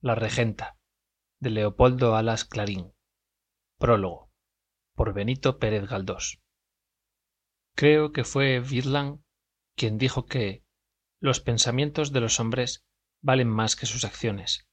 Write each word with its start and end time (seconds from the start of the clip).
La 0.00 0.14
Regenta, 0.14 0.78
de 1.40 1.50
Leopoldo 1.50 2.14
Alas 2.14 2.44
Clarín. 2.44 2.94
Prólogo, 3.78 4.30
por 4.94 5.12
Benito 5.12 5.58
Pérez 5.58 5.88
Galdós. 5.88 6.40
Creo 7.74 8.12
que 8.12 8.22
fue 8.22 8.60
Virland 8.60 9.24
quien 9.74 9.98
dijo 9.98 10.26
que 10.26 10.62
los 11.20 11.40
pensamientos 11.40 12.12
de 12.12 12.20
los 12.20 12.38
hombres 12.38 12.86
valen 13.22 13.48
más 13.48 13.74
que 13.74 13.86
sus 13.86 14.04
acciones, 14.04 14.68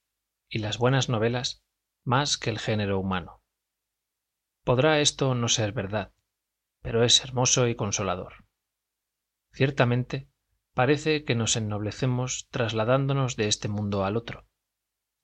y 0.47 0.59
las 0.59 0.77
buenas 0.77 1.09
novelas 1.09 1.63
más 2.03 2.37
que 2.37 2.51
el 2.51 2.59
género 2.59 2.99
humano. 2.99 3.41
Podrá 4.63 4.99
esto 4.99 5.33
no 5.33 5.47
ser 5.47 5.71
verdad, 5.71 6.13
pero 6.83 7.03
es 7.03 7.23
hermoso 7.23 7.67
y 7.67 7.73
consolador. 7.73 8.45
Ciertamente, 9.53 10.29
parece 10.75 11.23
que 11.23 11.33
nos 11.33 11.55
ennoblecemos 11.55 12.47
trasladándonos 12.51 13.35
de 13.35 13.47
este 13.47 13.69
mundo 13.69 14.05
al 14.05 14.17
otro 14.17 14.45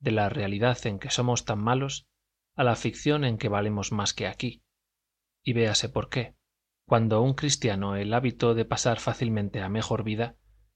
de 0.02 0.12
la 0.12 0.30
realidad 0.30 0.78
en 0.86 1.00
que 1.00 1.10
somos 1.10 1.46
tan 1.46 1.60
malos 1.60 2.08
a 2.56 2.64
la 2.64 2.76
ficción 2.76 3.24
en 3.24 3.38
que 3.38 3.48
valemos 3.48 3.92
más 3.92 4.14
que 4.14 4.28
aquí. 4.28 4.64
Y 5.44 5.54
véase 5.54 5.90
por 5.90 6.10
qué. 6.10 6.36
Cuando 6.86 7.22
un 7.22 7.34
cristiano 7.34 7.96
el 7.96 8.14
hábito 8.14 8.54
de 8.54 8.66
pasar 8.66 9.00
fácilmente 9.00 9.62
a 9.62 9.70
mejor 9.70 10.04
vida, 10.04 10.36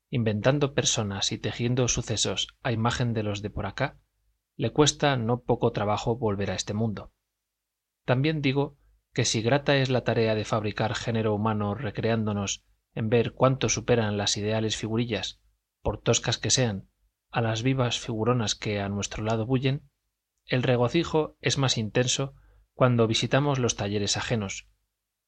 inventando 0.10 0.74
personas 0.74 1.32
y 1.32 1.38
tejiendo 1.38 1.88
sucesos 1.88 2.48
a 2.64 2.72
imagen 2.72 3.14
de 3.14 3.24
los 3.24 3.42
de 3.42 3.50
por 3.50 3.66
acá, 3.66 4.00
le 4.56 4.72
cuesta 4.72 5.18
no 5.18 5.42
poco 5.42 5.72
trabajo 5.74 6.16
volver 6.18 6.52
a 6.52 6.56
este 6.56 6.74
mundo. 6.74 7.12
También 8.06 8.42
digo 8.42 8.78
que 9.14 9.26
si 9.26 9.42
grata 9.42 9.76
es 9.78 9.90
la 9.90 10.04
tarea 10.04 10.36
de 10.36 10.46
fabricar 10.46 10.96
género 10.96 11.34
humano 11.34 11.74
recreándonos 11.74 12.64
en 12.94 13.10
ver 13.10 13.34
cuánto 13.34 13.68
superan 13.68 14.18
las 14.18 14.38
ideales 14.38 14.78
figurillas, 14.78 15.42
por 15.82 16.02
toscas 16.02 16.38
que 16.38 16.52
sean, 16.52 16.88
a 17.36 17.42
las 17.42 17.64
vivas 17.64 18.00
figuronas 18.00 18.56
que 18.56 18.80
a 18.80 18.88
nuestro 18.88 19.22
lado 19.22 19.46
bullen, 19.46 19.90
el 20.46 20.64
regocijo 20.64 21.36
es 21.42 21.58
más 21.58 21.78
intenso 21.78 22.34
cuando 22.74 23.08
visitamos 23.08 23.60
los 23.60 23.76
talleres 23.76 24.16
ajenos, 24.16 24.70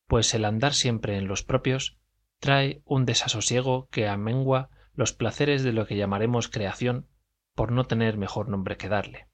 pues 0.08 0.33
el 0.33 0.45
andar 0.45 0.73
siempre 0.73 1.17
en 1.17 1.27
los 1.27 1.44
propios 1.44 1.99
trae 2.39 2.81
un 2.86 3.03
desasosiego 3.03 3.89
que 3.89 4.08
amengua 4.08 4.69
los 4.94 5.11
placeres 5.11 5.64
de 5.64 5.73
lo 5.73 5.86
que 5.86 5.97
llamaremos 5.97 6.47
creación 6.47 7.09
por 7.55 7.73
no 7.73 7.88
tener 7.88 8.16
mejor 8.16 8.47
nombre 8.47 8.77
que 8.77 8.88
darle. 8.88 9.27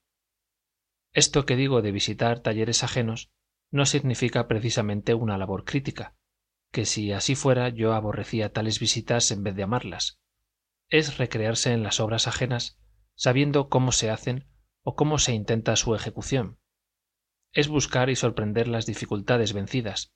Esto 1.11 1.45
que 1.45 1.55
digo 1.55 1.83
de 1.83 1.91
visitar 1.91 2.39
talleres 2.39 2.83
ajenos 2.83 3.29
no 3.69 3.85
significa 3.85 4.47
precisamente 4.47 5.13
una 5.13 5.37
labor 5.37 5.63
crítica, 5.63 6.15
que 6.71 6.87
si 6.87 7.11
así 7.11 7.35
fuera 7.35 7.69
yo 7.69 7.93
aborrecía 7.93 8.51
tales 8.51 8.79
visitas 8.79 9.29
en 9.29 9.43
vez 9.43 9.53
de 9.53 9.61
amarlas, 9.61 10.22
es 10.93 11.17
recrearse 11.17 11.73
en 11.73 11.81
las 11.81 11.99
obras 11.99 12.27
ajenas 12.27 12.77
sabiendo 13.15 13.67
cómo 13.67 13.91
se 13.91 14.11
hacen 14.11 14.47
o 14.83 14.95
cómo 14.95 15.17
se 15.17 15.33
intenta 15.33 15.75
su 15.75 15.95
ejecución. 15.95 16.59
Es 17.51 17.67
buscar 17.67 18.11
y 18.11 18.15
sorprender 18.15 18.67
las 18.67 18.85
dificultades 18.85 19.53
vencidas, 19.53 20.13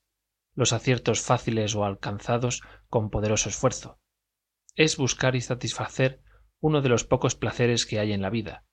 los 0.54 0.74
aciertos 0.74 1.22
fáciles 1.22 1.74
o 1.74 1.84
alcanzados 1.84 2.62
con 2.90 3.10
poderoso 3.10 3.50
esfuerzo. 3.50 4.00
Es 4.76 4.98
buscar 4.98 5.36
y 5.36 5.42
satisfacer 5.42 6.22
uno 6.60 6.84
de 6.84 6.90
los 6.90 7.06
pocos 7.06 7.34
placeres 7.34 7.88
que 7.88 8.00
hay 8.00 8.14
en 8.14 8.22
la 8.22 8.30
vida, 8.30 8.64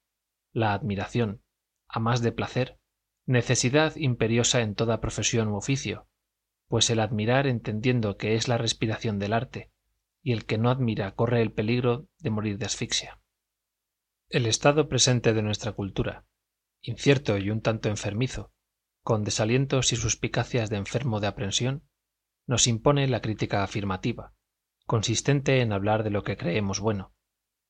la 0.52 0.74
admiración, 0.74 1.42
a 1.88 2.00
más 2.00 2.20
de 2.20 2.32
placer, 2.32 2.78
necesidad 3.24 3.96
imperiosa 3.96 4.60
en 4.60 4.74
toda 4.74 5.00
profesión 5.00 5.48
u 5.48 5.56
oficio, 5.56 6.06
pues 6.68 6.90
el 6.90 7.00
admirar 7.00 7.46
entendiendo 7.46 8.18
que 8.18 8.34
es 8.34 8.46
la 8.46 8.58
respiración 8.58 9.18
del 9.18 9.32
arte, 9.32 9.72
y 10.24 10.32
el 10.32 10.46
que 10.46 10.58
no 10.58 10.70
admira 10.70 11.14
corre 11.14 11.42
el 11.42 11.52
peligro 11.52 12.08
de 12.18 12.30
morir 12.30 12.58
de 12.58 12.64
asfixia. 12.64 13.20
El 14.30 14.46
estado 14.46 14.88
presente 14.88 15.34
de 15.34 15.42
nuestra 15.42 15.72
cultura, 15.72 16.24
incierto 16.80 17.36
y 17.36 17.50
un 17.50 17.60
tanto 17.60 17.90
enfermizo, 17.90 18.50
con 19.02 19.22
desalientos 19.22 19.92
y 19.92 19.96
suspicacias 19.96 20.70
de 20.70 20.78
enfermo 20.78 21.20
de 21.20 21.26
aprensión, 21.26 21.86
nos 22.46 22.66
impone 22.66 23.06
la 23.06 23.20
crítica 23.20 23.62
afirmativa, 23.62 24.32
consistente 24.86 25.60
en 25.60 25.72
hablar 25.72 26.02
de 26.04 26.10
lo 26.10 26.22
que 26.22 26.38
creemos 26.38 26.80
bueno, 26.80 27.12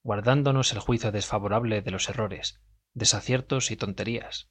guardándonos 0.05 0.73
el 0.73 0.79
juicio 0.79 1.11
desfavorable 1.11 1.83
de 1.83 1.91
los 1.91 2.09
errores, 2.09 2.61
desaciertos 2.93 3.73
y 3.73 3.77
tonterías. 3.77 4.49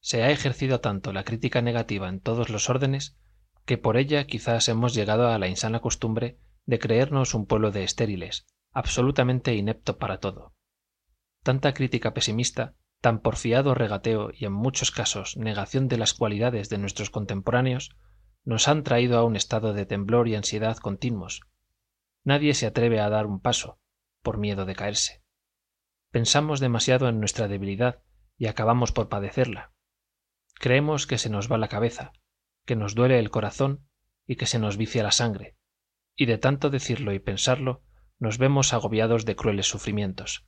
Se 0.00 0.24
ha 0.24 0.30
ejercido 0.30 0.80
tanto 0.80 1.12
la 1.12 1.22
crítica 1.22 1.62
negativa 1.62 2.08
en 2.08 2.20
todos 2.20 2.50
los 2.50 2.68
órdenes 2.68 3.16
que 3.66 3.78
por 3.78 3.96
ella 3.96 4.26
quizás 4.26 4.68
hemos 4.68 4.94
llegado 4.94 5.28
a 5.28 5.38
la 5.38 5.46
insana 5.46 5.80
costumbre 5.80 6.40
de 6.70 6.78
creernos 6.78 7.34
un 7.34 7.46
pueblo 7.46 7.72
de 7.72 7.82
estériles, 7.82 8.46
absolutamente 8.70 9.56
inepto 9.56 9.98
para 9.98 10.20
todo. 10.20 10.54
Tanta 11.42 11.74
crítica 11.74 12.14
pesimista, 12.14 12.76
tan 13.00 13.18
porfiado 13.18 13.74
regateo 13.74 14.30
y 14.32 14.44
en 14.44 14.52
muchos 14.52 14.92
casos 14.92 15.36
negación 15.36 15.88
de 15.88 15.98
las 15.98 16.14
cualidades 16.14 16.68
de 16.68 16.78
nuestros 16.78 17.10
contemporáneos, 17.10 17.96
nos 18.44 18.68
han 18.68 18.84
traído 18.84 19.18
a 19.18 19.24
un 19.24 19.34
estado 19.34 19.72
de 19.72 19.84
temblor 19.84 20.28
y 20.28 20.36
ansiedad 20.36 20.76
continuos. 20.76 21.40
Nadie 22.22 22.54
se 22.54 22.66
atreve 22.66 23.00
a 23.00 23.10
dar 23.10 23.26
un 23.26 23.40
paso, 23.40 23.80
por 24.22 24.38
miedo 24.38 24.64
de 24.64 24.76
caerse. 24.76 25.24
Pensamos 26.12 26.60
demasiado 26.60 27.08
en 27.08 27.18
nuestra 27.18 27.48
debilidad 27.48 28.04
y 28.38 28.46
acabamos 28.46 28.92
por 28.92 29.08
padecerla. 29.08 29.72
Creemos 30.54 31.08
que 31.08 31.18
se 31.18 31.30
nos 31.30 31.50
va 31.50 31.58
la 31.58 31.66
cabeza, 31.66 32.12
que 32.64 32.76
nos 32.76 32.94
duele 32.94 33.18
el 33.18 33.30
corazón 33.30 33.88
y 34.24 34.36
que 34.36 34.46
se 34.46 34.60
nos 34.60 34.76
vicia 34.76 35.02
la 35.02 35.10
sangre, 35.10 35.56
y 36.20 36.26
de 36.26 36.36
tanto 36.36 36.68
decirlo 36.68 37.14
y 37.14 37.18
pensarlo 37.18 37.82
nos 38.18 38.36
vemos 38.36 38.74
agobiados 38.74 39.24
de 39.24 39.36
crueles 39.36 39.66
sufrimientos. 39.66 40.44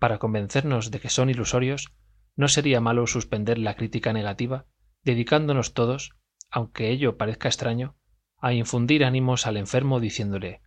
Para 0.00 0.18
convencernos 0.18 0.90
de 0.90 0.98
que 0.98 1.10
son 1.10 1.30
ilusorios, 1.30 1.94
no 2.34 2.48
sería 2.48 2.80
malo 2.80 3.06
suspender 3.06 3.56
la 3.56 3.76
crítica 3.76 4.12
negativa, 4.12 4.66
dedicándonos 5.04 5.74
todos, 5.74 6.16
aunque 6.50 6.90
ello 6.90 7.16
parezca 7.16 7.46
extraño, 7.46 7.96
a 8.38 8.52
infundir 8.52 9.04
ánimos 9.04 9.46
al 9.46 9.58
enfermo 9.58 10.00
diciéndole 10.00 10.60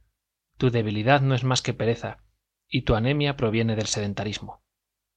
Tu 0.58 0.70
debilidad 0.70 1.20
no 1.20 1.36
es 1.36 1.44
más 1.44 1.62
que 1.62 1.74
pereza, 1.74 2.24
y 2.70 2.84
tu 2.84 2.96
anemia 2.96 3.36
proviene 3.36 3.76
del 3.76 3.88
sedentarismo. 3.88 4.64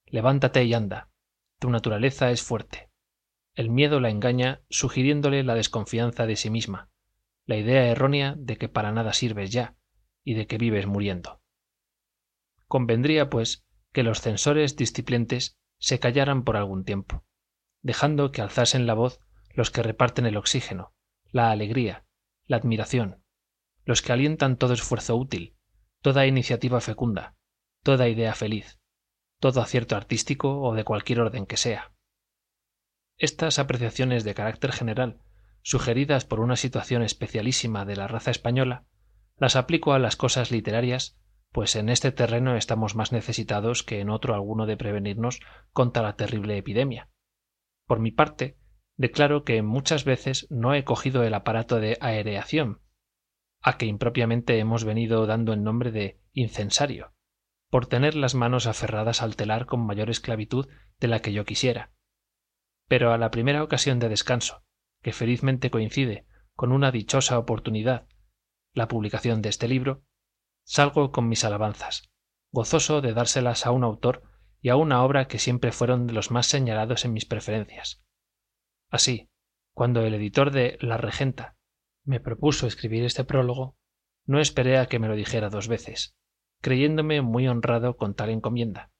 Levántate 0.06 0.64
y 0.64 0.74
anda. 0.74 1.10
Tu 1.60 1.70
naturaleza 1.70 2.32
es 2.32 2.42
fuerte. 2.42 2.90
El 3.54 3.70
miedo 3.70 4.00
la 4.00 4.10
engaña 4.10 4.62
sugiriéndole 4.68 5.44
la 5.44 5.54
desconfianza 5.54 6.26
de 6.26 6.34
sí 6.34 6.50
misma, 6.50 6.90
la 7.50 7.56
idea 7.56 7.88
errónea 7.88 8.36
de 8.38 8.56
que 8.58 8.68
para 8.68 8.92
nada 8.92 9.12
sirves 9.12 9.50
ya 9.50 9.74
y 10.22 10.34
de 10.34 10.46
que 10.46 10.56
vives 10.56 10.86
muriendo. 10.86 11.42
Convendría, 12.68 13.28
pues, 13.28 13.66
que 13.92 14.04
los 14.04 14.20
censores 14.20 14.76
disciplentes 14.76 15.58
se 15.80 15.98
callaran 15.98 16.44
por 16.44 16.56
algún 16.56 16.84
tiempo, 16.84 17.24
dejando 17.82 18.30
que 18.30 18.40
alzasen 18.40 18.86
la 18.86 18.94
voz 18.94 19.18
los 19.52 19.72
que 19.72 19.82
reparten 19.82 20.26
el 20.26 20.36
oxígeno, 20.36 20.94
la 21.32 21.50
alegría, 21.50 22.06
la 22.46 22.58
admiración, 22.58 23.24
los 23.84 24.00
que 24.00 24.12
alientan 24.12 24.56
todo 24.56 24.72
esfuerzo 24.72 25.16
útil, 25.16 25.56
toda 26.02 26.28
iniciativa 26.28 26.80
fecunda, 26.80 27.34
toda 27.82 28.08
idea 28.08 28.32
feliz, 28.36 28.78
todo 29.40 29.60
acierto 29.60 29.96
artístico 29.96 30.62
o 30.62 30.72
de 30.76 30.84
cualquier 30.84 31.18
orden 31.18 31.46
que 31.46 31.56
sea. 31.56 31.92
Estas 33.16 33.58
apreciaciones 33.58 34.22
de 34.22 34.34
carácter 34.34 34.70
general 34.70 35.20
sugeridas 35.62 36.24
por 36.24 36.40
una 36.40 36.56
situación 36.56 37.02
especialísima 37.02 37.84
de 37.84 37.96
la 37.96 38.08
raza 38.08 38.30
española, 38.30 38.84
las 39.36 39.56
aplico 39.56 39.92
a 39.92 39.98
las 39.98 40.16
cosas 40.16 40.50
literarias, 40.50 41.18
pues 41.52 41.74
en 41.76 41.88
este 41.88 42.12
terreno 42.12 42.56
estamos 42.56 42.94
más 42.94 43.12
necesitados 43.12 43.82
que 43.82 44.00
en 44.00 44.10
otro 44.10 44.34
alguno 44.34 44.66
de 44.66 44.76
prevenirnos 44.76 45.40
contra 45.72 46.02
la 46.02 46.16
terrible 46.16 46.56
epidemia. 46.56 47.08
Por 47.86 47.98
mi 48.00 48.10
parte, 48.12 48.58
declaro 48.96 49.44
que 49.44 49.62
muchas 49.62 50.04
veces 50.04 50.46
no 50.50 50.74
he 50.74 50.84
cogido 50.84 51.24
el 51.24 51.34
aparato 51.34 51.80
de 51.80 51.96
aereación, 52.00 52.82
a 53.62 53.78
que 53.78 53.86
impropiamente 53.86 54.58
hemos 54.58 54.84
venido 54.84 55.26
dando 55.26 55.52
el 55.52 55.62
nombre 55.62 55.90
de 55.90 56.20
incensario, 56.32 57.12
por 57.68 57.86
tener 57.86 58.14
las 58.14 58.34
manos 58.34 58.66
aferradas 58.66 59.22
al 59.22 59.36
telar 59.36 59.66
con 59.66 59.80
mayor 59.80 60.10
esclavitud 60.10 60.68
de 60.98 61.08
la 61.08 61.20
que 61.20 61.32
yo 61.32 61.44
quisiera. 61.44 61.92
Pero 62.88 63.12
a 63.12 63.18
la 63.18 63.30
primera 63.30 63.62
ocasión 63.62 63.98
de 63.98 64.08
descanso, 64.08 64.64
que 65.02 65.12
felizmente 65.12 65.70
coincide 65.70 66.26
con 66.54 66.72
una 66.72 66.90
dichosa 66.90 67.38
oportunidad, 67.38 68.06
la 68.72 68.88
publicación 68.88 69.42
de 69.42 69.48
este 69.48 69.66
libro, 69.66 70.04
salgo 70.64 71.10
con 71.10 71.28
mis 71.28 71.44
alabanzas, 71.44 72.10
gozoso 72.52 73.00
de 73.00 73.14
dárselas 73.14 73.66
a 73.66 73.70
un 73.70 73.84
autor 73.84 74.22
y 74.60 74.68
a 74.68 74.76
una 74.76 75.02
obra 75.02 75.26
que 75.26 75.38
siempre 75.38 75.72
fueron 75.72 76.06
de 76.06 76.12
los 76.12 76.30
más 76.30 76.46
señalados 76.46 77.04
en 77.04 77.12
mis 77.12 77.24
preferencias. 77.24 78.02
Así, 78.90 79.30
cuando 79.74 80.02
el 80.02 80.14
editor 80.14 80.50
de 80.50 80.76
La 80.80 80.96
Regenta 80.96 81.56
me 82.04 82.20
propuso 82.20 82.66
escribir 82.66 83.04
este 83.04 83.24
prólogo, 83.24 83.76
no 84.26 84.40
esperé 84.40 84.78
a 84.78 84.86
que 84.86 84.98
me 84.98 85.08
lo 85.08 85.14
dijera 85.14 85.48
dos 85.48 85.68
veces, 85.68 86.16
creyéndome 86.60 87.22
muy 87.22 87.48
honrado 87.48 87.96
con 87.96 88.14
tal 88.14 88.30
encomienda, 88.30 88.90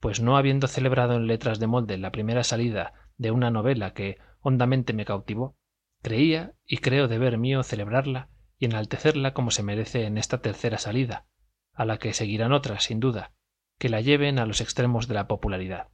pues 0.00 0.20
no 0.20 0.36
habiendo 0.36 0.66
celebrado 0.66 1.14
en 1.14 1.26
letras 1.26 1.60
de 1.60 1.66
molde 1.66 1.98
la 1.98 2.10
primera 2.10 2.44
salida 2.44 2.92
de 3.16 3.30
una 3.30 3.50
novela 3.50 3.94
que 3.94 4.18
hondamente 4.46 4.92
me 4.92 5.04
cautivó, 5.04 5.56
creía 6.02 6.54
y 6.64 6.76
creo 6.76 7.08
deber 7.08 7.36
mío 7.36 7.64
celebrarla 7.64 8.30
y 8.60 8.66
enaltecerla 8.66 9.34
como 9.34 9.50
se 9.50 9.64
merece 9.64 10.04
en 10.04 10.18
esta 10.18 10.40
tercera 10.40 10.78
salida, 10.78 11.26
a 11.72 11.84
la 11.84 11.98
que 11.98 12.12
seguirán 12.12 12.52
otras, 12.52 12.84
sin 12.84 13.00
duda, 13.00 13.34
que 13.76 13.88
la 13.88 14.00
lleven 14.00 14.38
a 14.38 14.46
los 14.46 14.60
extremos 14.60 15.08
de 15.08 15.14
la 15.14 15.26
popularidad. 15.26 15.88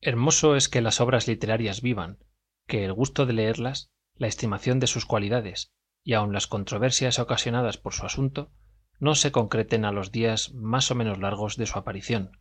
Hermoso 0.00 0.56
es 0.56 0.70
que 0.70 0.80
las 0.80 1.02
obras 1.02 1.28
literarias 1.28 1.82
vivan, 1.82 2.24
que 2.66 2.86
el 2.86 2.94
gusto 2.94 3.26
de 3.26 3.34
leerlas, 3.34 3.92
la 4.14 4.28
estimación 4.28 4.80
de 4.80 4.86
sus 4.86 5.04
cualidades 5.04 5.74
y 6.02 6.14
aun 6.14 6.32
las 6.32 6.46
controversias 6.46 7.18
ocasionadas 7.18 7.76
por 7.76 7.92
su 7.92 8.06
asunto, 8.06 8.50
no 8.98 9.14
se 9.14 9.30
concreten 9.30 9.84
a 9.84 9.92
los 9.92 10.10
días 10.10 10.54
más 10.54 10.90
o 10.90 10.94
menos 10.94 11.18
largos 11.18 11.58
de 11.58 11.66
su 11.66 11.78
aparición. 11.78 12.40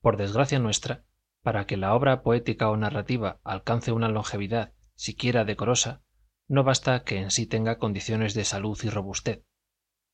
Por 0.00 0.16
desgracia 0.16 0.58
nuestra, 0.58 1.04
para 1.48 1.66
que 1.66 1.78
la 1.78 1.94
obra 1.94 2.20
poética 2.20 2.68
o 2.68 2.76
narrativa 2.76 3.40
alcance 3.42 3.90
una 3.90 4.10
longevidad 4.10 4.74
siquiera 4.96 5.46
decorosa, 5.46 6.02
no 6.46 6.62
basta 6.62 7.04
que 7.04 7.16
en 7.16 7.30
sí 7.30 7.46
tenga 7.46 7.78
condiciones 7.78 8.34
de 8.34 8.44
salud 8.44 8.78
y 8.82 8.90
robustez. 8.90 9.46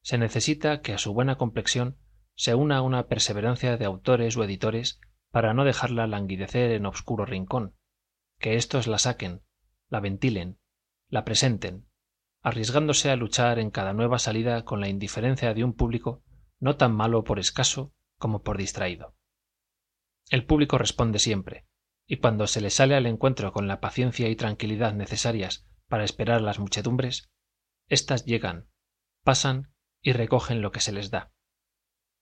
Se 0.01 0.17
necesita 0.17 0.81
que 0.81 0.93
a 0.93 0.99
su 0.99 1.13
buena 1.13 1.35
complexión 1.37 1.99
se 2.37 2.55
una 2.55 2.83
una 2.83 3.09
perseverancia 3.09 3.77
de 3.77 3.85
autores 3.85 4.37
o 4.37 4.45
editores 4.45 5.01
para 5.33 5.55
no 5.55 5.65
dejarla 5.65 6.07
languidecer 6.07 6.71
en 6.71 6.87
obscuro 6.87 7.27
rincón, 7.27 7.75
que 8.39 8.55
éstos 8.55 8.87
la 8.87 8.99
saquen, 8.99 9.43
la 9.89 9.99
ventilen, 9.99 10.61
la 11.09 11.25
presenten, 11.25 11.89
arriesgándose 12.43 13.11
a 13.11 13.17
luchar 13.17 13.59
en 13.59 13.73
cada 13.73 13.93
nueva 13.93 14.21
salida 14.21 14.65
con 14.65 14.81
la 14.81 14.87
indiferencia 14.87 15.53
de 15.53 15.65
un 15.65 15.73
público 15.73 16.23
no 16.61 16.77
tan 16.77 16.95
malo 16.95 17.25
por 17.25 17.41
escaso 17.41 17.93
como 18.21 18.45
por 18.45 18.57
distraído. 18.57 19.14
El 20.31 20.47
público 20.47 20.79
responde 20.79 21.19
siempre, 21.19 21.67
y 22.07 22.17
cuando 22.17 22.47
se 22.47 22.61
le 22.61 22.71
sale 22.71 22.95
al 22.95 23.07
encuentro 23.07 23.53
con 23.53 23.69
la 23.69 23.81
paciencia 23.81 24.29
y 24.29 24.37
tranquilidad 24.37 24.95
necesarias 24.95 25.67
para 25.89 26.05
esperar 26.05 26.41
las 26.41 26.59
muchedumbres, 26.59 27.31
éstas 27.89 28.25
llegan, 28.25 28.69
pasan 29.23 29.73
y 30.01 30.13
recogen 30.13 30.63
lo 30.63 30.73
que 30.73 30.81
se 30.81 30.93
les 30.93 31.11
da. 31.11 31.33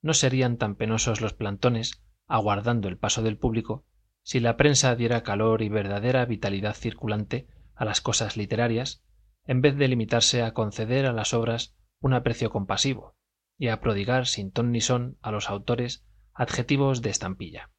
No 0.03 0.15
serían 0.15 0.57
tan 0.57 0.75
penosos 0.75 1.21
los 1.21 1.33
plantones, 1.33 2.03
aguardando 2.27 2.89
el 2.89 2.99
paso 2.99 3.23
del 3.23 3.39
público, 3.39 3.87
si 4.23 4.41
la 4.41 4.57
prensa 4.57 4.95
diera 4.95 5.23
calor 5.23 5.63
y 5.63 5.69
verdadera 5.69 6.25
vitalidad 6.25 6.75
circulante 6.75 7.49
a 7.75 7.85
las 7.85 8.01
cosas 8.01 8.37
literarias, 8.37 9.05
en 9.45 9.61
vez 9.61 9.77
de 9.77 9.89
limitarse 9.89 10.43
a 10.43 10.55
conceder 10.55 11.07
a 11.07 11.13
las 11.13 11.35
obras 11.35 11.75
un 12.01 12.15
aprecio 12.15 12.51
compasivo 12.51 13.17
y 13.59 13.69
a 13.69 13.81
prodigar 13.81 14.27
sin 14.27 14.51
ton 14.51 14.71
ni 14.73 14.81
son 14.81 15.19
a 15.23 15.31
los 15.31 15.51
autores 15.51 16.05
adjetivos 16.35 17.03
de 17.03 17.11
estampilla. 17.11 17.71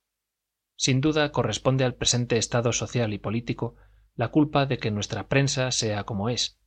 Sin 0.76 1.02
duda 1.02 1.32
corresponde 1.32 1.84
al 1.84 1.96
presente 1.96 2.38
estado 2.38 2.74
social 2.74 3.14
y 3.14 3.20
político 3.20 3.76
la 4.16 4.30
culpa 4.30 4.66
de 4.66 4.78
que 4.78 4.92
nuestra 4.92 5.28
prensa 5.28 5.72
sea 5.72 6.04
como 6.04 6.30
es, 6.30 6.60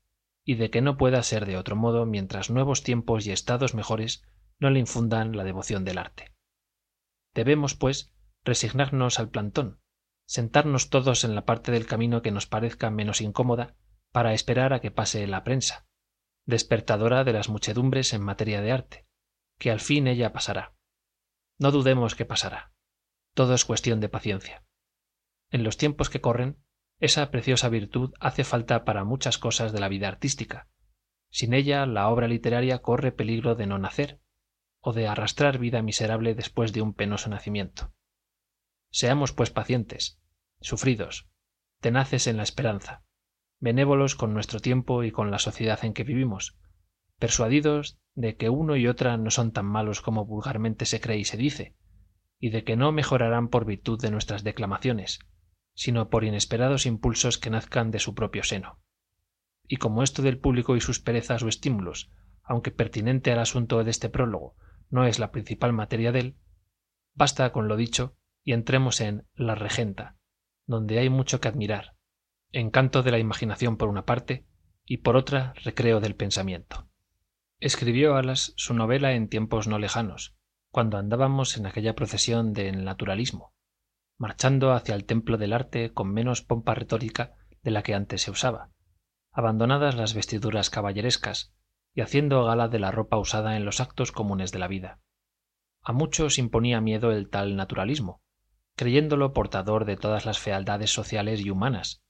y 0.44 0.54
de 0.54 0.70
que 0.70 0.80
no 0.80 0.96
pueda 0.96 1.22
ser 1.22 1.46
de 1.46 1.56
otro 1.56 1.76
modo 1.76 2.06
mientras 2.06 2.50
nuevos 2.50 2.82
tiempos 2.82 3.26
y 3.26 3.32
estados 3.32 3.74
mejores 3.74 4.22
no 4.58 4.70
le 4.70 4.78
infundan 4.78 5.36
la 5.36 5.44
devoción 5.44 5.84
del 5.84 5.98
arte. 5.98 6.32
Debemos, 7.34 7.74
pues, 7.74 8.12
resignarnos 8.44 9.18
al 9.18 9.28
plantón, 9.28 9.80
sentarnos 10.24 10.88
todos 10.88 11.24
en 11.24 11.34
la 11.34 11.44
parte 11.44 11.72
del 11.72 11.86
camino 11.86 12.22
que 12.22 12.30
nos 12.30 12.46
parezca 12.46 12.90
menos 12.90 13.20
incómoda 13.20 13.76
para 14.12 14.32
esperar 14.32 14.72
a 14.72 14.80
que 14.80 14.90
pase 14.90 15.26
la 15.26 15.44
prensa, 15.44 15.86
despertadora 16.46 17.24
de 17.24 17.32
las 17.32 17.48
muchedumbres 17.48 18.14
en 18.14 18.22
materia 18.22 18.62
de 18.62 18.72
arte, 18.72 19.06
que 19.58 19.70
al 19.70 19.80
fin 19.80 20.06
ella 20.06 20.32
pasará. 20.32 20.74
No 21.58 21.72
dudemos 21.72 22.14
que 22.14 22.24
pasará. 22.24 22.72
Todo 23.36 23.52
es 23.52 23.66
cuestión 23.66 24.00
de 24.00 24.08
paciencia. 24.08 24.64
En 25.50 25.62
los 25.62 25.76
tiempos 25.76 26.08
que 26.08 26.22
corren, 26.22 26.56
esa 27.00 27.30
preciosa 27.30 27.68
virtud 27.68 28.14
hace 28.18 28.44
falta 28.44 28.86
para 28.86 29.04
muchas 29.04 29.36
cosas 29.36 29.74
de 29.74 29.78
la 29.78 29.88
vida 29.90 30.08
artística. 30.08 30.70
Sin 31.28 31.52
ella 31.52 31.84
la 31.84 32.08
obra 32.08 32.28
literaria 32.28 32.78
corre 32.78 33.12
peligro 33.12 33.54
de 33.54 33.66
no 33.66 33.78
nacer, 33.78 34.22
o 34.80 34.94
de 34.94 35.06
arrastrar 35.06 35.58
vida 35.58 35.82
miserable 35.82 36.34
después 36.34 36.72
de 36.72 36.80
un 36.80 36.94
penoso 36.94 37.28
nacimiento. 37.28 37.92
Seamos 38.90 39.34
pues 39.34 39.50
pacientes, 39.50 40.18
sufridos, 40.62 41.28
tenaces 41.82 42.28
en 42.28 42.38
la 42.38 42.42
esperanza, 42.42 43.04
benévolos 43.60 44.14
con 44.14 44.32
nuestro 44.32 44.60
tiempo 44.60 45.04
y 45.04 45.10
con 45.10 45.30
la 45.30 45.38
sociedad 45.38 45.84
en 45.84 45.92
que 45.92 46.04
vivimos, 46.04 46.56
persuadidos 47.18 47.98
de 48.14 48.36
que 48.38 48.48
uno 48.48 48.76
y 48.76 48.86
otra 48.88 49.18
no 49.18 49.30
son 49.30 49.52
tan 49.52 49.66
malos 49.66 50.00
como 50.00 50.24
vulgarmente 50.24 50.86
se 50.86 51.02
cree 51.02 51.18
y 51.18 51.26
se 51.26 51.36
dice, 51.36 51.76
y 52.38 52.50
de 52.50 52.64
que 52.64 52.76
no 52.76 52.92
mejorarán 52.92 53.48
por 53.48 53.64
virtud 53.64 54.00
de 54.00 54.10
nuestras 54.10 54.44
declamaciones, 54.44 55.20
sino 55.74 56.10
por 56.10 56.24
inesperados 56.24 56.86
impulsos 56.86 57.38
que 57.38 57.50
nazcan 57.50 57.90
de 57.90 57.98
su 57.98 58.14
propio 58.14 58.42
seno. 58.42 58.80
Y 59.68 59.76
como 59.76 60.02
esto 60.02 60.22
del 60.22 60.38
público 60.38 60.76
y 60.76 60.80
sus 60.80 61.00
perezas 61.00 61.42
o 61.42 61.48
estímulos, 61.48 62.10
aunque 62.42 62.70
pertinente 62.70 63.32
al 63.32 63.40
asunto 63.40 63.82
de 63.82 63.90
este 63.90 64.08
prólogo, 64.08 64.56
no 64.90 65.04
es 65.04 65.18
la 65.18 65.32
principal 65.32 65.72
materia 65.72 66.12
de 66.12 66.20
él, 66.20 66.36
basta 67.14 67.50
con 67.52 67.68
lo 67.68 67.76
dicho 67.76 68.16
y 68.44 68.52
entremos 68.52 69.00
en 69.00 69.26
La 69.34 69.54
Regenta, 69.54 70.16
donde 70.66 70.98
hay 70.98 71.10
mucho 71.10 71.40
que 71.40 71.48
admirar, 71.48 71.96
encanto 72.52 73.02
de 73.02 73.10
la 73.10 73.18
imaginación 73.18 73.76
por 73.76 73.88
una 73.88 74.04
parte 74.04 74.46
y 74.84 74.98
por 74.98 75.16
otra 75.16 75.52
recreo 75.64 76.00
del 76.00 76.14
pensamiento. 76.14 76.88
Escribió 77.58 78.16
Alas 78.16 78.52
su 78.56 78.74
novela 78.74 79.14
en 79.14 79.28
tiempos 79.28 79.66
no 79.66 79.78
lejanos, 79.78 80.35
cuando 80.76 80.98
andábamos 80.98 81.56
en 81.56 81.64
aquella 81.64 81.94
procesión 81.94 82.52
del 82.52 82.84
naturalismo, 82.84 83.54
marchando 84.18 84.72
hacia 84.74 84.94
el 84.94 85.06
templo 85.06 85.38
del 85.38 85.54
arte 85.54 85.94
con 85.94 86.12
menos 86.12 86.42
pompa 86.42 86.74
retórica 86.74 87.32
de 87.62 87.70
la 87.70 87.82
que 87.82 87.94
antes 87.94 88.20
se 88.20 88.30
usaba, 88.30 88.72
abandonadas 89.32 89.94
las 89.94 90.12
vestiduras 90.12 90.68
caballerescas 90.68 91.54
y 91.94 92.02
haciendo 92.02 92.44
gala 92.44 92.68
de 92.68 92.78
la 92.78 92.90
ropa 92.90 93.16
usada 93.16 93.56
en 93.56 93.64
los 93.64 93.80
actos 93.80 94.12
comunes 94.12 94.52
de 94.52 94.58
la 94.58 94.68
vida. 94.68 95.00
A 95.82 95.94
muchos 95.94 96.36
imponía 96.36 96.82
miedo 96.82 97.10
el 97.10 97.30
tal 97.30 97.56
naturalismo, 97.56 98.20
creyéndolo 98.76 99.32
portador 99.32 99.86
de 99.86 99.96
todas 99.96 100.26
las 100.26 100.38
fealdades 100.38 100.92
sociales 100.92 101.40
y 101.40 101.48
humanas. 101.48 102.02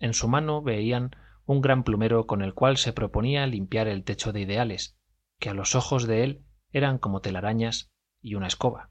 En 0.00 0.12
su 0.12 0.26
mano 0.26 0.60
veían 0.60 1.12
un 1.46 1.60
gran 1.60 1.84
plumero 1.84 2.26
con 2.26 2.42
el 2.42 2.52
cual 2.52 2.78
se 2.78 2.92
proponía 2.92 3.46
limpiar 3.46 3.86
el 3.86 4.02
techo 4.02 4.32
de 4.32 4.40
ideales, 4.40 4.98
que 5.38 5.50
a 5.50 5.54
los 5.54 5.76
ojos 5.76 6.08
de 6.08 6.24
él 6.24 6.44
eran 6.72 6.98
como 6.98 7.20
telarañas, 7.20 7.92
y 8.20 8.34
una 8.34 8.46
escoba, 8.46 8.90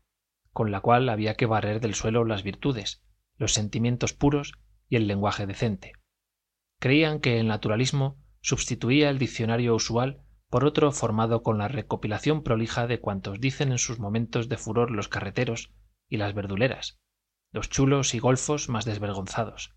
con 0.52 0.72
la 0.72 0.82
cual 0.82 1.10
había 1.10 1.36
que 1.36 1.46
barrer 1.46 1.80
del 1.80 1.96
suelo 1.96 2.26
las 2.26 2.44
virtudes, 2.44 3.04
los 3.38 3.54
sentimientos 3.54 4.14
puros 4.14 4.54
y 4.90 4.96
el 4.96 5.08
lenguaje 5.08 5.46
decente. 5.46 5.94
Creían 6.80 7.20
que 7.20 7.40
el 7.40 7.48
naturalismo 7.48 8.18
sustituía 8.42 9.10
el 9.10 9.20
diccionario 9.20 9.76
usual 9.76 10.24
por 10.50 10.64
otro 10.64 10.92
formado 10.92 11.44
con 11.44 11.58
la 11.58 11.68
recopilación 11.68 12.42
prolija 12.42 12.88
de 12.88 13.00
cuantos 13.00 13.42
dicen 13.42 13.72
en 13.72 13.78
sus 13.78 14.00
momentos 14.00 14.48
de 14.48 14.58
furor 14.58 14.92
los 14.92 15.10
carreteros 15.10 15.74
y 16.08 16.18
las 16.18 16.34
verduleras, 16.34 17.00
los 17.52 17.70
chulos 17.70 18.14
y 18.14 18.20
golfos 18.20 18.70
más 18.70 18.86
desvergonzados. 18.86 19.76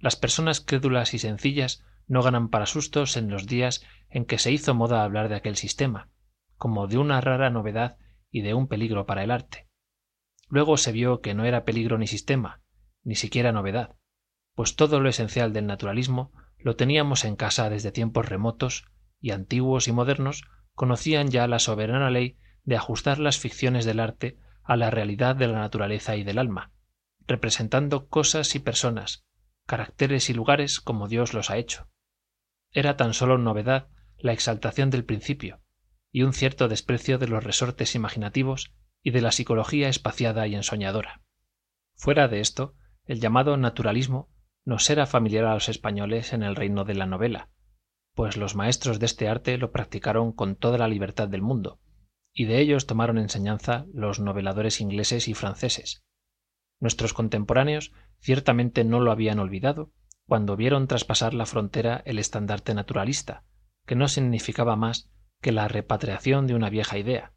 Las 0.00 0.16
personas 0.16 0.60
crédulas 0.60 1.14
y 1.14 1.18
sencillas 1.18 1.84
no 2.06 2.22
ganan 2.22 2.48
para 2.48 2.66
sustos 2.66 3.16
en 3.16 3.30
los 3.30 3.46
días 3.46 3.84
en 4.08 4.24
que 4.24 4.38
se 4.38 4.50
hizo 4.50 4.74
moda 4.74 5.04
hablar 5.04 5.28
de 5.28 5.36
aquel 5.36 5.56
sistema, 5.56 6.10
como 6.56 6.86
de 6.86 6.98
una 6.98 7.20
rara 7.20 7.50
novedad 7.50 7.98
y 8.30 8.42
de 8.42 8.54
un 8.54 8.68
peligro 8.68 9.06
para 9.06 9.24
el 9.24 9.30
arte. 9.30 9.68
Luego 10.48 10.76
se 10.76 10.92
vio 10.92 11.20
que 11.20 11.34
no 11.34 11.44
era 11.44 11.64
peligro 11.64 11.98
ni 11.98 12.06
sistema, 12.06 12.62
ni 13.02 13.14
siquiera 13.14 13.52
novedad, 13.52 13.96
pues 14.54 14.76
todo 14.76 15.00
lo 15.00 15.08
esencial 15.08 15.52
del 15.52 15.66
naturalismo 15.66 16.32
lo 16.58 16.76
teníamos 16.76 17.24
en 17.24 17.36
casa 17.36 17.70
desde 17.70 17.92
tiempos 17.92 18.28
remotos 18.28 18.84
y 19.20 19.30
antiguos 19.30 19.88
y 19.88 19.92
modernos 19.92 20.44
conocían 20.74 21.28
ya 21.28 21.46
la 21.46 21.58
soberana 21.58 22.10
ley 22.10 22.38
de 22.64 22.76
ajustar 22.76 23.18
las 23.18 23.38
ficciones 23.38 23.84
del 23.84 24.00
arte 24.00 24.38
a 24.62 24.76
la 24.76 24.90
realidad 24.90 25.36
de 25.36 25.48
la 25.48 25.58
naturaleza 25.58 26.16
y 26.16 26.24
del 26.24 26.38
alma, 26.38 26.72
representando 27.26 28.08
cosas 28.08 28.54
y 28.54 28.58
personas, 28.58 29.24
caracteres 29.66 30.28
y 30.30 30.34
lugares 30.34 30.80
como 30.80 31.08
Dios 31.08 31.34
los 31.34 31.50
ha 31.50 31.56
hecho. 31.56 31.88
Era 32.70 32.96
tan 32.96 33.14
solo 33.14 33.38
novedad 33.38 33.88
la 34.18 34.32
exaltación 34.32 34.90
del 34.90 35.04
principio 35.04 35.60
y 36.10 36.22
un 36.22 36.32
cierto 36.32 36.68
desprecio 36.68 37.18
de 37.18 37.28
los 37.28 37.44
resortes 37.44 37.94
imaginativos 37.94 38.72
y 39.02 39.10
de 39.10 39.20
la 39.20 39.32
psicología 39.32 39.88
espaciada 39.88 40.46
y 40.46 40.54
ensoñadora. 40.54 41.22
Fuera 41.94 42.28
de 42.28 42.40
esto, 42.40 42.74
el 43.04 43.20
llamado 43.20 43.56
naturalismo 43.56 44.28
nos 44.64 44.88
era 44.90 45.06
familiar 45.06 45.44
a 45.46 45.54
los 45.54 45.68
españoles 45.68 46.32
en 46.32 46.42
el 46.42 46.56
reino 46.56 46.84
de 46.84 46.94
la 46.94 47.06
novela, 47.06 47.48
pues 48.14 48.36
los 48.36 48.54
maestros 48.54 48.98
de 48.98 49.06
este 49.06 49.28
arte 49.28 49.56
lo 49.58 49.72
practicaron 49.72 50.32
con 50.32 50.56
toda 50.56 50.78
la 50.78 50.88
libertad 50.88 51.28
del 51.28 51.42
mundo, 51.42 51.80
y 52.32 52.44
de 52.44 52.60
ellos 52.60 52.86
tomaron 52.86 53.18
enseñanza 53.18 53.86
los 53.92 54.20
noveladores 54.20 54.80
ingleses 54.80 55.28
y 55.28 55.34
franceses. 55.34 56.04
nuestros 56.80 57.12
contemporáneos 57.14 57.92
ciertamente 58.20 58.84
no 58.84 59.00
lo 59.00 59.10
habían 59.10 59.38
olvidado 59.38 59.92
cuando 60.26 60.56
vieron 60.56 60.86
traspasar 60.86 61.32
la 61.34 61.46
frontera 61.46 62.02
el 62.04 62.18
estandarte 62.18 62.74
naturalista, 62.74 63.44
que 63.86 63.96
no 63.96 64.06
significaba 64.06 64.76
más 64.76 65.10
que 65.40 65.52
la 65.52 65.68
repatriación 65.68 66.46
de 66.46 66.54
una 66.54 66.70
vieja 66.70 66.98
idea. 66.98 67.32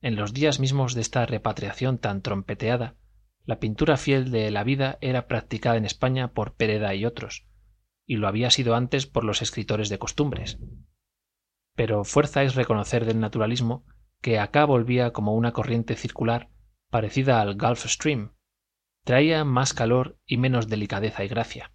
En 0.00 0.16
los 0.16 0.32
días 0.32 0.60
mismos 0.60 0.94
de 0.94 1.00
esta 1.00 1.26
repatriación 1.26 1.98
tan 1.98 2.22
trompeteada, 2.22 2.96
la 3.44 3.60
pintura 3.60 3.96
fiel 3.96 4.30
de 4.30 4.50
la 4.50 4.64
vida 4.64 4.98
era 5.00 5.26
practicada 5.26 5.76
en 5.76 5.84
España 5.84 6.32
por 6.32 6.54
Pereda 6.54 6.94
y 6.94 7.04
otros, 7.04 7.46
y 8.06 8.16
lo 8.16 8.28
había 8.28 8.50
sido 8.50 8.74
antes 8.74 9.06
por 9.06 9.24
los 9.24 9.42
escritores 9.42 9.88
de 9.88 9.98
costumbres. 9.98 10.58
Pero 11.74 12.04
fuerza 12.04 12.42
es 12.42 12.54
reconocer 12.54 13.04
del 13.04 13.20
naturalismo 13.20 13.84
que 14.20 14.38
acá 14.38 14.64
volvía 14.64 15.12
como 15.12 15.34
una 15.34 15.52
corriente 15.52 15.96
circular 15.96 16.50
parecida 16.88 17.40
al 17.40 17.56
Gulf 17.56 17.84
Stream, 17.86 18.34
traía 19.04 19.44
más 19.44 19.74
calor 19.74 20.18
y 20.26 20.38
menos 20.38 20.68
delicadeza 20.68 21.24
y 21.24 21.28
gracia. 21.28 21.72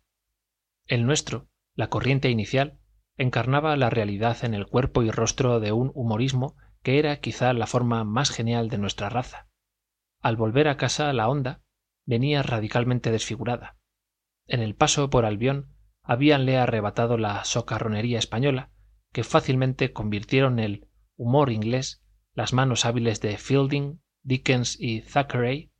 El 0.87 1.05
nuestro, 1.05 1.49
la 1.75 1.89
corriente 1.89 2.29
inicial, 2.29 2.79
encarnaba 3.19 3.75
la 3.75 3.89
realidad 3.89 4.43
en 4.45 4.53
el 4.53 4.65
cuerpo 4.65 5.03
y 5.03 5.11
rostro 5.11 5.59
de 5.59 5.73
un 5.73 5.91
humorismo 5.93 6.55
que 6.81 6.99
era 6.99 7.19
quizá 7.19 7.51
la 7.51 7.67
forma 7.67 8.05
más 8.05 8.31
genial 8.31 8.69
de 8.69 8.77
nuestra 8.77 9.09
raza. 9.09 9.49
Al 10.21 10.37
volver 10.37 10.69
a 10.69 10.77
casa 10.77 11.11
la 11.11 11.27
onda 11.27 11.61
venía 12.05 12.41
radicalmente 12.43 13.11
desfigurada. 13.11 13.77
En 14.47 14.61
el 14.61 14.73
paso 14.73 15.09
por 15.09 15.25
Albión 15.25 15.75
habíanle 16.01 16.57
arrebatado 16.57 17.17
la 17.17 17.43
socarronería 17.43 18.19
española, 18.19 18.71
que 19.11 19.25
fácilmente 19.25 19.91
convirtieron 19.91 20.57
el 20.57 20.87
humor 21.17 21.51
inglés 21.51 22.01
las 22.33 22.53
manos 22.53 22.85
hábiles 22.85 23.19
de 23.19 23.37
Fielding, 23.37 24.01
Dickens 24.23 24.77
y 24.79 25.01
Thackeray, 25.01 25.73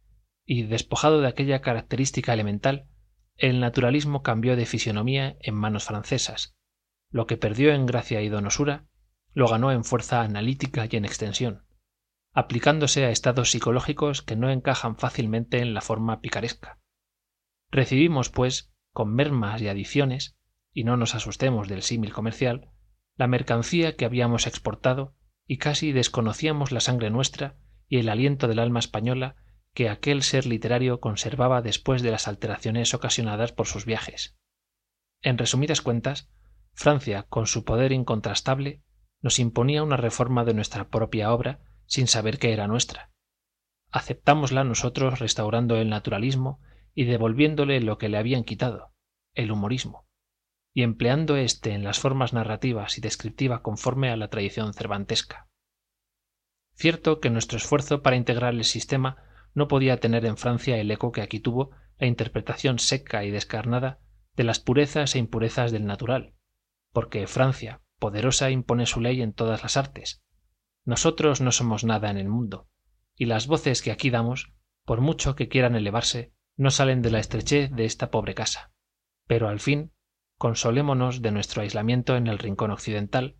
y 0.46 0.64
despojado 0.64 1.22
de 1.22 1.30
aquella 1.30 1.62
característica 1.62 2.34
elemental, 2.34 2.90
el 3.38 3.62
naturalismo 3.62 4.24
cambió 4.24 4.58
de 4.58 4.66
fisonomía 4.66 5.38
en 5.40 5.56
manos 5.56 5.86
francesas. 5.86 6.59
Lo 7.12 7.28
que 7.28 7.38
perdió 7.38 7.74
en 7.74 7.86
gracia 7.86 8.22
y 8.22 8.30
donosura, 8.30 8.86
lo 9.34 9.48
ganó 9.48 9.72
en 9.72 9.84
fuerza 9.84 10.22
analítica 10.22 10.88
y 10.90 10.96
en 10.96 11.06
extensión, 11.06 11.66
aplicándose 12.34 13.06
a 13.06 13.12
estados 13.12 13.52
psicológicos 13.52 14.22
que 14.22 14.36
no 14.36 14.50
encajan 14.50 14.98
fácilmente 14.98 15.60
en 15.60 15.74
la 15.74 15.82
forma 15.82 16.22
picaresca. 16.22 16.80
Recibimos, 17.72 18.30
pues, 18.30 18.72
con 18.92 19.14
mermas 19.14 19.62
y 19.62 19.68
adiciones, 19.68 20.38
y 20.74 20.84
no 20.84 20.98
nos 20.98 21.16
asustemos 21.16 21.68
del 21.68 21.82
símil 21.82 22.14
comercial, 22.14 22.72
la 23.16 23.28
mercancía 23.28 23.96
que 23.96 24.06
habíamos 24.06 24.48
exportado 24.48 25.16
y 25.46 25.58
casi 25.58 25.92
desconocíamos 25.92 26.72
la 26.72 26.80
sangre 26.80 27.10
nuestra 27.10 27.58
y 27.88 27.98
el 27.98 28.10
aliento 28.10 28.48
del 28.48 28.60
alma 28.60 28.80
española 28.80 29.36
que 29.74 29.90
aquel 29.90 30.24
ser 30.24 30.46
literario 30.46 31.00
conservaba 31.00 31.62
después 31.62 32.02
de 32.02 32.12
las 32.12 32.28
alteraciones 32.28 32.94
ocasionadas 32.94 33.52
por 33.52 33.68
sus 33.68 33.86
viajes. 33.86 34.38
En 35.22 35.38
resumidas 35.38 35.82
cuentas, 35.82 36.32
Francia, 36.74 37.24
con 37.24 37.48
su 37.48 37.64
poder 37.64 37.92
incontrastable, 37.92 38.82
nos 39.22 39.40
imponía 39.40 39.84
una 39.84 39.98
reforma 39.98 40.46
de 40.46 40.54
nuestra 40.54 40.90
propia 40.90 41.34
obra 41.34 41.60
sin 41.86 42.08
saber 42.08 42.40
que 42.40 42.54
era 42.54 42.68
nuestra. 42.68 43.12
Aceptámosla 43.92 44.64
nosotros 44.64 45.20
restaurando 45.20 45.76
el 45.76 45.90
naturalismo 45.90 46.60
y 46.94 47.06
devolviéndole 47.06 47.82
lo 47.82 47.98
que 47.98 48.10
le 48.10 48.18
habían 48.18 48.44
quitado, 48.44 48.94
el 49.34 49.52
humorismo, 49.52 50.08
y 50.74 50.84
empleando 50.84 51.36
éste 51.36 51.72
en 51.72 51.84
las 51.84 52.00
formas 52.00 52.34
narrativas 52.34 52.98
y 52.98 53.02
descriptivas 53.02 53.62
conforme 53.62 54.12
a 54.12 54.18
la 54.18 54.30
tradición 54.30 54.74
cervantesca. 54.74 55.48
Cierto 56.76 57.20
que 57.20 57.30
nuestro 57.30 57.58
esfuerzo 57.58 58.02
para 58.02 58.16
integrar 58.16 58.54
el 58.54 58.64
sistema 58.64 59.18
no 59.54 59.68
podía 59.68 60.00
tener 60.00 60.26
en 60.26 60.38
Francia 60.38 60.78
el 60.78 60.92
eco 60.92 61.12
que 61.12 61.22
aquí 61.22 61.40
tuvo 61.40 61.72
la 61.98 62.08
interpretación 62.08 62.80
seca 62.80 63.26
y 63.26 63.32
descarnada 63.32 64.00
de 64.36 64.44
las 64.46 64.60
purezas 64.60 65.16
e 65.16 65.20
impurezas 65.20 65.72
del 65.72 65.86
natural, 65.86 66.36
porque 66.92 67.28
Francia, 67.28 67.82
poderosa, 68.00 68.50
impone 68.52 68.86
su 68.86 69.02
ley 69.02 69.22
en 69.22 69.34
todas 69.34 69.64
las 69.64 69.78
artes. 69.78 70.24
Nosotros 70.86 71.42
no 71.42 71.52
somos 71.52 71.84
nada 71.84 72.10
en 72.10 72.18
el 72.18 72.30
mundo, 72.30 72.68
y 73.16 73.26
las 73.26 73.48
voces 73.48 73.82
que 73.82 73.92
aquí 73.92 74.10
damos, 74.10 74.54
por 74.86 75.02
mucho 75.02 75.36
que 75.36 75.50
quieran 75.50 75.76
elevarse, 75.76 76.34
no 76.58 76.72
salen 76.72 77.02
de 77.02 77.12
la 77.12 77.20
estrechez 77.20 77.72
de 77.72 77.86
esta 77.86 78.12
pobre 78.12 78.34
casa. 78.34 78.72
Pero 79.28 79.50
al 79.50 79.60
fin, 79.60 79.92
consolémonos 80.38 81.22
de 81.22 81.32
nuestro 81.32 81.62
aislamiento 81.62 82.16
en 82.16 82.28
el 82.28 82.40
rincón 82.40 82.72
occidental, 82.72 83.38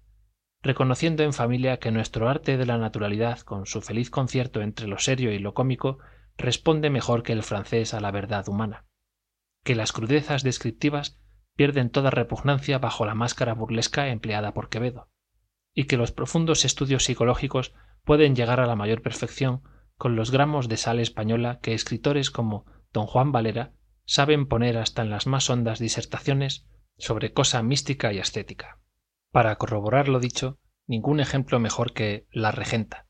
reconociendo 0.62 1.24
en 1.24 1.34
familia 1.34 1.80
que 1.80 1.92
nuestro 1.92 2.30
arte 2.30 2.58
de 2.58 2.66
la 2.66 2.78
naturalidad, 2.78 3.40
con 3.40 3.66
su 3.66 3.82
feliz 3.82 4.10
concierto 4.10 4.62
entre 4.62 4.88
lo 4.88 5.00
serio 5.00 5.32
y 5.32 5.40
lo 5.40 5.54
cómico, 5.54 6.00
responde 6.38 6.90
mejor 6.90 7.24
que 7.24 7.34
el 7.34 7.44
francés 7.44 7.94
a 7.94 8.00
la 8.00 8.12
verdad 8.12 8.48
humana, 8.48 8.86
que 9.64 9.76
las 9.76 9.92
crudezas 9.92 10.44
descriptivas 10.44 11.20
pierden 11.60 11.90
toda 11.90 12.10
repugnancia 12.10 12.80
bajo 12.80 13.06
la 13.06 13.16
máscara 13.16 13.54
burlesca 13.54 14.08
empleada 14.08 14.54
por 14.54 14.70
Quevedo, 14.70 15.10
y 15.74 15.88
que 15.88 15.98
los 15.98 16.14
profundos 16.14 16.64
estudios 16.64 17.04
psicológicos 17.04 17.74
pueden 18.06 18.34
llegar 18.34 18.62
a 18.62 18.66
la 18.66 18.78
mayor 18.78 19.02
perfección 19.02 19.64
con 19.98 20.16
los 20.16 20.32
gramos 20.32 20.70
de 20.70 20.78
sal 20.78 21.02
española 21.02 21.60
que 21.62 21.74
escritores 21.74 22.32
como 22.32 22.66
don 22.94 23.08
Juan 23.08 23.34
Valera 23.34 23.74
saben 24.06 24.48
poner 24.48 24.78
hasta 24.78 25.02
en 25.02 25.10
las 25.10 25.28
más 25.28 25.50
hondas 25.50 25.80
disertaciones 25.80 26.66
sobre 26.98 27.34
cosa 27.34 27.62
mística 27.62 28.14
y 28.14 28.20
estética. 28.20 28.80
Para 29.34 29.58
corroborar 29.58 30.08
lo 30.08 30.22
dicho, 30.22 30.60
ningún 30.88 31.20
ejemplo 31.20 31.60
mejor 31.60 31.92
que 31.92 32.26
La 32.32 32.54
Regenta, 32.54 33.10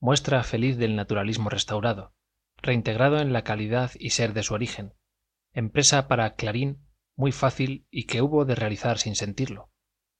muestra 0.00 0.42
feliz 0.42 0.76
del 0.76 0.96
naturalismo 0.96 1.48
restaurado, 1.48 2.12
reintegrado 2.58 3.20
en 3.20 3.32
la 3.32 3.42
calidad 3.42 3.92
y 3.98 4.10
ser 4.10 4.34
de 4.34 4.42
su 4.42 4.52
origen, 4.52 4.92
empresa 5.54 6.08
para 6.08 6.34
Clarín 6.34 6.89
muy 7.20 7.32
fácil 7.32 7.86
y 7.90 8.04
que 8.04 8.22
hubo 8.22 8.44
de 8.44 8.54
realizar 8.54 8.98
sin 8.98 9.14
sentirlo, 9.14 9.70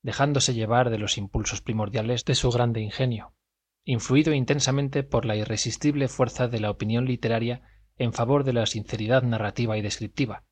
dejándose 0.02 0.54
llevar 0.54 0.90
de 0.90 0.98
los 0.98 1.16
impulsos 1.18 1.62
primordiales 1.62 2.24
de 2.26 2.34
su 2.34 2.50
grande 2.50 2.80
ingenio, 2.80 3.34
influido 3.84 4.34
intensamente 4.34 5.02
por 5.02 5.24
la 5.24 5.34
irresistible 5.34 6.08
fuerza 6.08 6.46
de 6.46 6.60
la 6.60 6.70
opinión 6.70 7.06
literaria 7.06 7.62
en 7.96 8.12
favor 8.12 8.44
de 8.44 8.52
la 8.52 8.66
sinceridad 8.66 9.22
narrativa 9.22 9.78
y 9.78 9.82
descriptiva. 9.82 10.44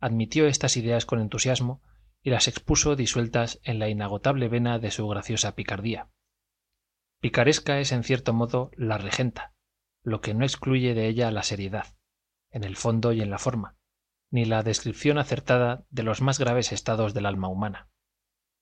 Admitió 0.00 0.46
estas 0.46 0.76
ideas 0.76 1.06
con 1.06 1.20
entusiasmo 1.20 1.82
y 2.20 2.30
las 2.30 2.48
expuso 2.48 2.96
disueltas 2.96 3.60
en 3.62 3.78
la 3.78 3.88
inagotable 3.88 4.48
vena 4.48 4.80
de 4.80 4.90
su 4.90 5.06
graciosa 5.06 5.54
picardía. 5.54 6.10
Picaresca 7.20 7.78
es 7.78 7.92
en 7.92 8.02
cierto 8.02 8.32
modo 8.32 8.72
la 8.76 8.98
regenta, 8.98 9.54
lo 10.02 10.20
que 10.20 10.34
no 10.34 10.44
excluye 10.44 10.94
de 10.94 11.06
ella 11.06 11.30
la 11.30 11.44
seriedad, 11.44 11.96
en 12.50 12.64
el 12.64 12.76
fondo 12.76 13.12
y 13.12 13.20
en 13.20 13.30
la 13.30 13.38
forma, 13.38 13.76
ni 14.30 14.44
la 14.44 14.62
descripción 14.62 15.18
acertada 15.18 15.84
de 15.90 16.02
los 16.02 16.20
más 16.20 16.38
graves 16.38 16.72
estados 16.72 17.14
del 17.14 17.26
alma 17.26 17.48
humana. 17.48 17.88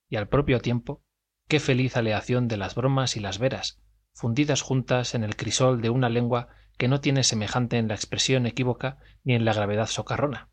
Y 0.09 0.17
al 0.17 0.29
propio 0.29 0.61
tiempo, 0.61 1.03
qué 1.49 1.61
feliz 1.61 1.97
aleación 1.97 2.49
de 2.49 2.57
las 2.57 2.75
bromas 2.75 3.17
y 3.17 3.21
las 3.21 3.39
veras, 3.39 3.81
fundidas 4.13 4.63
juntas 4.63 5.15
en 5.15 5.25
el 5.25 5.37
crisol 5.37 5.81
de 5.81 5.91
una 5.91 6.09
lengua 6.09 6.49
que 6.79 6.89
no 6.89 7.01
tiene 7.01 7.25
semejante 7.25 7.79
en 7.79 7.89
la 7.89 7.95
expresión 7.95 8.47
equívoca 8.47 8.99
ni 9.23 9.35
en 9.35 9.45
la 9.45 9.55
gravedad 9.55 9.87
socarrona. 9.87 10.51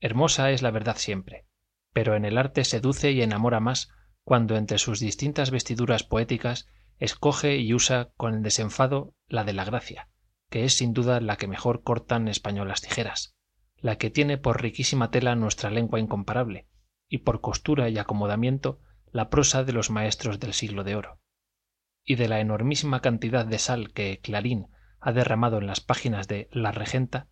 Hermosa 0.00 0.50
es 0.50 0.62
la 0.62 0.70
verdad 0.70 0.96
siempre, 0.96 1.46
pero 1.92 2.14
en 2.16 2.24
el 2.24 2.38
arte 2.38 2.64
seduce 2.64 3.12
y 3.12 3.22
enamora 3.22 3.60
más 3.60 3.90
cuando 4.24 4.56
entre 4.56 4.78
sus 4.78 5.00
distintas 5.00 5.50
vestiduras 5.50 6.04
poéticas 6.04 6.66
escoge 6.98 7.56
y 7.56 7.74
usa 7.74 8.10
con 8.16 8.42
desenfado 8.42 9.14
la 9.26 9.44
de 9.44 9.52
la 9.52 9.64
gracia, 9.64 10.08
que 10.50 10.64
es 10.64 10.74
sin 10.74 10.92
duda 10.92 11.20
la 11.20 11.36
que 11.36 11.48
mejor 11.48 11.82
cortan 11.82 12.28
españolas 12.28 12.82
tijeras, 12.82 13.34
la 13.80 13.96
que 13.96 14.10
tiene 14.10 14.38
por 14.38 14.62
riquísima 14.62 15.10
tela 15.10 15.34
nuestra 15.36 15.70
lengua 15.70 16.00
incomparable, 16.00 16.68
y 17.08 17.18
por 17.18 17.40
costura 17.40 17.88
y 17.88 17.98
acomodamiento 17.98 18.80
la 19.12 19.30
prosa 19.30 19.64
de 19.64 19.72
los 19.72 19.90
maestros 19.90 20.38
del 20.38 20.52
siglo 20.52 20.84
de 20.84 20.94
oro. 20.94 21.20
Y 22.04 22.14
de 22.14 22.28
la 22.28 22.40
enormísima 22.40 23.00
cantidad 23.00 23.44
de 23.44 23.58
sal 23.58 23.92
que 23.92 24.20
Clarín 24.20 24.68
ha 25.00 25.12
derramado 25.12 25.58
en 25.58 25.66
las 25.66 25.80
páginas 25.80 26.28
de 26.28 26.48
La 26.52 26.72
Regenta, 26.72 27.28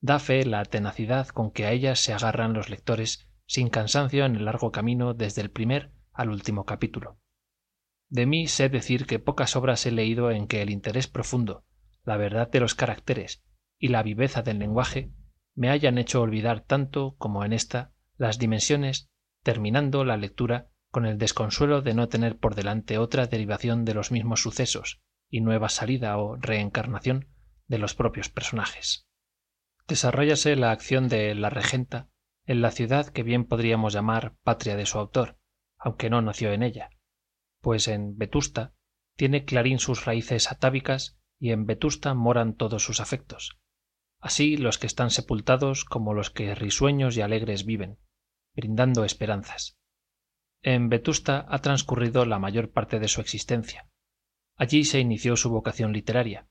da 0.00 0.18
fe 0.18 0.44
la 0.44 0.64
tenacidad 0.64 1.28
con 1.28 1.50
que 1.50 1.66
a 1.66 1.72
ellas 1.72 2.00
se 2.00 2.12
agarran 2.12 2.52
los 2.52 2.70
lectores 2.70 3.28
sin 3.46 3.68
cansancio 3.68 4.24
en 4.24 4.36
el 4.36 4.44
largo 4.44 4.70
camino 4.70 5.14
desde 5.14 5.42
el 5.42 5.50
primer 5.50 5.92
al 6.12 6.30
último 6.30 6.64
capítulo. 6.64 7.18
De 8.08 8.24
mí 8.26 8.46
sé 8.46 8.68
decir 8.68 9.06
que 9.06 9.18
pocas 9.18 9.56
obras 9.56 9.84
he 9.84 9.90
leído 9.90 10.30
en 10.30 10.46
que 10.46 10.62
el 10.62 10.70
interés 10.70 11.08
profundo, 11.08 11.64
la 12.04 12.16
verdad 12.16 12.48
de 12.50 12.60
los 12.60 12.74
caracteres 12.74 13.44
y 13.78 13.88
la 13.88 14.02
viveza 14.02 14.42
del 14.42 14.58
lenguaje 14.58 15.12
me 15.58 15.70
hayan 15.70 15.98
hecho 15.98 16.22
olvidar 16.22 16.60
tanto 16.60 17.16
como 17.18 17.44
en 17.44 17.52
esta 17.52 17.90
las 18.16 18.38
dimensiones, 18.38 19.10
terminando 19.42 20.04
la 20.04 20.16
lectura 20.16 20.68
con 20.92 21.04
el 21.04 21.18
desconsuelo 21.18 21.82
de 21.82 21.94
no 21.94 22.08
tener 22.08 22.38
por 22.38 22.54
delante 22.54 22.96
otra 22.96 23.26
derivación 23.26 23.84
de 23.84 23.92
los 23.92 24.12
mismos 24.12 24.40
sucesos 24.40 25.00
y 25.28 25.40
nueva 25.40 25.68
salida 25.68 26.16
o 26.16 26.36
reencarnación 26.36 27.26
de 27.66 27.78
los 27.78 27.96
propios 27.96 28.28
personajes. 28.28 29.08
Desarrollase 29.88 30.54
la 30.54 30.70
acción 30.70 31.08
de 31.08 31.34
la 31.34 31.50
regenta 31.50 32.08
en 32.46 32.62
la 32.62 32.70
ciudad 32.70 33.08
que 33.08 33.24
bien 33.24 33.44
podríamos 33.44 33.92
llamar 33.92 34.36
patria 34.44 34.76
de 34.76 34.86
su 34.86 34.96
autor, 34.96 35.40
aunque 35.76 36.08
no 36.08 36.22
nació 36.22 36.52
en 36.52 36.62
ella, 36.62 36.90
pues 37.60 37.88
en 37.88 38.16
Vetusta 38.16 38.74
tiene 39.16 39.44
Clarín 39.44 39.80
sus 39.80 40.04
raíces 40.04 40.52
atávicas 40.52 41.18
y 41.40 41.50
en 41.50 41.66
Vetusta 41.66 42.14
moran 42.14 42.54
todos 42.54 42.84
sus 42.84 43.00
afectos. 43.00 43.57
Así 44.20 44.56
los 44.56 44.78
que 44.78 44.86
están 44.86 45.10
sepultados 45.10 45.84
como 45.84 46.14
los 46.14 46.30
que 46.30 46.54
risueños 46.54 47.16
y 47.16 47.20
alegres 47.20 47.64
viven, 47.64 47.98
brindando 48.54 49.04
esperanzas. 49.04 49.78
En 50.62 50.88
Vetusta 50.88 51.46
ha 51.48 51.60
transcurrido 51.60 52.24
la 52.24 52.38
mayor 52.38 52.70
parte 52.70 52.98
de 52.98 53.08
su 53.08 53.20
existencia. 53.20 53.88
Allí 54.56 54.84
se 54.84 54.98
inició 54.98 55.36
su 55.36 55.50
vocación 55.50 55.92
literaria. 55.92 56.48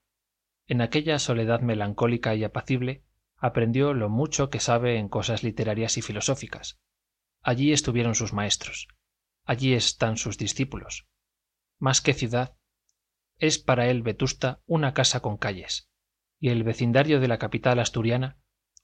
En 0.65 0.81
aquella 0.81 1.19
soledad 1.19 1.61
melancólica 1.61 2.35
y 2.35 2.43
apacible 2.43 3.03
aprendió 3.35 3.93
lo 3.93 4.09
mucho 4.09 4.49
que 4.49 4.59
sabe 4.59 4.97
en 4.97 5.09
cosas 5.09 5.43
literarias 5.43 5.97
y 5.97 6.01
filosóficas. 6.01 6.79
Allí 7.41 7.73
estuvieron 7.73 8.15
sus 8.15 8.33
maestros. 8.33 8.87
Allí 9.43 9.73
están 9.73 10.17
sus 10.17 10.37
discípulos. 10.37 11.07
Más 11.79 12.01
que 12.01 12.13
ciudad, 12.13 12.57
es 13.37 13.59
para 13.59 13.87
él 13.87 14.01
Vetusta 14.01 14.61
una 14.65 14.93
casa 14.93 15.19
con 15.19 15.37
calles, 15.37 15.86
y 16.39 16.49
el 16.49 16.63
vecindario 16.63 17.19
de 17.19 17.27
la 17.27 17.37
capital 17.37 17.79
asturiana 17.79 18.37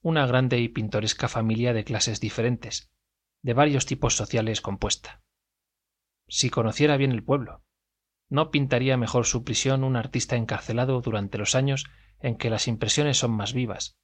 una 0.04 0.26
grande 0.26 0.58
y 0.58 0.68
pintoresca 0.68 1.28
familia 1.28 1.72
de 1.72 1.84
clases 1.84 2.20
diferentes, 2.20 2.90
de 3.42 3.54
varios 3.54 3.86
tipos 3.86 4.14
sociales 4.14 4.60
compuesta. 4.60 5.22
Si 6.28 6.50
conociera 6.50 6.98
bien 6.98 7.10
el 7.10 7.24
pueblo, 7.24 7.64
no 8.28 8.50
pintaría 8.50 8.98
mejor 8.98 9.24
su 9.24 9.44
prisión 9.44 9.82
un 9.82 9.96
artista 9.96 10.36
encarcelado 10.36 11.00
durante 11.00 11.38
los 11.38 11.54
años 11.54 11.86
en 12.20 12.36
que 12.36 12.50
las 12.50 12.68
impresiones 12.68 13.16
son 13.16 13.30
más 13.30 13.54
vivas, 13.54 13.96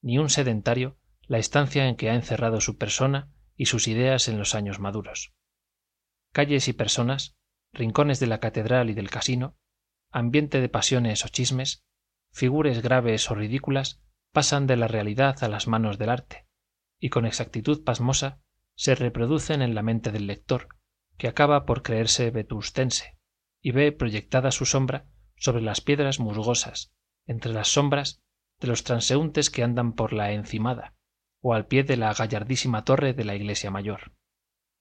ni 0.00 0.18
un 0.18 0.30
sedentario 0.30 0.96
la 1.26 1.38
estancia 1.38 1.88
en 1.88 1.96
que 1.96 2.08
ha 2.10 2.14
encerrado 2.14 2.60
su 2.60 2.78
persona 2.78 3.32
y 3.56 3.66
sus 3.66 3.88
ideas 3.88 4.28
en 4.28 4.38
los 4.38 4.54
años 4.54 4.78
maduros. 4.78 5.34
Calles 6.32 6.68
y 6.68 6.72
personas, 6.72 7.36
rincones 7.72 8.20
de 8.20 8.28
la 8.28 8.38
catedral 8.38 8.90
y 8.90 8.94
del 8.94 9.10
casino, 9.10 9.56
ambiente 10.10 10.60
de 10.60 10.68
pasiones 10.68 11.24
o 11.24 11.28
chismes, 11.28 11.84
figuras 12.32 12.82
graves 12.82 13.30
o 13.30 13.34
ridículas 13.34 14.00
pasan 14.32 14.66
de 14.66 14.76
la 14.76 14.88
realidad 14.88 15.42
a 15.42 15.48
las 15.48 15.66
manos 15.66 15.98
del 15.98 16.10
arte, 16.10 16.46
y 17.00 17.10
con 17.10 17.26
exactitud 17.26 17.84
pasmosa 17.84 18.40
se 18.74 18.94
reproducen 18.94 19.62
en 19.62 19.74
la 19.74 19.82
mente 19.82 20.12
del 20.12 20.26
lector, 20.26 20.68
que 21.16 21.28
acaba 21.28 21.66
por 21.66 21.82
creerse 21.82 22.30
vetustense, 22.30 23.18
y 23.60 23.72
ve 23.72 23.92
proyectada 23.92 24.50
su 24.50 24.66
sombra 24.66 25.06
sobre 25.36 25.62
las 25.62 25.80
piedras 25.80 26.20
musgosas, 26.20 26.92
entre 27.26 27.52
las 27.52 27.68
sombras 27.68 28.22
de 28.60 28.68
los 28.68 28.84
transeúntes 28.84 29.50
que 29.50 29.62
andan 29.62 29.92
por 29.92 30.12
la 30.12 30.32
encimada, 30.32 30.94
o 31.40 31.54
al 31.54 31.66
pie 31.66 31.84
de 31.84 31.96
la 31.96 32.12
gallardísima 32.12 32.84
torre 32.84 33.14
de 33.14 33.24
la 33.24 33.34
iglesia 33.34 33.70
mayor. 33.70 34.12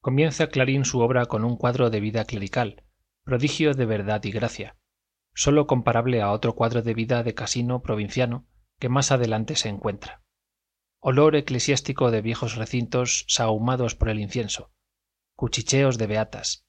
Comienza 0.01 0.47
Clarín 0.47 0.85
su 0.85 0.99
obra 0.99 1.25
con 1.25 1.43
un 1.43 1.57
cuadro 1.57 1.89
de 1.89 1.99
vida 1.99 2.25
clerical, 2.25 2.83
prodigio 3.23 3.73
de 3.73 3.85
verdad 3.85 4.23
y 4.23 4.31
gracia, 4.31 4.77
sólo 5.37 5.67
comparable 5.67 6.23
a 6.23 6.31
otro 6.31 6.55
cuadro 6.55 6.81
de 6.81 6.95
vida 6.95 7.21
de 7.21 7.35
casino 7.35 7.83
provinciano 7.83 8.47
que 8.79 8.89
más 8.89 9.11
adelante 9.11 9.55
se 9.55 9.69
encuentra. 9.69 10.23
Olor 10.99 11.35
eclesiástico 11.35 12.09
de 12.09 12.21
viejos 12.21 12.55
recintos 12.55 13.23
sahumados 13.27 13.93
por 13.93 14.09
el 14.09 14.19
incienso, 14.19 14.71
cuchicheos 15.35 15.99
de 15.99 16.07
beatas, 16.07 16.65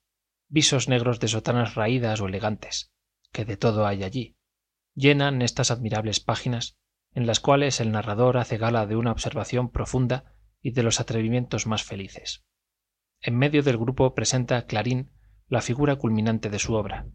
visos 0.48 0.86
negros 0.86 1.18
de 1.18 1.28
sotanas 1.28 1.76
raídas 1.76 2.20
o 2.20 2.28
elegantes, 2.28 2.92
que 3.32 3.46
de 3.46 3.56
todo 3.56 3.86
hay 3.86 4.04
allí, 4.04 4.36
llenan 4.94 5.40
estas 5.40 5.70
admirables 5.70 6.20
páginas 6.20 6.76
en 7.14 7.26
las 7.26 7.40
cuales 7.40 7.80
el 7.80 7.90
narrador 7.90 8.36
hace 8.36 8.58
gala 8.58 8.84
de 8.84 8.96
una 8.96 9.12
observación 9.12 9.70
profunda 9.70 10.34
y 10.60 10.72
de 10.72 10.82
los 10.82 11.00
atrevimientos 11.00 11.66
más 11.66 11.84
felices. 11.84 12.44
En 13.22 13.38
medio 13.38 13.62
del 13.62 13.78
grupo 13.78 14.14
presenta 14.14 14.66
Clarín 14.66 15.10
la 15.46 15.62
figura 15.62 15.96
culminante 15.96 16.50
de 16.50 16.58
su 16.58 16.74
obra, 16.74 17.06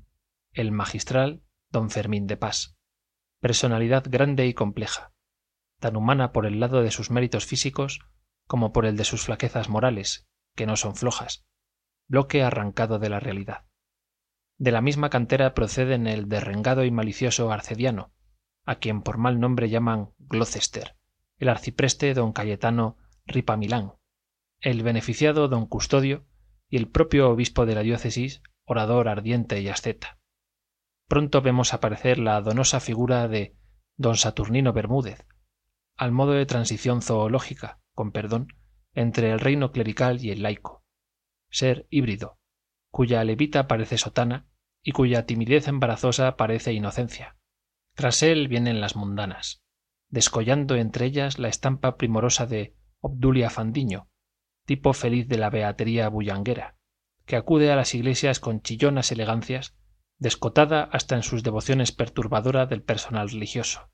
el 0.54 0.72
magistral 0.72 1.42
don 1.72 1.90
Fermín 1.90 2.28
de 2.28 2.38
Pas, 2.38 2.78
personalidad 3.40 4.04
grande 4.08 4.46
y 4.46 4.54
compleja, 4.54 5.12
tan 5.80 5.96
humana 5.96 6.32
por 6.32 6.46
el 6.46 6.60
lado 6.60 6.84
de 6.84 6.92
sus 6.92 7.10
méritos 7.10 7.48
físicos 7.48 8.02
como 8.46 8.72
por 8.72 8.86
el 8.86 8.96
de 8.96 9.04
sus 9.04 9.24
flaquezas 9.24 9.68
morales, 9.68 10.28
que 10.56 10.68
no 10.68 10.76
son 10.76 10.96
flojas, 10.96 11.48
bloque 12.08 12.44
arrancado 12.44 13.00
de 13.00 13.10
la 13.10 13.20
realidad. 13.20 13.66
De 14.60 14.72
la 14.72 14.82
misma 14.82 15.10
cantera 15.10 15.56
proceden 15.56 16.06
el 16.06 16.30
derrengado 16.30 16.84
y 16.84 16.92
malicioso 16.92 17.52
arcediano, 17.52 18.14
a 18.64 18.76
quien 18.76 19.02
por 19.02 19.18
mal 19.18 19.40
nombre 19.40 19.70
llaman 19.70 20.14
Gloucester, 20.20 20.96
el 21.38 21.50
arcipreste 21.50 22.14
don 22.14 22.32
Cayetano 22.32 22.98
Ripamilán, 23.26 23.94
el 24.60 24.84
beneficiado 24.84 25.48
don 25.48 25.66
Custodio 25.66 26.28
y 26.70 26.78
el 26.78 26.90
propio 26.90 27.32
obispo 27.32 27.66
de 27.66 27.74
la 27.74 27.82
diócesis, 27.82 28.44
orador 28.66 29.08
ardiente 29.08 29.60
y 29.60 29.70
asceta 29.70 30.20
pronto 31.14 31.44
vemos 31.44 31.76
aparecer 31.76 32.18
la 32.18 32.42
donosa 32.42 32.80
figura 32.80 33.28
de 33.28 33.56
don 33.98 34.18
Saturnino 34.18 34.74
Bermúdez, 34.74 35.28
al 35.96 36.12
modo 36.12 36.32
de 36.32 36.48
transición 36.48 37.04
zoológica, 37.04 37.80
con 37.94 38.12
perdón, 38.12 38.48
entre 38.96 39.30
el 39.30 39.40
reino 39.40 39.72
clerical 39.72 40.26
y 40.26 40.32
el 40.32 40.42
laico, 40.42 40.84
ser 41.52 41.86
híbrido, 41.92 42.40
cuya 42.90 43.24
levita 43.24 43.68
parece 43.68 44.00
sotana 44.00 44.48
y 44.82 44.92
cuya 44.92 45.28
timidez 45.28 45.68
embarazosa 45.68 46.36
parece 46.36 46.74
inocencia. 46.74 47.38
Tras 47.94 48.24
él 48.24 48.48
vienen 48.48 48.82
las 48.82 48.96
mundanas, 48.96 49.62
descollando 50.10 50.78
entre 50.78 51.06
ellas 51.06 51.38
la 51.38 51.50
estampa 51.50 51.96
primorosa 51.96 52.48
de 52.48 52.76
Obdulia 53.02 53.52
Fandiño, 53.52 54.10
tipo 54.66 54.94
feliz 54.94 55.28
de 55.28 55.38
la 55.38 55.52
beatería 55.52 56.10
bullanguera, 56.10 56.76
que 57.28 57.36
acude 57.36 57.72
a 57.72 57.76
las 57.76 57.94
iglesias 57.94 58.40
con 58.40 58.64
chillonas 58.64 59.12
elegancias 59.12 59.76
descotada 60.24 60.86
hasta 60.86 61.18
en 61.18 61.22
sus 61.22 61.44
devociones 61.44 61.92
perturbadora 61.92 62.66
del 62.66 62.82
personal 62.82 63.30
religioso. 63.30 63.92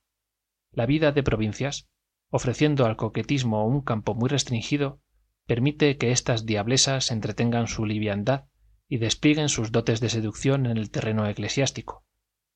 La 0.72 0.86
vida 0.86 1.12
de 1.12 1.24
provincias, 1.24 1.90
ofreciendo 2.30 2.86
al 2.86 2.98
coquetismo 2.98 3.66
un 3.66 3.82
campo 3.82 4.14
muy 4.14 4.30
restringido, 4.30 5.02
permite 5.48 5.98
que 5.98 6.12
estas 6.12 6.46
diablesas 6.46 7.10
entretengan 7.10 7.66
su 7.66 7.84
liviandad 7.84 8.46
y 8.88 9.00
desplieguen 9.00 9.50
sus 9.50 9.72
dotes 9.72 10.02
de 10.02 10.10
seducción 10.10 10.68
en 10.68 10.78
el 10.78 10.92
terreno 10.92 11.28
eclesiástico, 11.28 12.06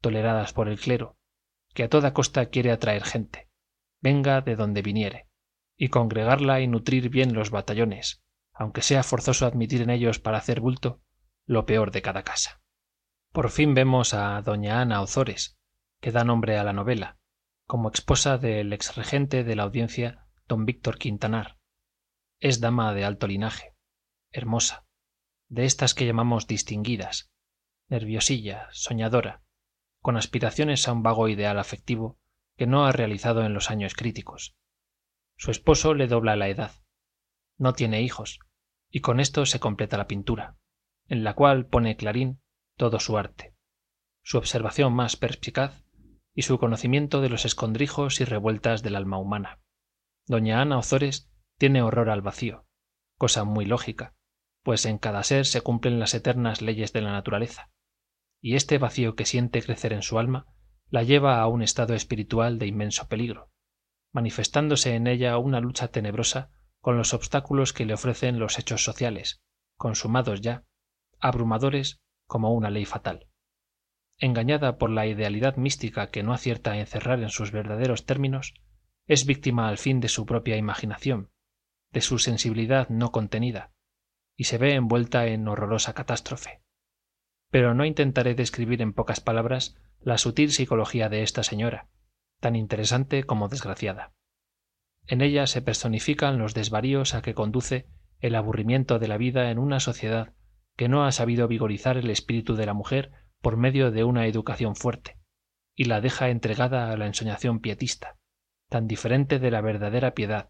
toleradas 0.01 0.53
por 0.53 0.69
el 0.69 0.79
clero, 0.79 1.17
que 1.73 1.81
a 1.81 1.89
toda 1.89 2.13
costa 2.13 2.45
quiere 2.51 2.71
atraer 2.71 3.03
gente, 3.03 3.49
venga 4.01 4.41
de 4.41 4.55
donde 4.55 4.83
viniere, 4.83 5.27
y 5.75 5.88
congregarla 5.88 6.62
y 6.62 6.67
nutrir 6.67 7.09
bien 7.09 7.33
los 7.33 7.49
batallones, 7.49 8.21
aunque 8.53 8.83
sea 8.83 9.01
forzoso 9.01 9.47
admitir 9.47 9.81
en 9.81 9.89
ellos 9.89 10.19
para 10.19 10.38
hacer 10.38 10.59
bulto 10.59 11.01
lo 11.47 11.65
peor 11.65 11.89
de 11.89 12.03
cada 12.03 12.21
casa. 12.21 12.62
Por 13.33 13.49
fin 13.49 13.73
vemos 13.73 14.13
a 14.13 14.39
doña 14.43 14.79
Ana 14.79 15.01
Ozores, 15.01 15.57
que 16.01 16.11
da 16.11 16.23
nombre 16.23 16.59
a 16.59 16.63
la 16.63 16.71
novela, 16.71 17.17
como 17.65 17.89
esposa 17.89 18.37
del 18.37 18.71
ex 18.73 18.95
regente 18.95 19.43
de 19.43 19.55
la 19.55 19.63
audiencia 19.63 20.27
don 20.47 20.67
Víctor 20.67 20.99
Quintanar. 20.99 21.57
Es 22.39 22.59
dama 22.59 22.93
de 22.93 23.05
alto 23.05 23.25
linaje, 23.25 23.73
hermosa, 24.29 24.85
de 25.49 25.65
estas 25.65 25.95
que 25.95 26.05
llamamos 26.05 26.45
distinguidas, 26.45 27.31
nerviosilla, 27.89 28.67
soñadora, 28.71 29.41
con 29.99 30.15
aspiraciones 30.15 30.87
a 30.87 30.93
un 30.93 31.01
vago 31.01 31.27
ideal 31.27 31.57
afectivo 31.57 32.19
que 32.55 32.67
no 32.67 32.85
ha 32.85 32.91
realizado 32.91 33.43
en 33.43 33.55
los 33.55 33.71
años 33.71 33.95
críticos. 33.95 34.55
Su 35.37 35.49
esposo 35.49 35.95
le 35.95 36.05
dobla 36.05 36.35
la 36.35 36.49
edad. 36.49 36.73
No 37.57 37.73
tiene 37.73 38.03
hijos, 38.03 38.37
y 38.91 39.01
con 39.01 39.19
esto 39.19 39.47
se 39.47 39.59
completa 39.59 39.97
la 39.97 40.05
pintura, 40.05 40.55
en 41.07 41.23
la 41.23 41.33
cual 41.33 41.65
pone 41.65 41.97
Clarín 41.97 42.42
todo 42.75 42.99
su 42.99 43.17
arte, 43.17 43.55
su 44.23 44.38
observación 44.38 44.93
más 44.93 45.15
perspicaz 45.15 45.83
y 46.33 46.43
su 46.43 46.57
conocimiento 46.57 47.21
de 47.21 47.29
los 47.29 47.45
escondrijos 47.45 48.19
y 48.21 48.25
revueltas 48.25 48.81
del 48.81 48.95
alma 48.95 49.17
humana. 49.17 49.59
Doña 50.25 50.62
Ana 50.62 50.77
Ozores 50.77 51.29
tiene 51.57 51.81
horror 51.81 52.09
al 52.09 52.21
vacío, 52.21 52.65
cosa 53.17 53.43
muy 53.43 53.65
lógica, 53.65 54.15
pues 54.63 54.86
en 54.86 54.97
cada 54.97 55.23
ser 55.23 55.45
se 55.45 55.62
cumplen 55.62 55.99
las 55.99 56.13
eternas 56.13 56.62
leyes 56.62 56.93
de 56.93 57.01
la 57.01 57.12
naturaleza, 57.12 57.69
y 58.41 58.55
este 58.55 58.77
vacío 58.77 59.15
que 59.15 59.25
siente 59.25 59.62
crecer 59.62 59.93
en 59.93 60.01
su 60.01 60.17
alma 60.19 60.47
la 60.89 61.03
lleva 61.03 61.41
a 61.41 61.47
un 61.47 61.62
estado 61.62 61.93
espiritual 61.93 62.59
de 62.59 62.67
inmenso 62.67 63.07
peligro, 63.07 63.51
manifestándose 64.12 64.95
en 64.95 65.07
ella 65.07 65.38
una 65.38 65.59
lucha 65.59 65.89
tenebrosa 65.89 66.51
con 66.79 66.97
los 66.97 67.13
obstáculos 67.13 67.73
que 67.73 67.86
le 67.86 67.93
ofrecen 67.93 68.39
los 68.39 68.59
hechos 68.59 68.83
sociales, 68.83 69.41
consumados 69.77 70.41
ya, 70.41 70.65
abrumadores 71.19 72.02
como 72.33 72.51
una 72.51 72.71
ley 72.71 72.85
fatal. 72.85 73.27
Engañada 74.17 74.79
por 74.79 74.89
la 74.89 75.05
idealidad 75.05 75.55
mística 75.55 76.07
que 76.07 76.23
no 76.23 76.33
acierta 76.33 76.71
a 76.71 76.79
encerrar 76.79 77.19
en 77.19 77.29
sus 77.29 77.51
verdaderos 77.51 78.07
términos, 78.07 78.55
es 79.05 79.27
víctima 79.27 79.69
al 79.69 79.77
fin 79.77 79.99
de 79.99 80.07
su 80.07 80.25
propia 80.25 80.57
imaginación, 80.57 81.29
de 81.91 82.01
su 82.01 82.17
sensibilidad 82.17 82.89
no 82.89 83.11
contenida, 83.11 83.71
y 84.35 84.45
se 84.45 84.57
ve 84.57 84.73
envuelta 84.73 85.27
en 85.27 85.47
horrorosa 85.47 85.93
catástrofe. 85.93 86.63
Pero 87.51 87.75
no 87.75 87.85
intentaré 87.85 88.33
describir 88.33 88.81
en 88.81 88.93
pocas 88.93 89.19
palabras 89.19 89.77
la 89.99 90.17
sutil 90.17 90.51
psicología 90.51 91.09
de 91.09 91.21
esta 91.21 91.43
señora, 91.43 91.87
tan 92.39 92.55
interesante 92.55 93.25
como 93.25 93.47
desgraciada. 93.47 94.11
En 95.05 95.21
ella 95.21 95.45
se 95.45 95.61
personifican 95.61 96.39
los 96.39 96.55
desvaríos 96.55 97.13
a 97.13 97.21
que 97.21 97.35
conduce 97.35 97.85
el 98.21 98.33
aburrimiento 98.33 98.97
de 98.97 99.07
la 99.07 99.17
vida 99.17 99.51
en 99.51 99.59
una 99.59 99.79
sociedad 99.79 100.33
que 100.75 100.89
no 100.89 101.05
ha 101.05 101.12
sabido 101.12 101.47
vigorizar 101.47 101.97
el 101.97 102.09
espíritu 102.09 102.55
de 102.55 102.65
la 102.65 102.73
mujer 102.73 103.12
por 103.41 103.57
medio 103.57 103.91
de 103.91 104.03
una 104.03 104.25
educación 104.27 104.75
fuerte, 104.75 105.17
y 105.75 105.86
la 105.86 106.01
deja 106.01 106.29
entregada 106.29 106.91
a 106.91 106.97
la 106.97 107.07
ensoñación 107.07 107.59
pietista, 107.59 108.17
tan 108.69 108.88
diferente 108.88 109.39
de 109.39 109.51
la 109.51 109.62
verdadera 109.62 110.13
piedad, 110.13 110.49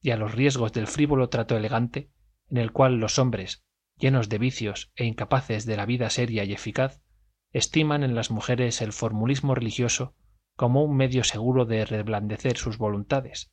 y 0.00 0.10
a 0.10 0.16
los 0.16 0.34
riesgos 0.34 0.72
del 0.72 0.86
frívolo 0.86 1.28
trato 1.28 1.56
elegante, 1.56 2.10
en 2.48 2.58
el 2.58 2.72
cual 2.72 2.96
los 2.96 3.18
hombres, 3.18 3.64
llenos 3.96 4.28
de 4.28 4.38
vicios 4.38 4.92
e 4.96 5.04
incapaces 5.04 5.66
de 5.66 5.76
la 5.76 5.86
vida 5.86 6.10
seria 6.10 6.44
y 6.44 6.52
eficaz, 6.52 7.02
estiman 7.52 8.02
en 8.02 8.14
las 8.14 8.30
mujeres 8.30 8.80
el 8.82 8.92
formulismo 8.92 9.54
religioso 9.54 10.14
como 10.56 10.82
un 10.84 10.96
medio 10.96 11.24
seguro 11.24 11.64
de 11.64 11.84
reblandecer 11.84 12.56
sus 12.56 12.78
voluntades. 12.78 13.52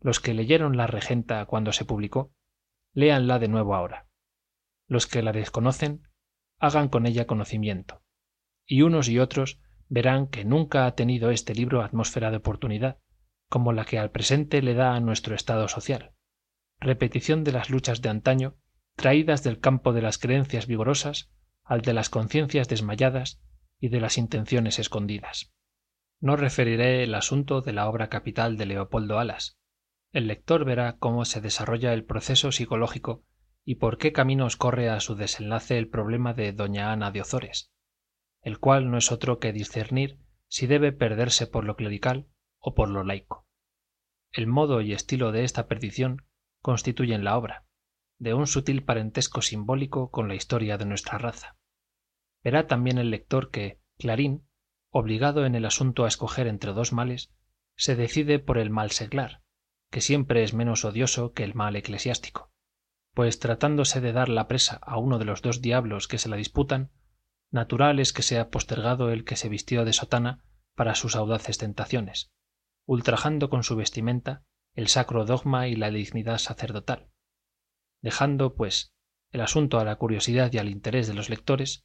Los 0.00 0.20
que 0.20 0.34
leyeron 0.34 0.76
La 0.76 0.86
Regenta 0.86 1.44
cuando 1.46 1.72
se 1.72 1.84
publicó, 1.84 2.32
léanla 2.92 3.38
de 3.38 3.48
nuevo 3.48 3.74
ahora. 3.74 4.08
Los 4.86 5.06
que 5.06 5.22
la 5.22 5.32
desconocen, 5.32 6.02
hagan 6.58 6.88
con 6.88 7.06
ella 7.06 7.26
conocimiento. 7.26 8.02
Y 8.66 8.82
unos 8.82 9.08
y 9.08 9.18
otros 9.18 9.60
verán 9.88 10.26
que 10.26 10.44
nunca 10.44 10.86
ha 10.86 10.94
tenido 10.94 11.30
este 11.30 11.54
libro 11.54 11.82
atmósfera 11.82 12.30
de 12.30 12.38
oportunidad, 12.38 12.98
como 13.48 13.72
la 13.72 13.84
que 13.84 13.98
al 13.98 14.10
presente 14.10 14.62
le 14.62 14.74
da 14.74 14.94
a 14.94 15.00
nuestro 15.00 15.34
estado 15.34 15.68
social. 15.68 16.12
Repetición 16.80 17.44
de 17.44 17.52
las 17.52 17.70
luchas 17.70 18.02
de 18.02 18.08
antaño, 18.08 18.56
traídas 18.96 19.42
del 19.42 19.60
campo 19.60 19.92
de 19.92 20.02
las 20.02 20.18
creencias 20.18 20.66
vigorosas 20.66 21.30
al 21.62 21.80
de 21.82 21.94
las 21.94 22.10
conciencias 22.10 22.68
desmayadas 22.68 23.40
y 23.80 23.88
de 23.88 24.00
las 24.00 24.18
intenciones 24.18 24.78
escondidas. 24.78 25.52
No 26.20 26.36
referiré 26.36 27.02
el 27.02 27.14
asunto 27.14 27.60
de 27.60 27.72
la 27.72 27.88
obra 27.88 28.08
capital 28.08 28.56
de 28.56 28.66
Leopoldo 28.66 29.18
Alas. 29.18 29.58
El 30.12 30.26
lector 30.26 30.64
verá 30.64 30.96
cómo 30.98 31.24
se 31.24 31.40
desarrolla 31.40 31.92
el 31.92 32.04
proceso 32.04 32.52
psicológico 32.52 33.24
y 33.64 33.76
por 33.76 33.98
qué 33.98 34.12
caminos 34.12 34.56
corre 34.56 34.90
a 34.90 35.00
su 35.00 35.14
desenlace 35.14 35.78
el 35.78 35.88
problema 35.88 36.34
de 36.34 36.52
doña 36.52 36.92
Ana 36.92 37.10
de 37.10 37.22
Ozores, 37.22 37.72
el 38.42 38.58
cual 38.58 38.90
no 38.90 38.98
es 38.98 39.10
otro 39.10 39.38
que 39.38 39.52
discernir 39.52 40.18
si 40.48 40.66
debe 40.66 40.92
perderse 40.92 41.46
por 41.46 41.64
lo 41.64 41.76
clerical 41.76 42.28
o 42.58 42.74
por 42.74 42.88
lo 42.90 43.02
laico. 43.02 43.46
El 44.32 44.46
modo 44.46 44.80
y 44.80 44.92
estilo 44.92 45.32
de 45.32 45.44
esta 45.44 45.66
perdición 45.66 46.26
constituyen 46.60 47.24
la 47.24 47.36
obra, 47.36 47.64
de 48.18 48.34
un 48.34 48.46
sutil 48.46 48.84
parentesco 48.84 49.42
simbólico 49.42 50.10
con 50.10 50.28
la 50.28 50.34
historia 50.34 50.78
de 50.78 50.86
nuestra 50.86 51.18
raza. 51.18 51.56
Verá 52.42 52.66
también 52.66 52.98
el 52.98 53.10
lector 53.10 53.50
que 53.50 53.80
Clarín, 53.98 54.46
obligado 54.90 55.46
en 55.46 55.54
el 55.54 55.64
asunto 55.64 56.04
a 56.04 56.08
escoger 56.08 56.46
entre 56.46 56.72
dos 56.72 56.92
males, 56.92 57.32
se 57.76 57.96
decide 57.96 58.38
por 58.38 58.58
el 58.58 58.70
mal 58.70 58.90
seglar, 58.90 59.42
que 59.90 60.00
siempre 60.00 60.42
es 60.42 60.54
menos 60.54 60.84
odioso 60.84 61.32
que 61.32 61.44
el 61.44 61.54
mal 61.54 61.76
eclesiástico, 61.76 62.52
pues 63.14 63.38
tratándose 63.38 64.00
de 64.00 64.12
dar 64.12 64.28
la 64.28 64.48
presa 64.48 64.80
a 64.82 64.98
uno 64.98 65.18
de 65.18 65.24
los 65.24 65.40
dos 65.40 65.62
diablos 65.62 66.08
que 66.08 66.18
se 66.18 66.28
la 66.28 66.36
disputan, 66.36 66.90
natural 67.50 68.00
es 68.00 68.12
que 68.12 68.22
sea 68.22 68.50
postergado 68.50 69.10
el 69.10 69.24
que 69.24 69.36
se 69.36 69.48
vistió 69.48 69.84
de 69.84 69.92
sotana 69.92 70.44
para 70.74 70.96
sus 70.96 71.14
audaces 71.14 71.56
tentaciones, 71.58 72.32
ultrajando 72.84 73.48
con 73.48 73.62
su 73.62 73.76
vestimenta 73.76 74.42
el 74.74 74.88
sacro 74.88 75.24
dogma 75.24 75.68
y 75.68 75.76
la 75.76 75.90
dignidad 75.90 76.38
sacerdotal. 76.38 77.08
Dejando, 78.02 78.54
pues, 78.56 78.92
el 79.30 79.40
asunto 79.40 79.78
a 79.78 79.84
la 79.84 79.96
curiosidad 79.96 80.52
y 80.52 80.58
al 80.58 80.68
interés 80.68 81.06
de 81.06 81.14
los 81.14 81.30
lectores, 81.30 81.84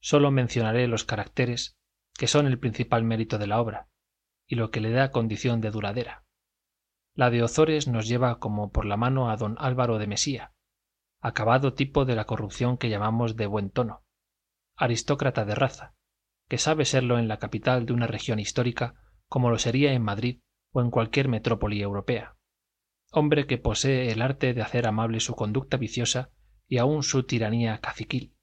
sólo 0.00 0.30
mencionaré 0.30 0.88
los 0.88 1.04
caracteres 1.04 1.76
que 2.14 2.26
son 2.26 2.46
el 2.46 2.58
principal 2.58 3.04
mérito 3.04 3.38
de 3.38 3.46
la 3.46 3.60
obra, 3.60 3.88
y 4.46 4.56
lo 4.56 4.70
que 4.70 4.80
le 4.80 4.90
da 4.90 5.10
condición 5.10 5.60
de 5.60 5.70
duradera. 5.70 6.24
La 7.14 7.30
de 7.30 7.42
Ozores 7.42 7.88
nos 7.88 8.08
lleva 8.08 8.38
como 8.38 8.72
por 8.72 8.86
la 8.86 8.96
mano 8.96 9.30
a 9.30 9.36
don 9.36 9.56
Álvaro 9.58 9.98
de 9.98 10.06
Mesía, 10.06 10.52
acabado 11.20 11.74
tipo 11.74 12.04
de 12.04 12.16
la 12.16 12.24
corrupción 12.24 12.78
que 12.78 12.88
llamamos 12.88 13.36
de 13.36 13.46
buen 13.46 13.70
tono, 13.70 14.04
aristócrata 14.76 15.44
de 15.44 15.54
raza, 15.54 15.94
que 16.48 16.58
sabe 16.58 16.84
serlo 16.84 17.18
en 17.18 17.28
la 17.28 17.38
capital 17.38 17.86
de 17.86 17.92
una 17.92 18.06
región 18.06 18.38
histórica 18.38 18.94
como 19.28 19.50
lo 19.50 19.58
sería 19.58 19.92
en 19.92 20.02
Madrid 20.02 20.40
o 20.72 20.80
en 20.80 20.90
cualquier 20.90 21.28
metrópoli 21.28 21.80
europea. 21.80 22.36
Hombre 23.12 23.46
que 23.46 23.58
posee 23.58 24.10
el 24.10 24.22
arte 24.22 24.54
de 24.54 24.62
hacer 24.62 24.86
amable 24.86 25.20
su 25.20 25.34
conducta 25.34 25.76
viciosa 25.76 26.30
y 26.66 26.78
aun 26.78 27.02
su 27.02 27.24
tiranía 27.24 27.78
caciquil. 27.80 28.34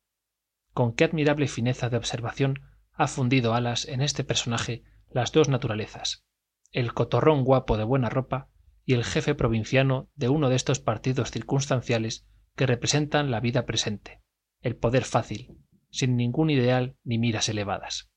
Con 0.73 0.93
qué 0.93 1.05
admirable 1.05 1.47
fineza 1.47 1.89
de 1.89 1.97
observación 1.97 2.61
ha 2.93 3.07
fundido 3.07 3.53
alas 3.53 3.85
en 3.85 4.01
este 4.01 4.23
personaje 4.23 4.83
las 5.09 5.31
dos 5.31 5.49
naturalezas, 5.49 6.25
el 6.71 6.93
cotorrón 6.93 7.43
guapo 7.43 7.77
de 7.77 7.83
buena 7.83 8.09
ropa 8.09 8.49
y 8.85 8.93
el 8.93 9.03
jefe 9.03 9.35
provinciano 9.35 10.09
de 10.15 10.29
uno 10.29 10.49
de 10.49 10.55
estos 10.55 10.79
partidos 10.79 11.31
circunstanciales 11.31 12.27
que 12.57 12.65
representan 12.65 13.31
la 13.31 13.39
vida 13.39 13.65
presente, 13.65 14.21
el 14.61 14.75
poder 14.75 15.05
fácil, 15.05 15.55
sin 15.91 16.17
ningún 16.17 16.49
ideal 16.49 16.97
ni 17.03 17.19
miras 17.19 17.47
elevadas. 17.47 18.09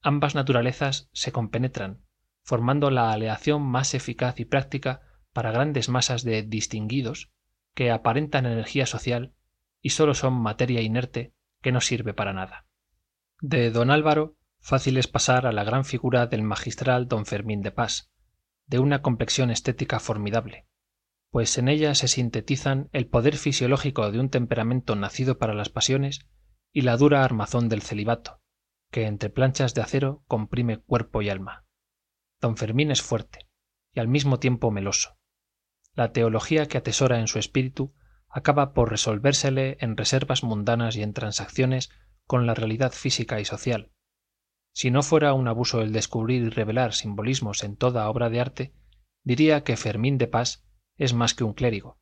Ambas 0.00 0.36
naturalezas 0.36 1.10
se 1.12 1.32
compenetran, 1.32 2.04
formando 2.42 2.90
la 2.90 3.10
aleación 3.10 3.62
más 3.62 3.92
eficaz 3.92 4.38
y 4.38 4.44
práctica 4.44 5.02
para 5.32 5.50
grandes 5.50 5.88
masas 5.88 6.22
de 6.22 6.44
distinguidos 6.44 7.32
que 7.74 7.90
aparentan 7.90 8.46
energía 8.46 8.86
social 8.86 9.34
y 9.82 9.90
sólo 9.90 10.14
son 10.14 10.34
materia 10.34 10.80
inerte 10.80 11.34
que 11.60 11.72
no 11.72 11.80
sirve 11.80 12.14
para 12.14 12.32
nada. 12.32 12.66
De 13.40 13.72
don 13.72 13.90
Álvaro, 13.90 14.36
fácil 14.60 14.96
es 14.96 15.08
pasar 15.08 15.44
a 15.44 15.52
la 15.52 15.64
gran 15.64 15.84
figura 15.84 16.28
del 16.28 16.42
magistral 16.42 17.08
don 17.08 17.26
Fermín 17.26 17.62
de 17.62 17.72
Pas, 17.72 18.12
de 18.66 18.78
una 18.78 19.02
complexión 19.02 19.50
estética 19.50 19.98
formidable, 19.98 20.66
pues 21.30 21.58
en 21.58 21.68
ella 21.68 21.94
se 21.94 22.08
sintetizan 22.08 22.88
el 22.92 23.06
poder 23.06 23.36
fisiológico 23.36 24.10
de 24.10 24.20
un 24.20 24.30
temperamento 24.30 24.96
nacido 24.96 25.38
para 25.38 25.54
las 25.54 25.68
pasiones 25.68 26.26
y 26.72 26.82
la 26.82 26.96
dura 26.96 27.24
armazón 27.24 27.68
del 27.68 27.82
celibato, 27.82 28.40
que 28.90 29.06
entre 29.06 29.30
planchas 29.30 29.74
de 29.74 29.82
acero 29.82 30.24
comprime 30.26 30.78
cuerpo 30.78 31.22
y 31.22 31.28
alma. 31.28 31.64
Don 32.40 32.56
Fermín 32.56 32.90
es 32.90 33.02
fuerte 33.02 33.48
y 33.92 34.00
al 34.00 34.08
mismo 34.08 34.38
tiempo 34.38 34.70
meloso. 34.70 35.16
La 35.94 36.12
teología 36.12 36.66
que 36.66 36.78
atesora 36.78 37.20
en 37.20 37.26
su 37.26 37.38
espíritu 37.38 37.94
acaba 38.28 38.74
por 38.74 38.90
resolvérsele 38.90 39.78
en 39.80 39.96
reservas 39.96 40.42
mundanas 40.42 40.96
y 40.96 41.02
en 41.02 41.14
transacciones 41.14 41.90
con 42.26 42.46
la 42.46 42.54
realidad 42.54 42.92
física 42.92 43.40
y 43.40 43.46
social. 43.46 43.92
Si 44.74 44.90
no 44.90 45.02
fuera 45.02 45.32
un 45.32 45.48
abuso 45.48 45.80
el 45.80 45.92
descubrir 45.92 46.42
y 46.42 46.50
revelar 46.50 46.92
simbolismos 46.92 47.64
en 47.64 47.76
toda 47.76 48.10
obra 48.10 48.28
de 48.28 48.40
arte, 48.40 48.74
diría 49.24 49.64
que 49.64 49.78
Fermín 49.78 50.18
de 50.18 50.28
Pas 50.28 50.65
es 50.96 51.14
más 51.14 51.34
que 51.34 51.44
un 51.44 51.54
clérigo. 51.54 51.98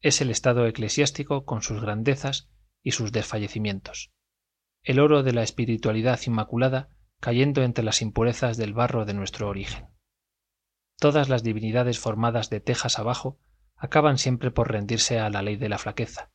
Es 0.00 0.20
el 0.20 0.30
estado 0.30 0.66
eclesiástico 0.66 1.44
con 1.44 1.62
sus 1.62 1.80
grandezas 1.80 2.50
y 2.82 2.92
sus 2.92 3.12
desfallecimientos. 3.12 4.12
El 4.82 4.98
oro 4.98 5.22
de 5.22 5.32
la 5.32 5.42
espiritualidad 5.42 6.20
inmaculada 6.26 6.88
cayendo 7.20 7.62
entre 7.62 7.84
las 7.84 8.02
impurezas 8.02 8.56
del 8.56 8.74
barro 8.74 9.04
de 9.04 9.14
nuestro 9.14 9.48
origen. 9.48 9.86
Todas 10.98 11.28
las 11.28 11.44
divinidades 11.44 12.00
formadas 12.00 12.50
de 12.50 12.60
tejas 12.60 12.98
abajo 12.98 13.38
acaban 13.76 14.18
siempre 14.18 14.50
por 14.50 14.72
rendirse 14.72 15.20
a 15.20 15.30
la 15.30 15.42
ley 15.42 15.56
de 15.56 15.68
la 15.68 15.78
flaqueza, 15.78 16.32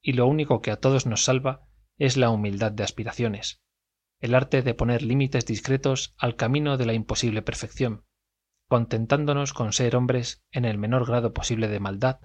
y 0.00 0.14
lo 0.14 0.26
único 0.26 0.62
que 0.62 0.70
a 0.70 0.76
todos 0.76 1.04
nos 1.04 1.24
salva 1.24 1.66
es 1.98 2.16
la 2.16 2.30
humildad 2.30 2.72
de 2.72 2.84
aspiraciones, 2.84 3.62
el 4.20 4.34
arte 4.34 4.62
de 4.62 4.74
poner 4.74 5.02
límites 5.02 5.44
discretos 5.44 6.14
al 6.16 6.36
camino 6.36 6.76
de 6.78 6.86
la 6.86 6.94
imposible 6.94 7.42
perfección, 7.42 8.04
contentándonos 8.68 9.52
con 9.52 9.72
ser 9.72 9.96
hombres 9.96 10.42
en 10.50 10.64
el 10.64 10.78
menor 10.78 11.06
grado 11.06 11.32
posible 11.32 11.68
de 11.68 11.80
maldad 11.80 12.20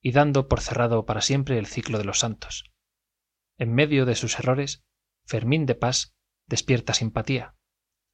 y 0.00 0.12
dando 0.12 0.48
por 0.48 0.60
cerrado 0.60 1.06
para 1.06 1.20
siempre 1.20 1.58
el 1.58 1.66
ciclo 1.66 1.98
de 1.98 2.04
los 2.04 2.18
santos. 2.18 2.72
En 3.58 3.72
medio 3.72 4.06
de 4.06 4.16
sus 4.16 4.38
errores, 4.38 4.84
Fermín 5.26 5.66
de 5.66 5.74
Pas 5.74 6.14
despierta 6.46 6.94
simpatía, 6.94 7.54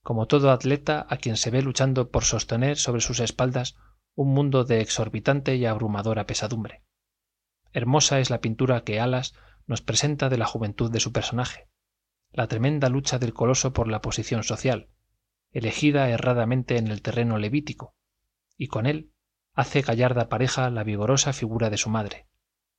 como 0.02 0.26
todo 0.26 0.50
atleta 0.50 1.06
a 1.08 1.16
quien 1.16 1.36
se 1.36 1.50
ve 1.50 1.62
luchando 1.62 2.10
por 2.10 2.24
sostener 2.24 2.76
sobre 2.76 3.00
sus 3.00 3.20
espaldas 3.20 3.76
un 4.14 4.34
mundo 4.34 4.64
de 4.64 4.80
exorbitante 4.80 5.56
y 5.56 5.64
abrumadora 5.64 6.26
pesadumbre. 6.26 6.82
Hermosa 7.72 8.18
es 8.20 8.30
la 8.30 8.40
pintura 8.40 8.82
que 8.82 9.00
Alas 9.00 9.34
nos 9.66 9.82
presenta 9.82 10.28
de 10.28 10.38
la 10.38 10.46
juventud 10.46 10.90
de 10.90 11.00
su 11.00 11.12
personaje, 11.12 11.68
la 12.32 12.46
tremenda 12.48 12.88
lucha 12.88 13.18
del 13.18 13.34
coloso 13.34 13.72
por 13.72 13.88
la 13.88 14.00
posición 14.00 14.42
social, 14.42 14.90
elegida 15.58 16.08
erradamente 16.08 16.78
en 16.78 16.88
el 16.88 17.02
terreno 17.02 17.36
levítico, 17.38 17.94
y 18.56 18.68
con 18.68 18.86
él 18.86 19.12
hace 19.52 19.82
gallarda 19.82 20.28
pareja 20.28 20.70
la 20.70 20.84
vigorosa 20.84 21.32
figura 21.32 21.68
de 21.68 21.76
su 21.76 21.90
madre, 21.90 22.28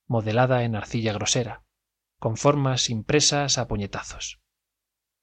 modelada 0.08 0.64
en 0.64 0.76
arcilla 0.76 1.14
grosera, 1.14 1.64
con 2.18 2.38
formas 2.38 2.90
impresas 2.90 3.58
a 3.58 3.68
puñetazos. 3.68 4.42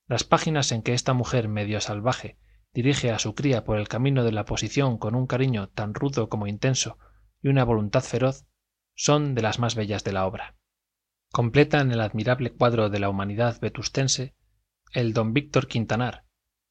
Las 0.07 0.23
páginas 0.23 0.71
en 0.71 0.83
que 0.83 0.93
esta 0.93 1.15
mujer 1.15 1.49
medio 1.49 1.81
salvaje 1.81 2.39
dirige 2.75 3.11
a 3.11 3.19
su 3.19 3.35
cría 3.35 3.65
por 3.65 3.79
el 3.79 3.89
camino 3.89 4.23
de 4.23 4.33
la 4.33 4.45
posición 4.45 4.99
con 4.99 5.15
un 5.15 5.27
cariño 5.27 5.69
tan 5.71 5.95
rudo 5.95 6.29
como 6.29 6.47
intenso 6.47 6.99
y 7.43 7.49
una 7.49 7.65
voluntad 7.65 8.03
feroz 8.03 8.47
son 8.95 9.35
de 9.35 9.43
las 9.43 9.59
más 9.59 9.75
bellas 9.75 10.05
de 10.05 10.13
la 10.13 10.27
obra. 10.27 10.57
Completan 11.33 11.91
el 11.91 12.01
admirable 12.01 12.53
cuadro 12.53 12.91
de 12.91 12.99
la 12.99 13.09
humanidad 13.09 13.59
vetustense 13.61 14.37
el 14.93 15.13
don 15.13 15.33
Víctor 15.33 15.67
Quintanar, 15.67 16.26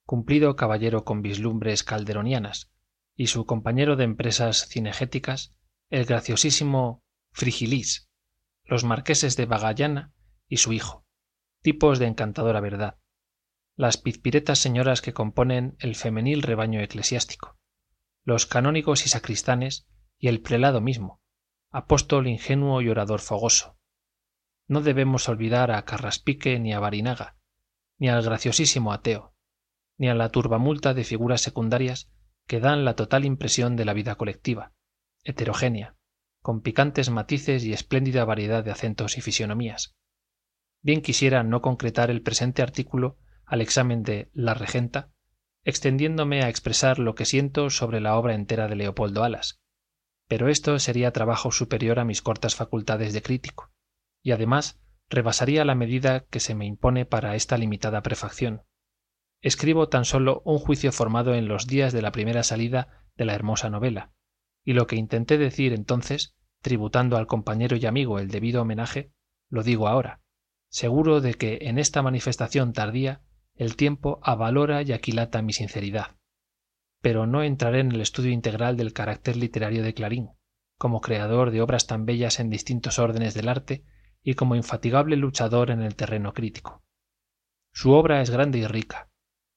cumplido 0.06 0.56
caballero 0.56 1.04
con 1.04 1.22
vislumbres 1.22 1.84
calderonianas, 1.84 2.72
y 3.16 3.28
su 3.28 3.46
compañero 3.46 3.96
de 3.96 4.04
empresas 4.04 4.68
cinegéticas, 4.68 5.56
el 5.90 6.06
graciosísimo 6.06 7.04
Frigilís, 7.32 8.10
los 8.64 8.84
marqueses 8.84 9.36
de 9.36 9.46
Bagallana 9.46 10.14
y 10.48 10.58
su 10.58 10.74
hijo, 10.74 11.06
tipos 11.62 12.00
de 12.00 12.08
encantadora 12.08 12.62
verdad, 12.62 13.00
las 13.76 13.98
pizpiretas 13.98 14.60
señoras 14.60 15.02
que 15.02 15.14
componen 15.14 15.76
el 15.80 15.96
femenil 15.96 16.44
rebaño 16.44 16.82
eclesiástico, 16.82 17.58
los 18.24 18.46
canónigos 18.46 19.06
y 19.06 19.10
sacristanes 19.10 19.88
y 20.18 20.28
el 20.28 20.42
prelado 20.42 20.82
mismo 20.82 21.22
apóstol 21.72 22.28
ingenuo 22.28 22.82
y 22.82 22.88
orador 22.88 23.20
fogoso. 23.20 23.78
No 24.66 24.80
debemos 24.80 25.28
olvidar 25.28 25.72
a 25.72 25.84
carraspique 25.84 26.58
ni 26.58 26.74
a 26.74 26.80
barinaga 26.80 27.36
ni 27.98 28.08
al 28.08 28.24
graciosísimo 28.24 28.94
ateo 28.94 29.35
ni 29.98 30.10
a 30.10 30.16
la 30.16 30.30
turbamulta 30.30 30.94
de 30.94 31.04
figuras 31.04 31.42
secundarias 31.42 32.10
que 32.48 32.60
dan 32.60 32.86
la 32.86 32.96
total 32.96 33.26
impresión 33.26 33.76
de 33.76 33.86
la 33.86 33.94
vida 33.94 34.16
colectiva 34.16 34.74
heterogénea 35.24 35.96
con 36.42 36.62
picantes 36.62 37.10
matices 37.10 37.64
y 37.64 37.74
espléndida 37.74 38.26
variedad 38.26 38.64
de 38.64 38.72
acentos 38.72 39.18
y 39.18 39.22
fisonomías 39.22 39.96
bien 40.82 41.02
quisiera 41.02 41.44
no 41.44 41.62
concretar 41.62 42.12
el 42.12 42.22
presente 42.22 42.62
artículo 42.62 43.18
al 43.46 43.62
examen 43.62 44.04
de 44.04 44.30
la 44.34 44.54
regenta 44.54 45.12
extendiéndome 45.64 46.44
a 46.44 46.50
expresar 46.50 47.00
lo 47.00 47.16
que 47.16 47.26
siento 47.26 47.70
sobre 47.70 48.02
la 48.02 48.16
obra 48.16 48.36
entera 48.36 48.68
de 48.68 48.76
leopoldo 48.76 49.24
alas 49.24 49.62
pero 50.28 50.50
esto 50.50 50.78
sería 50.80 51.12
trabajo 51.12 51.52
superior 51.52 52.00
a 52.00 52.06
mis 52.06 52.22
cortas 52.22 52.56
facultades 52.56 53.14
de 53.14 53.22
crítico 53.22 53.72
y 54.22 54.32
además 54.32 54.80
rebasaría 55.10 55.66
la 55.66 55.76
medida 55.76 56.26
que 56.26 56.40
se 56.40 56.56
me 56.56 56.66
impone 56.66 57.06
para 57.06 57.36
esta 57.36 57.58
limitada 57.58 58.02
prefacción 58.02 58.64
escribo 59.46 59.90
tan 59.90 60.06
sólo 60.06 60.42
un 60.44 60.58
juicio 60.58 60.92
formado 60.92 61.36
en 61.36 61.48
los 61.48 61.68
días 61.68 61.94
de 61.94 62.02
la 62.02 62.12
primera 62.12 62.42
salida 62.42 63.06
de 63.16 63.26
la 63.26 63.36
hermosa 63.36 63.70
novela 63.70 64.12
y 64.64 64.74
lo 64.74 64.88
que 64.88 64.96
intenté 64.96 65.38
decir 65.38 65.72
entonces 65.72 66.36
tributando 66.64 67.16
al 67.16 67.28
compañero 67.28 67.78
y 67.78 67.86
amigo 67.86 68.18
el 68.18 68.30
debido 68.30 68.64
homenaje 68.64 69.12
lo 69.52 69.62
digo 69.62 69.88
ahora 69.88 70.24
seguro 70.68 71.22
de 71.22 71.36
que 71.36 71.60
en 71.62 71.78
esta 71.78 72.02
manifestación 72.02 72.74
tardía 72.74 73.22
el 73.54 73.76
tiempo 73.76 74.20
avalora 74.24 74.82
y 74.82 74.94
aquilata 74.94 75.44
mi 75.44 75.54
sinceridad. 75.54 76.18
Pero 77.02 77.28
no 77.28 77.44
entraré 77.44 77.82
en 77.82 77.92
el 77.92 78.02
estudio 78.02 78.32
integral 78.32 78.78
del 78.78 78.94
carácter 78.94 79.38
literario 79.38 79.84
de 79.84 79.94
clarín 79.94 80.32
como 80.80 81.02
creador 81.02 81.52
de 81.52 81.62
obras 81.62 81.86
tan 81.86 82.06
bellas 82.08 82.40
en 82.40 82.50
distintos 82.50 82.98
órdenes 82.98 83.36
del 83.36 83.48
arte 83.48 83.86
y 84.24 84.34
como 84.34 84.56
infatigable 84.56 85.16
luchador 85.18 85.70
en 85.70 85.84
el 85.84 85.96
terreno 85.96 86.34
crítico. 86.34 86.84
Su 87.72 87.92
obra 87.92 88.22
es 88.22 88.32
grande 88.32 88.58
y 88.58 88.66
rica 88.66 89.12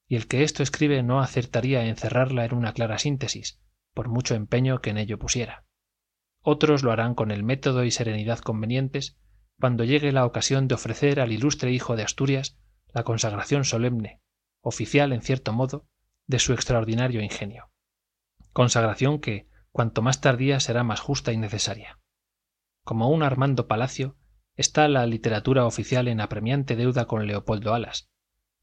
y 0.09 0.15
el 0.15 0.27
que 0.27 0.43
esto 0.43 0.63
escribe 0.63 1.03
no 1.03 1.21
acertaría 1.21 1.79
a 1.79 1.85
encerrarla 1.85 2.43
en 2.43 2.55
una 2.55 2.73
clara 2.73 2.97
síntesis 2.97 3.61
por 3.93 4.09
mucho 4.09 4.33
empeño 4.33 4.81
que 4.81 4.89
en 4.89 4.97
ello 4.97 5.19
pusiera. 5.19 5.65
Otros 6.41 6.83
lo 6.83 6.91
harán 6.91 7.13
con 7.13 7.31
el 7.31 7.43
método 7.43 7.83
y 7.83 7.91
serenidad 7.91 8.39
convenientes 8.39 9.17
cuando 9.59 9.83
llegue 9.83 10.11
la 10.11 10.25
ocasión 10.25 10.67
de 10.67 10.75
ofrecer 10.75 11.19
al 11.19 11.31
ilustre 11.31 11.71
hijo 11.71 11.95
de 11.95 12.03
asturias 12.03 12.57
la 12.87 13.03
consagración 13.03 13.65
solemne 13.65 14.19
oficial 14.61 15.13
en 15.13 15.21
cierto 15.21 15.53
modo 15.53 15.87
de 16.25 16.39
su 16.39 16.53
extraordinario 16.53 17.21
ingenio. 17.21 17.69
Consagración 18.51 19.19
que 19.19 19.47
cuanto 19.71 20.01
más 20.01 20.21
tardía 20.21 20.59
será 20.59 20.83
más 20.83 20.99
justa 20.99 21.31
y 21.33 21.37
necesaria. 21.37 21.99
Como 22.83 23.09
un 23.09 23.21
armando 23.21 23.67
palacio 23.67 24.17
está 24.55 24.87
la 24.87 25.05
literatura 25.05 25.65
oficial 25.65 26.07
en 26.07 26.19
apremiante 26.19 26.75
deuda 26.75 27.05
con 27.05 27.27
leopoldo 27.27 27.75
alas 27.75 28.09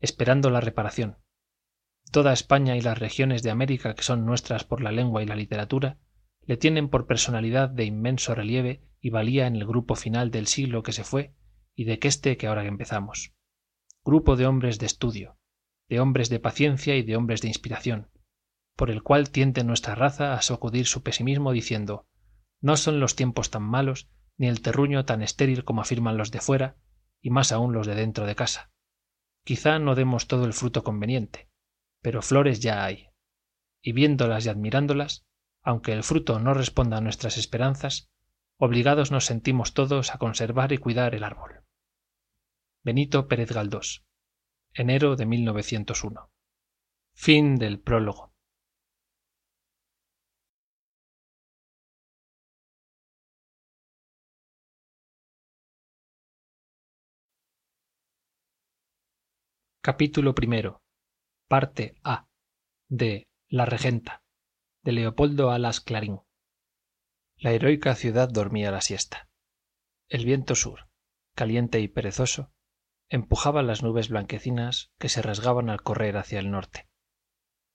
esperando 0.00 0.50
la 0.50 0.61
reparación 0.61 1.18
toda 2.10 2.32
españa 2.32 2.76
y 2.76 2.80
las 2.80 2.98
regiones 2.98 3.42
de 3.42 3.50
américa 3.50 3.94
que 3.94 4.02
son 4.02 4.24
nuestras 4.24 4.64
por 4.64 4.80
la 4.80 4.92
lengua 4.92 5.22
y 5.22 5.26
la 5.26 5.36
literatura 5.36 5.98
le 6.42 6.56
tienen 6.56 6.88
por 6.88 7.06
personalidad 7.06 7.68
de 7.68 7.84
inmenso 7.84 8.34
relieve 8.34 8.82
y 9.00 9.10
valía 9.10 9.46
en 9.46 9.56
el 9.56 9.66
grupo 9.66 9.94
final 9.94 10.30
del 10.30 10.46
siglo 10.46 10.82
que 10.82 10.92
se 10.92 11.04
fue 11.04 11.34
y 11.74 11.84
de 11.84 11.98
este 12.02 12.36
que 12.36 12.46
ahora 12.46 12.64
empezamos. 12.64 13.34
Grupo 14.04 14.36
de 14.36 14.46
hombres 14.46 14.78
de 14.78 14.86
estudio 14.86 15.36
de 15.88 16.00
hombres 16.00 16.30
de 16.30 16.40
paciencia 16.40 16.96
y 16.96 17.02
de 17.02 17.16
hombres 17.16 17.42
de 17.42 17.48
inspiración 17.48 18.10
por 18.76 18.90
el 18.90 19.02
cual 19.02 19.30
tiende 19.30 19.64
nuestra 19.64 19.94
raza 19.94 20.34
a 20.34 20.42
sacudir 20.42 20.86
su 20.86 21.02
pesimismo 21.02 21.52
diciendo 21.52 22.06
no 22.60 22.76
son 22.76 23.00
los 23.00 23.16
tiempos 23.16 23.50
tan 23.50 23.62
malos 23.62 24.08
ni 24.36 24.48
el 24.48 24.60
terruño 24.60 25.04
tan 25.04 25.22
estéril 25.22 25.64
como 25.64 25.80
afirman 25.80 26.16
los 26.16 26.30
de 26.30 26.40
fuera 26.40 26.76
y 27.20 27.30
más 27.30 27.52
aún 27.52 27.72
los 27.72 27.86
de 27.86 27.94
dentro 27.94 28.26
de 28.26 28.34
casa. 28.34 28.70
Quizá 29.44 29.78
no 29.78 29.94
demos 29.94 30.26
todo 30.26 30.44
el 30.44 30.52
fruto 30.52 30.82
conveniente 30.84 31.48
pero 32.06 32.22
flores 32.22 32.60
ya 32.60 32.84
hay. 32.84 33.08
Y 33.82 33.90
viéndolas 33.90 34.46
y 34.46 34.48
admirándolas 34.48 35.26
aunque 35.60 35.92
el 35.92 36.04
fruto 36.04 36.38
no 36.38 36.54
responda 36.54 36.98
a 36.98 37.00
nuestras 37.00 37.36
esperanzas 37.36 38.12
obligados 38.58 39.10
nos 39.10 39.24
sentimos 39.24 39.74
todos 39.74 40.14
a 40.14 40.18
conservar 40.18 40.70
y 40.70 40.78
cuidar 40.78 41.16
el 41.16 41.24
árbol. 41.24 41.64
Benito 42.84 43.26
pérez 43.26 43.50
galdós 43.50 44.04
enero 44.72 45.16
de 45.16 45.26
capítulo 59.82 60.32
primero 60.36 60.86
parte 61.48 61.94
a 62.02 62.28
de 62.88 63.28
la 63.48 63.66
regenta 63.66 64.22
de 64.82 64.92
leopoldo 64.92 65.50
alas 65.50 65.80
clarín. 65.80 66.20
La 67.37 67.52
heroica 67.52 67.94
ciudad 67.94 68.28
dormía 68.28 68.70
la 68.70 68.80
siesta. 68.80 69.28
El 70.09 70.24
viento 70.24 70.54
sur 70.54 70.88
caliente 71.35 71.80
y 71.80 71.88
perezoso 71.88 72.50
empujaba 73.09 73.62
las 73.62 73.82
nubes 73.82 74.09
blanquecinas 74.09 74.90
que 74.98 75.09
se 75.09 75.22
rasgaban 75.22 75.68
al 75.70 75.82
correr 75.82 76.16
hacia 76.16 76.38
el 76.38 76.50
norte. 76.50 76.88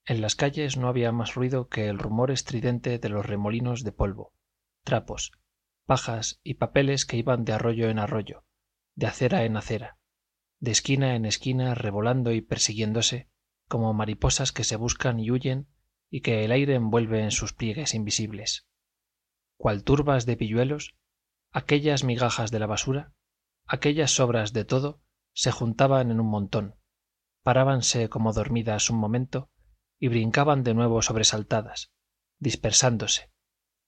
En 0.06 0.20
las 0.20 0.36
calles 0.36 0.78
no 0.78 0.88
había 0.88 1.12
más 1.12 1.36
ruido 1.36 1.70
que 1.70 1.88
el 1.88 2.00
rumor 2.00 2.32
estridente 2.32 2.98
de 2.98 3.10
los 3.10 3.26
remolinos 3.26 3.84
de 3.84 3.92
polvo 3.92 4.34
trapos 4.84 5.32
pajas 5.86 6.40
y 6.44 6.56
papeles 6.56 7.06
que 7.06 7.18
iban 7.18 7.46
de 7.46 7.54
arroyo 7.54 7.90
en 7.90 8.00
arroyo 8.00 8.44
de 8.96 9.08
acera 9.08 9.46
en 9.46 9.58
acera 9.58 10.00
de 10.60 10.72
esquina 10.72 11.16
en 11.16 11.26
esquina 11.26 11.76
revolando 11.76 12.32
y 12.32 12.42
persiguiéndose 12.42 13.30
como 13.72 13.94
mariposas 13.94 14.52
que 14.52 14.66
se 14.66 14.76
buscan 14.76 15.18
y 15.22 15.32
huyen 15.32 15.70
y 16.10 16.20
que 16.20 16.44
el 16.44 16.52
aire 16.52 16.76
envuelve 16.76 17.24
en 17.24 17.32
sus 17.32 17.54
pliegues 17.54 17.96
invisibles. 17.96 18.68
Cual 19.56 19.86
turbas 19.86 20.26
de 20.26 20.36
pilluelos 20.36 20.94
aquellas 21.54 22.04
migajas 22.04 22.52
de 22.52 22.60
la 22.60 22.68
basura 22.68 23.14
aquellas 23.66 24.12
sobras 24.12 24.52
de 24.52 24.66
todo 24.66 25.02
se 25.34 25.52
juntaban 25.52 26.12
en 26.12 26.20
un 26.20 26.28
montón 26.28 26.76
parábanse 27.44 28.10
como 28.10 28.34
dormidas 28.34 28.90
un 28.90 28.98
momento 28.98 29.50
y 30.00 30.10
brincaban 30.10 30.64
de 30.64 30.74
nuevo 30.74 31.02
sobresaltadas 31.02 31.92
dispersándose 32.40 33.32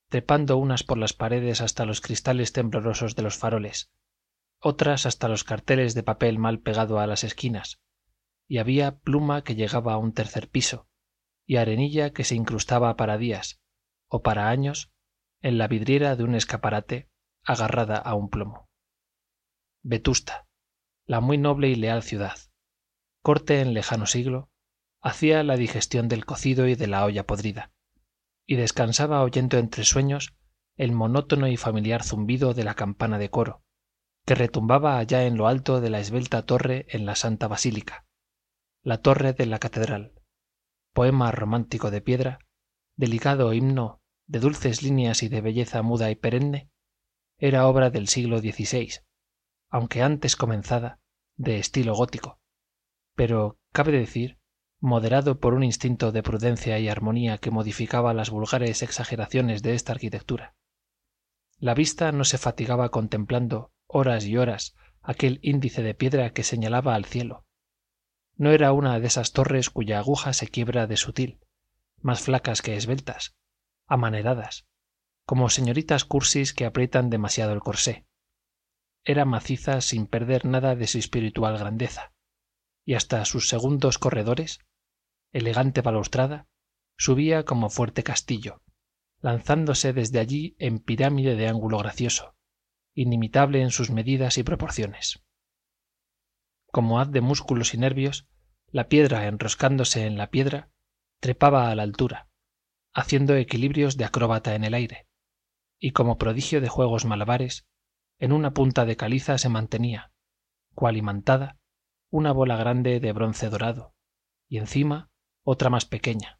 trepando 0.07 0.57
unas 0.57 0.83
por 0.83 0.97
las 0.97 1.11
paredes 1.13 1.59
hasta 1.59 1.85
los 1.85 1.99
cristales 1.99 2.53
temblorosos 2.53 3.15
de 3.15 3.23
los 3.23 3.37
faroles 3.37 3.91
otras 4.59 5.05
hasta 5.05 5.27
los 5.27 5.43
carteles 5.43 5.93
de 5.93 6.03
papel 6.03 6.39
mal 6.39 6.59
pegado 6.59 6.99
a 6.99 7.07
las 7.07 7.23
esquinas 7.25 7.81
y 8.47 8.57
había 8.57 8.99
pluma 8.99 9.43
que 9.43 9.55
llegaba 9.55 9.93
a 9.93 9.97
un 9.97 10.13
tercer 10.13 10.49
piso 10.49 10.87
y 11.45 11.57
arenilla 11.57 12.11
que 12.11 12.23
se 12.23 12.35
incrustaba 12.35 12.95
para 12.95 13.17
días 13.17 13.61
o 14.07 14.21
para 14.21 14.49
años 14.49 14.91
en 15.41 15.57
la 15.57 15.67
vidriera 15.67 16.15
de 16.15 16.23
un 16.23 16.35
escaparate 16.35 17.09
agarrada 17.43 17.97
a 17.97 18.15
un 18.15 18.29
plomo. 18.29 18.69
Vetusta 19.81 20.47
la 21.05 21.19
muy 21.19 21.37
noble 21.37 21.67
y 21.67 21.75
leal 21.75 22.01
ciudad. 22.01 22.37
Corte 23.21 23.59
en 23.59 23.73
lejano 23.73 24.05
siglo 24.05 24.49
hacía 25.01 25.43
la 25.43 25.57
digestión 25.57 26.07
del 26.07 26.25
cocido 26.25 26.67
y 26.67 26.75
de 26.75 26.87
la 26.87 27.03
olla 27.03 27.25
podrida 27.25 27.71
y 28.45 28.55
descansaba 28.55 29.21
oyendo 29.21 29.57
entre 29.57 29.83
sueños 29.83 30.35
el 30.77 30.91
monótono 30.91 31.47
y 31.47 31.57
familiar 31.57 32.03
zumbido 32.03 32.53
de 32.53 32.63
la 32.63 32.75
campana 32.75 33.17
de 33.17 33.29
coro 33.29 33.63
que 34.25 34.35
retumbaba 34.35 34.97
allá 34.97 35.25
en 35.25 35.37
lo 35.37 35.47
alto 35.47 35.81
de 35.81 35.89
la 35.89 35.99
esbelta 35.99 36.45
torre 36.45 36.85
en 36.89 37.05
la 37.05 37.15
santa 37.15 37.47
basílica 37.47 38.05
la 38.85 38.97
torre 38.97 39.31
de 39.31 39.45
la 39.45 39.59
catedral. 39.59 40.11
Poema 40.91 41.31
romántico 41.31 41.89
de 41.89 42.01
piedra 42.01 42.39
delicado 42.97 43.53
himno 43.53 44.01
de 44.27 44.39
dulces 44.39 44.83
líneas 44.83 45.23
y 45.23 45.29
de 45.29 45.39
belleza 45.39 45.81
muda 45.81 46.11
y 46.11 46.15
perenne 46.15 46.69
era 47.37 47.65
obra 47.67 47.89
del 47.91 48.09
siglo 48.09 48.41
xvi 48.41 48.89
aunque 49.69 50.03
antes 50.03 50.35
comenzada 50.35 50.99
de 51.37 51.59
estilo 51.59 51.95
gótico. 51.95 52.41
Pero 53.15 53.57
cabe 53.71 53.93
decir 53.93 54.37
moderado 54.81 55.39
por 55.39 55.53
un 55.53 55.63
instinto 55.63 56.11
de 56.11 56.21
prudencia 56.21 56.77
y 56.77 56.89
armonía 56.89 57.37
que 57.37 57.51
modificaba 57.51 58.13
las 58.13 58.31
vulgares 58.31 58.83
exageraciones 58.83 59.63
de 59.63 59.75
esta 59.75 59.93
arquitectura. 59.93 60.55
La 61.57 61.73
vista 61.73 62.11
no 62.11 62.25
se 62.25 62.37
fatigaba 62.37 62.89
contemplando 62.89 63.71
horas 63.87 64.25
y 64.25 64.35
horas 64.35 64.75
aquel 65.01 65.39
índice 65.41 65.83
de 65.83 65.93
piedra 65.93 66.33
que 66.33 66.43
señalaba 66.43 66.95
al 66.95 67.05
cielo 67.05 67.42
no 68.35 68.51
era 68.51 68.71
una 68.71 68.99
de 68.99 69.07
esas 69.07 69.31
torres 69.31 69.69
cuya 69.69 69.99
aguja 69.99 70.33
se 70.33 70.47
quiebra 70.47 70.87
de 70.87 70.97
sutil 70.97 71.39
más 72.01 72.21
flacas 72.21 72.61
que 72.61 72.75
esbeltas 72.75 73.35
amaneradas 73.87 74.65
como 75.25 75.49
señoritas 75.49 76.03
cursis 76.03 76.53
que 76.53 76.65
aprietan 76.65 77.09
demasiado 77.09 77.53
el 77.53 77.61
corsé. 77.61 78.05
Era 79.05 79.23
maciza 79.25 79.79
sin 79.81 80.07
perder 80.07 80.45
nada 80.45 80.75
de 80.75 80.87
su 80.87 80.97
espiritual 80.97 81.57
grandeza 81.57 82.13
y 82.85 82.95
hasta 82.95 83.23
sus 83.25 83.47
segundos 83.47 83.97
corredores 83.97 84.59
elegante 85.31 85.81
balaustrada 85.81 86.47
subía 86.97 87.45
como 87.45 87.69
fuerte 87.69 88.03
castillo 88.03 88.61
lanzándose 89.19 89.93
desde 89.93 90.19
allí 90.19 90.55
en 90.59 90.79
pirámide 90.79 91.35
de 91.35 91.47
ángulo 91.47 91.77
gracioso 91.77 92.35
inimitable 92.93 93.61
en 93.61 93.71
sus 93.71 93.89
medidas 93.89 94.37
y 94.37 94.43
proporciones 94.43 95.23
como 96.73 96.99
haz 96.99 97.11
de 97.11 97.21
músculos 97.21 97.75
y 97.75 97.77
nervios 97.77 98.27
la 98.71 98.89
piedra 98.89 99.27
enroscándose 99.27 100.07
en 100.07 100.17
la 100.17 100.31
piedra 100.31 100.71
trepaba 101.19 101.69
a 101.69 101.75
la 101.75 101.83
altura 101.83 102.29
haciendo 102.95 103.35
equilibrios 103.35 103.95
de 103.95 104.05
acróbata 104.05 104.55
en 104.55 104.63
el 104.63 104.73
aire 104.73 105.07
y 105.79 105.91
como 105.91 106.17
prodigio 106.17 106.61
de 106.61 106.69
juegos 106.69 107.05
malabares 107.05 107.67
en 108.17 108.31
una 108.31 108.55
punta 108.55 108.85
de 108.85 108.97
caliza 108.97 109.37
se 109.37 109.49
mantenía 109.49 110.11
cual 110.73 110.97
imantada 110.97 111.59
una 112.09 112.31
bola 112.31 112.57
grande 112.57 112.99
de 112.99 113.11
bronce 113.11 113.51
dorado 113.51 113.93
y 114.49 114.57
encima 114.57 115.11
otra 115.45 115.69
más 115.69 115.85
pequeña 115.85 116.39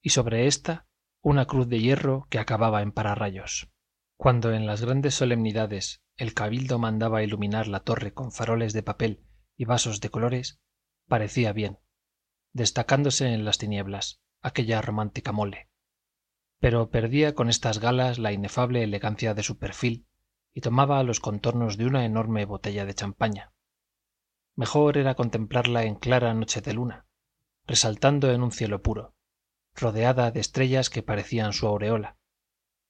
y 0.00 0.08
sobre 0.08 0.46
ésta 0.46 0.86
una 1.20 1.44
cruz 1.44 1.68
de 1.68 1.80
hierro 1.80 2.28
que 2.30 2.38
acababa 2.38 2.80
en 2.80 2.92
pararrayos. 2.92 3.68
Cuando 4.16 4.54
en 4.54 4.64
las 4.64 4.80
grandes 4.80 5.14
solemnidades 5.14 6.00
el 6.16 6.32
cabildo 6.32 6.78
mandaba 6.78 7.22
iluminar 7.22 7.66
la 7.66 7.80
torre 7.80 8.14
con 8.14 8.32
faroles 8.32 8.72
de 8.72 8.82
papel 8.82 9.26
y 9.56 9.64
vasos 9.64 10.00
de 10.00 10.10
colores 10.10 10.60
parecía 11.08 11.52
bien 11.52 11.78
destacándose 12.52 13.32
en 13.32 13.44
las 13.44 13.58
tinieblas 13.58 14.20
aquella 14.40 14.80
romántica 14.80 15.32
mole. 15.32 15.68
Pero 16.58 16.90
perdía 16.90 17.34
con 17.34 17.50
estas 17.50 17.80
galas 17.80 18.18
la 18.18 18.32
inefable 18.32 18.82
elegancia 18.82 19.34
de 19.34 19.42
su 19.42 19.58
perfil 19.58 20.06
y 20.54 20.62
tomaba 20.62 21.02
los 21.02 21.20
contornos 21.20 21.76
de 21.76 21.84
una 21.84 22.06
enorme 22.06 22.46
botella 22.46 22.86
de 22.86 22.94
champaña. 22.94 23.52
Mejor 24.54 24.96
era 24.96 25.14
contemplarla 25.14 25.84
en 25.84 25.96
clara 25.96 26.32
noche 26.32 26.62
de 26.62 26.72
luna 26.72 27.06
resaltando 27.66 28.30
en 28.32 28.42
un 28.42 28.52
cielo 28.52 28.80
puro 28.82 29.14
rodeada 29.74 30.30
de 30.30 30.40
estrellas 30.40 30.88
que 30.88 31.02
parecían 31.02 31.52
su 31.52 31.66
aureola 31.66 32.16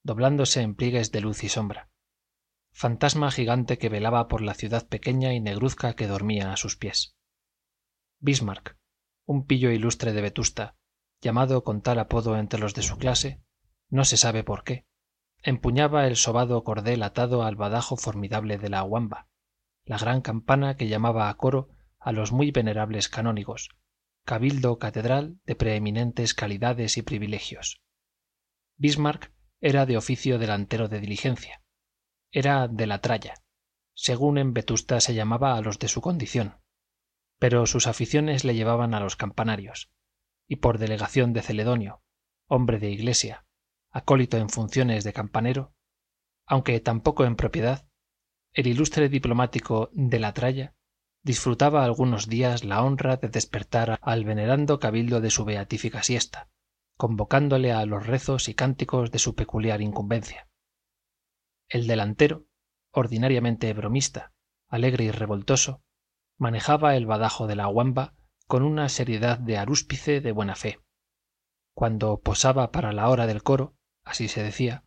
doblándose 0.02 0.60
en 0.60 0.74
pliegues 0.74 1.10
de 1.10 1.20
luz 1.20 1.42
y 1.42 1.48
sombra 1.48 1.90
fantasma 2.76 3.30
gigante 3.30 3.78
que 3.78 3.88
velaba 3.88 4.28
por 4.28 4.42
la 4.42 4.52
ciudad 4.52 4.86
pequeña 4.86 5.32
y 5.32 5.40
negruzca 5.40 5.94
que 5.96 6.06
dormía 6.06 6.52
a 6.52 6.58
sus 6.58 6.76
pies. 6.76 7.16
Bismarck 8.18 8.76
un 9.24 9.46
pillo 9.46 9.70
ilustre 9.70 10.12
de 10.12 10.20
vetusta 10.20 10.76
llamado 11.22 11.64
con 11.64 11.80
tal 11.80 11.98
apodo 11.98 12.36
entre 12.36 12.60
los 12.60 12.74
de 12.74 12.82
su 12.82 12.98
clase 12.98 13.40
no 13.88 14.04
se 14.04 14.18
sabe 14.18 14.44
por 14.44 14.62
qué 14.62 14.84
empuñaba 15.42 16.06
el 16.06 16.16
sobado 16.16 16.62
cordel 16.64 17.02
atado 17.02 17.44
al 17.44 17.56
badajo 17.56 17.96
formidable 17.96 18.58
de 18.58 18.68
la 18.68 18.82
guamba 18.82 19.26
la 19.86 19.96
gran 19.96 20.20
campana 20.20 20.76
que 20.76 20.86
llamaba 20.86 21.30
a 21.30 21.34
coro 21.38 21.70
a 21.98 22.12
los 22.12 22.30
muy 22.30 22.50
venerables 22.50 23.08
canónigos 23.08 23.70
cabildo 24.26 24.78
catedral 24.78 25.40
de 25.46 25.56
preeminentes 25.56 26.34
calidades 26.34 26.98
y 26.98 27.02
privilegios. 27.02 27.80
Bismarck 28.76 29.32
era 29.62 29.86
de 29.86 29.96
oficio 29.96 30.38
delantero 30.38 30.88
de 30.88 31.00
diligencia 31.00 31.62
era 32.36 32.68
de 32.68 32.86
la 32.86 33.00
tralla. 33.00 33.32
Según 33.94 34.36
en 34.36 34.52
vetusta 34.52 35.00
se 35.00 35.14
llamaba 35.14 35.56
a 35.56 35.62
los 35.62 35.78
de 35.78 35.88
su 35.88 36.02
condición. 36.02 36.60
Pero 37.38 37.64
sus 37.64 37.86
aficiones 37.86 38.44
le 38.44 38.54
llevaban 38.54 38.92
a 38.92 39.00
los 39.00 39.16
campanarios 39.16 39.90
y 40.46 40.56
por 40.56 40.76
delegación 40.76 41.32
de 41.32 41.40
celedonio 41.40 42.02
hombre 42.46 42.78
de 42.78 42.90
iglesia 42.90 43.46
acólito 43.90 44.36
en 44.36 44.50
funciones 44.50 45.02
de 45.02 45.14
campanero 45.14 45.74
aunque 46.46 46.78
tampoco 46.78 47.24
en 47.24 47.36
propiedad 47.36 47.88
el 48.52 48.66
ilustre 48.66 49.08
diplomático 49.08 49.88
de 49.92 50.20
la 50.20 50.34
tralla 50.34 50.74
disfrutaba 51.22 51.84
algunos 51.84 52.28
días 52.28 52.64
la 52.64 52.82
honra 52.82 53.16
de 53.16 53.28
despertar 53.28 53.98
al 54.02 54.24
venerando 54.26 54.78
cabildo 54.78 55.22
de 55.22 55.30
su 55.30 55.46
beatífica 55.46 56.02
siesta 56.02 56.50
convocándole 56.96 57.72
a 57.72 57.84
los 57.86 58.06
rezos 58.06 58.50
y 58.50 58.54
cánticos 58.54 59.10
de 59.10 59.18
su 59.18 59.34
peculiar 59.34 59.80
incumbencia 59.80 60.48
el 61.68 61.86
delantero 61.86 62.46
ordinariamente 62.90 63.72
bromista 63.72 64.32
alegre 64.68 65.04
y 65.04 65.10
revoltoso 65.10 65.82
manejaba 66.38 66.96
el 66.96 67.06
badajo 67.06 67.46
de 67.46 67.56
la 67.56 67.66
guamba 67.66 68.14
con 68.46 68.62
una 68.62 68.88
seriedad 68.88 69.38
de 69.38 69.58
arúspice 69.58 70.20
de 70.20 70.32
buena 70.32 70.54
fe. 70.54 70.80
Cuando 71.74 72.20
posaba 72.20 72.70
para 72.70 72.92
la 72.92 73.08
hora 73.08 73.26
del 73.26 73.42
coro 73.42 73.76
así 74.04 74.28
se 74.28 74.42
decía 74.42 74.84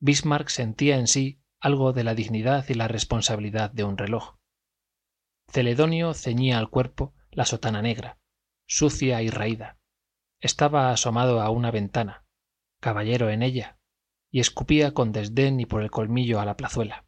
bismarck 0.00 0.48
sentía 0.48 0.98
en 0.98 1.06
sí 1.06 1.40
algo 1.60 1.92
de 1.92 2.04
la 2.04 2.14
dignidad 2.14 2.68
y 2.68 2.74
la 2.74 2.88
responsabilidad 2.88 3.70
de 3.70 3.84
un 3.84 3.96
reloj. 3.96 4.36
Celedonio 5.48 6.12
ceñía 6.14 6.58
al 6.58 6.68
cuerpo 6.68 7.14
la 7.30 7.44
sotana 7.44 7.82
negra 7.82 8.18
sucia 8.66 9.22
y 9.22 9.30
raída 9.30 9.78
estaba 10.40 10.90
asomado 10.90 11.40
a 11.40 11.50
una 11.50 11.70
ventana 11.70 12.24
caballero 12.80 13.30
en 13.30 13.42
ella 13.42 13.75
y 14.30 14.40
escupía 14.40 14.92
con 14.92 15.12
desdén 15.12 15.60
y 15.60 15.66
por 15.66 15.82
el 15.82 15.90
colmillo 15.90 16.40
a 16.40 16.44
la 16.44 16.56
plazuela. 16.56 17.04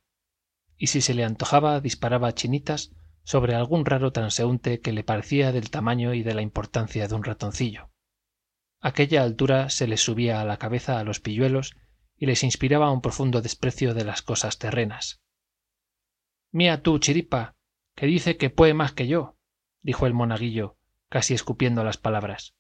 Y 0.77 0.89
si 0.89 1.01
se 1.01 1.15
le 1.15 1.25
antojaba 1.25 1.81
disparaba 1.81 2.35
chinitas 2.35 2.93
sobre 3.25 3.55
algún 3.55 3.85
raro 3.85 4.13
transeúnte 4.13 4.81
que 4.81 4.93
le 4.93 5.05
parecía 5.05 5.53
del 5.53 5.71
tamaño 5.71 6.15
y 6.15 6.23
de 6.23 6.35
la 6.35 6.43
importancia 6.43 7.07
de 7.09 7.15
un 7.15 7.25
ratoncillo. 7.25 7.91
Aquella 8.81 9.23
altura 9.23 9.71
se 9.71 9.87
les 9.87 10.03
subía 10.03 10.41
a 10.41 10.45
la 10.45 10.57
cabeza 10.57 10.99
a 10.99 11.05
los 11.05 11.21
pilluelos 11.21 11.77
y 12.17 12.27
les 12.27 12.45
inspiraba 12.45 12.91
un 12.93 13.01
profundo 13.01 13.43
desprecio 13.43 13.93
de 13.93 14.05
las 14.05 14.23
cosas 14.23 14.59
terrenas. 14.59 15.21
Mía 16.53 16.83
tú 16.83 16.99
chiripa 16.99 17.57
que 17.95 18.07
dice 18.07 18.37
que 18.37 18.51
puede 18.51 18.75
más 18.75 18.93
que 18.93 19.09
yo 19.09 19.37
dijo 19.83 20.07
el 20.07 20.15
monaguillo 20.15 20.79
casi 21.09 21.35
escupiendo 21.35 21.85
las 21.85 21.97
palabras. 21.97 22.55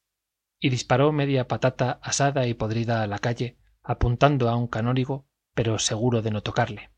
Y 0.61 0.71
disparó 0.71 1.13
media 1.13 1.47
patata 1.47 2.01
asada 2.03 2.47
y 2.47 2.55
podrida 2.55 3.03
a 3.03 3.07
la 3.07 3.19
calle 3.19 3.59
apuntando 3.89 4.51
a 4.51 4.57
un 4.57 4.69
canónigo 4.69 5.27
pero 5.55 5.79
seguro 5.79 6.21
de 6.21 6.31
no 6.31 6.43
tocarle. 6.43 6.91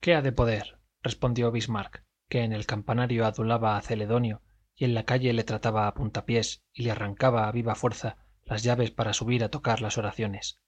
Qué 0.00 0.14
ha 0.14 0.22
de 0.22 0.30
poder 0.30 0.78
respondió 1.02 1.50
bismarck 1.50 2.04
que 2.28 2.44
en 2.44 2.52
el 2.52 2.64
campanario 2.64 3.26
adulaba 3.26 3.76
a 3.76 3.82
celedonio 3.82 4.40
y 4.76 4.84
en 4.84 4.94
la 4.94 5.04
calle 5.04 5.32
le 5.32 5.44
trataba 5.44 5.86
a 5.86 5.94
puntapiés 5.94 6.64
y 6.72 6.84
le 6.84 6.92
arrancaba 6.92 7.48
a 7.48 7.52
viva 7.52 7.74
fuerza 7.74 8.16
las 8.44 8.62
llaves 8.62 8.92
para 8.92 9.12
subir 9.12 9.42
a 9.42 9.50
tocar 9.50 9.82
las 9.82 9.98
oraciones. 9.98 10.60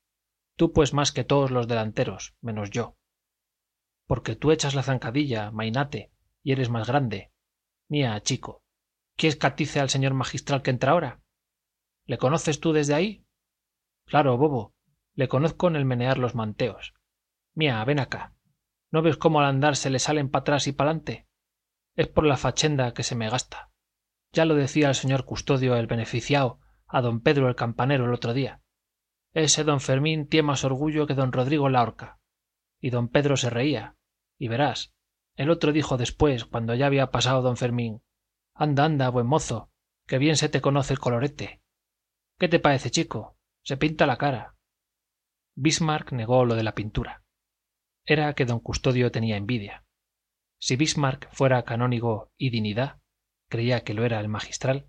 Tú 0.56 0.72
pues 0.72 0.92
más 0.92 1.12
que 1.12 1.24
todos 1.24 1.50
los 1.50 1.68
delanteros 1.68 2.34
menos 2.40 2.70
yo. 2.70 2.96
Porque 4.06 4.36
tú 4.36 4.50
echas 4.50 4.74
la 4.74 4.82
zancadilla 4.82 5.52
mainate 5.52 6.12
y 6.42 6.52
eres 6.52 6.68
más 6.68 6.88
grande. 6.88 7.32
Mía 7.88 8.20
chico 8.20 8.64
quieres 9.16 9.36
catice 9.36 9.80
al 9.80 9.90
señor 9.90 10.14
magistral 10.14 10.62
que 10.62 10.70
entra 10.70 10.92
ahora 10.92 11.20
le 12.06 12.18
conoces 12.18 12.60
tú 12.60 12.72
desde 12.72 12.94
ahí 12.94 13.24
claro 14.06 14.36
bobo 14.36 14.73
le 15.14 15.28
conozco 15.28 15.68
en 15.68 15.76
el 15.76 15.84
menear 15.84 16.18
los 16.18 16.34
manteos. 16.34 16.94
Mía 17.54 17.84
ven 17.84 18.00
acá. 18.00 18.34
No 18.90 19.02
ves 19.02 19.16
cómo 19.16 19.40
al 19.40 19.46
andar 19.46 19.76
se 19.76 19.90
le 19.90 19.98
salen 19.98 20.30
pa 20.30 20.40
atrás 20.40 20.66
y 20.66 20.72
pa'lante 20.72 21.26
es 21.96 22.08
por 22.08 22.24
la 22.24 22.36
fachenda 22.36 22.92
que 22.92 23.04
se 23.04 23.14
me 23.14 23.30
gasta. 23.30 23.70
Ya 24.32 24.44
lo 24.44 24.54
decía 24.56 24.88
el 24.88 24.94
señor 24.96 25.24
custodio 25.24 25.76
el 25.76 25.86
beneficiao 25.86 26.60
a 26.86 27.00
don 27.00 27.20
pedro 27.20 27.48
el 27.48 27.54
campanero 27.54 28.06
el 28.06 28.14
otro 28.14 28.34
día. 28.34 28.60
Ese 29.32 29.62
don 29.62 29.80
fermín 29.80 30.26
tiene 30.26 30.48
más 30.48 30.64
orgullo 30.64 31.06
que 31.06 31.14
don 31.14 31.32
rodrigo 31.32 31.68
la 31.68 31.82
horca. 31.82 32.18
Y 32.80 32.90
don 32.90 33.08
pedro 33.08 33.36
se 33.36 33.50
reía. 33.50 33.96
Y 34.38 34.48
verás 34.48 34.94
el 35.36 35.50
otro 35.50 35.72
dijo 35.72 35.96
después 35.96 36.44
cuando 36.44 36.74
ya 36.74 36.86
había 36.86 37.10
pasado 37.10 37.42
don 37.42 37.56
fermín 37.56 38.02
anda 38.54 38.84
anda 38.84 39.08
buen 39.08 39.26
mozo 39.26 39.70
que 40.06 40.18
bien 40.18 40.36
se 40.36 40.48
te 40.48 40.60
conoce 40.60 40.92
el 40.92 41.00
colorete 41.00 41.62
qué 42.38 42.48
te 42.48 42.60
parece 42.60 42.90
chico 42.90 43.36
se 43.62 43.76
pinta 43.76 44.06
la 44.06 44.16
cara 44.16 44.53
bismarck 45.54 46.12
negó 46.12 46.44
lo 46.44 46.54
de 46.54 46.62
la 46.62 46.74
pintura. 46.74 47.22
Era 48.04 48.34
que 48.34 48.44
don 48.44 48.60
custodio 48.60 49.10
tenía 49.10 49.36
envidia. 49.36 49.84
Si 50.58 50.76
bismarck 50.76 51.28
fuera 51.32 51.64
canónigo 51.64 52.32
y 52.36 52.50
dinidad 52.50 53.00
creía 53.48 53.84
que 53.84 53.94
lo 53.94 54.04
era 54.04 54.20
el 54.20 54.28
magistral 54.28 54.88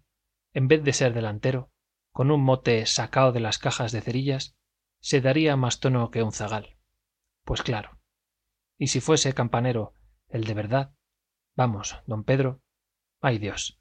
en 0.53 0.67
vez 0.67 0.83
de 0.83 0.93
ser 0.93 1.13
delantero 1.13 1.71
con 2.11 2.31
un 2.31 2.41
mote 2.41 2.85
sacado 2.85 3.31
de 3.31 3.41
las 3.41 3.57
cajas 3.57 3.91
de 3.91 4.01
cerillas 4.01 4.55
se 5.01 5.21
daría 5.21 5.55
más 5.55 5.79
tono 5.79 6.11
que 6.11 6.23
un 6.23 6.31
zagal. 6.31 6.77
Pues 7.43 7.61
claro 7.61 7.99
y 8.77 8.87
si 8.87 8.99
fuese 8.99 9.33
campanero 9.33 9.93
el 10.27 10.43
de 10.43 10.53
verdad 10.53 10.95
vamos 11.55 11.97
don 12.05 12.23
pedro 12.23 12.61
ay 13.21 13.37
dios 13.37 13.77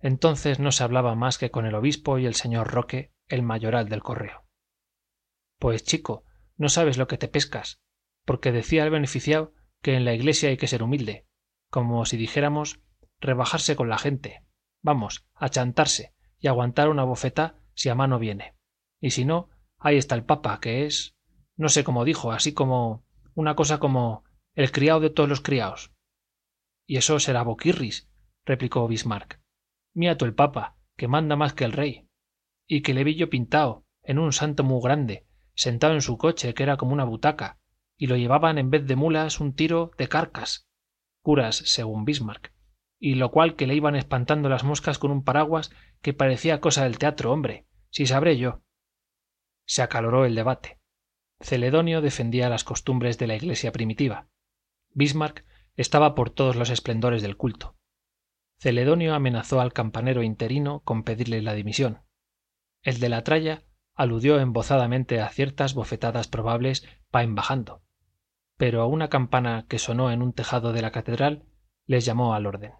entonces 0.00 0.58
no 0.58 0.72
se 0.72 0.84
hablaba 0.84 1.14
más 1.14 1.38
que 1.38 1.50
con 1.50 1.66
el 1.66 1.74
obispo 1.74 2.18
y 2.18 2.26
el 2.26 2.34
señor 2.34 2.72
roque 2.72 3.12
el 3.26 3.42
mayoral 3.42 3.88
del 3.88 4.02
correo. 4.02 4.46
Pues 5.58 5.82
chico 5.82 6.24
no 6.58 6.68
sabes 6.68 6.98
lo 6.98 7.06
que 7.08 7.16
te 7.16 7.28
pescas 7.28 7.80
porque 8.26 8.52
decía 8.52 8.84
el 8.84 8.90
beneficiado 8.90 9.54
que 9.80 9.94
en 9.94 10.04
la 10.04 10.12
iglesia 10.12 10.50
hay 10.50 10.58
que 10.58 10.66
ser 10.66 10.82
humilde 10.82 11.26
como 11.70 12.04
si 12.04 12.18
dijéramos 12.18 12.80
rebajarse 13.20 13.74
con 13.74 13.88
la 13.88 13.98
gente 13.98 14.44
vamos 14.82 15.26
achantarse 15.34 16.14
y 16.40 16.48
aguantar 16.48 16.88
una 16.88 17.04
bofeta 17.04 17.56
si 17.74 17.88
a 17.88 17.94
mano 17.94 18.18
viene. 18.18 18.56
Y 19.00 19.10
si 19.10 19.24
no 19.24 19.50
ahí 19.78 19.96
está 19.96 20.14
el 20.14 20.24
papa 20.24 20.58
que 20.60 20.84
es 20.84 21.16
no 21.56 21.68
sé 21.68 21.84
cómo 21.84 22.04
dijo 22.04 22.32
así 22.32 22.52
como 22.52 23.04
una 23.34 23.54
cosa 23.54 23.78
como 23.78 24.24
el 24.54 24.72
criado 24.72 25.00
de 25.00 25.10
todos 25.10 25.28
los 25.28 25.40
criados. 25.40 25.92
Y 26.86 26.96
eso 26.96 27.20
será 27.20 27.42
boquirris 27.42 28.08
replicó 28.44 28.88
bismarck. 28.88 29.40
Mira 29.94 30.16
tú 30.16 30.24
el 30.24 30.34
papa 30.34 30.76
que 30.96 31.08
manda 31.08 31.36
más 31.36 31.52
que 31.52 31.64
el 31.64 31.72
rey 31.72 32.08
y 32.66 32.82
que 32.82 32.94
le 32.94 33.04
vi 33.04 33.14
yo 33.14 33.30
pintao 33.30 33.84
en 34.02 34.18
un 34.18 34.32
santo 34.32 34.64
muy 34.64 34.80
grande 34.82 35.27
sentado 35.58 35.94
en 35.94 36.02
su 36.02 36.18
coche 36.18 36.54
que 36.54 36.62
era 36.62 36.76
como 36.76 36.92
una 36.92 37.02
butaca 37.02 37.58
y 37.96 38.06
lo 38.06 38.16
llevaban 38.16 38.58
en 38.58 38.70
vez 38.70 38.86
de 38.86 38.94
mulas 38.94 39.40
un 39.40 39.54
tiro 39.54 39.90
de 39.98 40.08
carcas 40.08 40.68
curas 41.20 41.56
según 41.56 42.04
bismarck 42.04 42.52
y 43.00 43.16
lo 43.16 43.32
cual 43.32 43.56
que 43.56 43.66
le 43.66 43.74
iban 43.74 43.96
espantando 43.96 44.48
las 44.48 44.62
moscas 44.62 45.00
con 45.00 45.10
un 45.10 45.24
paraguas 45.24 45.72
que 46.00 46.14
parecía 46.14 46.60
cosa 46.60 46.84
del 46.84 46.98
teatro 46.98 47.32
hombre 47.32 47.66
si 47.90 48.06
sabré 48.06 48.38
yo. 48.38 48.62
Se 49.66 49.82
acaloró 49.82 50.24
el 50.24 50.36
debate. 50.36 50.78
Celedonio 51.40 52.02
defendía 52.02 52.48
las 52.48 52.62
costumbres 52.62 53.18
de 53.18 53.26
la 53.26 53.34
iglesia 53.34 53.72
primitiva. 53.72 54.28
Bismarck 54.90 55.44
estaba 55.74 56.14
por 56.14 56.30
todos 56.30 56.54
los 56.54 56.70
esplendores 56.70 57.20
del 57.20 57.36
culto. 57.36 57.76
Celedonio 58.60 59.14
amenazó 59.14 59.60
al 59.60 59.72
campanero 59.72 60.22
interino 60.22 60.80
con 60.84 61.02
pedirle 61.02 61.42
la 61.42 61.54
dimisión. 61.54 62.02
El 62.82 63.00
de 63.00 63.08
la 63.08 63.24
tralla 63.24 63.64
aludió 63.98 64.40
embozadamente 64.40 65.20
a 65.20 65.28
ciertas 65.28 65.74
bofetadas 65.74 66.28
probables 66.28 66.86
pa 67.10 67.22
embajando 67.22 67.82
pero 68.58 68.88
una 68.88 69.08
campana 69.08 69.64
que 69.68 69.78
sonó 69.78 70.10
en 70.10 70.20
un 70.20 70.34
tejado 70.34 70.72
de 70.72 70.82
la 70.82 70.90
catedral 70.90 71.46
les 71.86 72.04
llamó 72.04 72.34
al 72.34 72.44
orden. 72.44 72.74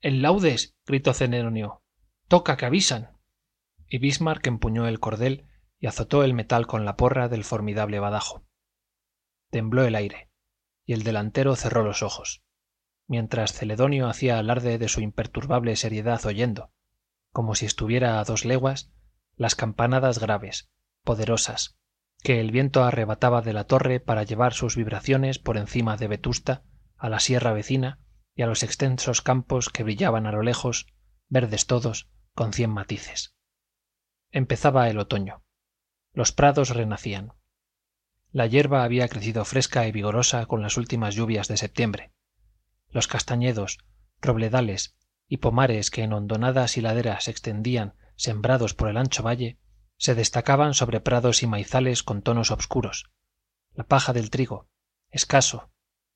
El 0.00 0.22
laudes 0.22 0.74
gritó 0.86 1.12
celedonio 1.12 1.82
toca 2.26 2.56
que 2.56 2.64
avisan 2.64 3.18
y 3.86 3.98
bismarck 3.98 4.46
empuñó 4.46 4.88
el 4.88 4.98
cordel 4.98 5.46
y 5.78 5.86
azotó 5.86 6.24
el 6.24 6.32
metal 6.32 6.66
con 6.66 6.86
la 6.86 6.96
porra 6.96 7.28
del 7.28 7.44
formidable 7.44 8.00
badajo. 8.00 8.46
Tembló 9.50 9.84
el 9.84 9.94
aire 9.94 10.30
y 10.86 10.94
el 10.94 11.02
delantero 11.02 11.54
cerró 11.56 11.84
los 11.84 12.02
ojos 12.02 12.42
mientras 13.06 13.52
celedonio 13.52 14.08
hacía 14.08 14.38
alarde 14.38 14.78
de 14.78 14.88
su 14.88 15.02
imperturbable 15.02 15.76
seriedad 15.76 16.24
oyendo 16.24 16.72
como 17.32 17.54
si 17.54 17.66
estuviera 17.66 18.18
a 18.18 18.24
dos 18.24 18.46
leguas 18.46 18.90
las 19.36 19.54
campanadas 19.54 20.18
graves 20.18 20.70
poderosas 21.04 21.76
que 22.22 22.40
el 22.40 22.52
viento 22.52 22.84
arrebataba 22.84 23.42
de 23.42 23.52
la 23.52 23.64
torre 23.64 23.98
para 23.98 24.22
llevar 24.22 24.54
sus 24.54 24.76
vibraciones 24.76 25.38
por 25.38 25.56
encima 25.56 25.96
de 25.96 26.06
vetusta 26.06 26.62
a 26.96 27.08
la 27.08 27.18
sierra 27.18 27.52
vecina 27.52 27.98
y 28.34 28.42
a 28.42 28.46
los 28.46 28.62
extensos 28.62 29.22
campos 29.22 29.68
que 29.68 29.82
brillaban 29.82 30.26
a 30.26 30.32
lo 30.32 30.42
lejos 30.42 30.86
verdes 31.28 31.66
todos 31.66 32.08
con 32.34 32.52
cien 32.52 32.70
matices. 32.70 33.34
Empezaba 34.30 34.88
el 34.88 34.98
otoño. 34.98 35.42
Los 36.12 36.32
prados 36.32 36.70
renacían. 36.70 37.32
La 38.30 38.46
hierba 38.46 38.84
había 38.84 39.08
crecido 39.08 39.44
fresca 39.44 39.86
y 39.86 39.92
vigorosa 39.92 40.46
con 40.46 40.62
las 40.62 40.76
últimas 40.76 41.14
lluvias 41.14 41.48
de 41.48 41.56
septiembre. 41.56 42.12
Los 42.88 43.08
castañedos 43.08 43.78
robledales 44.20 44.96
y 45.26 45.38
pomares 45.38 45.90
que 45.90 46.02
en 46.02 46.12
hondonadas 46.12 46.76
y 46.76 46.80
laderas 46.80 47.28
extendían 47.28 47.94
sembrados 48.16 48.74
por 48.74 48.88
el 48.88 48.96
ancho 48.96 49.22
valle 49.22 49.58
se 49.96 50.14
destacaban 50.14 50.74
sobre 50.74 51.00
prados 51.00 51.42
y 51.42 51.46
maizales 51.46 52.02
con 52.02 52.22
tonos 52.22 52.50
obscuros. 52.50 53.10
La 53.72 53.84
paja 53.84 54.12
del 54.12 54.30
trigo 54.30 54.68
escaso 55.10 55.70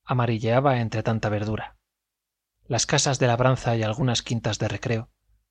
amarilleaba 0.04 0.80
entre 0.80 1.02
tanta 1.02 1.28
verdura. 1.28 1.76
Las 2.66 2.86
casas 2.86 3.18
de 3.18 3.26
labranza 3.26 3.76
y 3.76 3.82
algunas 3.82 4.22
quintas 4.22 4.58
de 4.58 4.68
recreo 4.68 5.10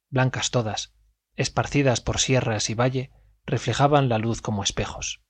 blancas 0.09 0.51
todas 0.51 0.93
esparcidas 1.35 1.99
por 1.99 2.19
sierras 2.19 2.69
y 2.69 2.73
valle 2.73 3.11
reflejaban 3.45 4.07
la 4.07 4.17
luz 4.17 4.41
como 4.41 4.63
espejos. 4.63 5.21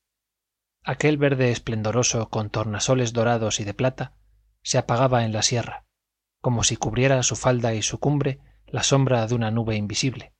Aquel 0.83 1.17
verde 1.17 1.51
esplendoroso 1.51 2.29
con 2.29 2.49
tornasoles 2.49 3.11
dorados 3.13 3.59
y 3.59 3.63
de 3.63 3.73
plata 3.73 4.13
se 4.61 4.77
apagaba 4.77 5.25
en 5.25 5.33
la 5.33 5.41
sierra 5.41 5.85
como 6.45 6.63
si 6.63 6.77
cubriera 6.77 7.23
su 7.23 7.35
falda 7.35 7.73
y 7.73 7.81
su 7.81 7.99
cumbre 7.99 8.39
la 8.67 8.83
sombra 8.83 9.25
de 9.25 9.33
una 9.33 9.49
nube 9.49 9.77
invisible 9.77 10.34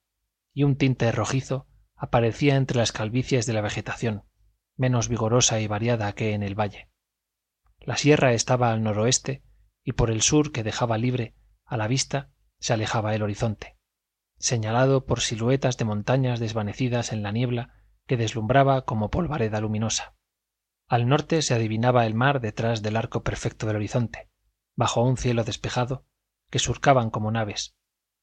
y 0.56 0.64
un 0.64 0.78
tinte 0.78 1.12
rojizo 1.12 1.68
aparecía 1.95 2.56
entre 2.56 2.78
las 2.78 2.91
calvicies 2.91 3.45
de 3.45 3.53
la 3.53 3.62
vegetación 3.62 4.24
menos 4.76 5.08
vigorosa 5.08 5.60
y 5.60 5.68
variada 5.68 6.12
que 6.14 6.34
en 6.34 6.41
el 6.41 6.60
valle. 6.60 6.89
La 7.80 7.97
sierra 7.97 8.34
estaba 8.34 8.72
al 8.72 8.82
noroeste 8.82 9.43
y 9.84 9.91
por 9.91 10.10
el 10.10 10.24
sur 10.24 10.51
que 10.51 10.64
dejaba 10.64 10.97
libre 10.97 11.36
a 11.66 11.78
la 11.78 11.88
vista 11.88 12.32
se 12.60 12.74
alejaba 12.74 13.14
el 13.14 13.22
horizonte 13.22 13.78
señalado 14.38 15.06
por 15.06 15.22
siluetas 15.22 15.78
de 15.78 15.86
montañas 15.86 16.39
desvanecidas 16.39 17.12
en 17.12 17.24
la 17.24 17.32
niebla 17.32 17.74
que 18.06 18.18
deslumbraba 18.18 18.84
como 18.84 19.10
polvareda 19.10 19.62
luminosa. 19.62 20.16
Al 20.88 21.08
norte 21.08 21.41
se 21.41 21.53
adivinaba 21.53 22.06
el 22.06 22.14
mar 22.14 22.41
detrás 22.41 22.82
del 22.82 22.95
arco 22.95 23.24
perfecto 23.24 23.66
del 23.66 23.78
horizonte 23.78 24.30
bajo 24.76 25.03
un 25.03 25.18
cielo 25.18 25.43
despejado 25.43 26.06
que 26.49 26.60
surcaban 26.60 27.10
como 27.10 27.32
naves 27.32 27.76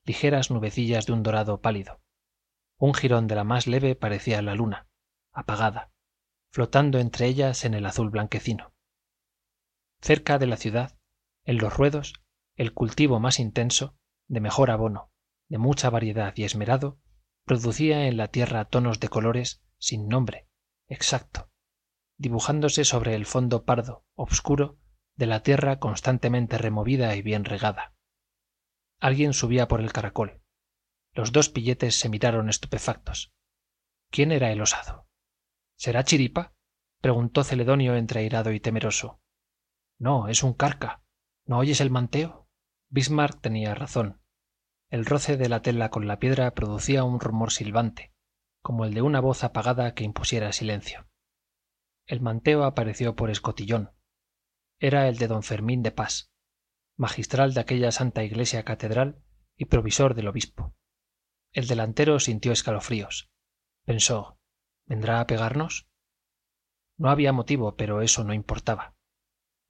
ligeras 0.05 0.51
nubecillas 0.51 1.07
de 1.07 1.13
un 1.13 1.23
dorado 1.23 1.61
pálido 1.61 2.02
un 2.83 2.95
jirón 2.95 3.29
de 3.29 3.37
la 3.37 3.45
más 3.45 3.69
leve 3.69 3.95
parecía 3.95 4.43
la 4.43 4.57
luna 4.57 4.89
apagada 5.33 5.93
flotando 6.51 6.99
entre 6.99 7.27
ellas 7.27 7.65
en 7.65 7.75
el 7.75 7.87
azul 7.87 8.11
blanquecino. 8.11 8.75
Cerca 10.01 10.41
de 10.41 10.49
la 10.49 10.57
ciudad 10.57 10.99
en 11.45 11.59
los 11.59 11.77
ruedos 11.77 12.25
el 12.57 12.75
cultivo 12.75 13.21
más 13.21 13.39
intenso 13.39 13.97
de 14.27 14.41
mejor 14.41 14.73
abono 14.73 15.13
de 15.49 15.59
mucha 15.59 15.91
variedad 15.91 16.35
y 16.35 16.43
esmerado 16.43 16.99
producía 17.45 18.09
en 18.09 18.17
la 18.17 18.27
tierra 18.29 18.65
tonos 18.65 18.99
de 18.99 19.09
colores 19.09 19.63
sin 19.79 20.09
nombre 20.09 20.49
exacto 20.89 21.53
dibujándose 22.19 22.85
sobre 22.85 23.15
el 23.15 23.27
fondo 23.27 23.65
pardo 23.65 24.05
obscuro 24.17 24.81
de 25.15 25.27
la 25.27 25.45
tierra 25.45 25.79
constantemente 25.79 26.59
removida 26.59 27.15
y 27.15 27.23
bien 27.23 27.45
regada. 27.45 27.95
Alguien 28.99 29.35
subía 29.35 29.69
por 29.69 29.81
el 29.81 29.93
caracol 29.93 30.42
los 31.13 31.33
dos 31.33 31.49
pilletes 31.49 31.99
se 31.99 32.09
miraron 32.09 32.49
estupefactos. 32.49 33.33
Quién 34.11 34.33
era 34.33 34.51
el 34.51 34.61
osado 34.61 35.07
será 35.83 36.05
chiripa 36.05 36.55
preguntó 37.01 37.43
celedonio 37.43 37.97
entre 37.97 38.21
airado 38.21 38.53
y 38.53 38.61
temeroso. 38.61 39.21
No 39.99 40.29
es 40.29 40.45
un 40.45 40.55
carca. 40.55 41.03
No 41.45 41.59
oyes 41.59 41.81
el 41.81 41.91
manteo 41.91 42.49
bismarck 42.89 43.41
tenía 43.41 43.75
razón. 43.75 44.23
El 44.91 45.05
roce 45.05 45.37
de 45.37 45.49
la 45.49 45.61
tela 45.61 45.91
con 45.91 46.07
la 46.07 46.21
piedra 46.21 46.55
producía 46.55 47.03
un 47.03 47.19
rumor 47.19 47.51
silbante 47.51 48.13
como 48.61 48.85
el 48.85 48.95
de 48.95 49.03
una 49.03 49.19
voz 49.19 49.43
apagada 49.43 49.93
que 49.95 50.05
impusiera 50.05 50.53
silencio. 50.53 51.09
El 52.07 52.21
manteo 52.21 52.63
apareció 52.63 53.17
por 53.17 53.29
escotillón. 53.29 53.91
Era 54.79 55.09
el 55.09 55.19
de 55.19 55.27
don 55.27 55.43
fermín 55.43 55.83
de 55.83 55.91
pas 55.91 56.31
magistral 56.97 57.55
de 57.55 57.61
aquella 57.61 57.91
santa 57.91 58.23
iglesia 58.23 58.63
catedral 58.65 59.21
y 59.57 59.65
provisor 59.65 60.15
del 60.15 60.29
obispo 60.29 60.77
el 61.53 61.67
delantero 61.67 62.19
sintió 62.19 62.53
escalofríos. 62.53 63.31
Pensó 63.85 64.39
vendrá 64.87 65.21
a 65.21 65.27
pegarnos 65.27 65.87
no 66.97 67.11
había 67.11 67.33
motivo 67.33 67.77
pero 67.77 68.01
eso 68.03 68.25
no 68.25 68.33
importaba. 68.33 68.95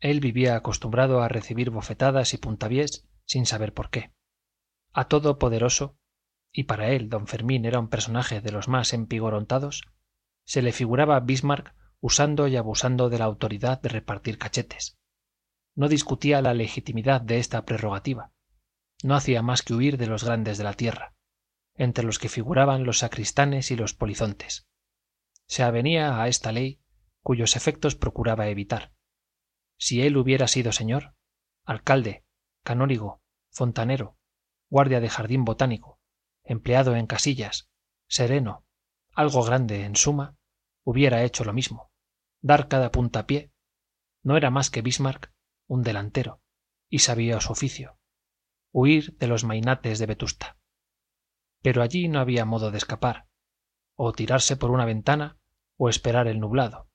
Él 0.01 0.21
vivía 0.21 0.57
acostumbrado 0.57 1.23
a 1.23 1.29
recibir 1.29 1.71
bofetadas 1.71 2.35
y 2.35 2.39
puntapiés 2.39 3.09
sin 3.25 3.47
saber 3.47 3.73
por 3.73 3.91
qué. 3.91 4.13
A 4.93 5.09
todo 5.09 5.39
poderoso 5.39 5.97
y 6.53 6.65
para 6.65 6.91
él 6.91 7.09
don 7.09 7.27
fermín 7.27 7.65
era 7.65 7.79
un 7.79 7.89
personaje 7.89 8.41
de 8.41 8.53
los 8.53 8.69
más 8.69 8.93
empigorontados 8.93 9.83
se 10.45 10.61
le 10.61 10.73
figuraba 10.73 11.21
bismarck 11.21 11.75
usando 12.01 12.49
y 12.49 12.57
abusando 12.57 13.09
de 13.09 13.19
la 13.19 13.25
autoridad 13.25 13.81
de 13.81 13.89
repartir 13.89 14.37
cachetes. 14.37 14.99
No 15.75 15.89
discutía 15.89 16.43
la 16.43 16.53
legitimidad 16.53 17.21
de 17.21 17.39
esta 17.39 17.65
prerrogativa. 17.65 18.33
No 19.03 19.15
hacía 19.15 19.41
más 19.41 19.63
que 19.63 19.73
huir 19.73 19.97
de 19.97 20.09
los 20.09 20.25
grandes 20.25 20.59
de 20.59 20.65
la 20.65 20.75
tierra 20.75 21.15
entre 21.75 22.05
los 22.05 22.19
que 22.19 22.29
figuraban 22.29 22.85
los 22.85 22.99
sacristanes 22.99 23.71
y 23.71 23.77
los 23.77 23.95
polizontes. 23.95 24.67
Se 25.47 25.63
avenía 25.63 26.23
a 26.23 26.29
esta 26.29 26.53
ley 26.53 26.81
cuyos 27.23 27.57
efectos 27.57 27.95
procuraba 27.95 28.49
evitar. 28.49 28.93
Si 29.79 30.03
él 30.03 30.17
hubiera 30.17 30.49
sido 30.49 30.73
señor 30.73 31.15
alcalde 31.65 32.25
canónigo 32.65 33.23
fontanero 33.51 34.17
guardia 34.69 35.01
de 35.01 35.09
jardín 35.09 35.45
botánico 35.45 36.01
empleado 36.45 36.97
en 36.97 37.07
casillas 37.07 37.71
sereno 38.09 38.67
algo 39.15 39.45
grande 39.45 39.85
en 39.85 39.97
suma 39.97 40.37
hubiera 40.85 41.23
hecho 41.23 41.45
lo 41.45 41.53
mismo. 41.53 41.93
Dar 42.41 42.69
cada 42.69 42.91
puntapié 42.91 43.53
no 44.23 44.37
era 44.37 44.51
más 44.51 44.71
que 44.71 44.83
bismarck 44.83 45.33
un 45.67 45.83
delantero 45.83 46.43
y 46.89 47.01
sabía 47.01 47.41
su 47.41 47.53
oficio 47.53 47.99
huir 48.73 49.17
de 49.19 49.27
los 49.27 49.45
mainates 49.45 49.99
de 49.99 50.07
vetusta 50.07 50.59
pero 51.63 51.83
allí 51.83 52.09
no 52.09 52.21
había 52.21 52.45
modo 52.45 52.71
de 52.71 52.79
escapar 52.79 53.27
o 53.95 54.13
tirarse 54.13 54.57
por 54.57 54.71
una 54.71 54.85
ventana 54.85 55.39
o 55.77 55.89
esperar 55.89 56.27
el 56.27 56.41
nublado. 56.41 56.89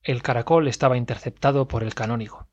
El 0.00 0.22
caracol 0.22 0.68
estaba 0.68 0.96
interceptado 0.96 1.68
por 1.68 1.82
el 1.82 1.94
canónigo. 1.94 2.48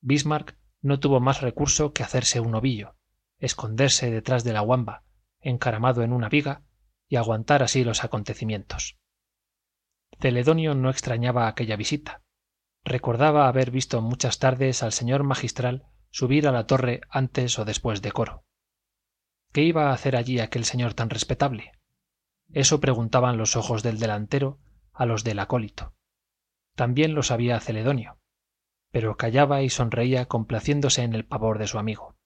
Bismarck 0.00 0.56
no 0.82 1.00
tuvo 1.00 1.20
más 1.20 1.40
recurso 1.40 1.92
que 1.92 2.02
hacerse 2.02 2.40
un 2.40 2.54
ovillo 2.54 2.96
esconderse 3.38 4.10
detrás 4.10 4.44
de 4.44 4.52
la 4.52 4.60
guamba 4.60 5.02
encaramado 5.40 6.02
en 6.02 6.12
una 6.12 6.28
viga 6.28 6.62
y 7.08 7.16
aguantar 7.16 7.62
así 7.62 7.82
los 7.84 8.04
acontecimientos. 8.04 8.98
Celedonio 10.20 10.74
no 10.74 10.90
extrañaba 10.90 11.48
aquella 11.48 11.76
visita. 11.76 12.22
Recordaba 12.84 13.48
haber 13.48 13.70
visto 13.70 14.02
muchas 14.02 14.38
tardes 14.38 14.82
al 14.82 14.92
señor 14.92 15.24
magistral 15.24 15.86
subir 16.10 16.46
a 16.46 16.52
la 16.52 16.66
torre 16.66 17.00
antes 17.08 17.58
o 17.58 17.64
después 17.64 18.02
de 18.02 18.12
coro 18.12 18.44
qué 19.52 19.62
iba 19.62 19.90
a 19.90 19.92
hacer 19.92 20.16
allí 20.16 20.40
aquel 20.40 20.64
señor 20.64 20.94
tan 20.94 21.10
respetable 21.10 21.72
eso 22.52 22.80
preguntaban 22.80 23.36
los 23.36 23.56
ojos 23.56 23.82
del 23.82 23.98
delantero 23.98 24.58
a 24.92 25.06
los 25.06 25.22
del 25.22 25.38
acólito. 25.38 25.94
También 26.74 27.14
lo 27.14 27.22
sabía 27.22 27.60
celedonio 27.60 28.20
pero 28.90 29.16
callaba 29.16 29.62
y 29.62 29.70
sonreía 29.70 30.26
complaciéndose 30.26 31.02
en 31.02 31.14
el 31.14 31.24
pavor 31.24 31.58
de 31.58 31.66
su 31.66 31.78
amigo. 31.78 32.16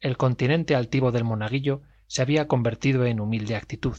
El 0.00 0.16
continente 0.16 0.74
altivo 0.74 1.10
del 1.10 1.24
monaguillo 1.24 1.82
se 2.06 2.22
había 2.22 2.46
convertido 2.46 3.04
en 3.06 3.20
humilde 3.20 3.56
actitud. 3.56 3.96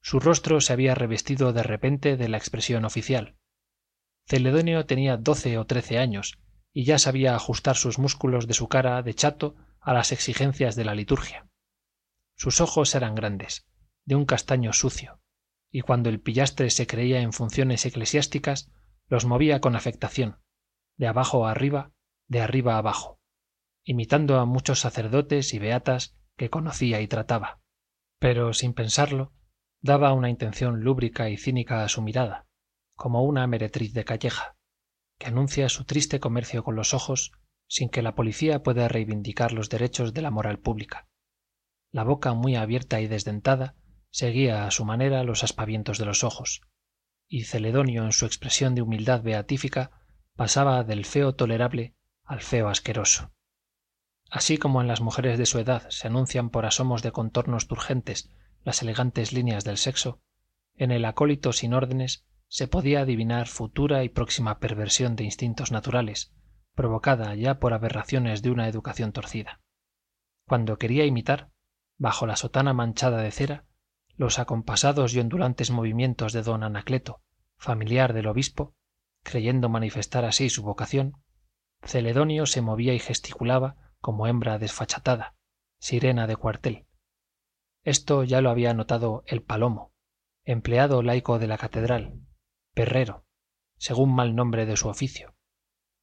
Su 0.00 0.20
rostro 0.20 0.60
se 0.60 0.72
había 0.72 0.94
revestido 0.94 1.52
de 1.52 1.62
repente 1.62 2.16
de 2.16 2.28
la 2.28 2.36
expresión 2.36 2.84
oficial. 2.84 3.36
Celedonio 4.26 4.86
tenía 4.86 5.16
doce 5.16 5.58
o 5.58 5.64
trece 5.64 5.98
años 5.98 6.38
y 6.72 6.84
ya 6.84 6.98
sabía 6.98 7.34
ajustar 7.34 7.76
sus 7.76 7.98
músculos 7.98 8.46
de 8.46 8.54
su 8.54 8.68
cara 8.68 9.02
de 9.02 9.14
chato 9.14 9.56
a 9.88 9.94
las 9.94 10.12
exigencias 10.12 10.76
de 10.76 10.84
la 10.84 10.94
liturgia. 10.94 11.48
Sus 12.34 12.60
ojos 12.60 12.94
eran 12.94 13.14
grandes 13.14 13.66
de 14.04 14.16
un 14.16 14.26
castaño 14.26 14.74
sucio 14.74 15.22
y 15.70 15.80
cuando 15.80 16.10
el 16.10 16.20
pillastre 16.20 16.68
se 16.68 16.86
creía 16.86 17.22
en 17.22 17.32
funciones 17.32 17.86
eclesiásticas 17.86 18.70
los 19.06 19.24
movía 19.24 19.62
con 19.62 19.76
afectación 19.76 20.42
de 20.98 21.06
abajo 21.06 21.46
a 21.46 21.52
arriba 21.52 21.92
de 22.26 22.42
arriba 22.42 22.76
abajo 22.76 23.18
imitando 23.82 24.38
a 24.38 24.44
muchos 24.44 24.80
sacerdotes 24.80 25.54
y 25.54 25.58
beatas 25.58 26.18
que 26.36 26.50
conocía 26.50 27.00
y 27.00 27.08
trataba. 27.08 27.62
Pero 28.18 28.52
sin 28.52 28.74
pensarlo 28.74 29.32
daba 29.80 30.12
una 30.12 30.28
intención 30.28 30.80
lúbrica 30.80 31.30
y 31.30 31.38
cínica 31.38 31.82
a 31.82 31.88
su 31.88 32.02
mirada 32.02 32.46
como 32.94 33.24
una 33.24 33.46
meretriz 33.46 33.94
de 33.94 34.04
calleja 34.04 34.54
que 35.16 35.28
anuncia 35.28 35.70
su 35.70 35.86
triste 35.86 36.20
comercio 36.20 36.62
con 36.62 36.76
los 36.76 36.92
ojos 36.92 37.32
sin 37.68 37.88
que 37.88 38.02
la 38.02 38.14
policía 38.14 38.62
pueda 38.62 38.88
reivindicar 38.88 39.52
los 39.52 39.68
derechos 39.68 40.12
de 40.12 40.22
la 40.22 40.30
moral 40.30 40.58
pública. 40.58 41.06
La 41.92 42.02
boca 42.02 42.34
muy 42.34 42.56
abierta 42.56 43.00
y 43.00 43.06
desdentada 43.06 43.76
seguía 44.10 44.66
a 44.66 44.70
su 44.70 44.84
manera 44.84 45.22
los 45.22 45.44
aspavientos 45.44 45.98
de 45.98 46.06
los 46.06 46.24
ojos 46.24 46.62
y 47.28 47.44
celedonio 47.44 48.04
en 48.04 48.12
su 48.12 48.24
expresión 48.24 48.74
de 48.74 48.82
humildad 48.82 49.22
beatífica 49.22 49.90
pasaba 50.34 50.82
del 50.82 51.04
feo 51.04 51.34
tolerable 51.34 51.94
al 52.24 52.40
feo 52.40 52.68
asqueroso. 52.68 53.32
Así 54.30 54.58
como 54.58 54.80
en 54.80 54.88
las 54.88 55.00
mujeres 55.00 55.38
de 55.38 55.46
su 55.46 55.58
edad 55.58 55.88
se 55.90 56.06
anuncian 56.06 56.50
por 56.50 56.66
asomos 56.66 57.02
de 57.02 57.12
contornos 57.12 57.68
turgentes 57.68 58.30
las 58.64 58.82
elegantes 58.82 59.32
líneas 59.32 59.64
del 59.64 59.76
sexo 59.76 60.20
en 60.74 60.90
el 60.90 61.04
acólito 61.04 61.52
sin 61.52 61.74
órdenes 61.74 62.24
se 62.46 62.68
podía 62.68 63.00
adivinar 63.00 63.46
futura 63.46 64.04
y 64.04 64.08
próxima 64.08 64.58
perversión 64.58 65.16
de 65.16 65.24
instintos 65.24 65.72
naturales 65.72 66.32
provocada 66.78 67.34
ya 67.34 67.58
por 67.58 67.74
aberraciones 67.74 68.40
de 68.40 68.52
una 68.52 68.68
educación 68.68 69.10
torcida. 69.10 69.60
Cuando 70.46 70.78
quería 70.78 71.06
imitar 71.06 71.50
bajo 71.98 72.24
la 72.24 72.36
sotana 72.36 72.72
manchada 72.72 73.20
de 73.20 73.32
cera 73.32 73.64
los 74.14 74.38
acompasados 74.38 75.12
y 75.12 75.18
ondulantes 75.18 75.72
movimientos 75.72 76.32
de 76.32 76.42
don 76.42 76.62
anacleto 76.62 77.20
familiar 77.56 78.12
del 78.12 78.28
obispo 78.28 78.76
creyendo 79.24 79.68
manifestar 79.68 80.24
así 80.24 80.50
su 80.50 80.62
vocación 80.62 81.20
celedonio 81.82 82.46
se 82.46 82.60
movía 82.60 82.94
y 82.94 83.00
gesticulaba 83.00 83.74
como 84.00 84.28
hembra 84.28 84.60
desfachatada 84.60 85.34
sirena 85.80 86.28
de 86.28 86.36
cuartel. 86.36 86.86
Esto 87.82 88.22
ya 88.22 88.40
lo 88.40 88.50
había 88.50 88.72
notado 88.72 89.24
el 89.26 89.42
palomo 89.42 89.90
empleado 90.44 91.02
laico 91.02 91.40
de 91.40 91.48
la 91.48 91.58
catedral 91.58 92.20
perrero 92.72 93.26
según 93.78 94.14
mal 94.14 94.36
nombre 94.36 94.64
de 94.64 94.76
su 94.76 94.86
oficio 94.86 95.34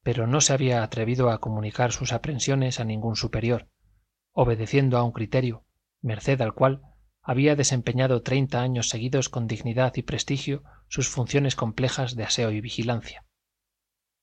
pero 0.06 0.28
no 0.28 0.40
se 0.40 0.52
había 0.52 0.84
atrevido 0.84 1.30
a 1.32 1.40
comunicar 1.40 1.90
sus 1.90 2.12
aprensiones 2.12 2.78
a 2.78 2.84
ningún 2.84 3.16
superior. 3.16 3.68
Obedeciendo 4.30 4.98
a 4.98 5.02
un 5.02 5.10
criterio 5.10 5.64
merced 6.00 6.40
al 6.42 6.54
cual 6.54 6.82
había 7.22 7.56
desempeñado 7.56 8.22
treinta 8.22 8.60
años 8.60 8.88
seguidos 8.88 9.28
con 9.28 9.48
dignidad 9.48 9.94
y 9.96 10.02
prestigio 10.02 10.62
sus 10.86 11.08
funciones 11.08 11.56
complejas 11.56 12.14
de 12.14 12.22
aseo 12.22 12.52
y 12.52 12.60
vigilancia. 12.60 13.26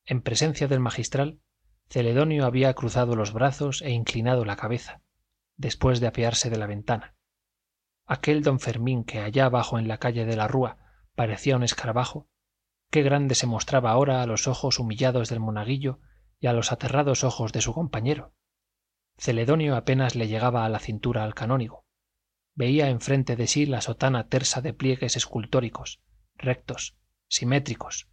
En 0.06 0.22
presencia 0.22 0.70
del 0.70 0.80
magistral 0.80 1.42
celedonio 1.90 2.46
había 2.46 2.74
cruzado 2.76 3.18
los 3.18 3.34
brazos 3.34 3.82
e 3.82 3.92
inclinado 3.92 4.46
la 4.46 4.56
cabeza 4.56 5.02
después 5.58 6.00
de 6.00 6.08
apearse 6.08 6.50
de 6.50 6.60
la 6.60 6.68
ventana. 6.68 7.14
Aquel 8.06 8.42
don 8.42 8.62
fermín 8.62 9.04
que 9.04 9.20
allá 9.20 9.48
abajo 9.48 9.78
en 9.78 9.90
la 9.90 9.98
calle 9.98 10.24
de 10.24 10.38
la 10.38 10.48
rúa 10.48 10.78
parecía 11.14 11.58
un 11.58 11.64
escarabajo 11.64 12.30
qué 12.94 13.02
grande 13.02 13.34
se 13.34 13.48
mostraba 13.48 13.90
ahora 13.90 14.22
a 14.22 14.28
los 14.28 14.48
ojos 14.48 14.78
humillados 14.78 15.28
del 15.28 15.40
monaguillo 15.40 16.00
y 16.40 16.46
a 16.46 16.54
los 16.54 16.72
aterrados 16.72 17.24
ojos 17.24 17.52
de 17.52 17.60
su 17.60 17.74
compañero. 17.74 18.36
Celedonio 19.18 19.76
apenas 19.76 20.14
le 20.14 20.28
llegaba 20.28 20.64
a 20.64 20.70
la 20.70 20.78
cintura 20.78 21.24
al 21.24 21.34
canónigo. 21.34 21.88
Veía 22.54 22.90
enfrente 22.90 23.36
de 23.36 23.48
sí 23.48 23.66
la 23.66 23.82
sotana 23.82 24.28
tersa 24.28 24.62
de 24.62 24.76
pliegues 24.76 25.18
escultóricos 25.18 26.04
rectos 26.36 26.96
simétricos 27.28 28.12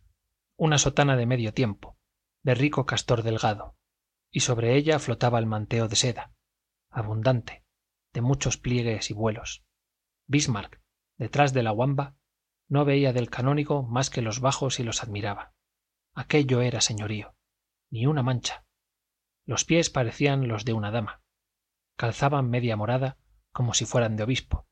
una 0.56 0.78
sotana 0.78 1.14
de 1.14 1.26
medio 1.26 1.52
tiempo 1.52 1.98
de 2.42 2.54
rico 2.54 2.86
castor 2.86 3.22
delgado 3.22 3.76
y 4.30 4.40
sobre 4.40 4.76
ella 4.76 4.98
flotaba 4.98 5.38
el 5.38 5.46
manteo 5.46 5.88
de 5.88 5.96
seda 5.96 6.32
abundante 6.88 7.66
de 8.14 8.22
muchos 8.22 8.56
pliegues 8.56 9.10
y 9.10 9.14
vuelos. 9.14 9.62
Bismarck 10.26 10.80
detrás 11.18 11.52
de 11.52 11.62
la 11.62 11.70
guamba 11.70 12.16
no 12.70 12.86
veía 12.86 13.12
del 13.12 13.28
canónigo 13.28 13.82
más 13.82 14.08
que 14.08 14.22
los 14.22 14.40
bajos 14.40 14.80
y 14.80 14.84
los 14.84 15.02
admiraba. 15.02 15.52
Aquello 16.14 16.62
era 16.62 16.80
señorío 16.80 17.34
ni 17.90 18.06
una 18.06 18.22
mancha. 18.22 18.64
Los 19.44 19.64
pies 19.64 19.90
parecían 19.90 20.46
los 20.48 20.64
de 20.64 20.72
una 20.72 20.90
dama. 20.90 21.22
Calzaban 21.96 22.48
media 22.48 22.76
morada 22.76 23.18
como 23.52 23.74
si 23.74 23.84
fueran 23.84 24.16
de 24.16 24.22
obispo. 24.22 24.68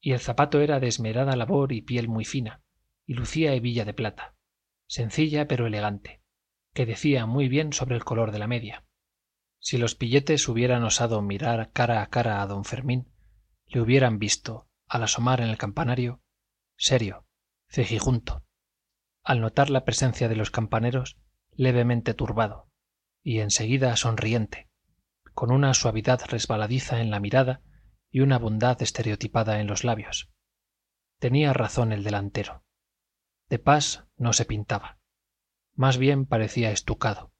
Y 0.00 0.12
el 0.12 0.20
zapato 0.20 0.60
era 0.60 0.80
de 0.80 0.86
esmerada 0.86 1.36
labor 1.36 1.72
y 1.72 1.82
piel 1.82 2.08
muy 2.08 2.24
fina 2.24 2.62
y 3.04 3.14
lucía 3.14 3.52
hebilla 3.52 3.84
de 3.84 3.94
plata. 3.94 4.36
Sencilla 4.86 5.48
pero 5.48 5.66
elegante 5.66 6.22
que 6.72 6.86
decía 6.86 7.26
muy 7.26 7.48
bien 7.48 7.72
sobre 7.72 7.96
el 7.96 8.04
color 8.04 8.30
de 8.30 8.38
la 8.38 8.46
media. 8.46 8.86
Si 9.58 9.76
los 9.76 9.94
pilletes 9.94 10.48
hubieran 10.48 10.84
osado 10.84 11.20
mirar 11.20 11.70
cara 11.72 12.02
a 12.02 12.06
cara 12.08 12.40
a 12.40 12.46
don 12.46 12.64
fermín 12.64 13.12
le 13.66 13.80
hubieran 13.80 14.18
visto 14.18 14.68
al 14.86 15.02
asomar 15.02 15.40
en 15.40 15.48
el 15.48 15.58
campanario 15.58 16.22
serio 16.76 17.26
cejijunto 17.72 18.44
al 19.24 19.40
notar 19.40 19.70
la 19.70 19.84
presencia 19.84 20.28
de 20.28 20.36
los 20.36 20.50
campaneros 20.50 21.16
levemente 21.52 22.12
turbado 22.12 22.68
y 23.22 23.40
en 23.40 23.50
seguida 23.50 23.96
sonriente 23.96 24.68
con 25.32 25.50
una 25.50 25.72
suavidad 25.72 26.20
resbaladiza 26.28 27.00
en 27.00 27.10
la 27.10 27.18
mirada 27.18 27.62
y 28.10 28.20
una 28.20 28.38
bondad 28.38 28.82
estereotipada 28.82 29.58
en 29.60 29.66
los 29.66 29.84
labios. 29.84 30.30
Tenía 31.18 31.54
razón 31.54 31.92
el 31.92 32.04
delantero. 32.04 32.62
De 33.48 33.58
pas 33.58 34.04
no 34.16 34.34
se 34.34 34.44
pintaba 34.44 34.98
más 35.74 35.96
bien 35.96 36.26
parecía 36.26 36.70
estucado. 36.70 37.32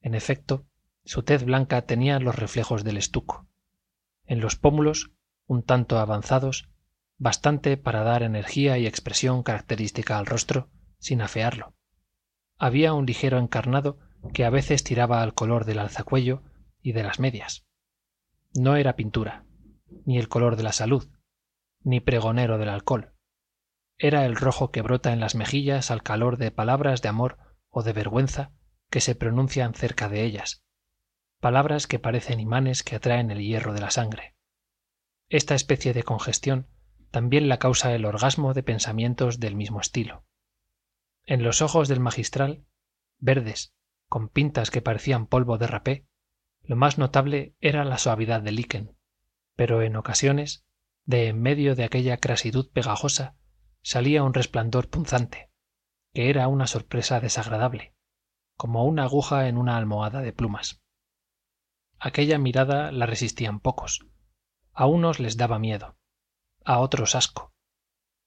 En 0.00 0.16
efecto 0.16 0.66
su 1.04 1.22
tez 1.22 1.44
blanca 1.44 1.82
tenía 1.82 2.18
los 2.18 2.34
reflejos 2.34 2.82
del 2.82 2.96
estuco 2.96 3.46
en 4.24 4.40
los 4.40 4.56
pómulos 4.56 5.12
un 5.46 5.62
tanto 5.62 5.98
avanzados 5.98 6.68
bastante 7.18 7.76
para 7.76 8.02
dar 8.02 8.22
energía 8.22 8.78
y 8.78 8.86
expresión 8.86 9.42
característica 9.42 10.18
al 10.18 10.26
rostro 10.26 10.70
sin 10.98 11.20
afearlo. 11.20 11.74
Había 12.56 12.92
un 12.92 13.06
ligero 13.06 13.38
encarnado 13.38 13.98
que 14.32 14.44
a 14.44 14.50
veces 14.50 14.82
tiraba 14.84 15.22
al 15.22 15.34
color 15.34 15.64
del 15.64 15.78
alzacuello 15.78 16.42
y 16.80 16.92
de 16.92 17.02
las 17.02 17.20
medias. 17.20 17.66
No 18.54 18.76
era 18.76 18.96
pintura 18.96 19.44
ni 20.04 20.18
el 20.18 20.28
color 20.28 20.56
de 20.56 20.62
la 20.62 20.72
salud 20.72 21.08
ni 21.82 22.00
pregonero 22.00 22.58
del 22.58 22.68
alcohol. 22.68 23.14
Era 23.98 24.26
el 24.26 24.36
rojo 24.36 24.70
que 24.70 24.82
brota 24.82 25.12
en 25.12 25.20
las 25.20 25.34
mejillas 25.34 25.90
al 25.90 26.02
calor 26.02 26.36
de 26.36 26.50
palabras 26.50 27.02
de 27.02 27.08
amor 27.08 27.38
o 27.68 27.82
de 27.82 27.92
vergüenza 27.92 28.52
que 28.90 29.00
se 29.00 29.14
pronuncian 29.14 29.74
cerca 29.74 30.08
de 30.08 30.24
ellas 30.24 30.64
palabras 31.40 31.86
que 31.86 31.98
parecen 31.98 32.40
imanes 32.40 32.82
que 32.82 32.96
atraen 32.96 33.30
el 33.30 33.40
hierro 33.40 33.72
de 33.72 33.80
la 33.80 33.90
sangre. 33.90 34.34
Esta 35.28 35.54
especie 35.54 35.92
de 35.92 36.02
congestión 36.02 36.68
también 37.10 37.48
la 37.48 37.58
causa 37.58 37.94
el 37.94 38.04
orgasmo 38.04 38.54
de 38.54 38.62
pensamientos 38.62 39.40
del 39.40 39.56
mismo 39.56 39.80
estilo. 39.80 40.24
En 41.24 41.42
los 41.42 41.62
ojos 41.62 41.88
del 41.88 42.00
magistral 42.00 42.64
verdes 43.18 43.74
con 44.08 44.28
pintas 44.28 44.70
que 44.70 44.82
parecían 44.82 45.26
polvo 45.26 45.58
de 45.58 45.66
rapé 45.66 46.06
lo 46.62 46.76
más 46.76 46.98
notable 46.98 47.54
era 47.60 47.84
la 47.84 47.98
suavidad 47.98 48.40
del 48.40 48.56
liquen 48.56 48.96
pero 49.56 49.82
en 49.82 49.96
ocasiones 49.96 50.64
de 51.04 51.26
en 51.28 51.42
medio 51.42 51.74
de 51.74 51.84
aquella 51.84 52.16
crasitud 52.18 52.70
pegajosa 52.70 53.36
salía 53.82 54.22
un 54.22 54.34
resplandor 54.34 54.88
punzante 54.88 55.50
que 56.14 56.30
era 56.30 56.48
una 56.48 56.66
sorpresa 56.66 57.20
desagradable 57.20 57.94
como 58.56 58.84
una 58.84 59.04
aguja 59.04 59.48
en 59.48 59.56
una 59.56 59.76
almohada 59.76 60.20
de 60.20 60.32
plumas. 60.32 60.80
Aquella 61.98 62.38
mirada 62.38 62.90
la 62.92 63.06
resistían 63.06 63.60
pocos 63.60 64.06
a 64.72 64.86
unos 64.86 65.20
les 65.20 65.36
daba 65.36 65.58
miedo 65.58 65.97
a 66.64 66.78
otros 66.78 67.14
asco. 67.14 67.52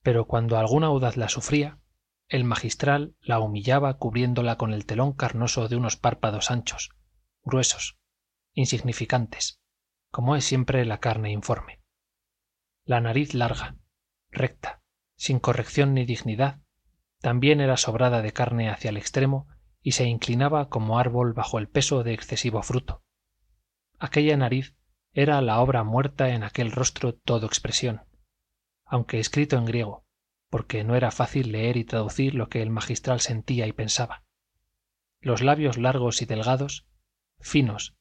Pero 0.02 0.26
cuando 0.26 0.58
algún 0.58 0.84
audaz 0.84 1.16
la 1.16 1.28
sufría 1.28 1.78
el 2.32 2.44
magistral 2.44 3.14
la 3.20 3.40
humillaba 3.40 3.98
cubriéndola 3.98 4.56
con 4.56 4.72
el 4.72 4.86
telón 4.86 5.12
carnoso 5.12 5.68
de 5.68 5.76
unos 5.76 5.98
párpados 5.98 6.50
anchos 6.50 6.88
gruesos 7.44 7.98
insignificantes 8.54 9.60
como 10.10 10.34
es 10.34 10.44
siempre 10.44 10.84
la 10.86 10.98
carne 10.98 11.30
informe. 11.30 11.82
La 12.84 13.02
nariz 13.02 13.34
larga 13.34 13.76
recta 14.30 14.82
sin 15.14 15.40
corrección 15.40 15.92
ni 15.92 16.06
dignidad 16.06 16.62
también 17.20 17.60
era 17.60 17.76
sobrada 17.76 18.22
de 18.22 18.32
carne 18.32 18.70
hacia 18.70 18.88
el 18.88 18.96
extremo 18.96 19.46
y 19.82 19.92
se 19.92 20.06
inclinaba 20.06 20.70
como 20.70 20.98
árbol 20.98 21.34
bajo 21.34 21.58
el 21.58 21.68
peso 21.68 22.02
de 22.02 22.14
excesivo 22.14 22.62
fruto. 22.62 23.02
Aquella 23.98 24.38
nariz 24.38 24.74
era 25.12 25.40
la 25.42 25.60
obra 25.60 25.84
muerta 25.84 26.30
en 26.30 26.44
aquel 26.44 26.72
rostro 26.72 27.14
todo 27.14 27.46
expresión 27.46 28.06
aunque 28.92 29.20
escrito 29.20 29.56
en 29.56 29.64
griego 29.64 30.04
porque 30.50 30.84
no 30.84 30.96
era 30.96 31.10
fácil 31.10 31.50
leer 31.50 31.78
y 31.78 31.84
traducir 31.84 32.34
lo 32.34 32.50
que 32.50 32.60
el 32.60 32.68
magistral 32.68 33.20
sentía 33.20 33.66
y 33.66 33.72
pensaba. 33.72 34.22
Los 35.18 35.40
labios 35.40 35.78
largos 35.78 36.20
y 36.20 36.26
delgados 36.26 36.86
finos 37.40 37.96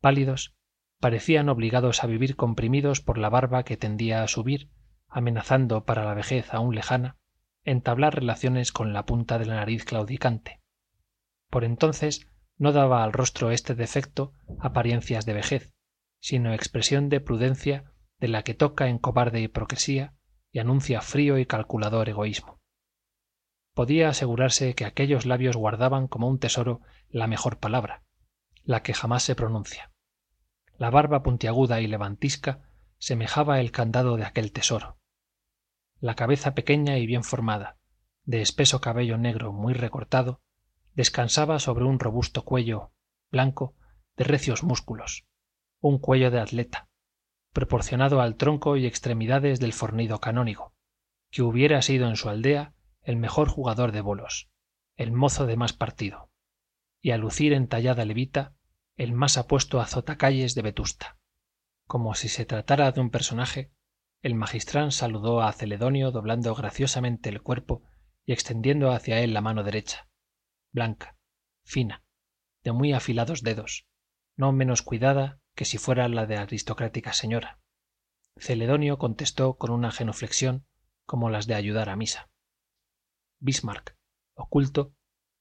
pálidos 0.00 0.54
parecían 1.00 1.48
obligados 1.48 2.04
a 2.04 2.06
vivir 2.06 2.36
comprimidos 2.36 3.00
por 3.00 3.18
la 3.18 3.28
barba 3.28 3.64
que 3.64 3.76
tendía 3.76 4.22
a 4.22 4.28
subir 4.28 4.70
amenazando 5.08 5.84
para 5.84 6.04
la 6.04 6.14
vejez 6.14 6.54
aún 6.54 6.76
lejana 6.76 7.16
entablar 7.64 8.14
relaciones 8.14 8.70
con 8.70 8.92
la 8.92 9.04
punta 9.04 9.40
de 9.40 9.46
la 9.46 9.56
nariz 9.56 9.84
claudicante. 9.84 10.60
Por 11.50 11.64
entonces 11.64 12.28
no 12.56 12.70
daba 12.70 13.02
al 13.02 13.12
rostro 13.12 13.50
este 13.50 13.74
defecto 13.74 14.32
apariencias 14.60 15.26
de 15.26 15.32
vejez 15.32 15.72
sino 16.20 16.54
expresión 16.54 17.08
de 17.08 17.20
prudencia 17.20 17.92
de 18.20 18.28
la 18.28 18.44
que 18.44 18.54
toca 18.54 18.86
en 18.86 18.98
cobarde 18.98 19.40
hipocresía 19.40 20.15
y 20.56 20.58
anuncia 20.58 21.02
frío 21.02 21.36
y 21.36 21.44
calculador 21.44 22.08
egoísmo. 22.08 22.62
Podía 23.74 24.08
asegurarse 24.08 24.74
que 24.74 24.86
aquellos 24.86 25.26
labios 25.26 25.54
guardaban 25.54 26.08
como 26.08 26.28
un 26.28 26.38
tesoro 26.38 26.80
la 27.10 27.26
mejor 27.26 27.58
palabra 27.58 28.04
la 28.64 28.82
que 28.82 28.94
jamás 28.94 29.22
se 29.22 29.34
pronuncia. 29.34 29.92
La 30.78 30.88
barba 30.88 31.22
puntiaguda 31.22 31.82
y 31.82 31.86
levantisca 31.86 32.70
semejaba 32.96 33.60
el 33.60 33.70
candado 33.70 34.16
de 34.16 34.24
aquel 34.24 34.50
tesoro. 34.50 34.98
La 36.00 36.14
cabeza 36.14 36.54
pequeña 36.54 36.96
y 36.96 37.06
bien 37.06 37.22
formada 37.22 37.76
de 38.24 38.40
espeso 38.40 38.80
cabello 38.80 39.18
negro 39.18 39.52
muy 39.52 39.74
recortado 39.74 40.40
descansaba 40.94 41.58
sobre 41.58 41.84
un 41.84 41.98
robusto 41.98 42.46
cuello 42.46 42.92
blanco 43.30 43.74
de 44.16 44.24
recios 44.24 44.62
músculos 44.62 45.26
un 45.80 45.98
cuello 45.98 46.30
de 46.30 46.40
atleta 46.40 46.88
proporcionado 47.56 48.20
al 48.20 48.36
tronco 48.36 48.76
y 48.76 48.84
extremidades 48.84 49.60
del 49.60 49.72
fornido 49.72 50.20
canónigo. 50.20 50.74
Que 51.30 51.40
hubiera 51.40 51.80
sido 51.80 52.06
en 52.06 52.16
su 52.16 52.28
aldea 52.28 52.74
el 53.00 53.16
mejor 53.16 53.48
jugador 53.48 53.92
de 53.92 54.02
bolos 54.02 54.50
el 54.96 55.10
mozo 55.10 55.46
de 55.46 55.56
más 55.56 55.72
partido. 55.72 56.30
Y 57.00 57.12
a 57.12 57.16
lucir 57.16 57.54
entallada 57.54 58.04
levita 58.04 58.54
el 58.98 59.14
más 59.14 59.38
apuesto 59.38 59.80
azotacalles 59.80 60.54
de 60.54 60.60
vetusta. 60.60 61.18
Como 61.86 62.14
si 62.14 62.28
se 62.28 62.44
tratara 62.44 62.92
de 62.92 63.00
un 63.00 63.08
personaje 63.08 63.72
el 64.20 64.34
magistral 64.34 64.92
saludó 64.92 65.40
a 65.40 65.50
celedonio 65.54 66.10
doblando 66.10 66.54
graciosamente 66.54 67.30
el 67.30 67.40
cuerpo 67.40 67.84
y 68.26 68.34
extendiendo 68.34 68.90
hacia 68.90 69.20
él 69.20 69.32
la 69.32 69.40
mano 69.40 69.64
derecha. 69.64 70.10
Blanca 70.72 71.16
fina 71.64 72.04
de 72.64 72.72
muy 72.72 72.92
afilados 72.92 73.42
dedos 73.42 73.86
no 74.36 74.52
menos 74.52 74.82
cuidada 74.82 75.40
que 75.56 75.64
si 75.64 75.78
fuera 75.78 76.08
la 76.08 76.26
de 76.26 76.36
aristocrática 76.36 77.14
señora. 77.14 77.58
Celedonio 78.36 78.98
contestó 78.98 79.54
con 79.56 79.70
una 79.70 79.90
genuflexión 79.90 80.66
como 81.06 81.30
las 81.30 81.46
de 81.46 81.54
ayudar 81.54 81.88
a 81.88 81.96
misa. 81.96 82.30
Bismarck 83.40 83.96
oculto 84.34 84.94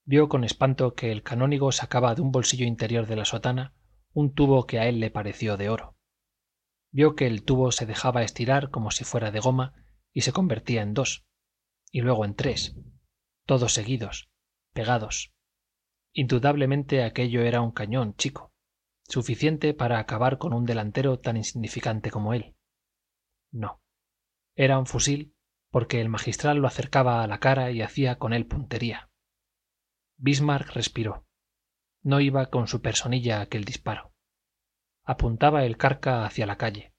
vio 0.05 0.29
con 0.29 0.45
espanto 0.45 0.95
que 0.95 1.11
el 1.11 1.21
canónigo 1.21 1.71
sacaba 1.73 2.15
de 2.15 2.21
un 2.21 2.31
bolsillo 2.31 2.65
interior 2.65 3.07
de 3.07 3.17
la 3.17 3.25
sotana 3.25 3.75
un 4.13 4.33
tubo 4.33 4.65
que 4.65 4.79
a 4.79 4.87
él 4.87 5.01
le 5.01 5.11
pareció 5.11 5.57
de 5.57 5.67
oro. 5.67 5.97
Vio 6.91 7.15
que 7.15 7.27
el 7.27 7.43
tubo 7.43 7.73
se 7.73 7.85
dejaba 7.85 8.23
estirar 8.23 8.69
como 8.69 8.91
si 8.91 9.03
fuera 9.03 9.31
de 9.31 9.41
goma 9.41 9.73
y 10.13 10.21
se 10.21 10.31
convertía 10.31 10.81
en 10.81 10.93
dos 10.93 11.25
y 11.91 11.99
luego 12.01 12.23
en 12.23 12.35
tres 12.35 12.77
todos 13.45 13.73
seguidos 13.73 14.29
pegados. 14.71 15.33
Indudablemente 16.13 17.03
aquello 17.03 17.41
era 17.41 17.59
un 17.59 17.71
cañón 17.71 18.15
chico 18.15 18.54
suficiente 19.07 19.73
para 19.73 19.99
acabar 19.99 20.37
con 20.37 20.53
un 20.53 20.65
delantero 20.65 21.19
tan 21.19 21.37
insignificante 21.37 22.11
como 22.11 22.33
él. 22.33 22.55
No. 23.51 23.81
Era 24.55 24.79
un 24.79 24.85
fusil 24.85 25.35
porque 25.69 26.01
el 26.01 26.09
magistral 26.09 26.57
lo 26.57 26.67
acercaba 26.67 27.23
a 27.23 27.27
la 27.27 27.39
cara 27.39 27.71
y 27.71 27.81
hacía 27.81 28.17
con 28.17 28.33
él 28.33 28.47
puntería. 28.47 29.09
Bismarck 30.17 30.71
respiró. 30.71 31.27
No 32.01 32.19
iba 32.19 32.45
con 32.47 32.67
su 32.67 32.81
personilla 32.81 33.41
aquel 33.41 33.65
disparo. 33.65 34.13
Apuntaba 35.03 35.65
el 35.65 35.77
carca 35.77 36.25
hacia 36.25 36.45
la 36.45 36.57
calle 36.57 36.93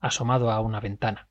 asomado 0.00 0.50
a 0.50 0.60
una 0.60 0.80
ventana. 0.80 1.30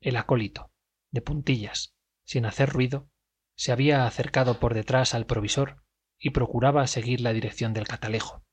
El 0.00 0.16
acólito 0.16 0.72
de 1.10 1.20
puntillas 1.20 1.94
sin 2.24 2.46
hacer 2.46 2.70
ruido 2.70 3.10
se 3.56 3.72
había 3.72 4.06
acercado 4.06 4.58
por 4.58 4.72
detrás 4.72 5.14
al 5.14 5.26
provisor 5.26 5.84
y 6.18 6.30
procuraba 6.30 6.86
seguir 6.86 7.20
la 7.20 7.32
dirección 7.32 7.74
del 7.74 7.86
catalejo 7.86 8.43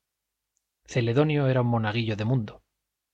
celedonio 0.85 1.47
era 1.47 1.61
un 1.61 1.67
monaguillo 1.67 2.15
de 2.15 2.25
mundo. 2.25 2.63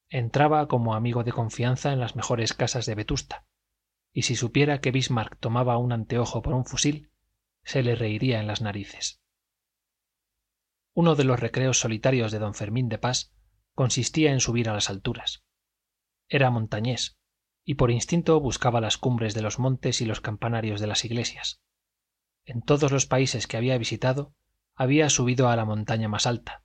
Entraba 0.10 0.68
como 0.68 0.96
amigo 0.96 1.24
de 1.24 1.32
confianza 1.32 1.92
en 1.92 2.00
las 2.00 2.16
mejores 2.16 2.54
casas 2.54 2.86
de 2.86 2.96
vetusta 2.96 3.46
y 4.18 4.24
si 4.24 4.36
supiera 4.36 4.82
que 4.82 4.90
bismarck 4.90 5.38
tomaba 5.40 5.78
un 5.78 5.92
anteojo 5.92 6.42
por 6.42 6.56
un 6.56 6.66
fusil 6.66 7.12
se 7.64 7.84
le 7.84 7.94
reiría 7.96 8.40
en 8.40 8.48
las 8.48 8.62
narices. 8.62 9.22
Uno 10.96 11.14
de 11.14 11.24
los 11.24 11.40
recreos 11.40 11.80
solitarios 11.80 12.32
de 12.32 12.40
don 12.40 12.56
fermín 12.56 12.90
de 12.90 12.98
pas 12.98 13.32
consistía 13.76 14.32
en 14.32 14.40
subir 14.40 14.70
a 14.70 14.74
las 14.74 14.90
alturas. 14.90 15.44
Era 16.30 16.50
montañés 16.50 17.20
y 17.64 17.76
por 17.76 17.92
instinto 17.92 18.40
buscaba 18.40 18.82
las 18.82 18.98
cumbres 18.98 19.36
de 19.36 19.44
los 19.44 19.60
montes 19.60 20.02
y 20.02 20.06
los 20.06 20.20
campanarios 20.20 20.82
de 20.82 20.88
las 20.88 21.06
iglesias. 21.06 21.62
En 22.44 22.64
todos 22.64 22.92
los 22.92 23.06
países 23.06 23.46
que 23.46 23.58
había 23.58 23.78
visitado 23.78 24.34
había 24.74 25.12
subido 25.12 25.50
a 25.50 25.56
la 25.56 25.66
montaña 25.66 26.08
más 26.08 26.26
alta 26.26 26.64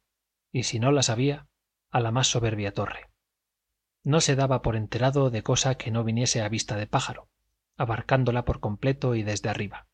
y 0.52 0.64
si 0.64 0.78
no 0.78 0.92
las 0.92 1.10
había 1.10 1.48
a 1.90 2.00
la 2.00 2.12
más 2.12 2.28
soberbia 2.28 2.72
torre. 2.72 3.10
No 4.04 4.20
se 4.20 4.36
daba 4.36 4.62
por 4.62 4.76
enterado 4.76 5.30
de 5.30 5.42
cosa 5.42 5.76
que 5.76 5.90
no 5.90 6.04
viniese 6.04 6.42
a 6.42 6.48
vista 6.48 6.76
de 6.76 6.86
pájaro 6.86 7.28
abarcándola 7.76 8.44
por 8.44 8.60
completo 8.60 9.14
y 9.14 9.22
desde 9.22 9.48
arriba. 9.48 9.88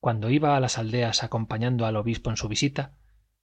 Cuando 0.00 0.28
iba 0.30 0.56
a 0.56 0.60
las 0.60 0.76
aldeas 0.76 1.22
acompañando 1.22 1.86
al 1.86 1.96
obispo 1.96 2.30
en 2.30 2.36
su 2.36 2.48
visita 2.48 2.96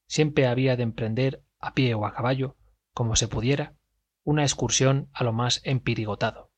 siempre 0.05 0.47
había 0.47 0.75
de 0.75 0.83
emprender 0.83 1.43
a 1.59 1.73
pie 1.73 1.93
o 1.93 2.05
a 2.05 2.13
caballo 2.13 2.57
como 2.93 3.15
se 3.15 3.27
pudiera 3.27 3.75
una 4.23 4.43
excursión 4.43 5.09
a 5.13 5.23
lo 5.23 5.33
más 5.33 5.61
empirigotado. 5.63 6.51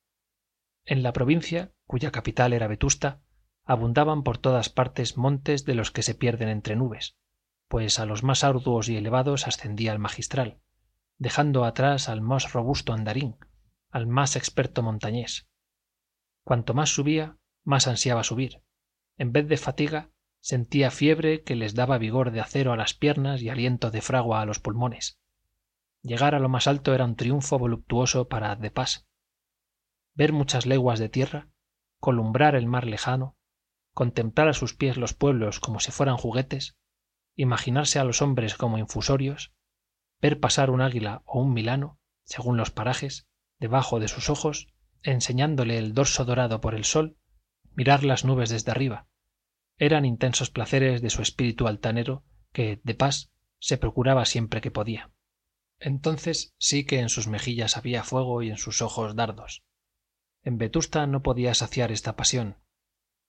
En 0.84 1.04
la 1.04 1.14
provincia 1.14 1.74
cuya 1.86 2.12
capital 2.12 2.54
era 2.54 2.68
vetusta 2.68 3.22
abundaban 3.64 4.24
por 4.24 4.38
todas 4.38 4.70
partes 4.70 5.18
montes 5.18 5.66
de 5.66 5.76
los 5.76 5.92
que 5.92 6.04
se 6.04 6.16
pierden 6.16 6.50
entre 6.50 6.76
nubes 6.76 7.16
pues 7.76 8.00
a 8.00 8.06
los 8.06 8.24
más 8.24 8.46
arduos 8.46 8.88
y 8.88 8.96
elevados 8.96 9.48
ascendía 9.48 9.92
el 9.92 10.00
magistral 10.00 10.62
dejando 11.18 11.66
atrás 11.66 12.08
al 12.08 12.22
más 12.22 12.54
robusto 12.54 12.94
andarín 12.94 13.36
al 13.90 14.08
más 14.08 14.38
experto 14.38 14.82
montañés. 14.82 15.50
Cuanto 16.46 16.74
más 16.74 16.92
subía 16.96 17.38
más 17.66 17.88
ansiaba 17.88 18.24
subir. 18.24 18.64
En 19.18 19.34
vez 19.34 19.50
de 19.50 19.58
fatiga 19.58 20.10
sentía 20.40 20.90
fiebre 20.90 21.44
que 21.44 21.58
les 21.58 21.76
daba 21.76 21.98
vigor 21.98 22.32
de 22.32 22.40
acero 22.40 22.72
a 22.72 22.78
las 22.78 22.94
piernas 22.94 23.42
y 23.42 23.50
aliento 23.50 23.92
de 23.92 24.00
fragua 24.00 24.40
a 24.40 24.46
los 24.46 24.60
pulmones. 24.60 25.20
Llegar 26.02 26.34
a 26.34 26.40
lo 26.40 26.48
más 26.48 26.68
alto 26.68 26.94
era 26.94 27.04
un 27.04 27.18
triunfo 27.18 27.60
voluptuoso 27.60 28.30
para 28.30 28.56
de 28.56 28.72
pas. 28.72 29.06
Ver 30.14 30.32
muchas 30.32 30.66
leguas 30.66 30.98
de 30.98 31.10
tierra 31.10 31.50
columbrar 32.00 32.56
el 32.56 32.68
mar 32.68 32.86
lejano 32.86 33.36
contemplar 33.94 34.48
a 34.48 34.54
sus 34.54 34.74
pies 34.74 34.96
los 34.96 35.14
pueblos 35.14 35.60
como 35.60 35.82
si 35.82 35.92
fueran 35.92 36.16
juguetes 36.16 36.78
imaginarse 37.36 38.00
a 38.00 38.04
los 38.04 38.22
hombres 38.22 38.56
como 38.56 38.78
infusorios 38.78 39.54
ver 40.22 40.40
pasar 40.40 40.70
un 40.70 40.82
águila 40.82 41.22
o 41.26 41.42
un 41.42 41.54
milano 41.54 42.00
según 42.24 42.58
los 42.58 42.72
parajes 42.72 43.28
debajo 43.60 44.00
de 44.00 44.08
sus 44.08 44.30
ojos 44.30 44.68
enseñándole 45.04 45.78
el 45.78 45.94
dorso 45.94 46.26
dorado 46.26 46.62
por 46.62 46.76
el 46.76 46.86
sol 46.86 47.18
mirar 47.76 48.04
las 48.04 48.24
nubes 48.24 48.50
desde 48.50 48.72
arriba. 48.72 49.08
Eran 49.78 50.06
intensos 50.06 50.50
placeres 50.50 51.02
de 51.02 51.10
su 51.10 51.22
espíritu 51.22 51.68
altanero 51.68 52.24
que 52.54 52.80
de 52.84 52.96
pas 52.96 53.32
se 53.60 53.78
procuraba 53.78 54.26
siempre 54.26 54.62
que 54.62 54.72
podía. 54.72 55.12
Entonces 55.78 56.56
sí 56.58 56.86
que 56.86 57.02
en 57.02 57.10
sus 57.10 57.28
mejillas 57.28 57.76
había 57.76 58.04
fuego 58.04 58.42
y 58.42 58.50
en 58.50 58.58
sus 58.58 58.82
ojos 58.82 59.16
dardos. 59.16 59.64
En 60.42 60.58
vetusta 60.58 61.06
no 61.06 61.22
podía 61.22 61.54
saciar 61.54 61.92
esta 61.92 62.16
pasión. 62.16 62.58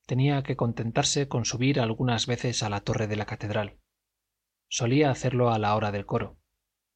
Tenía 0.07 0.45
que 0.45 0.55
contentarse 0.55 1.27
con 1.27 1.45
subir 1.45 1.81
algunas 1.81 2.27
veces 2.27 2.63
a 2.63 2.71
la 2.71 2.81
torre 2.81 3.09
de 3.09 3.17
la 3.17 3.27
catedral 3.27 3.81
solía 4.69 5.11
hacerlo 5.11 5.51
a 5.51 5.59
la 5.59 5.75
hora 5.77 5.93
del 5.93 6.07
coro 6.07 6.39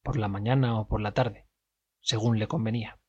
por 0.03 0.17
la 0.17 0.27
mañana 0.27 0.79
o 0.79 0.87
por 0.87 1.01
la 1.01 1.13
tarde 1.13 1.47
según 2.01 2.39
le 2.39 2.47
convenía. 2.47 2.99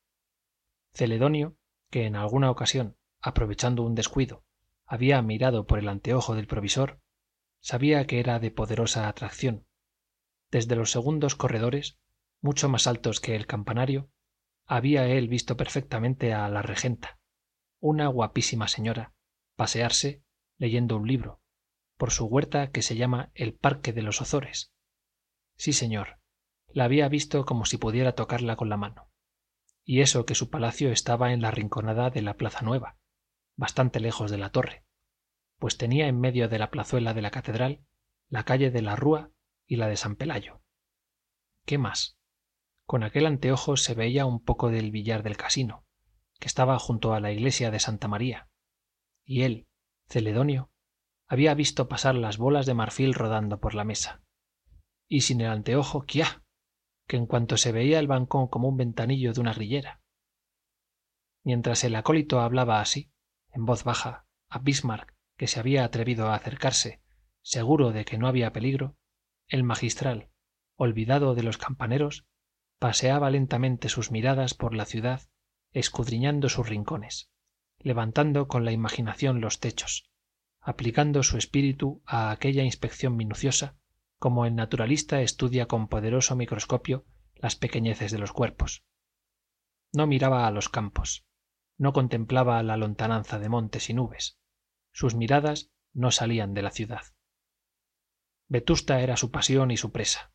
Celedonio 0.93 1.57
que 1.89 2.05
en 2.05 2.15
alguna 2.15 2.51
ocasión 2.51 2.97
aprovechando 3.21 3.83
un 3.83 3.95
descuido 3.95 4.45
había 4.85 5.21
mirado 5.21 5.65
por 5.65 5.79
el 5.79 5.89
anteojo 5.89 6.35
del 6.35 6.47
provisor 6.47 7.01
sabía 7.59 8.05
que 8.05 8.19
era 8.19 8.39
de 8.39 8.51
poderosa 8.51 9.07
atracción. 9.07 9.65
Desde 10.51 10.75
los 10.75 10.91
segundos 10.91 11.35
corredores 11.35 11.97
mucho 12.41 12.69
más 12.69 12.87
altos 12.87 13.19
que 13.19 13.35
el 13.35 13.47
campanario 13.47 14.11
había 14.65 15.07
él 15.07 15.27
visto 15.27 15.57
perfectamente 15.57 16.33
a 16.33 16.47
la 16.49 16.61
regenta 16.61 17.19
una 17.79 18.07
guapísima 18.07 18.69
señora 18.69 19.13
pasearse 19.57 20.23
leyendo 20.57 20.95
un 20.95 21.05
libro 21.05 21.41
por 21.97 22.11
su 22.11 22.25
huerta 22.25 22.71
que 22.71 22.81
se 22.81 22.95
llama 22.95 23.31
el 23.33 23.53
parque 23.53 23.93
de 23.93 24.01
los 24.01 24.21
ozores. 24.21 24.73
Sí 25.55 25.73
señor 25.73 26.19
la 26.67 26.85
había 26.85 27.07
visto 27.07 27.45
como 27.45 27.65
si 27.65 27.77
pudiera 27.77 28.13
tocarla 28.13 28.55
con 28.55 28.69
la 28.69 28.77
mano. 28.77 29.11
Y 29.83 30.01
eso 30.01 30.25
que 30.25 30.33
su 30.33 30.49
palacio 30.49 30.91
estaba 30.91 31.33
en 31.33 31.41
la 31.41 31.51
rinconada 31.51 32.09
de 32.09 32.21
la 32.21 32.35
plaza 32.35 32.61
nueva 32.61 32.97
bastante 33.55 33.99
lejos 33.99 34.31
de 34.31 34.37
la 34.37 34.49
torre 34.49 34.83
pues 35.63 35.77
tenía 35.77 36.09
en 36.09 36.19
medio 36.19 36.49
de 36.49 36.59
la 36.59 36.69
plazuela 36.69 37.13
de 37.13 37.21
la 37.21 37.31
catedral 37.31 37.85
la 38.27 38.43
calle 38.43 38.69
de 38.69 38.81
la 38.81 38.97
rúa 38.97 39.31
y 39.65 39.77
la 39.77 39.87
de 39.87 39.95
san 39.95 40.17
pelayo. 40.17 40.61
Qué 41.65 41.77
más 41.77 42.17
con 42.85 43.01
aquel 43.01 43.25
anteojo 43.25 43.77
se 43.77 43.93
veía 43.93 44.25
un 44.25 44.43
poco 44.43 44.71
del 44.71 44.91
billar 44.91 45.23
del 45.23 45.37
casino 45.37 45.85
que 46.41 46.47
estaba 46.47 46.77
junto 46.79 47.13
a 47.13 47.21
la 47.21 47.31
iglesia 47.31 47.71
de 47.71 47.79
santa 47.79 48.09
maría 48.09 48.49
y 49.23 49.43
él 49.43 49.69
celedonio 50.09 50.69
había 51.27 51.53
visto 51.53 51.87
pasar 51.87 52.15
las 52.15 52.37
bolas 52.37 52.65
de 52.65 52.73
marfil 52.73 53.13
rodando 53.13 53.59
por 53.59 53.75
la 53.75 53.83
mesa. 53.83 54.21
Y 55.07 55.21
sin 55.21 55.41
el 55.41 55.47
anteojo 55.47 56.03
quiá 56.03 56.43
que 57.07 57.17
en 57.17 57.25
cuanto 57.25 57.57
se 57.57 57.71
veía 57.71 57.99
el 57.99 58.07
balcón 58.07 58.47
como 58.47 58.69
un 58.69 58.77
ventanillo 58.77 59.33
de 59.33 59.41
una 59.41 59.53
grillera. 59.53 60.01
Mientras 61.43 61.83
el 61.83 61.95
acólito 61.95 62.39
hablaba 62.39 62.79
así 62.79 63.11
en 63.51 63.65
voz 63.65 63.83
baja 63.83 64.25
a 64.49 64.59
bismarck 64.59 65.13
que 65.37 65.47
se 65.47 65.59
había 65.59 65.83
atrevido 65.83 66.27
a 66.27 66.35
acercarse 66.35 67.01
seguro 67.41 67.91
de 67.91 68.05
que 68.05 68.17
no 68.17 68.27
había 68.27 68.53
peligro 68.53 68.97
el 69.47 69.63
magistral 69.63 70.29
olvidado 70.75 71.35
de 71.35 71.43
los 71.43 71.57
campaneros 71.57 72.25
paseaba 72.79 73.29
lentamente 73.29 73.89
sus 73.89 74.11
miradas 74.11 74.53
por 74.53 74.73
la 74.73 74.85
ciudad 74.85 75.21
escudriñando 75.73 76.49
sus 76.49 76.67
rincones 76.67 77.29
levantando 77.77 78.47
con 78.47 78.63
la 78.63 78.71
imaginación 78.71 79.41
los 79.41 79.59
techos 79.59 80.09
aplicando 80.63 81.23
su 81.23 81.37
espíritu 81.37 82.01
a 82.05 82.31
aquella 82.31 82.63
inspección 82.63 83.15
minuciosa 83.15 83.75
como 84.17 84.45
el 84.45 84.55
naturalista 84.55 85.21
estudia 85.21 85.67
con 85.67 85.87
poderoso 85.87 86.35
microscopio 86.35 87.05
las 87.35 87.55
pequeñeces 87.55 88.11
de 88.11 88.19
los 88.19 88.31
cuerpos. 88.31 88.83
No 89.91 90.07
miraba 90.07 90.47
a 90.47 90.51
los 90.51 90.69
campos 90.69 91.25
no 91.77 91.93
contemplaba 91.93 92.61
la 92.63 92.77
lontananza 92.77 93.39
de 93.39 93.49
montes 93.49 93.89
y 93.89 93.93
nubes. 93.93 94.37
Sus 94.91 95.15
miradas 95.15 95.71
no 95.93 96.11
salían 96.11 96.53
de 96.53 96.61
la 96.61 96.71
ciudad. 96.71 97.03
Vetusta 98.47 99.01
era 99.01 99.17
su 99.17 99.31
pasión 99.31 99.71
y 99.71 99.77
su 99.77 99.91
presa. 99.91 100.31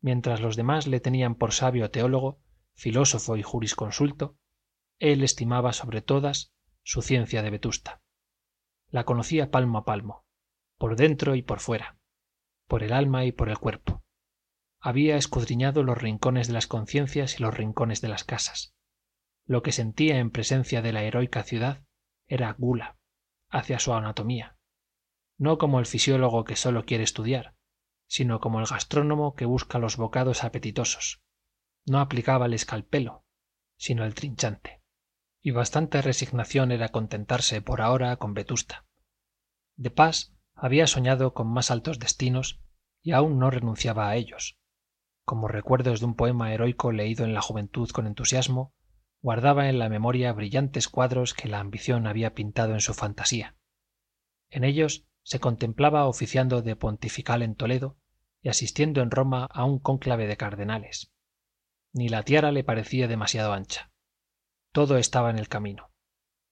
Mientras 0.00 0.40
los 0.40 0.56
demás 0.56 0.86
le 0.86 1.00
tenían 1.00 1.34
por 1.34 1.52
sabio 1.52 1.90
teólogo 1.90 2.40
filósofo 2.74 3.36
y 3.36 3.42
jurisconsulto 3.42 4.36
él 4.98 5.22
estimaba 5.22 5.72
sobre 5.72 6.02
todas 6.02 6.52
su 6.82 7.00
ciencia 7.00 7.42
de 7.42 7.50
vetusta 7.50 8.02
la 8.90 9.04
conocía 9.04 9.50
palmo 9.50 9.78
a 9.78 9.84
palmo 9.84 10.24
por 10.78 10.96
dentro 10.96 11.34
y 11.34 11.42
por 11.42 11.60
fuera 11.60 11.98
por 12.66 12.82
el 12.82 12.92
alma 12.92 13.24
y 13.24 13.32
por 13.32 13.48
el 13.48 13.58
cuerpo. 13.58 14.02
Había 14.80 15.16
escudriñado 15.16 15.84
los 15.84 15.96
rincones 15.96 16.48
de 16.48 16.52
las 16.52 16.66
conciencias 16.66 17.38
y 17.38 17.42
los 17.42 17.54
rincones 17.54 18.00
de 18.00 18.08
las 18.08 18.24
casas. 18.24 18.74
Lo 19.44 19.62
que 19.62 19.72
sentía 19.72 20.18
en 20.18 20.30
presencia 20.30 20.82
de 20.82 20.92
la 20.92 21.04
heroica 21.04 21.44
ciudad 21.44 21.84
era 22.26 22.52
gula 22.58 22.98
hacia 23.48 23.78
su 23.78 23.94
anatomía. 23.94 24.56
No 25.38 25.58
como 25.58 25.78
el 25.78 25.86
fisiólogo 25.86 26.44
que 26.44 26.56
sólo 26.56 26.84
quiere 26.84 27.04
estudiar 27.04 27.54
sino 28.08 28.40
como 28.40 28.60
el 28.60 28.66
gastrónomo 28.66 29.34
que 29.34 29.46
busca 29.46 29.78
los 29.78 29.96
bocados 29.96 30.44
apetitosos. 30.44 31.20
No 31.86 32.00
aplicaba 32.00 32.46
el 32.46 32.54
escalpelo 32.54 33.24
sino 33.76 34.04
el 34.04 34.14
trinchante 34.14 34.82
y 35.46 35.52
bastante 35.52 36.02
resignación 36.02 36.72
era 36.72 36.88
contentarse 36.88 37.62
por 37.62 37.80
ahora 37.80 38.16
con 38.16 38.34
vetusta. 38.34 38.84
De 39.76 39.92
pas 39.92 40.34
había 40.56 40.88
soñado 40.88 41.34
con 41.34 41.46
más 41.46 41.70
altos 41.70 42.00
destinos 42.00 42.60
y 43.00 43.12
aún 43.12 43.38
no 43.38 43.48
renunciaba 43.48 44.08
a 44.08 44.16
ellos. 44.16 44.58
Como 45.24 45.46
recuerdos 45.46 46.00
de 46.00 46.06
un 46.06 46.16
poema 46.16 46.52
heroico 46.52 46.90
leído 46.90 47.24
en 47.24 47.32
la 47.32 47.42
juventud 47.42 47.88
con 47.90 48.08
entusiasmo 48.08 48.74
guardaba 49.22 49.68
en 49.68 49.78
la 49.78 49.88
memoria 49.88 50.32
brillantes 50.32 50.88
cuadros 50.88 51.32
que 51.32 51.46
la 51.46 51.60
ambición 51.60 52.08
había 52.08 52.34
pintado 52.34 52.74
en 52.74 52.80
su 52.80 52.92
fantasía. 52.92 53.54
En 54.50 54.64
ellos 54.64 55.06
se 55.22 55.38
contemplaba 55.38 56.08
oficiando 56.08 56.60
de 56.60 56.74
pontifical 56.74 57.42
en 57.42 57.54
toledo 57.54 57.96
y 58.42 58.48
asistiendo 58.48 59.00
en 59.00 59.12
roma 59.12 59.44
a 59.52 59.64
un 59.64 59.78
cónclave 59.78 60.26
de 60.26 60.36
cardenales. 60.36 61.12
Ni 61.92 62.08
la 62.08 62.24
tiara 62.24 62.50
le 62.50 62.64
parecía 62.64 63.06
demasiado 63.06 63.52
ancha 63.52 63.92
todo 64.76 64.98
estaba 64.98 65.30
en 65.30 65.38
el 65.38 65.48
camino. 65.48 65.90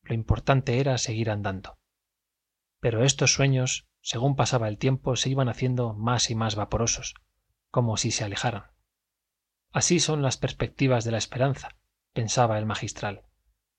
Lo 0.01 0.15
importante 0.15 0.81
era 0.81 0.97
seguir 0.97 1.29
andando. 1.29 1.77
Pero 2.81 3.05
estos 3.05 3.35
sueños 3.35 3.87
según 4.01 4.35
pasaba 4.35 4.69
el 4.69 4.79
tiempo 4.79 5.15
se 5.17 5.29
iban 5.29 5.51
haciendo 5.51 5.93
más 5.93 6.31
y 6.31 6.35
más 6.35 6.55
vaporosos 6.55 7.13
como 7.71 7.99
si 7.99 8.13
se 8.13 8.25
alejaran. 8.25 8.71
Así 9.75 10.01
son 10.01 10.23
las 10.23 10.39
perspectivas 10.39 11.05
de 11.05 11.11
la 11.11 11.19
esperanza 11.19 11.77
pensaba 12.15 12.57
el 12.57 12.65
magistral. 12.65 13.27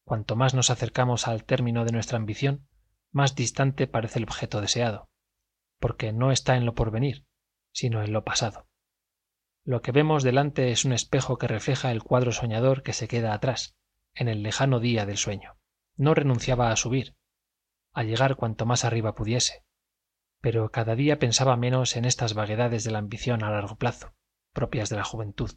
Cuanto 0.03 0.35
más 0.35 0.53
nos 0.53 0.69
acercamos 0.69 1.27
al 1.27 1.43
término 1.43 1.83
de 1.83 1.93
nuestra 1.93 2.17
ambición 2.17 2.67
más 3.11 3.33
distante 3.33 3.87
parece 3.87 4.19
el 4.19 4.25
objeto 4.25 4.61
deseado 4.61 5.09
porque 5.79 6.13
no 6.13 6.31
está 6.31 6.55
en 6.55 6.67
lo 6.67 6.75
porvenir 6.75 7.25
sino 7.71 8.03
en 8.03 8.13
lo 8.13 8.23
pasado. 8.23 8.67
Lo 9.63 9.81
que 9.81 9.91
vemos 9.91 10.21
delante 10.21 10.71
es 10.71 10.85
un 10.85 10.93
espejo 10.93 11.39
que 11.39 11.47
refleja 11.47 11.91
el 11.91 12.03
cuadro 12.03 12.31
soñador 12.31 12.83
que 12.83 12.93
se 12.93 13.07
queda 13.07 13.33
atrás 13.33 13.74
en 14.15 14.27
el 14.27 14.41
lejano 14.41 14.79
día 14.79 15.05
del 15.05 15.17
sueño. 15.17 15.57
No 15.95 16.13
renunciaba 16.13 16.71
a 16.71 16.75
subir 16.75 17.15
a 17.93 18.03
llegar 18.03 18.35
cuanto 18.35 18.65
más 18.65 18.83
arriba 18.83 19.15
pudiese 19.15 19.63
pero 20.45 20.69
cada 20.69 20.95
día 20.95 21.17
pensaba 21.17 21.57
menos 21.57 21.95
en 21.95 22.05
estas 22.05 22.35
vaguedades 22.35 22.83
de 22.83 22.91
la 22.91 22.99
ambición 22.99 23.43
a 23.43 23.49
largo 23.49 23.77
plazo 23.77 24.13
propias 24.53 24.89
de 24.89 24.95
la 24.95 25.03
juventud. 25.03 25.49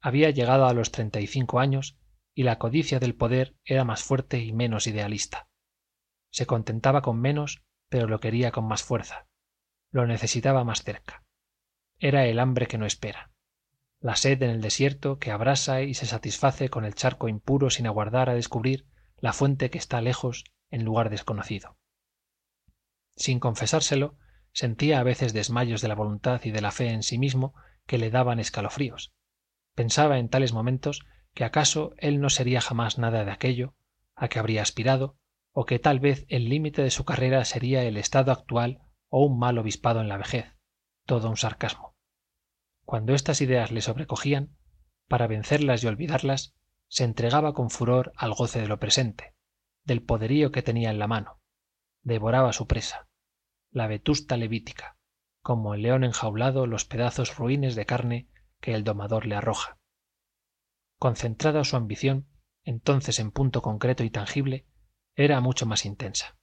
Había 0.00 0.30
llegado 0.30 0.64
a 0.64 0.72
los 0.72 0.90
treinta 0.90 1.20
y 1.20 1.26
cinco 1.26 1.60
años 1.60 1.98
y 2.34 2.44
la 2.44 2.58
codicia 2.58 2.98
del 2.98 3.14
poder 3.14 3.56
era 3.62 3.84
más 3.84 4.02
fuerte 4.02 4.38
y 4.38 4.54
menos 4.54 4.86
idealista. 4.86 5.50
Se 6.30 6.46
contentaba 6.46 7.02
con 7.02 7.20
menos 7.20 7.62
pero 7.90 8.08
lo 8.08 8.20
quería 8.20 8.52
con 8.52 8.66
más 8.66 8.82
fuerza. 8.82 9.28
Lo 9.90 10.06
necesitaba 10.06 10.64
más 10.64 10.82
cerca. 10.82 11.22
Era 11.98 12.24
el 12.24 12.38
hambre 12.38 12.66
que 12.66 12.78
no 12.78 12.86
espera 12.86 13.33
la 14.04 14.16
sed 14.16 14.42
en 14.42 14.50
el 14.50 14.60
desierto 14.60 15.18
que 15.18 15.30
abrasa 15.30 15.80
y 15.80 15.94
se 15.94 16.04
satisface 16.04 16.68
con 16.68 16.84
el 16.84 16.94
charco 16.94 17.26
impuro 17.26 17.70
sin 17.70 17.86
aguardar 17.86 18.28
a 18.28 18.34
descubrir 18.34 18.86
la 19.16 19.32
fuente 19.32 19.70
que 19.70 19.78
está 19.78 20.02
lejos 20.02 20.44
en 20.70 20.84
lugar 20.84 21.08
desconocido. 21.08 21.78
Sin 23.16 23.40
confesárselo 23.40 24.18
sentía 24.52 25.00
a 25.00 25.04
veces 25.04 25.32
desmayos 25.32 25.80
de 25.80 25.88
la 25.88 25.94
voluntad 25.94 26.42
y 26.44 26.50
de 26.50 26.60
la 26.60 26.70
fe 26.70 26.90
en 26.90 27.02
sí 27.02 27.16
mismo 27.16 27.54
que 27.86 27.96
le 27.96 28.10
daban 28.10 28.40
escalofríos. 28.40 29.14
Pensaba 29.74 30.18
en 30.18 30.28
tales 30.28 30.52
momentos 30.52 31.06
que 31.32 31.44
acaso 31.44 31.94
él 31.96 32.20
no 32.20 32.28
sería 32.28 32.60
jamás 32.60 32.98
nada 32.98 33.24
de 33.24 33.30
aquello 33.30 33.74
a 34.16 34.28
que 34.28 34.38
habría 34.38 34.60
aspirado 34.60 35.16
o 35.50 35.64
que 35.64 35.78
tal 35.78 35.98
vez 35.98 36.26
el 36.28 36.50
límite 36.50 36.82
de 36.82 36.90
su 36.90 37.06
carrera 37.06 37.42
sería 37.46 37.84
el 37.84 37.96
estado 37.96 38.32
actual 38.32 38.82
o 39.08 39.24
un 39.24 39.38
mal 39.38 39.56
obispado 39.56 40.02
en 40.02 40.10
la 40.10 40.18
vejez. 40.18 40.52
Todo 41.06 41.30
un 41.30 41.38
sarcasmo 41.38 41.93
cuando 42.84 43.14
estas 43.14 43.40
ideas 43.40 43.72
le 43.72 43.80
sobrecogían 43.80 44.56
para 45.08 45.26
vencerlas 45.26 45.82
y 45.82 45.86
olvidarlas 45.86 46.54
se 46.88 47.04
entregaba 47.04 47.54
con 47.54 47.70
furor 47.70 48.12
al 48.16 48.34
goce 48.34 48.60
de 48.60 48.68
lo 48.68 48.78
presente 48.78 49.34
del 49.84 50.02
poderío 50.02 50.50
que 50.50 50.62
tenía 50.62 50.90
en 50.90 50.98
la 50.98 51.06
mano. 51.06 51.40
Devoraba 52.02 52.52
su 52.52 52.66
presa 52.66 53.08
la 53.70 53.86
vetusta 53.88 54.36
levítica 54.36 54.96
como 55.42 55.74
el 55.74 55.82
león 55.82 56.04
enjaulado 56.04 56.66
los 56.66 56.84
pedazos 56.84 57.36
ruines 57.36 57.74
de 57.74 57.84
carne 57.84 58.28
que 58.60 58.74
el 58.74 58.84
domador 58.84 59.26
le 59.26 59.34
arroja. 59.34 59.78
Concentrada 60.98 61.64
su 61.64 61.76
ambición 61.76 62.28
entonces 62.62 63.18
en 63.18 63.30
punto 63.30 63.60
concreto 63.60 64.04
y 64.04 64.10
tangible 64.10 64.66
era 65.16 65.40
mucho 65.40 65.66
más 65.66 65.84
intensa. 65.84 66.38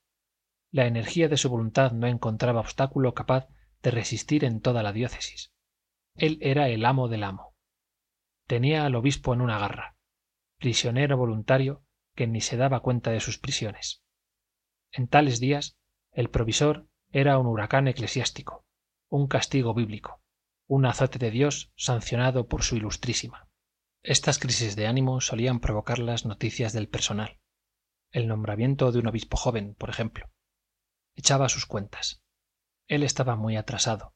La 0.69 0.85
energía 0.85 1.29
de 1.29 1.37
su 1.37 1.49
voluntad 1.49 1.93
no 1.93 2.05
encontraba 2.05 2.59
obstáculo 2.59 3.13
capaz 3.13 3.47
de 3.81 3.91
resistir 3.91 4.43
en 4.45 4.61
toda 4.61 4.83
la 4.83 4.93
diócesis 4.93 5.51
él 6.15 6.37
era 6.41 6.69
el 6.69 6.85
amo 6.85 7.07
del 7.07 7.23
amo. 7.23 7.55
Tenía 8.47 8.85
al 8.85 8.95
obispo 8.95 9.33
en 9.33 9.41
una 9.41 9.59
garra 9.59 9.95
prisionero 10.57 11.17
voluntario 11.17 11.83
que 12.15 12.27
ni 12.27 12.39
se 12.39 12.55
daba 12.55 12.81
cuenta 12.81 13.09
de 13.09 13.19
sus 13.19 13.39
prisiones. 13.39 14.03
En 14.91 15.07
tales 15.07 15.39
días 15.39 15.77
el 16.11 16.29
provisor 16.29 16.87
era 17.09 17.39
un 17.39 17.47
huracán 17.47 17.87
eclesiástico 17.87 18.65
un 19.09 19.27
castigo 19.27 19.73
bíblico 19.73 20.21
un 20.67 20.85
azote 20.85 21.19
de 21.19 21.31
dios 21.31 21.73
sancionado 21.75 22.47
por 22.47 22.63
su 22.63 22.77
ilustrísima. 22.77 23.49
Estas 24.03 24.39
crisis 24.39 24.77
de 24.77 24.87
ánimo 24.87 25.19
solían 25.19 25.59
provocar 25.59 25.99
las 25.99 26.25
noticias 26.25 26.71
del 26.71 26.87
personal. 26.87 27.41
El 28.11 28.29
nombramiento 28.29 28.93
de 28.93 28.99
un 28.99 29.07
obispo 29.07 29.35
joven 29.35 29.75
por 29.75 29.89
ejemplo 29.89 30.31
echaba 31.15 31.49
sus 31.49 31.65
cuentas. 31.65 32.23
Él 32.87 33.03
estaba 33.03 33.35
muy 33.35 33.57
atrasado 33.57 34.15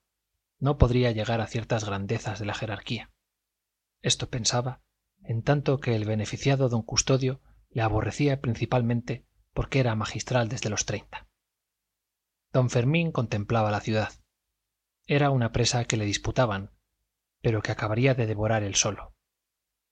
no 0.60 0.78
podría 0.78 1.12
llegar 1.12 1.42
a 1.42 1.48
ciertas 1.48 1.86
grandezas 1.86 2.40
de 2.40 2.46
la 2.46 2.54
jerarquía. 2.54 3.12
Esto 4.02 4.30
pensaba 4.30 4.82
en 5.24 5.42
tanto 5.42 5.80
que 5.80 5.96
el 5.96 6.06
beneficiado 6.06 6.70
don 6.70 6.84
custodio 6.84 7.42
le 7.70 7.82
aborrecía 7.82 8.42
principalmente 8.42 9.26
porque 9.54 9.80
era 9.80 9.96
magistral 9.96 10.50
desde 10.50 10.70
los 10.70 10.86
treinta. 10.86 11.28
Don 12.54 12.70
fermín 12.70 13.12
contemplaba 13.12 13.72
la 13.72 13.82
ciudad. 13.82 14.14
Era 15.08 15.30
una 15.30 15.52
presa 15.52 15.86
que 15.86 15.98
le 15.98 16.06
disputaban 16.06 16.72
pero 17.46 17.62
que 17.62 17.72
acabaría 17.72 18.16
de 18.16 18.26
devorar 18.26 18.64
él 18.64 18.74
solo. 18.74 19.14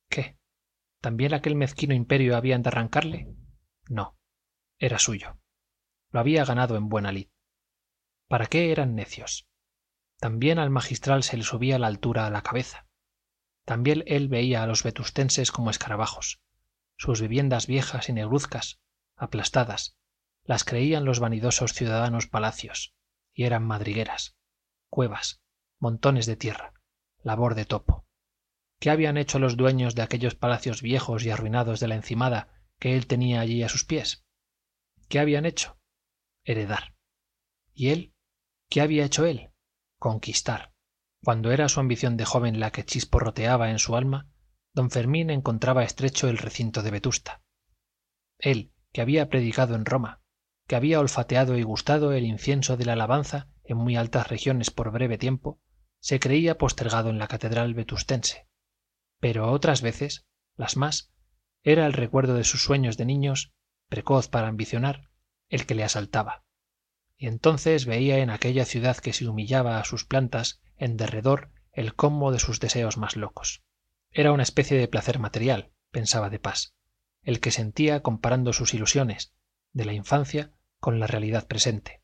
Qué 0.10 0.40
también 1.02 1.36
aquel 1.36 1.56
mezquino 1.56 1.94
imperio 1.94 2.36
habían 2.36 2.64
de 2.64 2.70
arrancarle 2.70 3.36
no 3.90 4.18
era 4.80 4.98
suyo. 4.98 5.38
Lo 6.10 6.20
había 6.20 6.46
ganado 6.46 6.78
en 6.78 6.90
buena 6.90 7.12
lid. 7.12 7.30
Para 8.28 8.48
qué 8.48 8.72
eran 8.72 8.96
necios 8.96 9.48
también 10.24 10.58
al 10.58 10.70
magistral 10.70 11.22
se 11.22 11.36
le 11.36 11.44
subía 11.44 11.78
la 11.78 11.88
altura 11.88 12.26
a 12.26 12.30
la 12.30 12.44
cabeza. 12.44 12.88
También 13.66 14.06
él 14.08 14.30
veía 14.30 14.64
a 14.64 14.68
los 14.68 14.82
vetustenses 14.82 15.52
como 15.52 15.70
escarabajos 15.70 16.40
sus 16.96 17.20
viviendas 17.20 17.68
viejas 17.68 18.08
y 18.08 18.14
negruzcas 18.14 18.80
aplastadas. 19.18 19.98
Las 20.46 20.64
creían 20.64 21.04
los 21.04 21.20
vanidosos 21.20 21.74
ciudadanos 21.74 22.28
palacios 22.28 22.96
y 23.34 23.44
eran 23.44 23.66
madrigueras 23.66 24.38
cuevas 24.90 25.42
montones 25.78 26.26
de 26.26 26.38
tierra 26.38 26.72
labor 27.22 27.54
de 27.54 27.66
topo. 27.66 28.08
Qué 28.80 28.92
habían 28.92 29.18
hecho 29.18 29.40
los 29.40 29.58
dueños 29.58 29.94
de 29.94 30.04
aquellos 30.04 30.36
palacios 30.36 30.82
viejos 30.82 31.26
y 31.26 31.32
arruinados 31.32 31.82
de 31.82 31.90
la 31.90 31.96
encimada 31.96 32.64
que 32.80 32.96
él 32.96 33.08
tenía 33.08 33.42
allí 33.42 33.62
a 33.62 33.68
sus 33.68 33.84
pies 33.84 34.26
qué 35.10 35.20
habían 35.20 35.46
hecho 35.46 35.78
heredar. 36.46 36.96
Y 37.74 37.90
él 37.90 38.14
qué 38.70 38.80
había 38.80 39.04
hecho 39.04 39.26
él 39.26 39.53
conquistar. 40.04 40.74
Cuando 41.24 41.54
era 41.54 41.70
su 41.70 41.80
ambición 41.80 42.18
de 42.18 42.26
joven 42.26 42.60
la 42.60 42.72
que 42.72 42.84
chisporroteaba 42.84 43.72
en 43.72 43.80
su 43.80 43.96
alma 43.96 44.28
don 44.74 44.92
fermín 44.92 45.30
encontraba 45.30 45.86
estrecho 45.86 46.28
el 46.28 46.38
recinto 46.38 46.84
de 46.84 46.92
vetusta. 46.92 47.42
Él 48.38 48.74
que 48.92 49.00
había 49.00 49.30
predicado 49.30 49.76
en 49.76 49.86
roma 49.86 50.22
que 50.68 50.76
había 50.76 51.00
olfateado 51.00 51.58
y 51.58 51.64
gustado 51.64 52.12
el 52.12 52.26
incienso 52.26 52.76
de 52.76 52.84
la 52.84 52.94
alabanza 52.94 53.48
en 53.64 53.78
muy 53.78 53.96
altas 53.96 54.28
regiones 54.28 54.72
por 54.72 54.92
breve 54.92 55.18
tiempo 55.18 55.62
se 56.02 56.20
creía 56.20 56.58
postergado 56.58 57.10
en 57.10 57.18
la 57.18 57.30
catedral 57.30 57.74
vetustense. 57.74 58.50
Pero 59.22 59.54
otras 59.54 59.82
veces 59.82 60.26
las 60.58 60.76
más 60.76 61.14
era 61.64 61.86
el 61.86 61.94
recuerdo 61.94 62.34
de 62.34 62.44
sus 62.44 62.62
sueños 62.62 62.98
de 62.98 63.06
niños 63.06 63.54
precoz 63.88 64.28
para 64.28 64.50
ambicionar 64.50 65.10
el 65.48 65.66
que 65.66 65.76
le 65.76 65.86
asaltaba 65.86 66.44
entonces 67.28 67.86
veía 67.86 68.20
en 68.20 68.30
aquella 68.30 68.66
ciudad 68.66 68.98
que 68.98 69.14
se 69.14 69.28
humillaba 69.28 69.80
a 69.80 69.86
sus 69.86 70.06
plantas 70.06 70.62
en 70.78 70.98
derredor 70.98 71.52
el 71.72 71.96
colmo 71.96 72.32
de 72.32 72.40
sus 72.40 72.60
deseos 72.60 72.98
más 72.98 73.16
locos. 73.16 73.64
Era 74.12 74.32
una 74.32 74.44
especie 74.44 74.78
de 74.78 74.88
placer 74.88 75.20
material 75.20 75.72
pensaba 75.92 76.30
de 76.30 76.40
pas 76.40 76.76
el 77.22 77.40
que 77.40 77.52
sentía 77.52 78.02
comparando 78.02 78.52
sus 78.52 78.74
ilusiones 78.74 79.34
de 79.72 79.86
la 79.86 79.94
infancia 79.94 80.52
con 80.80 81.00
la 81.00 81.08
realidad 81.08 81.48
presente. 81.48 82.02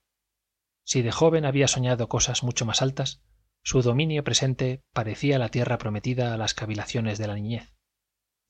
Si 0.86 1.02
de 1.02 1.12
joven 1.12 1.46
había 1.46 1.68
soñado 1.68 2.08
cosas 2.08 2.42
mucho 2.44 2.66
más 2.66 2.82
altas 2.82 3.22
su 3.62 3.82
dominio 3.82 4.24
presente 4.24 4.84
parecía 4.94 5.38
la 5.38 5.50
tierra 5.50 5.78
prometida 5.78 6.34
a 6.34 6.38
las 6.38 6.54
cavilaciones 6.54 7.18
de 7.18 7.28
la 7.28 7.36
niñez 7.36 7.74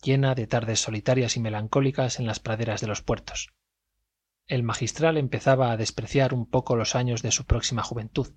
llena 0.02 0.36
de 0.36 0.48
tardes 0.48 0.80
solitarias 0.80 1.36
y 1.36 1.40
melancólicas 1.40 2.20
en 2.20 2.28
las 2.28 2.40
praderas 2.40 2.80
de 2.82 2.88
los 2.88 3.02
puertos 3.02 3.50
el 4.50 4.64
magistral 4.64 5.18
empezaba 5.18 5.72
a 5.72 5.78
despreciar 5.78 6.34
un 6.34 6.46
poco 6.46 6.76
los 6.76 6.96
años 6.96 7.22
de 7.22 7.32
su 7.32 7.46
próxima 7.46 7.84
juventud. 7.84 8.34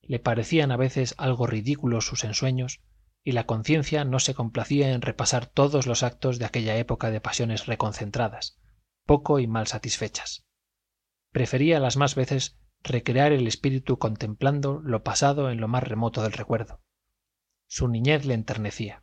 Le 0.00 0.18
parecían 0.18 0.72
a 0.72 0.76
veces 0.76 1.14
algo 1.18 1.46
ridículos 1.46 2.06
sus 2.06 2.24
ensueños 2.24 2.80
y 3.22 3.32
la 3.32 3.44
conciencia 3.44 4.04
no 4.04 4.18
se 4.20 4.34
complacía 4.34 4.92
en 4.92 5.02
repasar 5.02 5.46
todos 5.46 5.86
los 5.86 6.02
actos 6.02 6.38
de 6.38 6.46
aquella 6.46 6.76
época 6.76 7.10
de 7.10 7.20
pasiones 7.20 7.66
reconcentradas 7.66 8.58
poco 9.04 9.40
y 9.40 9.48
mal 9.48 9.66
satisfechas. 9.66 10.46
Prefería 11.32 11.80
las 11.80 11.96
más 11.96 12.14
veces 12.14 12.56
recrear 12.84 13.32
el 13.32 13.46
espíritu 13.48 13.98
contemplando 13.98 14.80
lo 14.80 15.02
pasado 15.02 15.50
en 15.50 15.60
lo 15.60 15.66
más 15.66 15.82
remoto 15.82 16.22
del 16.22 16.32
recuerdo. 16.32 16.80
Su 17.66 17.88
niñez 17.88 18.24
le 18.24 18.34
enternecía 18.34 19.02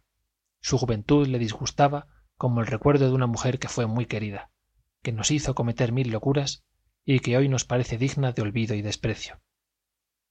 su 0.61 0.77
juventud 0.77 1.27
le 1.27 1.39
disgustaba 1.39 2.07
como 2.35 2.61
el 2.61 2.67
recuerdo 2.67 3.07
de 3.07 3.13
una 3.13 3.27
mujer 3.27 3.59
que 3.59 3.69
fue 3.69 3.87
muy 3.87 4.05
querida 4.05 4.51
que 5.01 5.11
nos 5.11 5.31
hizo 5.31 5.55
cometer 5.55 5.91
mil 5.91 6.11
locuras 6.11 6.63
y 7.05 7.19
que 7.19 7.37
hoy 7.37 7.49
nos 7.49 7.65
parece 7.65 7.97
digna 7.97 8.33
de 8.33 8.41
olvido 8.41 8.75
y 8.75 8.81
desprecio. 8.81 9.41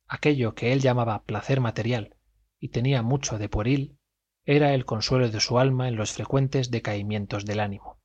Aquello 0.06 0.54
que 0.54 0.72
él 0.72 0.80
llamaba 0.80 1.24
placer 1.24 1.60
material 1.60 2.16
y 2.58 2.68
tenía 2.68 3.02
mucho 3.02 3.38
de 3.38 3.48
pueril 3.48 3.98
era 4.44 4.74
el 4.74 4.84
consuelo 4.84 5.30
de 5.30 5.40
su 5.40 5.58
alma 5.58 5.88
en 5.88 5.96
los 5.96 6.12
frecuentes 6.12 6.70
decaimientos 6.70 7.44
del 7.44 7.60
ánimo. 7.60 8.00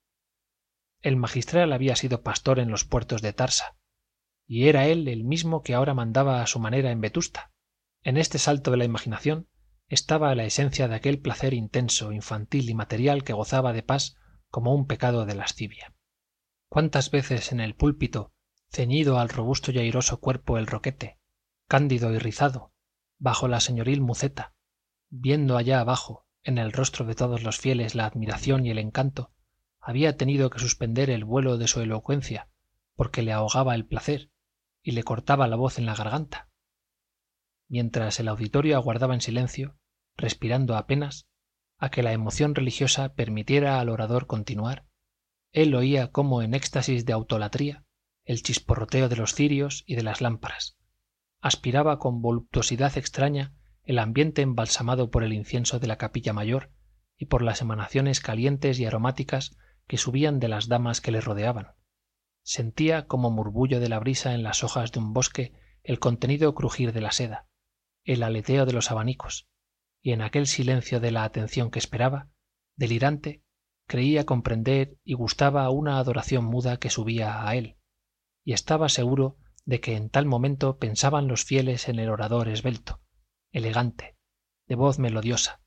El 1.01 1.17
magistral 1.17 1.73
había 1.73 1.95
sido 1.95 2.21
pastor 2.21 2.59
en 2.59 2.69
los 2.69 2.85
puertos 2.85 3.21
de 3.21 3.33
tarsa 3.33 3.77
y 4.47 4.67
era 4.67 4.87
él 4.87 5.07
el 5.07 5.23
mismo 5.23 5.63
que 5.63 5.73
ahora 5.73 5.93
mandaba 5.93 6.41
a 6.41 6.47
su 6.47 6.59
manera 6.59 6.91
en 6.91 7.01
vetusta. 7.01 7.51
En 8.03 8.17
este 8.17 8.39
salto 8.39 8.71
de 8.71 8.77
la 8.77 8.85
imaginación 8.85 9.47
estaba 9.87 10.35
la 10.35 10.45
esencia 10.45 10.87
de 10.87 10.95
aquel 10.95 11.19
placer 11.19 11.53
intenso 11.53 12.11
infantil 12.11 12.69
y 12.69 12.73
material 12.73 13.23
que 13.23 13.33
gozaba 13.33 13.73
de 13.73 13.83
pas 13.83 14.17
como 14.49 14.73
un 14.73 14.87
pecado 14.87 15.25
de 15.25 15.35
lascivia 15.35 15.93
cuántas 16.73 17.11
veces 17.11 17.51
en 17.51 17.59
el 17.59 17.75
púlpito 17.75 18.33
ceñido 18.67 19.19
al 19.19 19.29
robusto 19.29 19.71
y 19.71 19.77
airoso 19.77 20.19
cuerpo 20.19 20.57
el 20.57 20.65
roquete 20.65 21.19
cándido 21.67 22.11
y 22.11 22.17
rizado 22.17 22.73
bajo 23.19 23.47
la 23.47 23.59
señoril 23.59 24.01
muceta 24.01 24.55
viendo 25.11 25.55
allá 25.55 25.79
abajo 25.81 26.25
en 26.41 26.57
el 26.57 26.71
rostro 26.71 27.05
de 27.05 27.13
todos 27.13 27.43
los 27.43 27.59
fieles 27.59 27.93
la 27.93 28.07
admiración 28.07 28.65
y 28.65 28.71
el 28.71 28.79
encanto 28.79 29.31
había 29.79 30.17
tenido 30.17 30.49
que 30.49 30.57
suspender 30.57 31.11
el 31.11 31.25
vuelo 31.25 31.59
de 31.59 31.67
su 31.67 31.79
elocuencia 31.79 32.49
porque 32.95 33.21
le 33.21 33.33
ahogaba 33.33 33.75
el 33.75 33.85
placer 33.85 34.31
y 34.81 34.93
le 34.93 35.03
cortaba 35.03 35.47
la 35.47 35.57
voz 35.57 35.77
en 35.77 35.85
la 35.85 35.93
garganta 35.93 36.49
mientras 37.67 38.19
el 38.19 38.27
auditorio 38.27 38.77
aguardaba 38.77 39.13
en 39.13 39.21
silencio 39.21 39.77
respirando 40.17 40.75
apenas 40.75 41.27
a 41.77 41.91
que 41.91 42.01
la 42.01 42.13
emoción 42.13 42.55
religiosa 42.55 43.13
permitiera 43.13 43.79
al 43.79 43.89
orador 43.89 44.25
continuar 44.25 44.87
él 45.53 45.73
oía 45.75 46.11
como 46.11 46.41
en 46.41 46.53
éxtasis 46.53 47.05
de 47.05 47.13
autolatría 47.13 47.85
el 48.25 48.43
chisporroteo 48.43 49.07
de 49.07 49.15
los 49.15 49.33
cirios 49.33 49.83
y 49.85 49.95
de 49.95 50.03
las 50.03 50.19
lámparas. 50.19 50.77
Aspiraba 51.41 51.99
con 51.99 52.21
voluptuosidad 52.21 52.97
extraña 52.97 53.53
el 53.83 53.99
ambiente 53.99 54.41
embalsamado 54.41 55.11
por 55.11 55.23
el 55.23 55.33
incienso 55.33 55.79
de 55.79 55.87
la 55.87 55.97
capilla 55.97 56.33
mayor 56.33 56.71
y 57.17 57.25
por 57.25 57.41
las 57.41 57.61
emanaciones 57.61 58.19
calientes 58.19 58.79
y 58.79 58.85
aromáticas 58.85 59.55
que 59.87 59.97
subían 59.97 60.39
de 60.39 60.47
las 60.47 60.67
damas 60.67 60.99
que 60.99 61.11
le 61.11 61.21
rodeaban. 61.21 61.73
Sentía 62.41 63.07
como 63.07 63.31
murmullo 63.31 63.79
de 63.79 63.89
la 63.89 63.99
brisa 63.99 64.33
en 64.33 64.43
las 64.43 64.63
hojas 64.63 64.91
de 64.91 64.99
un 64.99 65.13
bosque 65.13 65.53
el 65.83 65.99
contenido 65.99 66.53
crujir 66.53 66.91
de 66.91 67.01
la 67.01 67.11
seda 67.11 67.47
el 68.03 68.23
aleteo 68.23 68.65
de 68.65 68.73
los 68.73 68.91
abanicos 68.91 69.47
y 70.01 70.11
en 70.11 70.21
aquel 70.21 70.47
silencio 70.47 70.99
de 70.99 71.11
la 71.11 71.23
atención 71.23 71.71
que 71.71 71.79
esperaba 71.79 72.29
delirante 72.75 73.42
creía 73.87 74.25
comprender 74.25 74.97
y 75.03 75.13
gustaba 75.13 75.69
una 75.69 75.97
adoración 75.97 76.45
muda 76.45 76.77
que 76.77 76.89
subía 76.89 77.47
a 77.47 77.55
él 77.55 77.77
y 78.43 78.53
estaba 78.53 78.89
seguro 78.89 79.37
de 79.65 79.79
que 79.79 79.95
en 79.95 80.09
tal 80.09 80.25
momento 80.25 80.77
pensaban 80.77 81.27
los 81.27 81.45
fieles 81.45 81.87
en 81.87 81.99
el 81.99 82.09
orador 82.09 82.49
esbelto 82.49 83.01
elegante 83.51 84.17
de 84.67 84.75
voz 84.75 84.99
melodiosa 84.99 85.61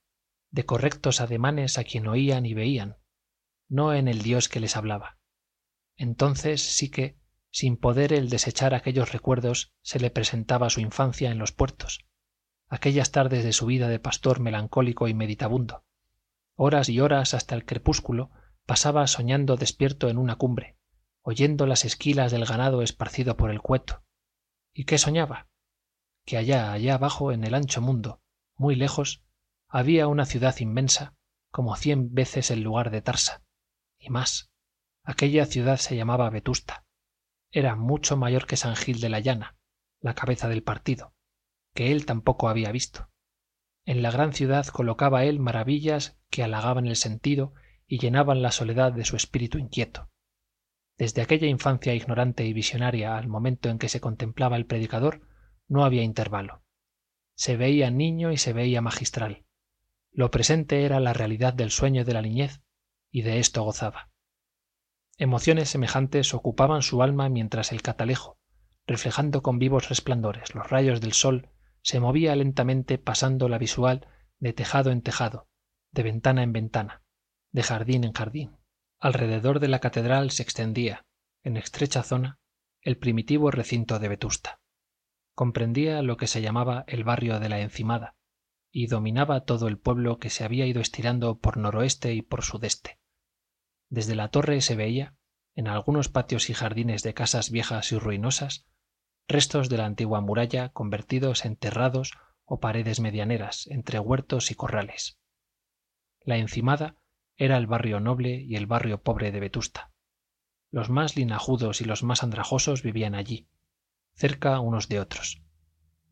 de 0.51 0.65
correctos 0.65 1.21
ademanes 1.21 1.79
a 1.79 1.85
quien 1.85 2.07
oían 2.07 2.47
y 2.47 2.55
veían 2.55 2.99
no 3.69 3.95
en 3.95 4.07
el 4.09 4.23
dios 4.23 4.49
que 4.49 4.61
les 4.61 4.77
hablaba. 4.77 5.19
Entonces 5.97 6.63
sí 6.63 6.91
que 6.91 7.19
sin 7.51 7.77
poder 7.77 8.13
él 8.13 8.29
desechar 8.29 8.75
aquellos 8.75 9.13
recuerdos 9.13 9.75
se 9.83 9.99
le 9.99 10.11
presentaba 10.11 10.71
su 10.71 10.81
infancia 10.81 11.31
en 11.31 11.39
los 11.39 11.53
puertos 11.53 12.07
aquellas 12.69 13.13
tardes 13.13 13.45
de 13.45 13.53
su 13.53 13.67
vida 13.67 13.89
de 13.89 13.99
pastor 13.99 14.41
melancólico 14.41 15.09
y 15.09 15.15
meditabundo 15.15 15.86
horas 16.57 16.89
y 16.89 17.01
horas 17.01 17.35
hasta 17.35 17.55
el 17.55 17.65
crepúsculo 17.65 18.31
pasaba 18.67 19.07
soñando 19.07 19.57
despierto 19.57 20.09
en 20.09 20.19
una 20.19 20.37
cumbre 20.37 20.77
oyendo 21.29 21.67
las 21.67 21.85
esquilas 21.85 22.31
del 22.31 22.45
ganado 22.45 22.83
esparcido 22.83 23.37
por 23.37 23.51
el 23.51 23.61
cueto. 23.61 24.05
Y 24.73 24.85
qué 24.85 24.97
soñaba 24.97 25.49
que 26.25 26.37
allá 26.37 26.71
allá 26.71 26.95
abajo 26.95 27.33
en 27.33 27.43
el 27.43 27.55
ancho 27.55 27.81
mundo 27.81 28.23
muy 28.55 28.77
lejos 28.77 29.25
había 29.69 30.07
una 30.07 30.25
ciudad 30.25 30.55
inmensa 30.61 31.17
como 31.51 31.75
cien 31.75 32.15
veces 32.15 32.53
el 32.53 32.63
lugar 32.63 32.93
de 32.93 33.03
tarsa. 33.03 33.43
Y 33.99 34.09
más 34.11 34.53
aquella 35.03 35.47
ciudad 35.47 35.79
se 35.79 35.97
llamaba 35.97 36.31
vetusta. 36.31 36.85
Era 37.51 37.75
mucho 37.75 38.17
mayor 38.17 38.47
que 38.47 38.57
san 38.57 38.77
gil 38.77 39.01
de 39.01 39.09
la 39.09 39.19
llana 39.19 39.57
la 40.01 40.15
cabeza 40.15 40.49
del 40.49 40.63
partido 40.63 41.13
que 41.75 41.91
él 41.91 42.07
tampoco 42.07 42.49
había 42.49 42.71
visto 42.71 43.11
en 43.87 44.03
la 44.03 44.11
gran 44.11 44.35
ciudad 44.35 44.67
colocaba 44.67 45.25
él 45.25 45.41
maravillas 45.41 46.19
que 46.29 46.43
halagaban 46.43 46.87
el 46.87 46.97
sentido 46.97 47.55
y 47.87 47.99
llenaban 47.99 48.43
la 48.43 48.51
soledad 48.51 48.93
de 48.93 49.05
su 49.05 49.17
espíritu 49.17 49.59
inquieto. 49.59 50.11
Desde 50.99 51.23
aquella 51.23 51.47
infancia 51.47 51.95
ignorante 51.95 52.45
y 52.45 52.53
visionaria 52.53 53.17
al 53.17 53.29
momento 53.29 53.71
en 53.71 53.79
que 53.79 53.89
se 53.89 54.01
contemplaba 54.01 54.57
el 54.57 54.67
predicador 54.67 55.23
no 55.69 55.85
había 55.85 56.03
intervalo. 56.03 56.63
Se 57.35 57.57
veía 57.57 57.91
niño 57.91 58.33
y 58.33 58.37
se 58.37 58.53
veía 58.53 58.83
magistral. 58.83 59.47
Lo 60.11 60.31
presente 60.31 60.85
era 60.85 61.01
la 61.01 61.13
realidad 61.13 61.55
del 61.55 61.71
sueño 61.71 62.05
de 62.05 62.13
la 62.13 62.23
niñez 62.23 62.61
y 63.11 63.23
de 63.23 63.39
esto 63.39 63.63
gozaba. 63.63 64.11
Emociones 65.17 65.71
semejantes 65.71 66.35
ocupaban 66.35 66.83
su 66.83 67.03
alma 67.03 67.29
mientras 67.29 67.73
el 67.73 67.83
catalejo 67.83 68.39
reflejando 68.87 69.43
con 69.43 69.59
vivos 69.59 69.89
resplandores 69.89 70.55
los 70.55 70.71
rayos 70.71 71.01
del 71.01 71.13
sol 71.13 71.49
se 71.87 72.01
movía 72.01 72.35
lentamente 72.35 72.99
pasando 72.99 73.49
la 73.49 73.59
visual 73.59 74.09
de 74.41 74.53
tejado 74.53 74.91
en 74.91 75.03
tejado 75.03 75.47
de 75.93 76.03
ventana 76.03 76.43
en 76.43 76.53
ventana 76.53 77.05
de 77.53 77.63
jardín 77.63 78.03
en 78.03 78.13
jardín. 78.13 78.57
Alrededor 78.99 79.61
de 79.61 79.69
la 79.69 79.79
catedral 79.79 80.33
se 80.33 80.43
extendía 80.43 81.07
en 81.45 81.57
estrecha 81.57 82.03
zona 82.03 82.41
el 82.81 82.99
primitivo 82.99 83.53
recinto 83.53 84.01
de 84.01 84.09
vetusta. 84.09 84.59
Comprendía 85.37 86.03
lo 86.03 86.17
que 86.17 86.27
se 86.27 86.43
llamaba 86.43 86.83
el 86.89 87.05
barrio 87.05 87.39
de 87.39 87.51
la 87.51 87.61
encimada 87.61 88.17
y 88.73 88.89
dominaba 88.89 89.45
todo 89.45 89.69
el 89.69 89.79
pueblo 89.79 90.19
que 90.19 90.29
se 90.29 90.43
había 90.43 90.67
ido 90.67 90.81
estirando 90.81 91.39
por 91.39 91.57
noroeste 91.57 92.15
y 92.15 92.21
por 92.21 92.43
sudeste. 92.43 92.99
Desde 93.91 94.17
la 94.17 94.33
torre 94.33 94.61
se 94.61 94.75
veía 94.75 95.15
en 95.55 95.69
algunos 95.69 96.09
patios 96.09 96.51
y 96.51 96.55
jardines 96.55 97.05
de 97.05 97.15
casas 97.15 97.53
viejas 97.53 97.93
y 97.93 97.99
ruinosas 98.01 98.67
restos 99.29 99.69
de 99.69 99.79
la 99.79 99.87
antigua 99.87 100.21
muralla 100.21 100.69
convertidos 100.71 101.45
en 101.45 101.57
terrados 101.57 102.13
o 102.45 102.61
paredes 102.61 103.01
medianeras 103.01 103.67
entre 103.69 103.99
huertos 103.99 104.51
y 104.51 104.55
corrales. 104.55 105.19
La 106.21 106.37
encimada 106.37 106.97
era 107.37 107.57
el 107.57 107.67
barrio 107.67 108.01
noble 108.01 108.41
y 108.41 108.57
el 108.57 108.67
barrio 108.67 109.03
pobre 109.03 109.33
de 109.33 109.41
vetusta. 109.41 109.93
Los 110.71 110.91
más 110.91 111.17
linajudos 111.17 111.81
y 111.81 111.85
los 111.85 112.03
más 112.03 112.23
andrajosos 112.23 112.83
vivían 112.83 113.15
allí 113.15 113.49
cerca 114.15 114.61
unos 114.61 114.89
de 114.89 115.01
otros 115.01 115.43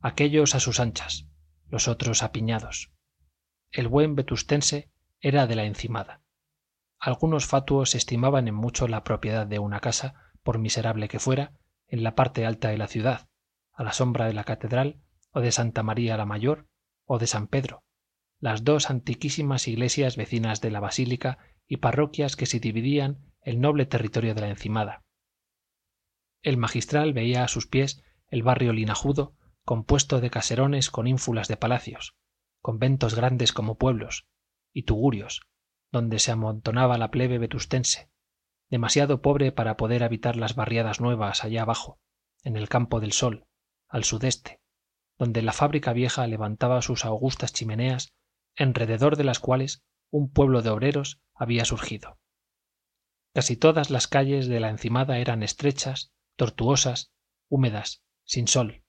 aquéllos 0.05 0.55
a 0.55 0.61
sus 0.61 0.81
anchas 0.81 1.29
los 1.71 1.89
otros 1.89 2.23
apiñados. 2.23 2.93
El 3.71 3.89
buen 3.89 4.15
vetustense 4.15 4.91
era 5.19 5.47
de 5.47 5.57
la 5.57 5.65
encimada. 5.65 6.21
Algunos 6.99 7.47
fatuos 7.47 7.95
estimaban 7.95 8.47
en 8.47 8.55
mucho 8.55 8.87
la 8.87 9.03
propiedad 9.03 9.47
de 9.47 9.59
una 9.59 9.81
casa 9.81 10.33
por 10.43 10.59
miserable 10.59 11.09
que 11.09 11.19
fuera 11.19 11.55
en 11.95 12.03
la 12.03 12.17
parte 12.17 12.45
alta 12.45 12.71
de 12.71 12.77
la 12.77 12.89
ciudad 12.89 13.29
a 13.73 13.85
la 13.85 13.93
sombra 13.93 14.27
de 14.27 14.33
la 14.33 14.43
catedral 14.43 15.01
o 15.31 15.41
de 15.41 15.53
santa 15.53 15.85
maría 15.85 16.17
la 16.17 16.27
mayor 16.27 16.67
o 17.05 17.21
de 17.21 17.29
san 17.29 17.47
pedro 17.47 17.85
las 18.41 18.65
dos 18.65 18.91
antiquísimas 18.91 19.69
iglesias 19.69 20.17
vecinas 20.17 20.61
de 20.61 20.73
la 20.73 20.81
basílica 20.81 21.39
y 21.69 21.77
parroquias 21.77 22.35
que 22.35 22.47
se 22.47 22.59
dividían 22.59 23.33
el 23.43 23.61
noble 23.61 23.87
territorio 23.87 24.35
de 24.35 24.41
la 24.41 24.49
encimada. 24.49 25.05
El 26.43 26.57
magistral 26.57 27.13
veía 27.13 27.45
a 27.45 27.49
sus 27.49 27.69
pies 27.69 28.03
el 28.27 28.43
barrio 28.43 28.73
linajudo 28.73 29.37
compuesto 29.65 30.21
de 30.21 30.31
caserones 30.31 30.91
con 30.91 31.07
ínfulas 31.07 31.47
de 31.47 31.57
palacios 31.57 32.17
conventos 32.61 33.15
grandes 33.15 33.53
como 33.53 33.79
pueblos 33.79 34.27
y 34.73 34.83
tugurios 34.83 35.43
donde 35.93 36.19
se 36.19 36.33
amontonaba 36.33 36.99
la 36.99 37.13
plebe 37.13 37.39
vetustense 37.39 38.11
demasiado 38.71 39.23
pobre 39.23 39.53
para 39.53 39.77
poder 39.77 40.03
habitar 40.03 40.37
las 40.37 40.55
barriadas 40.55 41.01
nuevas 41.01 41.45
allá 41.45 41.63
abajo 41.63 41.99
en 42.43 42.57
el 42.57 42.69
campo 42.69 43.01
del 43.01 43.13
sol 43.13 43.47
al 43.89 44.05
sudeste 44.05 44.61
donde 45.19 45.43
la 45.43 45.53
fábrica 45.53 45.93
vieja 45.93 46.27
levantaba 46.27 46.83
sus 46.83 47.05
augustas 47.05 47.53
chimeneas 47.53 48.13
enrededor 48.57 49.17
de 49.17 49.25
las 49.25 49.39
cuales 49.39 49.85
un 50.11 50.31
pueblo 50.31 50.63
de 50.63 50.71
obreros 50.71 51.21
había 51.35 51.65
surgido. 51.65 52.19
Casi 53.33 53.57
todas 53.57 53.91
las 53.91 54.07
calles 54.07 54.47
de 54.47 54.61
la 54.61 54.71
encimada 54.71 55.19
eran 55.19 55.43
estrechas 55.43 56.13
tortuosas 56.37 57.13
húmedas 57.49 58.05
sin 58.25 58.47
sol. 58.47 58.85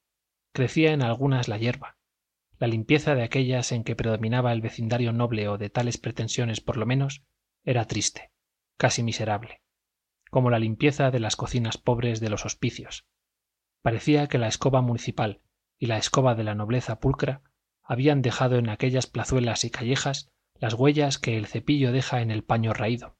Crecía 0.54 0.94
en 0.94 1.02
algunas 1.02 1.48
la 1.48 1.58
hierba 1.58 1.98
la 2.58 2.68
limpieza 2.68 3.16
de 3.16 3.24
aquellas 3.24 3.72
en 3.72 3.84
que 3.84 3.96
predominaba 3.96 4.54
el 4.54 4.62
vecindario 4.62 5.12
noble 5.12 5.48
o 5.50 5.58
de 5.58 5.70
tales 5.70 5.98
pretensiones 5.98 6.62
por 6.62 6.78
lo 6.78 6.86
menos 6.86 7.24
era 7.64 7.86
triste 7.86 8.32
casi 8.78 9.04
miserable 9.04 9.62
como 10.36 10.50
la 10.50 10.60
limpieza 10.60 11.12
de 11.12 11.22
las 11.22 11.38
cocinas 11.38 11.78
pobres 11.78 12.20
de 12.20 12.30
los 12.30 12.46
hospicios. 12.46 13.06
Parecía 13.82 14.28
que 14.28 14.38
la 14.38 14.50
escoba 14.50 14.82
municipal 14.82 15.40
y 15.80 15.86
la 15.86 15.98
escoba 15.98 16.36
de 16.36 16.44
la 16.44 16.56
nobleza 16.56 17.00
pulcra 17.00 17.42
habían 17.82 18.22
dejado 18.22 18.58
en 18.58 18.68
aquellas 18.68 19.08
plazuelas 19.08 19.64
y 19.64 19.70
callejas 19.70 20.34
las 20.56 20.74
huellas 20.74 21.20
que 21.20 21.38
el 21.38 21.48
cepillo 21.48 21.94
deja 21.94 22.22
en 22.22 22.32
el 22.32 22.44
paño 22.44 22.74
raído. 22.74 23.16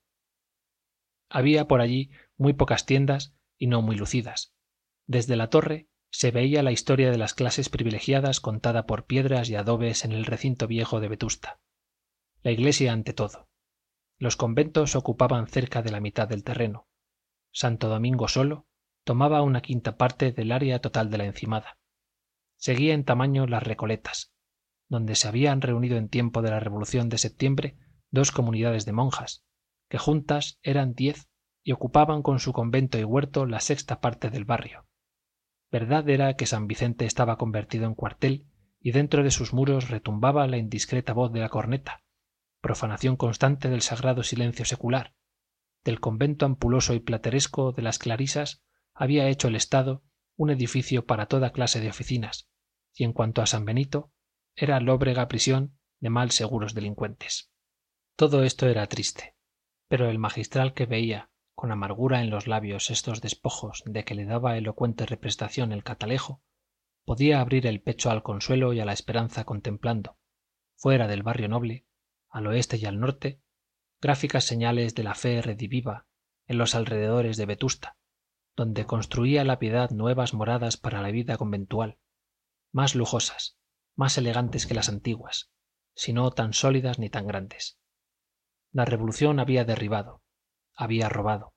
Había 1.30 1.70
por 1.70 1.80
allí 1.80 2.12
muy 2.36 2.52
pocas 2.52 2.86
tiendas 2.86 3.34
y 3.58 3.68
no 3.68 3.82
muy 3.82 3.96
lucidas. 3.96 4.54
Desde 5.08 5.38
la 5.38 5.50
torre 5.50 5.88
se 6.12 6.32
veía 6.32 6.64
la 6.64 6.74
historia 6.74 7.12
de 7.12 7.18
las 7.18 7.34
clases 7.34 7.70
privilegiadas 7.70 8.42
contada 8.42 8.86
por 8.86 9.06
piedras 9.06 9.50
y 9.50 9.56
adobes 9.56 10.04
en 10.04 10.12
el 10.12 10.26
recinto 10.26 10.68
viejo 10.68 11.00
de 11.00 11.08
vetusta. 11.08 11.62
La 12.44 12.52
iglesia 12.52 12.92
ante 12.92 13.14
todo. 13.14 13.48
Los 14.18 14.36
conventos 14.36 14.98
ocupaban 14.98 15.48
cerca 15.48 15.82
de 15.82 15.92
la 15.92 16.02
mitad 16.02 16.28
del 16.28 16.44
terreno 16.44 16.90
santo 17.56 17.88
domingo 17.88 18.28
solo 18.28 18.68
tomaba 19.06 19.42
una 19.42 19.62
quinta 19.62 19.96
parte 19.96 20.34
del 20.34 20.52
área 20.52 20.80
total 20.80 21.10
de 21.10 21.18
la 21.18 21.26
encimada. 21.26 21.78
Seguía 22.58 22.94
en 22.94 23.06
tamaño 23.06 23.48
las 23.48 23.64
recoletas 23.64 24.34
donde 24.90 25.16
se 25.16 25.30
habían 25.30 25.62
reunido 25.62 25.96
en 25.96 26.10
tiempo 26.10 26.42
de 26.42 26.50
la 26.50 26.60
revolución 26.60 27.08
de 27.08 27.18
septiembre 27.18 27.78
dos 28.12 28.34
comunidades 28.34 28.86
de 28.86 28.92
monjas 28.92 29.46
que 29.90 29.98
juntas 29.98 30.60
eran 30.64 30.96
diez 30.96 31.30
y 31.64 31.72
ocupaban 31.72 32.24
con 32.24 32.40
su 32.40 32.52
convento 32.52 33.00
y 33.00 33.06
huerto 33.06 33.46
la 33.46 33.62
sexta 33.62 34.02
parte 34.02 34.30
del 34.30 34.44
barrio. 34.44 34.86
Verdad 35.72 36.08
era 36.10 36.36
que 36.36 36.48
san 36.48 36.68
vicente 36.68 37.06
estaba 37.06 37.38
convertido 37.38 37.86
en 37.86 37.96
cuartel 37.96 38.48
y 38.82 38.92
dentro 38.92 39.24
de 39.24 39.32
sus 39.32 39.54
muros 39.54 39.90
retumbaba 39.90 40.46
la 40.48 40.58
indiscreta 40.58 41.14
voz 41.14 41.32
de 41.32 41.40
la 41.40 41.50
corneta 41.50 42.04
profanación 42.60 43.16
constante 43.16 43.70
del 43.70 43.82
sagrado 43.82 44.24
silencio 44.24 44.66
secular 44.66 45.16
del 45.86 46.02
convento 46.02 46.46
ampuloso 46.46 46.94
y 46.94 47.00
plateresco 47.00 47.72
de 47.72 47.84
las 47.84 48.00
clarisas 48.00 48.64
había 48.94 49.30
hecho 49.30 49.48
el 49.48 49.56
estado 49.56 50.04
un 50.36 50.50
edificio 50.50 51.06
para 51.06 51.28
toda 51.28 51.52
clase 51.52 51.80
de 51.80 51.90
oficinas 51.90 52.50
y 52.94 53.04
en 53.06 53.14
cuanto 53.14 53.42
a 53.42 53.46
san 53.46 53.64
benito 53.64 54.12
era 54.56 54.80
lóbrega 54.80 55.28
prisión 55.28 55.78
de 56.00 56.10
mal 56.10 56.32
seguros 56.32 56.74
delincuentes. 56.74 57.52
Todo 58.18 58.44
esto 58.44 58.68
era 58.68 58.88
triste 58.88 59.36
pero 59.88 60.10
el 60.10 60.18
magistral 60.18 60.74
que 60.74 60.88
veía 60.88 61.30
con 61.54 61.72
amargura 61.72 62.22
en 62.22 62.32
los 62.32 62.48
labios 62.48 62.90
estos 62.90 63.22
despojos 63.22 63.84
de 63.86 64.04
que 64.04 64.16
le 64.16 64.26
daba 64.26 64.58
elocuente 64.58 65.06
representación 65.06 65.72
el 65.72 65.84
catalejo 65.84 66.42
podía 67.06 67.40
abrir 67.40 67.68
el 67.68 67.82
pecho 67.82 68.10
al 68.10 68.24
consuelo 68.24 68.74
y 68.74 68.80
a 68.80 68.86
la 68.86 68.94
esperanza 68.94 69.46
contemplando 69.46 70.18
fuera 70.76 71.08
del 71.08 71.22
barrio 71.22 71.48
noble 71.48 71.86
al 72.30 72.48
oeste 72.48 72.78
y 72.78 72.86
al 72.86 73.00
norte 73.00 73.40
gráficas 74.02 74.44
señales 74.44 74.94
de 74.96 75.04
la 75.04 75.16
fe 75.16 75.42
rediviva 75.42 76.06
en 76.48 76.58
los 76.58 76.76
alrededores 76.76 77.38
de 77.38 77.46
vetusta 77.46 77.98
donde 78.56 78.86
construía 78.86 79.44
la 79.44 79.60
piedad 79.60 79.90
nuevas 79.92 80.34
moradas 80.34 80.78
para 80.78 81.02
la 81.02 81.12
vida 81.12 81.38
conventual 81.38 81.98
más 82.72 82.96
lujosas 82.96 83.58
más 83.96 84.18
elegantes 84.18 84.68
que 84.68 84.74
las 84.74 84.90
antiguas 84.90 85.52
si 85.96 86.14
no 86.14 86.30
tan 86.32 86.54
sólidas 86.54 87.00
ni 87.00 87.10
tan 87.10 87.26
grandes. 87.26 87.80
La 88.72 88.86
revolución 88.86 89.40
había 89.40 89.66
derribado 89.66 90.22
había 90.76 91.10
robado 91.10 91.54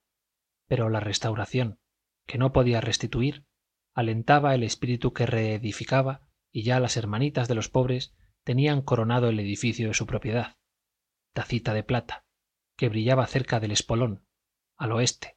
pero 0.66 0.88
la 0.88 1.00
restauración 1.00 1.80
que 2.26 2.38
no 2.38 2.52
podía 2.52 2.80
restituir 2.80 3.46
alentaba 3.94 4.54
el 4.54 4.62
espíritu 4.62 5.12
que 5.12 5.26
reedificaba 5.26 6.22
y 6.52 6.62
ya 6.62 6.78
las 6.78 6.96
hermanitas 6.96 7.48
de 7.48 7.56
los 7.56 7.68
pobres 7.68 8.14
tenían 8.44 8.80
coronado 8.80 9.28
el 9.28 9.40
edificio 9.40 9.88
de 9.88 9.94
su 9.94 10.06
propiedad 10.06 10.56
tacita 11.32 11.74
de 11.74 11.82
plata 11.82 12.24
que 12.78 12.88
brillaba 12.88 13.26
cerca 13.26 13.60
del 13.60 13.72
espolón 13.72 14.24
al 14.78 14.92
oeste 14.92 15.36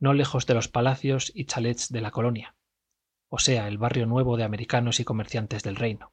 no 0.00 0.12
lejos 0.12 0.46
de 0.46 0.54
los 0.54 0.68
palacios 0.68 1.30
y 1.34 1.46
chalets 1.46 1.88
de 1.90 2.00
la 2.00 2.10
colonia 2.10 2.56
o 3.28 3.38
sea 3.38 3.68
el 3.68 3.78
barrio 3.78 4.06
nuevo 4.06 4.36
de 4.36 4.42
americanos 4.42 4.98
y 4.98 5.04
comerciantes 5.04 5.62
del 5.62 5.76
reino. 5.76 6.12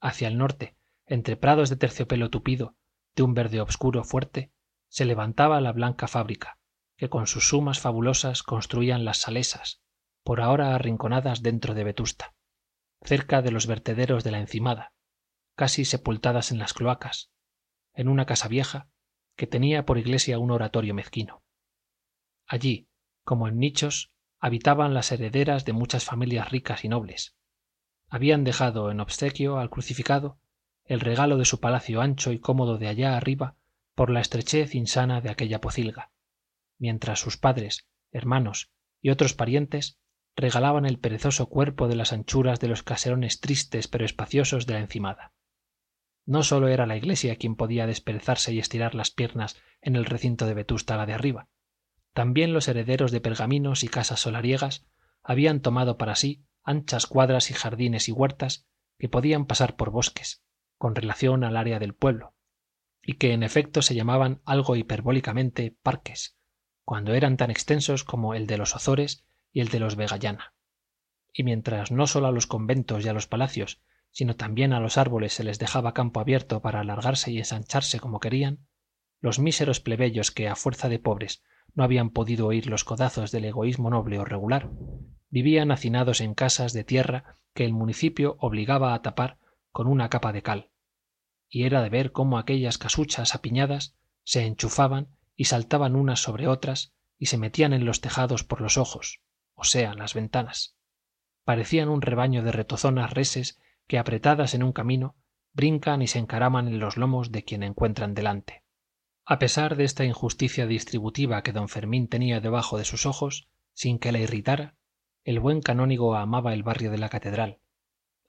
Hacia 0.00 0.28
el 0.28 0.38
norte 0.38 0.76
entre 1.04 1.36
prados 1.36 1.68
de 1.68 1.76
terciopelo 1.76 2.30
tupido 2.30 2.76
de 3.16 3.24
un 3.24 3.34
verde 3.34 3.60
obscuro 3.60 4.04
fuerte 4.04 4.52
se 4.88 5.04
levantaba 5.04 5.60
la 5.60 5.72
blanca 5.72 6.06
fábrica 6.06 6.58
que 6.96 7.10
con 7.10 7.26
sus 7.26 7.48
sumas 7.48 7.80
fabulosas 7.80 8.44
construían 8.44 9.04
las 9.04 9.18
salesas 9.18 9.82
por 10.22 10.40
ahora 10.40 10.76
arrinconadas 10.76 11.42
dentro 11.42 11.74
de 11.74 11.82
vetusta 11.82 12.36
cerca 13.02 13.42
de 13.42 13.50
los 13.50 13.66
vertederos 13.66 14.22
de 14.22 14.30
la 14.30 14.38
encimada 14.38 14.92
casi 15.56 15.84
sepultadas 15.84 16.52
en 16.52 16.58
las 16.60 16.72
cloacas 16.72 17.32
en 17.94 18.06
una 18.08 18.26
casa 18.26 18.46
vieja 18.46 18.88
que 19.36 19.46
tenía 19.46 19.84
por 19.86 19.98
iglesia 19.98 20.38
un 20.38 20.50
oratorio 20.50 20.94
mezquino. 20.94 21.42
Allí 22.46 22.88
como 23.24 23.48
en 23.48 23.58
nichos 23.58 24.12
habitaban 24.40 24.94
las 24.94 25.12
herederas 25.12 25.64
de 25.64 25.72
muchas 25.72 26.04
familias 26.04 26.50
ricas 26.50 26.84
y 26.84 26.88
nobles. 26.88 27.36
Habían 28.08 28.44
dejado 28.44 28.90
en 28.90 29.00
obsequio 29.00 29.58
al 29.58 29.70
crucificado 29.70 30.38
el 30.84 31.00
regalo 31.00 31.38
de 31.38 31.44
su 31.44 31.60
palacio 31.60 32.00
ancho 32.00 32.32
y 32.32 32.40
cómodo 32.40 32.78
de 32.78 32.88
allá 32.88 33.16
arriba 33.16 33.56
por 33.94 34.10
la 34.10 34.20
estrechez 34.20 34.74
insana 34.74 35.20
de 35.20 35.30
aquella 35.30 35.60
pocilga 35.60 36.10
mientras 36.78 37.20
sus 37.20 37.36
padres 37.36 37.86
hermanos 38.10 38.72
y 39.00 39.10
otros 39.10 39.34
parientes 39.34 39.98
regalaban 40.34 40.84
el 40.86 40.98
perezoso 40.98 41.48
cuerpo 41.48 41.86
de 41.86 41.94
las 41.94 42.12
anchuras 42.12 42.58
de 42.58 42.68
los 42.68 42.82
caserones 42.82 43.40
tristes 43.40 43.86
pero 43.86 44.04
espaciosos 44.04 44.66
de 44.66 44.74
la 44.74 44.80
encimada 44.80 45.32
no 46.24 46.42
sólo 46.42 46.68
era 46.68 46.86
la 46.86 46.96
iglesia 46.96 47.36
quien 47.36 47.56
podía 47.56 47.86
desperezarse 47.86 48.52
y 48.52 48.58
estirar 48.58 48.94
las 48.94 49.10
piernas 49.10 49.60
en 49.80 49.96
el 49.96 50.04
recinto 50.04 50.46
de 50.46 50.54
vetusta 50.54 50.96
la 50.96 51.06
de 51.06 51.14
arriba 51.14 51.48
también 52.12 52.52
los 52.52 52.68
herederos 52.68 53.10
de 53.10 53.20
pergaminos 53.20 53.84
y 53.84 53.88
casas 53.88 54.20
solariegas 54.20 54.86
habían 55.22 55.60
tomado 55.60 55.98
para 55.98 56.14
sí 56.14 56.44
anchas 56.62 57.06
cuadras 57.06 57.50
y 57.50 57.54
jardines 57.54 58.08
y 58.08 58.12
huertas 58.12 58.66
que 58.98 59.08
podían 59.08 59.46
pasar 59.46 59.76
por 59.76 59.90
bosques 59.90 60.42
con 60.76 60.94
relación 60.94 61.44
al 61.44 61.56
área 61.56 61.78
del 61.78 61.94
pueblo 61.94 62.34
y 63.02 63.14
que 63.14 63.32
en 63.32 63.42
efecto 63.42 63.82
se 63.82 63.94
llamaban 63.94 64.40
algo 64.44 64.76
hiperbólicamente 64.76 65.76
parques 65.82 66.36
cuando 66.84 67.14
eran 67.14 67.36
tan 67.36 67.50
extensos 67.50 68.04
como 68.04 68.34
el 68.34 68.46
de 68.46 68.58
los 68.58 68.74
ozores 68.74 69.24
y 69.52 69.60
el 69.60 69.68
de 69.68 69.80
los 69.80 69.96
vegallana. 69.96 70.54
Y 71.32 71.44
mientras 71.44 71.90
no 71.90 72.06
sólo 72.06 72.28
a 72.28 72.32
los 72.32 72.46
conventos 72.46 73.04
y 73.04 73.08
a 73.08 73.12
los 73.12 73.26
palacios 73.26 73.80
sino 74.12 74.36
también 74.36 74.72
a 74.72 74.80
los 74.80 74.98
árboles 74.98 75.32
se 75.32 75.42
les 75.42 75.58
dejaba 75.58 75.94
campo 75.94 76.20
abierto 76.20 76.60
para 76.60 76.80
alargarse 76.80 77.32
y 77.32 77.38
ensancharse 77.38 77.98
como 77.98 78.20
querían 78.20 78.66
los 79.20 79.38
míseros 79.38 79.80
plebeyos 79.80 80.30
que 80.30 80.48
a 80.48 80.56
fuerza 80.56 80.88
de 80.88 80.98
pobres 80.98 81.42
no 81.74 81.82
habían 81.84 82.10
podido 82.10 82.46
oír 82.46 82.66
los 82.66 82.84
codazos 82.84 83.32
del 83.32 83.46
egoísmo 83.46 83.90
noble 83.90 84.18
o 84.18 84.24
regular 84.24 84.70
vivían 85.30 85.70
hacinados 85.70 86.20
en 86.20 86.34
casas 86.34 86.72
de 86.72 86.84
tierra 86.84 87.38
que 87.54 87.64
el 87.64 87.72
municipio 87.72 88.36
obligaba 88.38 88.94
a 88.94 89.02
tapar 89.02 89.38
con 89.70 89.86
una 89.86 90.10
capa 90.10 90.32
de 90.32 90.42
cal 90.42 90.70
y 91.48 91.64
era 91.64 91.82
de 91.82 91.88
ver 91.88 92.12
cómo 92.12 92.38
aquellas 92.38 92.78
casuchas 92.78 93.34
apiñadas 93.34 93.96
se 94.24 94.44
enchufaban 94.44 95.08
y 95.36 95.46
saltaban 95.46 95.96
unas 95.96 96.20
sobre 96.20 96.48
otras 96.48 96.92
y 97.18 97.26
se 97.26 97.38
metían 97.38 97.72
en 97.72 97.84
los 97.84 98.00
tejados 98.00 98.44
por 98.44 98.60
los 98.60 98.76
ojos 98.76 99.22
o 99.54 99.64
sea 99.64 99.94
las 99.94 100.14
ventanas. 100.14 100.76
Parecían 101.44 101.88
un 101.88 102.02
rebaño 102.02 102.42
de 102.42 102.52
retozonas 102.52 103.12
reses 103.12 103.58
que 103.92 103.98
apretadas 103.98 104.54
en 104.54 104.62
un 104.62 104.72
camino 104.72 105.16
brincan 105.52 106.00
y 106.00 106.06
se 106.06 106.18
encaraman 106.18 106.66
en 106.66 106.78
los 106.78 106.96
lomos 106.96 107.30
de 107.30 107.44
quien 107.44 107.62
encuentran 107.62 108.14
delante. 108.14 108.64
A 109.26 109.38
pesar 109.38 109.76
de 109.76 109.84
esta 109.84 110.06
injusticia 110.06 110.66
distributiva 110.66 111.42
que 111.42 111.52
don 111.52 111.68
fermín 111.68 112.08
tenía 112.08 112.40
debajo 112.40 112.78
de 112.78 112.86
sus 112.86 113.04
ojos 113.04 113.50
sin 113.74 113.98
que 113.98 114.10
le 114.10 114.20
irritara 114.20 114.76
el 115.24 115.40
buen 115.40 115.60
canónigo 115.60 116.14
amaba 116.14 116.54
el 116.54 116.62
barrio 116.62 116.90
de 116.90 116.96
la 116.96 117.10
catedral 117.10 117.60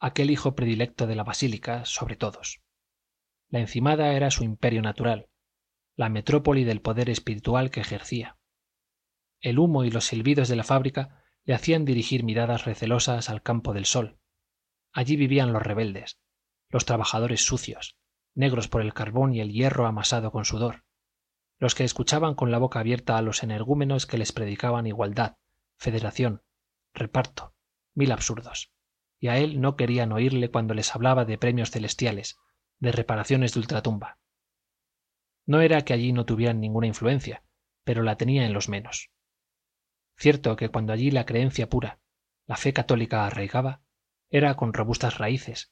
aquel 0.02 0.32
hijo 0.32 0.54
predilecto 0.54 1.08
de 1.08 1.16
la 1.16 1.24
basílica 1.24 1.86
sobre 1.86 2.18
todos. 2.18 2.62
La 3.48 3.62
encimada 3.62 4.12
era 4.12 4.32
su 4.32 4.44
imperio 4.44 4.82
natural 4.82 5.30
la 5.96 6.10
metrópoli 6.10 6.66
del 6.66 6.82
poder 6.82 7.10
espiritual 7.10 7.72
que 7.72 7.80
ejercía. 7.80 8.38
El 9.40 9.60
humo 9.60 9.86
y 9.86 9.92
los 9.92 10.08
silbidos 10.08 10.50
de 10.50 10.58
la 10.58 10.66
fábrica 10.66 11.24
le 11.46 11.54
hacían 11.54 11.86
dirigir 11.86 12.26
miradas 12.26 12.66
recelosas 12.66 13.30
al 13.30 13.42
campo 13.42 13.72
del 13.72 13.86
sol 13.86 14.20
allí 14.94 15.16
vivían 15.16 15.54
los 15.54 15.62
rebeldes 15.62 16.20
los 16.70 16.86
trabajadores 16.86 17.46
sucios 17.46 17.98
negros 18.34 18.68
por 18.68 18.82
el 18.82 18.94
carbón 18.94 19.34
y 19.34 19.42
el 19.42 19.52
hierro 19.52 19.86
amasado 19.86 20.32
con 20.32 20.46
sudor 20.46 20.86
los 21.60 21.76
que 21.76 21.84
escuchaban 21.84 22.36
con 22.36 22.52
la 22.52 22.58
boca 22.58 22.80
abierta 22.80 23.18
a 23.18 23.22
los 23.22 23.44
energúmenos 23.44 24.06
que 24.06 24.18
les 24.18 24.32
predicaban 24.32 24.88
igualdad 24.88 25.38
federación 25.78 26.42
reparto 26.94 27.54
mil 27.94 28.12
absurdos 28.12 28.72
y 29.20 29.30
a 29.30 29.38
él 29.38 29.62
no 29.62 29.76
querían 29.78 30.12
oírle 30.12 30.52
cuando 30.52 30.74
les 30.74 30.94
hablaba 30.94 31.26
de 31.26 31.38
premios 31.38 31.72
celestiales 31.72 32.38
de 32.80 32.92
reparaciones 32.92 33.54
de 33.54 33.62
ultratumba. 33.62 34.20
No 35.46 35.62
era 35.62 35.84
que 35.84 35.94
allí 35.94 36.12
no 36.12 36.26
tuvieran 36.26 36.60
ninguna 36.60 36.88
influencia 36.88 37.44
pero 37.84 38.04
la 38.04 38.18
tenía 38.18 38.46
en 38.46 38.54
los 38.54 38.70
menos. 38.70 39.12
Cierto 40.18 40.56
que 40.56 40.70
cuando 40.70 40.94
allí 40.94 41.12
la 41.12 41.26
creencia 41.26 41.70
pura 41.70 42.00
la 42.46 42.58
fe 42.58 42.74
católica 42.74 43.26
arraigaba 43.26 43.82
era 44.34 44.56
con 44.56 44.74
robustas 44.74 45.20
raíces 45.20 45.72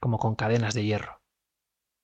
como 0.00 0.18
con 0.18 0.34
cadenas 0.34 0.74
de 0.74 0.84
hierro. 0.84 1.22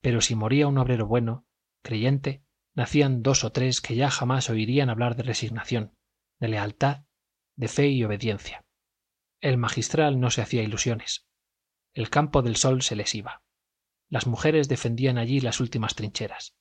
Pero 0.01 0.21
si 0.21 0.35
moría 0.35 0.67
un 0.67 0.77
obrero 0.77 1.05
bueno 1.05 1.45
creyente 1.83 2.45
nacían 2.73 3.23
dos 3.23 3.43
o 3.43 3.51
tres 3.51 3.81
que 3.81 3.95
ya 3.95 4.09
jamás 4.09 4.49
oirían 4.49 4.89
hablar 4.89 5.17
de 5.17 5.23
resignación 5.23 5.97
de 6.39 6.47
lealtad 6.47 7.03
de 7.57 7.67
fe 7.67 7.89
y 7.89 8.05
obediencia. 8.05 8.65
El 9.41 9.57
magistral 9.57 10.19
no 10.19 10.31
se 10.31 10.41
hacía 10.41 10.63
ilusiones. 10.63 11.27
El 11.93 12.09
campo 12.09 12.41
del 12.41 12.55
sol 12.55 12.83
se 12.83 12.95
les 12.95 13.13
iba. 13.13 13.43
Las 14.07 14.27
mujeres 14.27 14.69
defendían 14.69 15.17
allí 15.17 15.41
las 15.41 15.59
últimas 15.59 15.95
trincheras. 15.95 16.55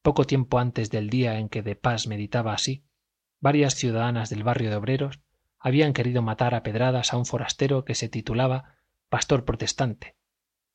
Poco 0.00 0.24
tiempo 0.24 0.58
antes 0.58 0.90
del 0.90 1.10
día 1.10 1.38
en 1.38 1.50
que 1.50 1.62
de 1.62 1.76
pas 1.76 2.06
meditaba 2.06 2.54
así 2.54 2.86
varias 3.38 3.74
ciudadanas 3.74 4.30
del 4.30 4.44
barrio 4.44 4.70
de 4.70 4.76
obreros 4.76 5.20
habían 5.62 5.92
querido 5.92 6.22
matar 6.22 6.54
a 6.54 6.62
pedradas 6.62 7.12
a 7.12 7.16
un 7.16 7.24
forastero 7.24 7.84
que 7.84 7.94
se 7.94 8.08
titulaba 8.08 8.76
pastor 9.08 9.44
protestante. 9.44 10.16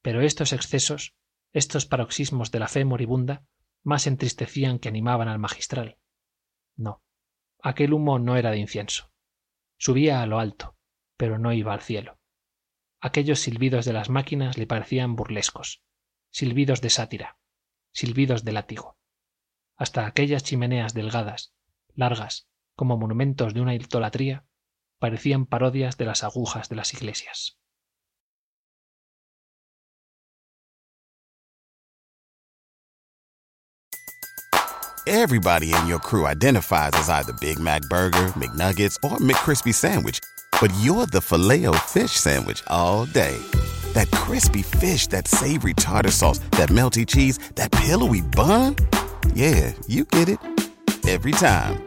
Pero 0.01 0.21
estos 0.21 0.53
excesos 0.53 1.15
estos 1.53 1.85
paroxismos 1.85 2.51
de 2.51 2.59
la 2.59 2.67
fe 2.67 2.85
moribunda 2.85 3.45
más 3.83 4.07
entristecían 4.07 4.79
que 4.79 4.89
animaban 4.89 5.27
al 5.27 5.39
magistral. 5.39 5.97
No 6.75 7.03
aquel 7.61 7.93
humo 7.93 8.19
no 8.19 8.38
era 8.38 8.51
de 8.51 8.59
incienso. 8.59 9.11
Subía 9.77 10.21
a 10.21 10.25
lo 10.25 10.39
alto 10.39 10.75
pero 11.17 11.39
no 11.39 11.51
iba 11.51 11.73
al 11.73 11.81
cielo. 11.81 12.19
Aquellos 12.99 13.39
silbidos 13.39 13.85
de 13.85 13.93
las 13.93 14.09
máquinas 14.09 14.57
le 14.57 14.67
parecían 14.67 15.15
burlescos 15.15 15.81
silbidos 16.29 16.81
de 16.81 16.89
sátira 16.89 17.38
silbidos 17.91 18.43
de 18.43 18.51
látigo. 18.51 18.97
Hasta 19.75 20.05
aquellas 20.05 20.43
chimeneas 20.43 20.93
delgadas 20.93 21.53
largas 21.95 22.47
como 22.75 22.95
monumentos 22.97 23.55
de 23.55 23.61
una 23.61 23.73
idolatría, 23.73 24.45
parecían 24.99 25.45
parodias 25.45 25.97
de 25.97 26.05
las 26.05 26.23
agujas 26.23 26.69
de 26.69 26.75
las 26.75 26.93
iglesias. 26.93 27.57
Everybody 35.09 35.73
in 35.73 35.87
your 35.87 35.99
crew 35.99 36.27
identifies 36.27 36.91
as 36.95 37.07
either 37.07 37.31
Big 37.39 37.57
Mac 37.59 37.81
Burger, 37.83 38.33
McNuggets, 38.35 38.97
or 39.05 39.19
McCrispy 39.19 39.73
Sandwich, 39.73 40.19
but 40.59 40.69
you're 40.81 41.05
the 41.05 41.21
filet 41.21 41.65
fish 41.85 42.11
Sandwich 42.11 42.61
all 42.67 43.05
day. 43.05 43.37
That 43.93 44.11
crispy 44.11 44.63
fish, 44.63 45.07
that 45.07 45.25
savory 45.29 45.75
tartar 45.75 46.11
sauce, 46.11 46.39
that 46.57 46.67
melty 46.67 47.07
cheese, 47.07 47.37
that 47.55 47.71
pillowy 47.71 48.19
bun. 48.19 48.75
Yeah, 49.33 49.71
you 49.87 50.03
get 50.03 50.27
it 50.27 50.39
every 51.07 51.31
time. 51.31 51.86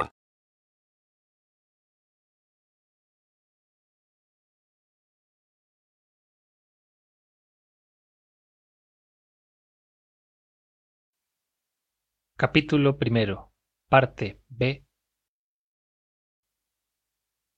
Capítulo 12.41 12.97
primero. 12.97 13.53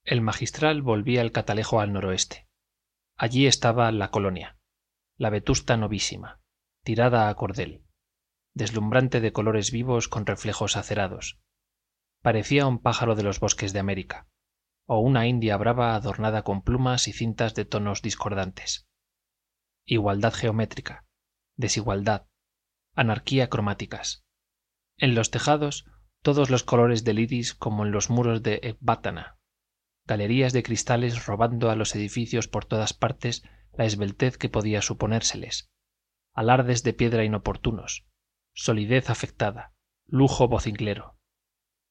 El 0.04 0.20
magistral 0.20 0.82
volvía 0.82 1.22
el 1.22 1.32
catalejo 1.32 1.80
al 1.80 1.94
noroeste. 1.94 2.50
Allí 3.16 3.48
estaba 3.48 3.90
la 3.94 4.12
colonia, 4.12 4.58
la 5.16 5.30
vetusta 5.30 5.78
novísima, 5.78 6.42
tirada 6.84 7.30
a 7.30 7.36
cordel, 7.36 7.86
deslumbrante 8.54 9.22
de 9.22 9.32
colores 9.32 9.72
vivos 9.72 10.10
con 10.10 10.26
reflejos 10.26 10.76
acerados. 10.76 11.40
Parecía 12.22 12.68
un 12.68 12.80
pájaro 12.80 13.16
de 13.16 13.24
los 13.24 13.40
bosques 13.40 13.72
de 13.72 13.80
América, 13.80 14.28
o 14.86 15.00
una 15.00 15.28
india 15.28 15.56
brava 15.56 15.96
adornada 15.96 16.44
con 16.44 16.62
plumas 16.62 17.08
y 17.08 17.14
cintas 17.14 17.56
de 17.56 17.64
tonos 17.64 18.02
discordantes. 18.02 18.90
Igualdad 19.86 20.34
geométrica, 20.34 21.06
desigualdad, 21.56 22.28
anarquía 22.96 23.50
cromáticas 23.50 24.24
en 25.04 25.16
los 25.16 25.32
tejados 25.32 25.86
todos 26.22 26.50
los 26.50 26.64
colores 26.64 27.04
del 27.04 27.20
iris 27.20 27.54
como 27.54 27.86
en 27.86 27.92
los 27.92 28.10
muros 28.10 28.42
de 28.42 28.62
ecbátana 28.64 29.38
galerías 30.06 30.54
de 30.54 30.64
cristales 30.64 31.26
robando 31.26 31.70
a 31.70 31.76
los 31.76 31.94
edificios 31.94 32.48
por 32.48 32.64
todas 32.64 32.94
partes 32.94 33.44
la 33.74 33.84
esbeltez 33.84 34.38
que 34.38 34.48
podía 34.48 34.82
suponérseles. 34.82 35.70
Alardes 36.34 36.84
de 36.84 36.94
piedra 36.94 37.26
inoportunos. 37.26 38.06
Solidez 38.54 39.10
afectada. 39.10 39.74
Lujo 40.08 40.48
vocinglero 40.48 41.18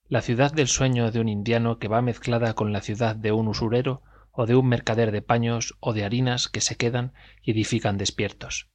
la 0.08 0.22
ciudad 0.22 0.50
del 0.50 0.68
sueño 0.68 1.10
de 1.10 1.20
un 1.20 1.28
indiano 1.28 1.78
que 1.78 1.88
va 1.88 2.00
mezclada 2.00 2.54
con 2.54 2.72
la 2.72 2.80
ciudad 2.80 3.14
de 3.14 3.32
un 3.32 3.46
usurero 3.46 4.02
o 4.30 4.46
de 4.46 4.54
un 4.56 4.68
mercader 4.68 5.12
de 5.12 5.20
paños 5.20 5.76
o 5.80 5.92
de 5.92 6.04
harinas 6.04 6.48
que 6.48 6.62
se 6.62 6.76
quedan 6.76 7.12
y 7.42 7.50
edifican 7.50 7.98
despiertos. 7.98 8.70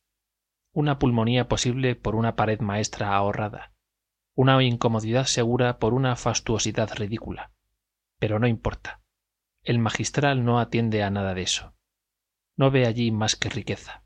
Una 0.74 1.00
pulmonía 1.00 1.48
posible 1.48 1.96
por 1.96 2.14
una 2.14 2.36
pared 2.36 2.60
maestra 2.60 3.16
ahorrada 3.16 3.74
una 4.38 4.62
incomodidad 4.64 5.26
segura 5.26 5.80
por 5.80 5.96
una 5.96 6.16
fastuosidad 6.16 6.92
ridícula. 6.96 7.52
Pero 8.20 8.38
no 8.38 8.46
importa. 8.46 9.02
El 9.64 9.80
magistral 9.80 10.46
no 10.46 10.60
atiende 10.60 11.02
a 11.02 11.10
nada 11.10 11.34
de 11.34 11.42
eso. 11.42 11.74
No 12.56 12.70
ve 12.70 12.86
allí 12.86 13.10
más 13.10 13.36
que 13.36 13.50
riqueza. 13.50 14.04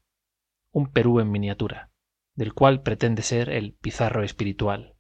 Un 0.71 0.89
perú 0.89 1.19
en 1.19 1.31
miniatura 1.31 1.91
del 2.33 2.53
cual 2.53 2.81
pretende 2.81 3.23
ser 3.23 3.49
el 3.49 3.73
pizarro 3.73 4.23
espiritual. 4.23 4.95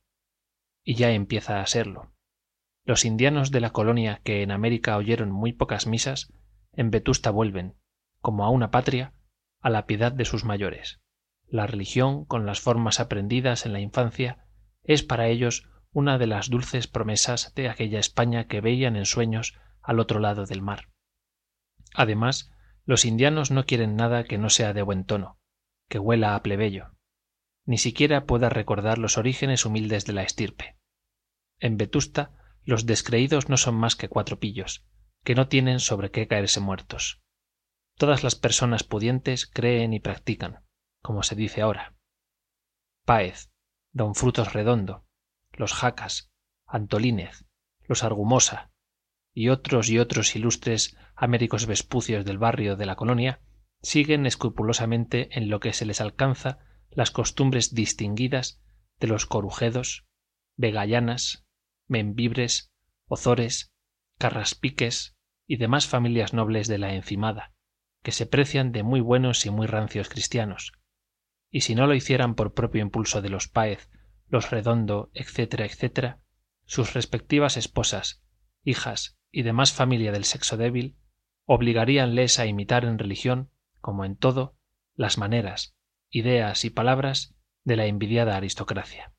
Y 0.83 0.95
ya 0.95 1.11
empieza 1.11 1.61
a 1.61 1.65
serlo. 1.65 2.13
Los 2.83 3.05
indianos 3.05 3.51
de 3.51 3.61
la 3.61 3.69
colonia 3.69 4.19
que 4.25 4.43
en 4.43 4.51
américa 4.51 4.97
oyeron 4.97 5.31
muy 5.31 5.53
pocas 5.53 5.87
misas 5.87 6.33
en 6.73 6.91
vetusta 6.91 7.31
vuelven 7.31 7.77
como 8.19 8.43
a 8.43 8.49
una 8.49 8.69
patria 8.69 9.13
a 9.61 9.69
la 9.69 9.85
piedad 9.85 10.11
de 10.11 10.25
sus 10.25 10.43
mayores. 10.43 10.99
La 11.47 11.67
religión 11.67 12.25
con 12.25 12.45
las 12.45 12.59
formas 12.59 12.99
aprendidas 12.99 13.65
en 13.65 13.71
la 13.71 13.79
infancia 13.79 14.45
es 14.83 15.03
para 15.03 15.27
ellos 15.27 15.69
una 15.91 16.17
de 16.17 16.27
las 16.27 16.49
dulces 16.49 16.87
promesas 16.87 17.53
de 17.55 17.69
aquella 17.69 17.99
españa 17.99 18.47
que 18.47 18.61
veían 18.61 18.95
en 18.95 19.05
sueños 19.05 19.59
al 19.81 19.99
otro 19.99 20.19
lado 20.19 20.45
del 20.45 20.61
mar. 20.61 20.89
Además 21.93 22.51
los 22.85 23.05
indianos 23.05 23.51
no 23.51 23.65
quieren 23.65 23.95
nada 23.95 24.23
que 24.23 24.37
no 24.37 24.49
sea 24.49 24.73
de 24.73 24.81
buen 24.81 25.05
tono 25.05 25.39
que 25.89 25.99
huela 25.99 26.35
a 26.35 26.41
plebeyo. 26.41 26.95
Ni 27.65 27.77
siquiera 27.77 28.25
pueda 28.25 28.49
recordar 28.49 28.97
los 28.97 29.17
orígenes 29.17 29.65
humildes 29.65 30.05
de 30.05 30.13
la 30.13 30.23
estirpe. 30.23 30.77
En 31.59 31.77
vetusta 31.77 32.31
los 32.63 32.85
descreídos 32.85 33.49
no 33.49 33.57
son 33.57 33.75
más 33.75 33.95
que 33.95 34.07
cuatro 34.07 34.39
pillos 34.39 34.85
que 35.23 35.35
no 35.35 35.47
tienen 35.47 35.79
sobre 35.79 36.09
qué 36.09 36.27
caerse 36.27 36.61
muertos. 36.61 37.21
Todas 37.97 38.23
las 38.23 38.35
personas 38.35 38.83
pudientes 38.83 39.45
creen 39.45 39.93
y 39.93 39.99
practican 39.99 40.63
como 41.01 41.23
se 41.23 41.35
dice 41.35 41.61
ahora. 41.61 41.95
Páez 43.05 43.50
don 43.93 44.15
frutos 44.15 44.53
redondo 44.53 45.05
los 45.51 45.73
jacas 45.73 46.31
antolínez 46.65 47.45
los 47.87 48.03
argumosa 48.03 48.71
y 49.33 49.49
otros 49.49 49.89
y 49.89 49.99
otros 49.99 50.35
ilustres 50.35 50.95
américos 51.15 51.65
vespucios 51.65 52.23
del 52.25 52.37
barrio 52.37 52.75
de 52.77 52.85
la 52.85 52.95
colonia 52.95 53.41
siguen 53.81 54.25
escrupulosamente 54.25 55.37
en 55.37 55.49
lo 55.49 55.59
que 55.59 55.73
se 55.73 55.85
les 55.85 55.99
alcanza 55.99 56.59
las 56.89 57.11
costumbres 57.11 57.73
distinguidas 57.73 58.61
de 58.99 59.07
los 59.07 59.25
corujedos 59.25 60.05
vegallanas 60.55 61.45
membibres 61.87 62.71
ozores 63.07 63.73
carraspiques 64.17 65.17
y 65.47 65.57
demás 65.57 65.87
familias 65.87 66.33
nobles 66.33 66.67
de 66.69 66.77
la 66.77 66.93
encimada 66.93 67.53
que 68.03 68.13
se 68.13 68.25
precian 68.25 68.71
de 68.71 68.83
muy 68.83 69.01
buenos 69.01 69.45
y 69.45 69.49
muy 69.49 69.67
rancios 69.67 70.07
cristianos 70.07 70.71
y 71.51 71.61
si 71.61 71.75
no 71.75 71.85
lo 71.85 71.93
hicieran 71.93 72.33
por 72.35 72.53
propio 72.53 72.81
impulso 72.81 73.21
de 73.21 73.29
los 73.29 73.47
páez 73.47 73.89
los 74.27 74.49
redondo 74.49 75.11
etc 75.13 75.59
etc 75.59 76.15
sus 76.65 76.93
respectivas 76.93 77.57
esposas 77.57 78.23
hijas 78.63 79.17
y 79.31 79.43
demás 79.43 79.73
familia 79.73 80.11
del 80.11 80.23
sexo 80.23 80.57
débil 80.57 80.95
obligaríanles 81.45 82.39
a 82.39 82.45
imitar 82.45 82.85
en 82.85 82.97
religión 82.97 83.51
como 83.81 84.05
en 84.05 84.15
todo 84.15 84.55
las 84.95 85.17
maneras 85.17 85.75
ideas 86.09 86.65
y 86.65 86.69
palabras 86.69 87.35
de 87.63 87.77
la 87.77 87.85
envidiada 87.85 88.35
aristocracia. 88.35 89.13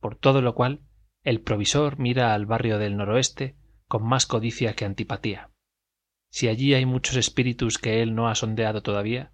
Por 0.00 0.16
todo 0.16 0.40
lo 0.40 0.54
cual 0.54 0.82
el 1.22 1.40
provisor 1.40 1.98
mira 1.98 2.34
al 2.34 2.46
barrio 2.46 2.78
del 2.78 2.96
noroeste 2.96 3.56
con 3.88 4.04
más 4.04 4.26
codicia 4.26 4.74
que 4.74 4.84
antipatía. 4.84 5.50
Si 6.30 6.48
allí 6.48 6.74
hay 6.74 6.86
muchos 6.86 7.16
espíritus 7.16 7.78
que 7.78 8.02
él 8.02 8.14
no 8.14 8.28
ha 8.28 8.34
sondeado 8.34 8.82
todavía 8.82 9.32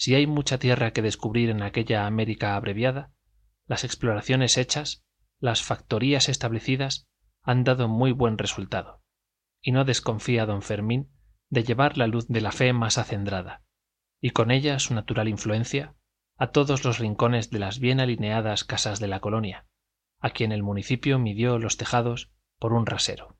si 0.00 0.14
hay 0.14 0.26
mucha 0.26 0.56
tierra 0.58 0.94
que 0.94 1.02
descubrir 1.02 1.50
en 1.50 1.60
aquella 1.60 2.06
américa 2.06 2.56
abreviada 2.56 3.12
las 3.66 3.84
exploraciones 3.84 4.56
hechas 4.56 5.04
las 5.40 5.62
factorías 5.62 6.30
establecidas 6.30 7.06
han 7.42 7.64
dado 7.64 7.86
muy 7.86 8.12
buen 8.12 8.38
resultado 8.38 9.02
y 9.60 9.72
no 9.72 9.84
desconfía 9.84 10.46
don 10.46 10.62
fermín 10.62 11.12
de 11.50 11.64
llevar 11.64 11.98
la 11.98 12.06
luz 12.06 12.26
de 12.28 12.40
la 12.40 12.50
fe 12.50 12.72
más 12.72 12.96
acendrada 12.96 13.62
y 14.22 14.30
con 14.30 14.50
ella 14.50 14.78
su 14.78 14.94
natural 14.94 15.28
influencia 15.28 15.94
a 16.38 16.46
todos 16.46 16.82
los 16.82 16.98
rincones 16.98 17.50
de 17.50 17.58
las 17.58 17.78
bien 17.78 18.00
alineadas 18.00 18.64
casas 18.64 19.00
de 19.00 19.08
la 19.08 19.20
colonia 19.20 19.66
a 20.18 20.30
quien 20.30 20.50
el 20.50 20.62
municipio 20.62 21.18
midió 21.18 21.58
los 21.58 21.76
tejados 21.76 22.32
por 22.58 22.72
un 22.72 22.86
rasero. 22.86 23.36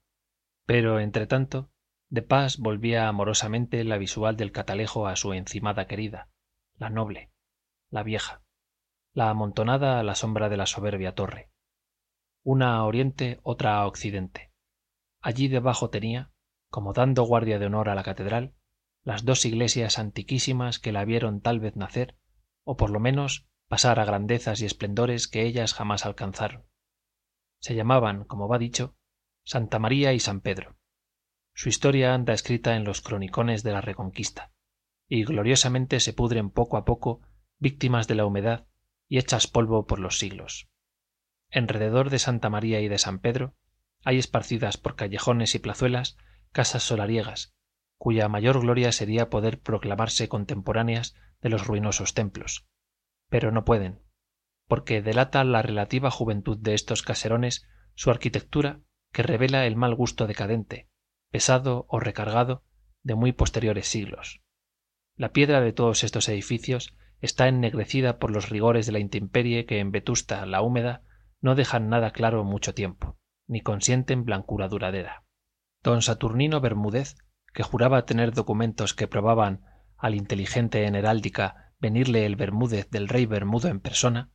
Pero 0.66 1.00
entretanto 1.00 1.70
de 2.10 2.20
pas 2.20 2.58
volvía 2.58 3.08
amorosamente 3.08 3.82
la 3.82 3.96
visual 3.96 4.36
del 4.36 4.52
catalejo 4.52 5.06
a 5.06 5.16
su 5.16 5.32
encimada 5.32 5.86
querida 5.86 6.28
la 6.80 6.88
noble 6.88 7.30
la 7.90 8.02
vieja 8.02 8.42
la 9.12 9.28
amontonada 9.28 10.00
a 10.00 10.02
la 10.02 10.14
sombra 10.14 10.48
de 10.48 10.56
la 10.56 10.64
soberbia 10.64 11.14
torre 11.14 11.52
una 12.42 12.76
a 12.76 12.84
oriente 12.84 13.38
otra 13.42 13.76
a 13.76 13.86
occidente. 13.86 14.50
Allí 15.20 15.48
debajo 15.48 15.90
tenía 15.90 16.32
como 16.70 16.94
dando 16.94 17.24
guardia 17.24 17.58
de 17.58 17.66
honor 17.66 17.90
a 17.90 17.94
la 17.94 18.02
catedral 18.02 18.54
las 19.04 19.26
dos 19.26 19.44
iglesias 19.44 19.98
antiquísimas 19.98 20.78
que 20.78 20.90
la 20.90 21.04
vieron 21.04 21.42
tal 21.42 21.60
vez 21.60 21.76
nacer 21.76 22.16
o 22.64 22.78
por 22.78 22.88
lo 22.88 22.98
menos 22.98 23.46
pasar 23.68 24.00
a 24.00 24.06
grandezas 24.06 24.62
y 24.62 24.64
esplendores 24.64 25.28
que 25.28 25.44
ellas 25.44 25.74
jamás 25.74 26.06
alcanzaron. 26.06 26.66
Se 27.60 27.74
llamaban 27.74 28.24
como 28.24 28.48
va 28.48 28.56
dicho 28.56 28.96
santa 29.44 29.78
maría 29.78 30.14
y 30.14 30.20
san 30.20 30.40
pedro. 30.40 30.78
Su 31.52 31.68
historia 31.68 32.14
anda 32.14 32.32
escrita 32.32 32.74
en 32.74 32.84
los 32.84 33.02
cronicones 33.02 33.62
de 33.62 33.72
la 33.72 33.82
reconquista 33.82 34.54
y 35.10 35.24
gloriosamente 35.24 35.98
se 35.98 36.12
pudren 36.12 36.50
poco 36.50 36.76
a 36.76 36.84
poco 36.84 37.20
víctimas 37.58 38.06
de 38.06 38.14
la 38.14 38.24
humedad 38.24 38.68
y 39.08 39.18
hechas 39.18 39.48
polvo 39.48 39.84
por 39.84 39.98
los 39.98 40.18
siglos. 40.18 40.70
Enrededor 41.50 42.10
de 42.10 42.20
santa 42.20 42.48
maría 42.48 42.80
y 42.80 42.86
de 42.86 42.96
san 42.96 43.18
pedro 43.18 43.56
hay 44.04 44.18
esparcidas 44.18 44.78
por 44.78 44.94
callejones 44.94 45.56
y 45.56 45.58
plazuelas 45.58 46.16
casas 46.52 46.84
solariegas 46.84 47.54
cuya 47.98 48.28
mayor 48.28 48.60
gloria 48.60 48.92
sería 48.92 49.28
poder 49.28 49.60
proclamarse 49.60 50.28
contemporáneas 50.28 51.14
de 51.42 51.50
los 51.50 51.66
ruinosos 51.66 52.14
templos. 52.14 52.66
Pero 53.28 53.50
no 53.50 53.64
pueden 53.64 54.00
porque 54.68 55.02
delata 55.02 55.42
la 55.42 55.60
relativa 55.60 56.12
juventud 56.12 56.56
de 56.56 56.74
estos 56.74 57.02
caserones 57.02 57.66
su 57.96 58.10
arquitectura 58.10 58.80
que 59.12 59.24
revela 59.24 59.66
el 59.66 59.74
mal 59.74 59.96
gusto 59.96 60.28
decadente 60.28 60.88
pesado 61.32 61.86
o 61.88 61.98
recargado 61.98 62.62
de 63.02 63.16
muy 63.16 63.32
posteriores 63.32 63.88
siglos 63.88 64.40
la 65.20 65.34
piedra 65.34 65.60
de 65.60 65.74
todos 65.74 66.02
estos 66.02 66.30
edificios 66.30 66.94
está 67.20 67.46
ennegrecida 67.46 68.18
por 68.18 68.30
los 68.30 68.48
rigores 68.48 68.86
de 68.86 68.92
la 68.92 69.00
intemperie 69.00 69.66
que 69.66 69.78
en 69.78 69.92
vetusta 69.92 70.46
la 70.46 70.62
húmeda 70.62 71.02
no 71.42 71.54
dejan 71.54 71.90
nada 71.90 72.12
claro 72.12 72.42
mucho 72.42 72.72
tiempo 72.72 73.18
ni 73.46 73.60
consienten 73.60 74.24
blancura 74.24 74.68
duradera. 74.68 75.24
Don 75.82 76.00
saturnino 76.00 76.62
bermúdez 76.62 77.16
que 77.52 77.62
juraba 77.62 78.06
tener 78.06 78.32
documentos 78.32 78.94
que 78.94 79.08
probaban 79.08 79.60
al 79.98 80.14
inteligente 80.14 80.86
en 80.86 80.94
heráldica 80.94 81.74
venirle 81.78 82.24
el 82.24 82.36
bermúdez 82.36 82.88
del 82.88 83.06
rey 83.06 83.26
bermudo 83.26 83.68
en 83.68 83.80
persona 83.80 84.30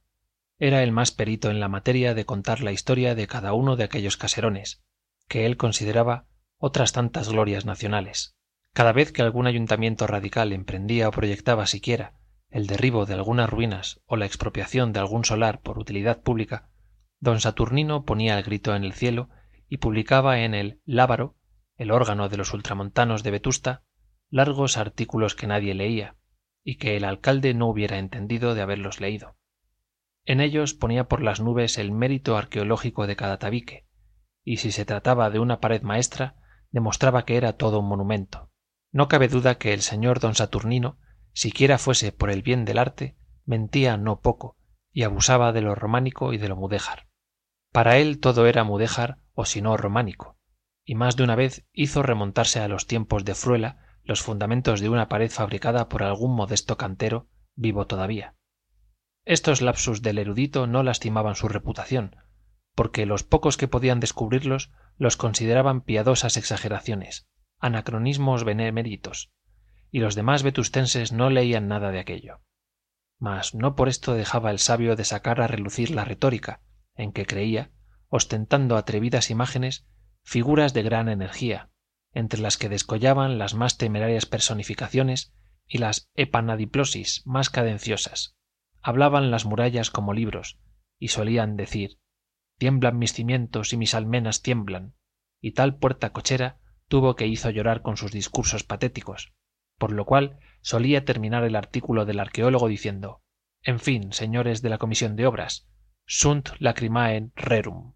era 0.59 0.83
el 0.83 0.91
más 0.91 1.09
perito 1.09 1.49
en 1.49 1.59
la 1.59 1.67
materia 1.67 2.13
de 2.13 2.25
contar 2.25 2.61
la 2.61 2.71
historia 2.71 3.15
de 3.15 3.25
cada 3.25 3.53
uno 3.53 3.75
de 3.75 3.85
aquellos 3.85 4.17
caserones 4.17 4.83
que 5.27 5.47
él 5.47 5.57
consideraba 5.57 6.27
otras 6.59 6.91
tantas 6.91 7.29
glorias 7.29 7.65
nacionales 7.65 8.34
cada 8.75 8.91
vez 8.91 9.13
que 9.13 9.21
algún 9.21 9.47
ayuntamiento 9.47 10.05
radical 10.05 10.51
emprendía 10.51 11.07
o 11.07 11.11
proyectaba 11.11 11.65
siquiera 11.65 12.13
el 12.49 12.67
derribo 12.67 13.05
de 13.05 13.13
algunas 13.13 13.49
ruinas 13.49 14.01
o 14.05 14.17
la 14.17 14.25
expropiación 14.25 14.91
de 14.91 14.99
algún 14.99 15.23
solar 15.23 15.61
por 15.61 15.79
utilidad 15.79 16.21
pública 16.21 16.67
don 17.21 17.39
saturnino 17.39 18.03
ponía 18.03 18.37
el 18.37 18.43
grito 18.43 18.75
en 18.75 18.83
el 18.83 18.91
cielo 18.91 19.29
y 19.69 19.77
publicaba 19.77 20.41
en 20.41 20.53
el 20.53 20.81
lábaro 20.83 21.37
el 21.77 21.89
órgano 21.89 22.27
de 22.27 22.35
los 22.35 22.53
ultramontanos 22.53 23.23
de 23.23 23.31
vetusta 23.31 23.83
largos 24.29 24.75
artículos 24.75 25.35
que 25.35 25.47
nadie 25.47 25.73
leía 25.73 26.17
y 26.61 26.75
que 26.75 26.97
el 26.97 27.05
alcalde 27.05 27.53
no 27.53 27.67
hubiera 27.69 27.97
entendido 27.97 28.55
de 28.55 28.61
haberlos 28.61 28.99
leído. 28.99 29.37
En 30.25 30.41
ellos 30.41 30.73
ponía 30.73 31.07
por 31.07 31.21
las 31.21 31.39
nubes 31.39 31.77
el 31.77 31.93
mérito 31.93 32.35
arqueológico 32.35 33.07
de 33.07 33.15
cada 33.15 33.39
tabique 33.39 33.87
y 34.43 34.57
si 34.57 34.73
se 34.73 34.83
trataba 34.83 35.29
de 35.29 35.39
una 35.39 35.61
pared 35.61 35.81
maestra 35.81 36.35
demostraba 36.71 37.23
que 37.23 37.37
era 37.37 37.53
todo 37.53 37.79
un 37.79 37.87
monumento 37.87 38.51
no 38.95 39.09
cabe 39.09 39.27
duda 39.27 39.57
que 39.57 39.73
el 39.73 39.81
señor 39.81 40.21
don 40.21 40.35
saturnino 40.35 40.97
siquiera 41.33 41.77
fuese 41.77 42.13
por 42.13 42.31
el 42.31 42.41
bien 42.41 42.63
del 42.63 42.77
arte 42.77 43.17
mentía 43.43 43.97
no 43.97 44.21
poco 44.21 44.55
y 44.93 45.03
abusaba 45.03 45.51
de 45.51 45.59
lo 45.59 45.75
románico 45.75 46.31
y 46.31 46.37
de 46.37 46.47
lo 46.47 46.55
mudéjar. 46.55 47.09
Para 47.73 47.97
él 47.97 48.21
todo 48.21 48.47
era 48.47 48.63
mudéjar 48.63 49.17
o 49.33 49.43
si 49.43 49.61
no 49.61 49.75
románico 49.75 50.37
y 50.85 50.95
más 50.95 51.17
de 51.17 51.23
una 51.23 51.35
vez 51.35 51.65
hizo 51.73 52.03
remontarse 52.03 52.61
a 52.61 52.69
los 52.69 52.87
tiempos 52.87 53.25
de 53.25 53.35
fruela 53.35 53.97
los 54.05 54.21
fundamentos 54.21 54.79
de 54.79 54.87
una 54.87 55.09
pared 55.09 55.29
fabricada 55.29 55.89
por 55.89 56.01
algún 56.01 56.33
modesto 56.33 56.77
cantero 56.77 57.27
vivo 57.53 57.87
todavía. 57.87 58.35
Estos 59.25 59.61
lapsus 59.61 60.03
del 60.03 60.19
erudito 60.19 60.67
no 60.67 60.83
lastimaban 60.83 61.35
su 61.35 61.49
reputación 61.49 62.15
porque 62.75 63.05
los 63.05 63.23
pocos 63.23 63.57
que 63.57 63.67
podían 63.67 63.99
descubrirlos 63.99 64.71
los 64.95 65.17
consideraban 65.17 65.81
piadosas 65.81 66.37
exageraciones 66.37 67.27
anacronismos 67.59 68.43
beneméritos 68.43 69.31
y 69.91 69.99
los 69.99 70.15
demás 70.15 70.43
vetustenses 70.43 71.11
no 71.11 71.29
leían 71.29 71.67
nada 71.67 71.91
de 71.91 71.99
aquello. 71.99 72.41
Mas 73.17 73.55
no 73.55 73.75
por 73.75 73.87
esto 73.87 74.13
dejaba 74.13 74.51
el 74.51 74.59
sabio 74.59 74.95
de 74.95 75.05
sacar 75.05 75.41
a 75.41 75.47
relucir 75.47 75.91
la 75.91 76.05
retórica 76.05 76.61
en 76.95 77.11
que 77.11 77.25
creía 77.25 77.71
ostentando 78.09 78.77
atrevidas 78.77 79.29
imágenes 79.29 79.87
figuras 80.23 80.73
de 80.73 80.83
gran 80.83 81.09
energía 81.09 81.69
entre 82.11 82.39
las 82.39 82.57
que 82.57 82.69
descollaban 82.69 83.37
las 83.37 83.53
más 83.53 83.77
temerarias 83.77 84.25
personificaciones 84.25 85.33
y 85.67 85.79
las 85.79 86.09
epanadiplosis 86.15 87.21
más 87.25 87.49
cadenciosas. 87.49 88.35
Hablaban 88.81 89.31
las 89.31 89.45
murallas 89.45 89.91
como 89.91 90.13
libros 90.13 90.59
y 90.97 91.09
solían 91.09 91.57
decir 91.57 91.99
tiemblan 92.57 92.97
mis 92.97 93.13
cimientos 93.13 93.73
y 93.73 93.77
mis 93.77 93.93
almenas 93.93 94.41
tiemblan 94.41 94.95
y 95.41 95.51
tal 95.51 95.77
puerta 95.77 96.13
cochera 96.13 96.59
tuvo 96.87 97.15
que 97.15 97.27
hizo 97.27 97.49
llorar 97.49 97.81
con 97.81 97.97
sus 97.97 98.11
discursos 98.11 98.63
patéticos 98.63 99.33
por 99.77 99.91
lo 99.91 100.05
cual 100.05 100.39
solía 100.61 101.05
terminar 101.05 101.43
el 101.43 101.55
artículo 101.55 102.05
del 102.05 102.19
arqueólogo 102.19 102.67
diciendo 102.67 103.21
en 103.63 103.79
fin 103.79 104.13
señores 104.13 104.61
de 104.61 104.69
la 104.69 104.77
comisión 104.77 105.15
de 105.15 105.27
obras 105.27 105.67
sunt 106.05 106.49
lacrimae 106.59 107.31
rerum 107.35 107.95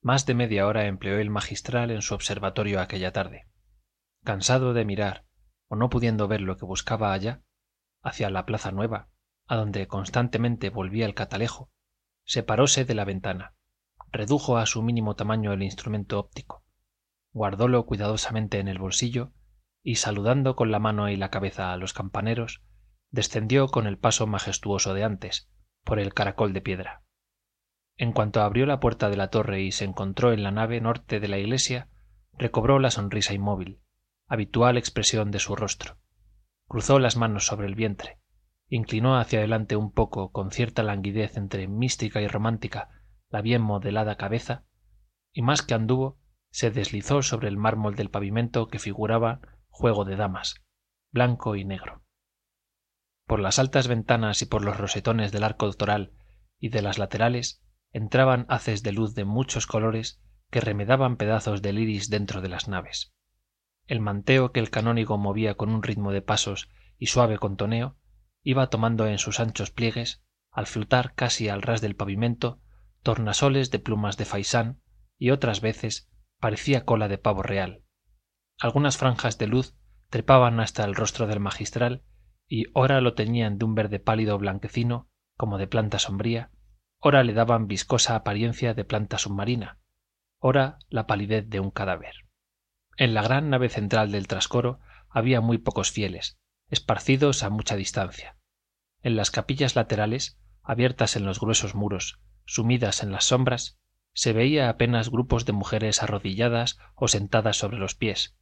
más 0.00 0.26
de 0.26 0.34
media 0.34 0.66
hora 0.66 0.86
empleó 0.86 1.18
el 1.18 1.30
magistral 1.30 1.90
en 1.90 2.02
su 2.02 2.14
observatorio 2.14 2.80
aquella 2.80 3.12
tarde. 3.12 3.48
Cansado 4.24 4.72
de 4.72 4.84
mirar 4.84 5.24
o 5.68 5.76
no 5.76 5.90
pudiendo 5.90 6.28
ver 6.28 6.40
lo 6.40 6.56
que 6.56 6.64
buscaba 6.64 7.12
allá 7.12 7.42
hacia 8.02 8.30
la 8.30 8.46
plaza 8.46 8.70
nueva 8.70 9.08
a 9.46 9.56
donde 9.56 9.86
constantemente 9.86 10.70
volvía 10.70 11.06
el 11.06 11.14
catalejo 11.14 11.70
separóse 12.24 12.84
de 12.84 12.94
la 12.94 13.04
ventana 13.04 13.54
redujo 14.10 14.56
a 14.56 14.66
su 14.66 14.82
mínimo 14.82 15.16
tamaño 15.16 15.52
el 15.52 15.62
instrumento 15.62 16.18
óptico 16.18 16.64
guardólo 17.32 17.86
cuidadosamente 17.86 18.58
en 18.58 18.68
el 18.68 18.78
bolsillo 18.78 19.32
y 19.82 19.96
saludando 19.96 20.56
con 20.56 20.70
la 20.70 20.78
mano 20.78 21.08
y 21.08 21.16
la 21.16 21.30
cabeza 21.30 21.72
a 21.72 21.76
los 21.76 21.92
campaneros 21.92 22.62
descendió 23.10 23.68
con 23.68 23.86
el 23.86 23.98
paso 23.98 24.26
majestuoso 24.26 24.94
de 24.94 25.04
antes 25.04 25.50
por 25.84 25.98
el 25.98 26.14
caracol 26.14 26.52
de 26.52 26.60
piedra. 26.60 27.02
En 27.96 28.12
cuanto 28.12 28.42
abrió 28.42 28.66
la 28.66 28.80
puerta 28.80 29.10
de 29.10 29.16
la 29.16 29.30
torre 29.30 29.62
y 29.62 29.72
se 29.72 29.84
encontró 29.84 30.32
en 30.32 30.42
la 30.42 30.50
nave 30.50 30.80
norte 30.80 31.20
de 31.20 31.28
la 31.28 31.38
iglesia 31.38 31.88
recobró 32.32 32.78
la 32.78 32.90
sonrisa 32.90 33.34
inmóvil 33.34 33.80
habitual 34.26 34.76
expresión 34.76 35.30
de 35.30 35.38
su 35.38 35.56
rostro. 35.56 35.96
Cruzó 36.66 36.98
las 36.98 37.16
manos 37.16 37.46
sobre 37.46 37.66
el 37.66 37.74
vientre 37.74 38.18
inclinó 38.68 39.18
hacia 39.18 39.38
adelante 39.38 39.76
un 39.76 39.92
poco 39.92 40.30
con 40.30 40.50
cierta 40.50 40.82
languidez 40.82 41.36
entre 41.36 41.66
mística 41.68 42.20
y 42.20 42.28
romántica 42.28 42.90
la 43.30 43.40
bien 43.40 43.62
modelada 43.62 44.16
cabeza 44.16 44.64
y 45.32 45.42
más 45.42 45.62
que 45.62 45.74
anduvo 45.74 46.18
se 46.50 46.70
deslizó 46.70 47.22
sobre 47.22 47.48
el 47.48 47.56
mármol 47.56 47.94
del 47.94 48.10
pavimento 48.10 48.68
que 48.68 48.78
figuraba 48.78 49.40
juego 49.68 50.04
de 50.04 50.16
damas 50.16 50.62
blanco 51.10 51.56
y 51.56 51.64
negro. 51.64 52.02
Por 53.26 53.40
las 53.40 53.58
altas 53.58 53.88
ventanas 53.88 54.42
y 54.42 54.46
por 54.46 54.64
los 54.64 54.76
rosetones 54.76 55.32
del 55.32 55.44
arco 55.44 55.70
toral 55.72 56.12
y 56.58 56.68
de 56.70 56.82
las 56.82 56.98
laterales 56.98 57.62
entraban 57.92 58.44
haces 58.48 58.82
de 58.82 58.92
luz 58.92 59.14
de 59.14 59.24
muchos 59.24 59.66
colores 59.66 60.20
que 60.50 60.60
remedaban 60.60 61.16
pedazos 61.16 61.62
del 61.62 61.78
iris 61.78 62.10
dentro 62.10 62.40
de 62.40 62.48
las 62.48 62.68
naves. 62.68 63.12
El 63.86 64.00
manteo 64.00 64.52
que 64.52 64.60
el 64.60 64.70
canónigo 64.70 65.16
movía 65.18 65.54
con 65.54 65.70
un 65.70 65.82
ritmo 65.82 66.12
de 66.12 66.22
pasos 66.22 66.68
y 66.98 67.06
suave 67.06 67.38
contoneo 67.38 67.96
iba 68.42 68.68
tomando 68.68 69.06
en 69.06 69.18
sus 69.18 69.40
anchos 69.40 69.70
pliegues 69.70 70.22
al 70.50 70.66
flotar 70.66 71.14
casi 71.14 71.48
al 71.48 71.62
ras 71.62 71.80
del 71.80 71.96
pavimento 71.96 72.60
tornasoles 73.02 73.70
de 73.70 73.78
plumas 73.78 74.16
de 74.16 74.24
faisán 74.24 74.80
y 75.18 75.30
otras 75.30 75.60
veces 75.60 76.10
parecía 76.40 76.84
cola 76.84 77.08
de 77.08 77.18
pavo 77.18 77.42
real. 77.42 77.84
Algunas 78.58 78.96
franjas 78.96 79.38
de 79.38 79.46
luz 79.46 79.74
trepaban 80.10 80.60
hasta 80.60 80.84
el 80.84 80.94
rostro 80.94 81.26
del 81.26 81.40
magistral 81.40 82.02
y 82.46 82.66
ora 82.72 83.00
lo 83.00 83.14
teñían 83.14 83.58
de 83.58 83.64
un 83.64 83.74
verde 83.74 84.00
pálido 84.00 84.38
blanquecino 84.38 85.08
como 85.36 85.58
de 85.58 85.66
planta 85.66 85.98
sombría. 85.98 86.50
Ora 86.98 87.22
le 87.22 87.32
daban 87.32 87.68
viscosa 87.68 88.16
apariencia 88.16 88.74
de 88.74 88.84
planta 88.84 89.18
submarina. 89.18 89.78
Ora 90.38 90.78
la 90.88 91.06
palidez 91.06 91.48
de 91.48 91.60
un 91.60 91.70
cadáver. 91.70 92.14
En 92.96 93.14
la 93.14 93.22
gran 93.22 93.50
nave 93.50 93.68
central 93.68 94.10
del 94.10 94.26
trascoro 94.26 94.80
había 95.08 95.40
muy 95.40 95.58
pocos 95.58 95.92
fieles 95.92 96.38
esparcidos 96.70 97.42
a 97.42 97.50
mucha 97.50 97.76
distancia. 97.76 98.36
En 99.02 99.16
las 99.16 99.30
capillas 99.30 99.76
laterales 99.76 100.38
abiertas 100.62 101.16
en 101.16 101.24
los 101.24 101.40
gruesos 101.40 101.74
muros 101.74 102.20
sumidas 102.44 103.02
en 103.02 103.12
las 103.12 103.24
sombras 103.24 103.78
se 104.14 104.32
veía 104.32 104.68
apenas 104.68 105.10
grupos 105.10 105.44
de 105.44 105.52
mujeres 105.52 106.02
arrodilladas 106.02 106.78
o 106.94 107.08
sentadas 107.08 107.56
sobre 107.56 107.78
los 107.78 107.94
pies 107.94 108.38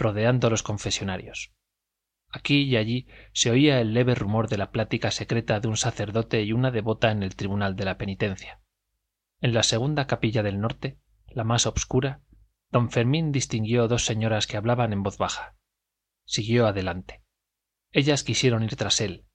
rodeando 0.00 0.50
los 0.50 0.62
confesionarios. 0.62 1.52
Aquí 2.30 2.62
y 2.62 2.76
allí 2.76 3.06
se 3.32 3.50
oía 3.50 3.80
el 3.80 3.92
leve 3.92 4.14
rumor 4.14 4.48
de 4.48 4.56
la 4.56 4.70
plática 4.70 5.10
secreta 5.10 5.60
de 5.60 5.68
un 5.68 5.76
sacerdote 5.76 6.42
y 6.42 6.52
una 6.52 6.70
devota 6.70 7.10
en 7.10 7.22
el 7.22 7.36
tribunal 7.36 7.76
de 7.76 7.84
la 7.84 7.98
penitencia. 7.98 8.62
En 9.40 9.52
la 9.52 9.62
segunda 9.62 10.06
capilla 10.06 10.42
del 10.42 10.60
norte 10.60 10.98
la 11.28 11.44
más 11.44 11.66
obscura 11.66 12.22
don 12.70 12.90
fermín 12.90 13.30
distinguió 13.30 13.88
dos 13.88 14.04
señoras 14.04 14.46
que 14.46 14.56
hablaban 14.56 14.92
en 14.92 15.02
voz 15.02 15.18
baja. 15.18 15.56
Siguió 16.24 16.66
adelante. 16.66 17.22
Ellas 17.92 18.24
quisieron 18.24 18.62
ir 18.62 18.76
tras 18.76 19.00
él 19.00 19.26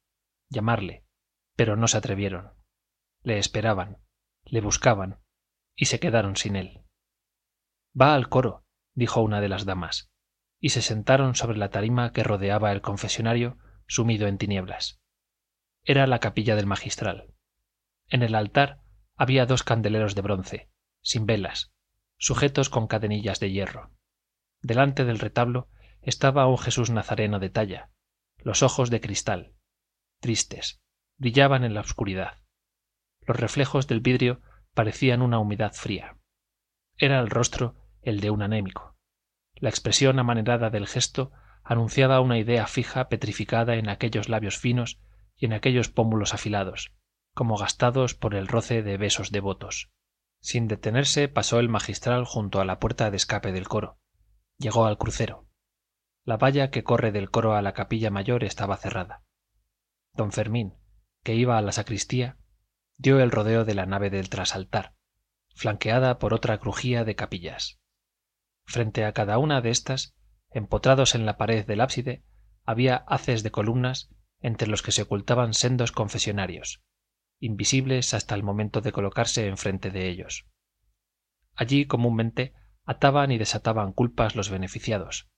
llamarle 0.49 1.05
pero 1.55 1.75
no 1.75 1.87
se 1.87 1.97
atrevieron. 1.97 2.53
Le 3.21 3.37
esperaban 3.37 3.97
le 4.45 4.61
buscaban 4.61 5.19
y 5.75 5.85
se 5.85 5.99
quedaron 5.99 6.35
sin 6.35 6.55
él. 6.55 6.81
Va 7.99 8.15
al 8.15 8.29
coro 8.29 8.65
dijo 8.93 9.21
una 9.21 9.41
de 9.41 9.49
las 9.49 9.65
damas 9.65 10.11
y 10.59 10.69
se 10.69 10.81
sentaron 10.81 11.35
sobre 11.35 11.57
la 11.57 11.69
tarima 11.69 12.11
que 12.11 12.23
rodeaba 12.23 12.71
el 12.71 12.81
confesionario 12.81 13.57
sumido 13.87 14.27
en 14.27 14.37
tinieblas. 14.37 15.01
Era 15.83 16.07
la 16.07 16.19
capilla 16.19 16.55
del 16.55 16.65
magistral. 16.65 17.33
En 18.07 18.23
el 18.23 18.35
altar 18.35 18.81
había 19.15 19.45
dos 19.45 19.63
candeleros 19.63 20.15
de 20.15 20.21
bronce 20.21 20.71
sin 21.01 21.25
velas 21.25 21.71
sujetos 22.17 22.69
con 22.69 22.87
cadenillas 22.87 23.39
de 23.39 23.51
hierro. 23.51 23.91
Delante 24.61 25.03
del 25.03 25.19
retablo 25.19 25.69
estaba 26.01 26.47
un 26.47 26.57
jesús 26.57 26.89
nazareno 26.89 27.39
de 27.39 27.49
talla 27.49 27.91
los 28.37 28.63
ojos 28.63 28.89
de 28.89 29.01
cristal 29.01 29.55
tristes 30.19 30.81
brillaban 31.17 31.63
en 31.63 31.73
la 31.73 31.81
oscuridad. 31.81 32.39
Los 33.21 33.37
reflejos 33.37 33.87
del 33.87 34.01
vidrio 34.01 34.41
parecían 34.75 35.23
una 35.23 35.39
humedad 35.39 35.73
fría. 35.73 36.17
Era 36.97 37.19
el 37.19 37.31
rostro 37.31 37.73
el 38.03 38.19
de 38.19 38.29
un 38.29 38.43
anémico. 38.43 38.95
La 39.55 39.69
expresión 39.69 40.19
amanerada 40.19 40.69
del 40.69 40.85
gesto 40.85 41.31
anunciaba 41.63 42.21
una 42.21 42.37
idea 42.37 42.67
fija 42.67 43.09
petrificada 43.09 43.75
en 43.75 43.89
aquellos 43.89 44.29
labios 44.29 44.59
finos 44.59 44.99
y 45.35 45.45
en 45.47 45.53
aquellos 45.53 45.89
pómulos 45.89 46.35
afilados 46.35 46.91
como 47.35 47.57
gastados 47.57 48.15
por 48.15 48.33
el 48.33 48.47
roce 48.47 48.81
de 48.81 48.97
besos 48.97 49.29
devotos. 49.29 49.91
Sin 50.39 50.67
detenerse 50.67 51.27
pasó 51.27 51.59
el 51.59 51.67
magistral 51.67 52.23
junto 52.23 52.61
a 52.61 52.65
la 52.65 52.79
puerta 52.79 53.11
de 53.11 53.17
escape 53.17 53.51
del 53.51 53.67
coro. 53.67 53.99
Llegó 54.57 54.85
al 54.85 54.97
crucero. 54.97 55.45
La 56.23 56.37
valla 56.37 56.71
que 56.71 56.83
corre 56.83 57.11
del 57.11 57.29
coro 57.29 57.53
a 57.53 57.61
la 57.61 57.73
capilla 57.73 58.09
mayor 58.09 58.45
estaba 58.45 58.77
cerrada. 58.77 59.23
Don 60.13 60.31
fermín 60.31 60.75
que 61.23 61.35
iba 61.35 61.57
a 61.57 61.61
la 61.61 61.73
sacristía 61.73 62.37
dio 62.97 63.19
el 63.19 63.31
rodeo 63.31 63.65
de 63.65 63.75
la 63.75 63.85
nave 63.85 64.09
del 64.09 64.29
trasaltar 64.29 64.95
flanqueada 65.55 66.19
por 66.19 66.33
otra 66.33 66.57
crujía 66.59 67.05
de 67.05 67.15
capillas. 67.15 67.79
Frente 68.65 69.05
a 69.05 69.13
cada 69.13 69.37
una 69.37 69.61
de 69.61 69.69
éstas 69.69 70.15
empotrados 70.51 71.15
en 71.15 71.25
la 71.25 71.37
pared 71.37 71.65
del 71.65 71.81
ábside 71.81 72.23
había 72.65 72.97
haces 73.07 73.41
de 73.41 73.51
columnas 73.51 74.09
entre 74.41 74.67
los 74.67 74.81
que 74.81 74.91
se 74.91 75.03
ocultaban 75.03 75.53
sendos 75.53 75.91
confesionarios 75.91 76.83
invisibles 77.39 78.13
hasta 78.13 78.35
el 78.35 78.43
momento 78.43 78.81
de 78.81 78.91
colocarse 78.91 79.47
enfrente 79.47 79.91
de 79.91 80.09
ellos. 80.09 80.47
Allí 81.53 81.85
comúnmente 81.85 82.53
ataban 82.85 83.31
y 83.31 83.37
desataban 83.37 83.93
culpas 83.93 84.35
los 84.35 84.49
beneficiados. 84.49 85.29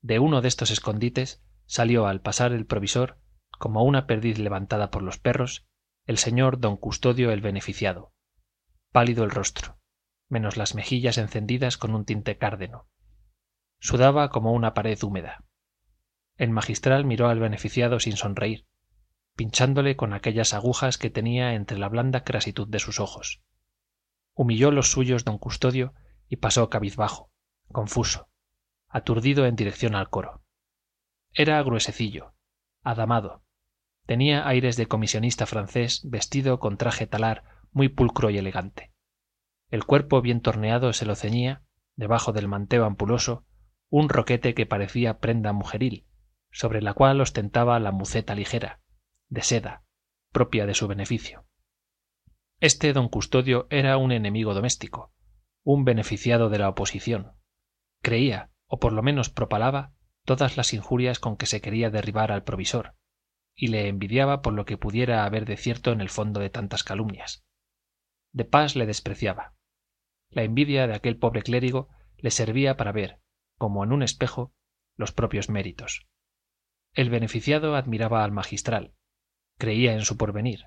De 0.00 0.18
uno 0.18 0.40
de 0.40 0.48
estos 0.48 0.70
escondites 0.70 1.42
salió 1.66 2.06
al 2.06 2.20
pasar 2.20 2.52
el 2.52 2.66
provisor 2.66 3.18
como 3.58 3.82
una 3.84 4.06
perdiz 4.06 4.38
levantada 4.38 4.90
por 4.90 5.02
los 5.02 5.18
perros 5.18 5.67
el 6.08 6.16
señor 6.16 6.58
don 6.58 6.78
custodio 6.78 7.32
el 7.32 7.42
beneficiado. 7.42 8.14
Pálido 8.92 9.24
el 9.24 9.30
rostro 9.30 9.78
menos 10.30 10.56
las 10.56 10.74
mejillas 10.74 11.18
encendidas 11.18 11.76
con 11.76 11.94
un 11.94 12.06
tinte 12.06 12.38
cárdeno. 12.38 12.88
Sudaba 13.78 14.30
como 14.30 14.52
una 14.52 14.72
pared 14.72 14.98
húmeda. 15.02 15.44
El 16.36 16.50
magistral 16.50 17.04
miró 17.04 17.28
al 17.28 17.40
beneficiado 17.40 18.00
sin 18.00 18.16
sonreír 18.16 18.66
pinchándole 19.36 19.96
con 19.96 20.14
aquellas 20.14 20.52
agujas 20.54 20.96
que 20.98 21.10
tenía 21.10 21.52
entre 21.54 21.78
la 21.78 21.88
blanda 21.88 22.24
crasitud 22.24 22.66
de 22.66 22.80
sus 22.80 22.98
ojos. 22.98 23.40
Humilló 24.34 24.72
los 24.72 24.90
suyos 24.90 25.24
don 25.24 25.38
custodio 25.38 25.94
y 26.26 26.36
pasó 26.36 26.70
cabizbajo 26.70 27.30
confuso 27.70 28.30
aturdido 28.88 29.44
en 29.44 29.56
dirección 29.56 29.94
al 29.94 30.08
coro. 30.08 30.42
Era 31.34 31.62
gruesecillo 31.62 32.34
adamado 32.82 33.44
tenía 34.08 34.48
aires 34.48 34.76
de 34.76 34.86
comisionista 34.86 35.46
francés 35.46 36.00
vestido 36.02 36.58
con 36.58 36.76
traje 36.76 37.06
talar 37.06 37.44
muy 37.70 37.88
pulcro 37.88 38.30
y 38.30 38.38
elegante 38.38 38.90
el 39.70 39.84
cuerpo 39.84 40.22
bien 40.22 40.40
torneado 40.40 40.92
se 40.92 41.04
lo 41.04 41.14
ceñía, 41.14 41.62
debajo 41.94 42.32
del 42.32 42.48
manteo 42.48 42.84
ampuloso, 42.84 43.44
un 43.90 44.08
roquete 44.08 44.54
que 44.54 44.66
parecía 44.66 45.18
prenda 45.18 45.52
mujeril, 45.52 46.06
sobre 46.50 46.80
la 46.80 46.94
cual 46.94 47.20
ostentaba 47.20 47.78
la 47.78 47.92
muceta 47.92 48.34
ligera, 48.34 48.80
de 49.28 49.42
seda, 49.42 49.84
propia 50.32 50.64
de 50.64 50.74
su 50.74 50.88
beneficio. 50.88 51.44
Este 52.60 52.92
don 52.92 53.08
Custodio 53.08 53.66
era 53.70 53.98
un 53.98 54.10
enemigo 54.10 54.54
doméstico, 54.54 55.12
un 55.64 55.84
beneficiado 55.84 56.48
de 56.48 56.58
la 56.58 56.70
oposición. 56.70 57.32
Creía, 58.02 58.50
o 58.66 58.78
por 58.78 58.92
lo 58.92 59.02
menos 59.02 59.28
propalaba, 59.28 59.92
todas 60.24 60.56
las 60.56 60.72
injurias 60.72 61.18
con 61.18 61.36
que 61.36 61.46
se 61.46 61.60
quería 61.60 61.90
derribar 61.90 62.32
al 62.32 62.42
provisor, 62.42 62.94
y 63.60 63.66
le 63.66 63.88
envidiaba 63.88 64.40
por 64.40 64.52
lo 64.54 64.64
que 64.64 64.78
pudiera 64.78 65.24
haber 65.24 65.44
de 65.44 65.56
cierto 65.56 65.90
en 65.90 66.00
el 66.00 66.10
fondo 66.10 66.38
de 66.38 66.48
tantas 66.48 66.84
calumnias. 66.84 67.44
De 68.32 68.44
Pas 68.44 68.76
le 68.76 68.86
despreciaba. 68.86 69.56
La 70.30 70.44
envidia 70.44 70.86
de 70.86 70.94
aquel 70.94 71.18
pobre 71.18 71.42
clérigo 71.42 71.88
le 72.18 72.30
servía 72.30 72.76
para 72.76 72.92
ver, 72.92 73.20
como 73.58 73.82
en 73.82 73.90
un 73.90 74.04
espejo, 74.04 74.54
los 74.96 75.10
propios 75.10 75.48
méritos. 75.48 76.06
El 76.94 77.10
beneficiado 77.10 77.74
admiraba 77.74 78.22
al 78.22 78.30
magistral, 78.30 78.94
creía 79.58 79.92
en 79.92 80.02
su 80.02 80.16
porvenir, 80.16 80.66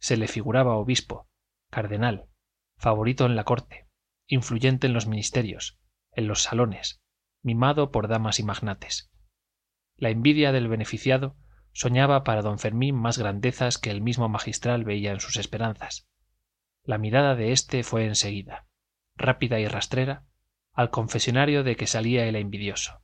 se 0.00 0.16
le 0.16 0.26
figuraba 0.26 0.76
obispo, 0.76 1.28
cardenal, 1.70 2.30
favorito 2.78 3.26
en 3.26 3.36
la 3.36 3.44
corte, 3.44 3.88
influyente 4.26 4.86
en 4.86 4.94
los 4.94 5.06
ministerios, 5.06 5.78
en 6.12 6.28
los 6.28 6.42
salones, 6.42 7.02
mimado 7.42 7.90
por 7.90 8.08
damas 8.08 8.40
y 8.40 8.42
magnates. 8.42 9.12
La 9.96 10.08
envidia 10.08 10.50
del 10.52 10.68
beneficiado 10.68 11.36
soñaba 11.72 12.24
para 12.24 12.42
don 12.42 12.58
Fermín 12.58 12.94
más 12.94 13.18
grandezas 13.18 13.78
que 13.78 13.90
el 13.90 14.00
mismo 14.00 14.28
magistral 14.28 14.84
veía 14.84 15.12
en 15.12 15.20
sus 15.20 15.36
esperanzas. 15.36 16.08
La 16.84 16.98
mirada 16.98 17.34
de 17.34 17.52
éste 17.52 17.82
fue 17.82 18.06
enseguida, 18.06 18.66
rápida 19.16 19.60
y 19.60 19.68
rastrera, 19.68 20.26
al 20.72 20.90
confesionario 20.90 21.62
de 21.64 21.76
que 21.76 21.86
salía 21.86 22.26
el 22.26 22.36
envidioso. 22.36 23.02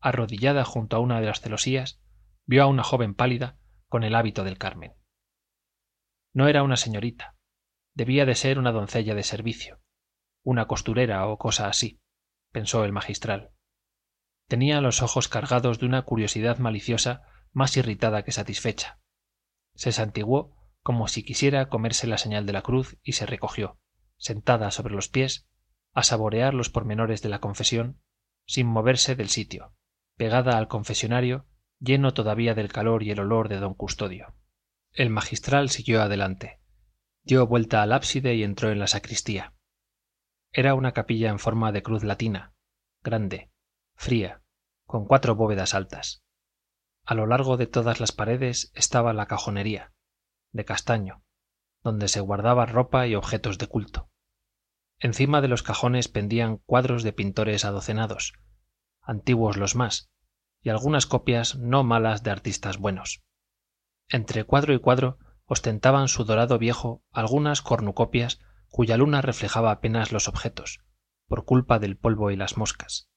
Arrodillada 0.00 0.64
junto 0.64 0.96
a 0.96 1.00
una 1.00 1.20
de 1.20 1.26
las 1.26 1.40
celosías, 1.40 2.00
vio 2.44 2.62
a 2.64 2.66
una 2.66 2.82
joven 2.82 3.14
pálida 3.14 3.58
con 3.88 4.04
el 4.04 4.14
hábito 4.14 4.44
del 4.44 4.58
Carmen. 4.58 4.94
No 6.32 6.48
era 6.48 6.62
una 6.62 6.76
señorita, 6.76 7.36
debía 7.94 8.24
de 8.26 8.34
ser 8.34 8.58
una 8.58 8.72
doncella 8.72 9.14
de 9.14 9.22
servicio, 9.22 9.80
una 10.42 10.66
costurera 10.66 11.26
o 11.26 11.38
cosa 11.38 11.68
así, 11.68 12.00
pensó 12.50 12.84
el 12.84 12.92
magistral. 12.92 13.52
Tenía 14.48 14.80
los 14.80 15.02
ojos 15.02 15.28
cargados 15.28 15.78
de 15.78 15.86
una 15.86 16.02
curiosidad 16.02 16.58
maliciosa 16.58 17.22
más 17.52 17.76
irritada 17.76 18.22
que 18.22 18.32
satisfecha. 18.32 18.98
Se 19.74 19.92
santiguó 19.92 20.56
como 20.82 21.08
si 21.08 21.22
quisiera 21.22 21.68
comerse 21.68 22.06
la 22.06 22.18
señal 22.18 22.44
de 22.44 22.52
la 22.52 22.62
cruz 22.62 22.98
y 23.02 23.12
se 23.12 23.26
recogió, 23.26 23.78
sentada 24.16 24.70
sobre 24.70 24.94
los 24.94 25.08
pies, 25.08 25.46
a 25.94 26.02
saborear 26.02 26.54
los 26.54 26.70
pormenores 26.70 27.22
de 27.22 27.28
la 27.28 27.40
confesión, 27.40 28.00
sin 28.46 28.66
moverse 28.66 29.14
del 29.14 29.28
sitio, 29.28 29.74
pegada 30.16 30.58
al 30.58 30.68
confesionario, 30.68 31.46
lleno 31.78 32.14
todavía 32.14 32.54
del 32.54 32.72
calor 32.72 33.02
y 33.02 33.10
el 33.10 33.20
olor 33.20 33.48
de 33.48 33.58
don 33.58 33.74
Custodio. 33.74 34.34
El 34.92 35.10
magistral 35.10 35.70
siguió 35.70 36.02
adelante, 36.02 36.60
dio 37.22 37.46
vuelta 37.46 37.82
al 37.82 37.92
ábside 37.92 38.34
y 38.34 38.42
entró 38.42 38.70
en 38.70 38.78
la 38.78 38.86
sacristía. 38.86 39.54
Era 40.52 40.74
una 40.74 40.92
capilla 40.92 41.30
en 41.30 41.38
forma 41.38 41.72
de 41.72 41.82
cruz 41.82 42.04
latina, 42.04 42.52
grande, 43.02 43.50
fría, 43.94 44.42
con 44.86 45.06
cuatro 45.06 45.34
bóvedas 45.34 45.74
altas. 45.74 46.22
A 47.04 47.14
lo 47.14 47.26
largo 47.26 47.56
de 47.56 47.66
todas 47.66 48.00
las 48.00 48.12
paredes 48.12 48.70
estaba 48.74 49.12
la 49.12 49.26
cajonería, 49.26 49.92
de 50.52 50.64
castaño, 50.64 51.24
donde 51.82 52.08
se 52.08 52.20
guardaba 52.20 52.66
ropa 52.66 53.06
y 53.06 53.14
objetos 53.14 53.58
de 53.58 53.66
culto. 53.66 54.08
Encima 54.98 55.40
de 55.40 55.48
los 55.48 55.64
cajones 55.64 56.06
pendían 56.06 56.58
cuadros 56.58 57.02
de 57.02 57.12
pintores 57.12 57.64
adocenados, 57.64 58.34
antiguos 59.00 59.56
los 59.56 59.74
más, 59.74 60.10
y 60.62 60.68
algunas 60.68 61.06
copias 61.06 61.56
no 61.56 61.82
malas 61.82 62.22
de 62.22 62.30
artistas 62.30 62.78
buenos. 62.78 63.24
Entre 64.08 64.44
cuadro 64.44 64.72
y 64.74 64.78
cuadro 64.78 65.18
ostentaban 65.46 66.06
su 66.06 66.24
dorado 66.24 66.56
viejo 66.58 67.02
algunas 67.10 67.62
cornucopias 67.62 68.38
cuya 68.68 68.96
luna 68.96 69.22
reflejaba 69.22 69.72
apenas 69.72 70.12
los 70.12 70.28
objetos, 70.28 70.84
por 71.26 71.44
culpa 71.44 71.80
del 71.80 71.96
polvo 71.96 72.30
y 72.30 72.36
las 72.36 72.56
moscas. 72.56 73.10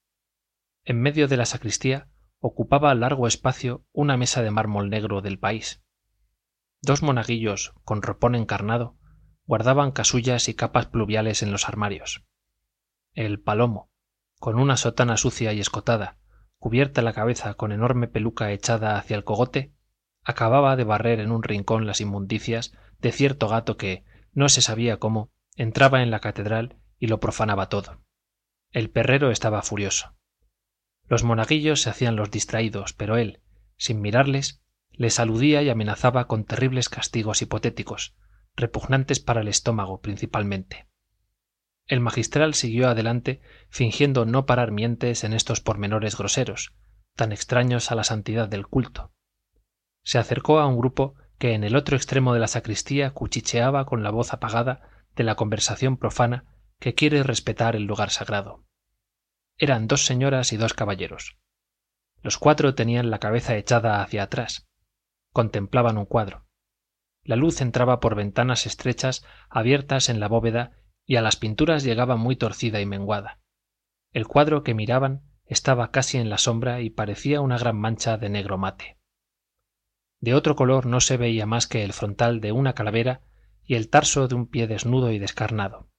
En 0.84 1.00
medio 1.00 1.28
de 1.28 1.36
la 1.36 1.46
sacristía 1.46 2.10
ocupaba 2.40 2.94
largo 2.94 3.26
espacio 3.26 3.84
una 3.92 4.16
mesa 4.16 4.42
de 4.42 4.50
mármol 4.50 4.90
negro 4.90 5.20
del 5.20 5.38
país. 5.38 5.82
Dos 6.82 7.02
monaguillos, 7.02 7.74
con 7.84 8.02
ropón 8.02 8.34
encarnado, 8.34 8.96
guardaban 9.46 9.92
casullas 9.92 10.48
y 10.48 10.54
capas 10.54 10.86
pluviales 10.86 11.42
en 11.42 11.52
los 11.52 11.68
armarios. 11.68 12.24
El 13.14 13.40
palomo, 13.40 13.90
con 14.38 14.58
una 14.58 14.76
sotana 14.76 15.16
sucia 15.16 15.52
y 15.52 15.60
escotada, 15.60 16.18
cubierta 16.58 17.02
la 17.02 17.12
cabeza 17.12 17.54
con 17.54 17.72
enorme 17.72 18.08
peluca 18.08 18.52
echada 18.52 18.98
hacia 18.98 19.16
el 19.16 19.24
cogote, 19.24 19.72
acababa 20.22 20.76
de 20.76 20.84
barrer 20.84 21.20
en 21.20 21.30
un 21.30 21.42
rincón 21.42 21.86
las 21.86 22.00
inmundicias 22.00 22.72
de 22.98 23.12
cierto 23.12 23.48
gato 23.48 23.76
que, 23.76 24.04
no 24.32 24.48
se 24.48 24.60
sabía 24.60 24.98
cómo, 24.98 25.30
entraba 25.54 26.02
en 26.02 26.10
la 26.10 26.20
catedral 26.20 26.76
y 26.98 27.06
lo 27.06 27.20
profanaba 27.20 27.68
todo. 27.68 28.02
El 28.70 28.90
perrero 28.90 29.30
estaba 29.30 29.62
furioso. 29.62 30.15
Los 31.08 31.22
monaguillos 31.22 31.82
se 31.82 31.90
hacían 31.90 32.16
los 32.16 32.30
distraídos, 32.30 32.92
pero 32.92 33.16
él, 33.16 33.40
sin 33.76 34.00
mirarles, 34.00 34.62
les 34.90 35.20
aludía 35.20 35.62
y 35.62 35.68
amenazaba 35.68 36.26
con 36.26 36.44
terribles 36.44 36.88
castigos 36.88 37.42
hipotéticos, 37.42 38.16
repugnantes 38.56 39.20
para 39.20 39.42
el 39.42 39.48
estómago 39.48 40.00
principalmente. 40.00 40.88
El 41.86 42.00
magistral 42.00 42.54
siguió 42.54 42.88
adelante 42.88 43.40
fingiendo 43.68 44.24
no 44.24 44.46
parar 44.46 44.72
mientes 44.72 45.22
en 45.22 45.32
estos 45.32 45.60
pormenores 45.60 46.16
groseros, 46.16 46.74
tan 47.14 47.32
extraños 47.32 47.92
a 47.92 47.94
la 47.94 48.02
santidad 48.02 48.48
del 48.48 48.66
culto. 48.66 49.12
Se 50.02 50.18
acercó 50.18 50.58
a 50.58 50.66
un 50.66 50.78
grupo 50.78 51.14
que 51.38 51.52
en 51.52 51.62
el 51.62 51.76
otro 51.76 51.96
extremo 51.96 52.34
de 52.34 52.40
la 52.40 52.48
sacristía 52.48 53.10
cuchicheaba 53.10 53.84
con 53.86 54.02
la 54.02 54.10
voz 54.10 54.32
apagada 54.32 54.88
de 55.14 55.24
la 55.24 55.36
conversación 55.36 55.96
profana 55.96 56.44
que 56.80 56.94
quiere 56.94 57.22
respetar 57.22 57.76
el 57.76 57.84
lugar 57.84 58.10
sagrado. 58.10 58.64
Eran 59.58 59.88
dos 59.88 60.04
señoras 60.04 60.52
y 60.52 60.58
dos 60.58 60.74
caballeros. 60.74 61.38
Los 62.20 62.36
cuatro 62.36 62.74
tenían 62.74 63.10
la 63.10 63.18
cabeza 63.18 63.56
echada 63.56 64.02
hacia 64.02 64.24
atrás. 64.24 64.68
Contemplaban 65.32 65.96
un 65.96 66.04
cuadro. 66.04 66.46
La 67.22 67.36
luz 67.36 67.60
entraba 67.60 67.98
por 67.98 68.14
ventanas 68.14 68.66
estrechas 68.66 69.24
abiertas 69.48 70.08
en 70.08 70.20
la 70.20 70.28
bóveda 70.28 70.72
y 71.06 71.16
a 71.16 71.22
las 71.22 71.36
pinturas 71.36 71.84
llegaba 71.84 72.16
muy 72.16 72.36
torcida 72.36 72.80
y 72.80 72.86
menguada. 72.86 73.40
El 74.12 74.26
cuadro 74.26 74.62
que 74.62 74.74
miraban 74.74 75.22
estaba 75.46 75.90
casi 75.90 76.18
en 76.18 76.28
la 76.28 76.38
sombra 76.38 76.80
y 76.80 76.90
parecía 76.90 77.40
una 77.40 77.58
gran 77.58 77.78
mancha 77.78 78.18
de 78.18 78.28
negro 78.28 78.58
mate. 78.58 78.98
De 80.20 80.34
otro 80.34 80.54
color 80.54 80.86
no 80.86 81.00
se 81.00 81.16
veía 81.16 81.46
más 81.46 81.66
que 81.66 81.82
el 81.82 81.92
frontal 81.92 82.40
de 82.40 82.52
una 82.52 82.74
calavera 82.74 83.22
y 83.64 83.74
el 83.74 83.88
tarso 83.88 84.28
de 84.28 84.34
un 84.34 84.48
pie 84.48 84.66
desnudo 84.66 85.12
y 85.12 85.18
descarnado. 85.18 85.90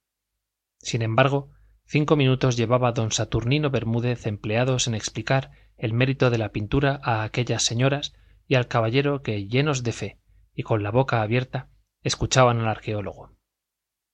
Sin 0.79 1.01
embargo, 1.01 1.51
cinco 1.87 2.17
minutos 2.17 2.57
llevaba 2.57 2.91
don 2.91 3.11
Saturnino 3.11 3.69
Bermúdez 3.69 4.27
empleados 4.27 4.87
en 4.87 4.93
explicar 4.93 5.51
el 5.77 5.93
mérito 5.93 6.29
de 6.29 6.37
la 6.37 6.49
pintura 6.49 6.99
a 7.01 7.23
aquellas 7.23 7.63
señoras 7.63 8.13
y 8.45 8.55
al 8.55 8.67
caballero 8.67 9.21
que, 9.21 9.47
llenos 9.47 9.83
de 9.83 9.93
fe 9.93 10.19
y 10.53 10.63
con 10.63 10.83
la 10.83 10.91
boca 10.91 11.21
abierta, 11.21 11.69
escuchaban 12.03 12.59
al 12.59 12.67
arqueólogo. 12.67 13.31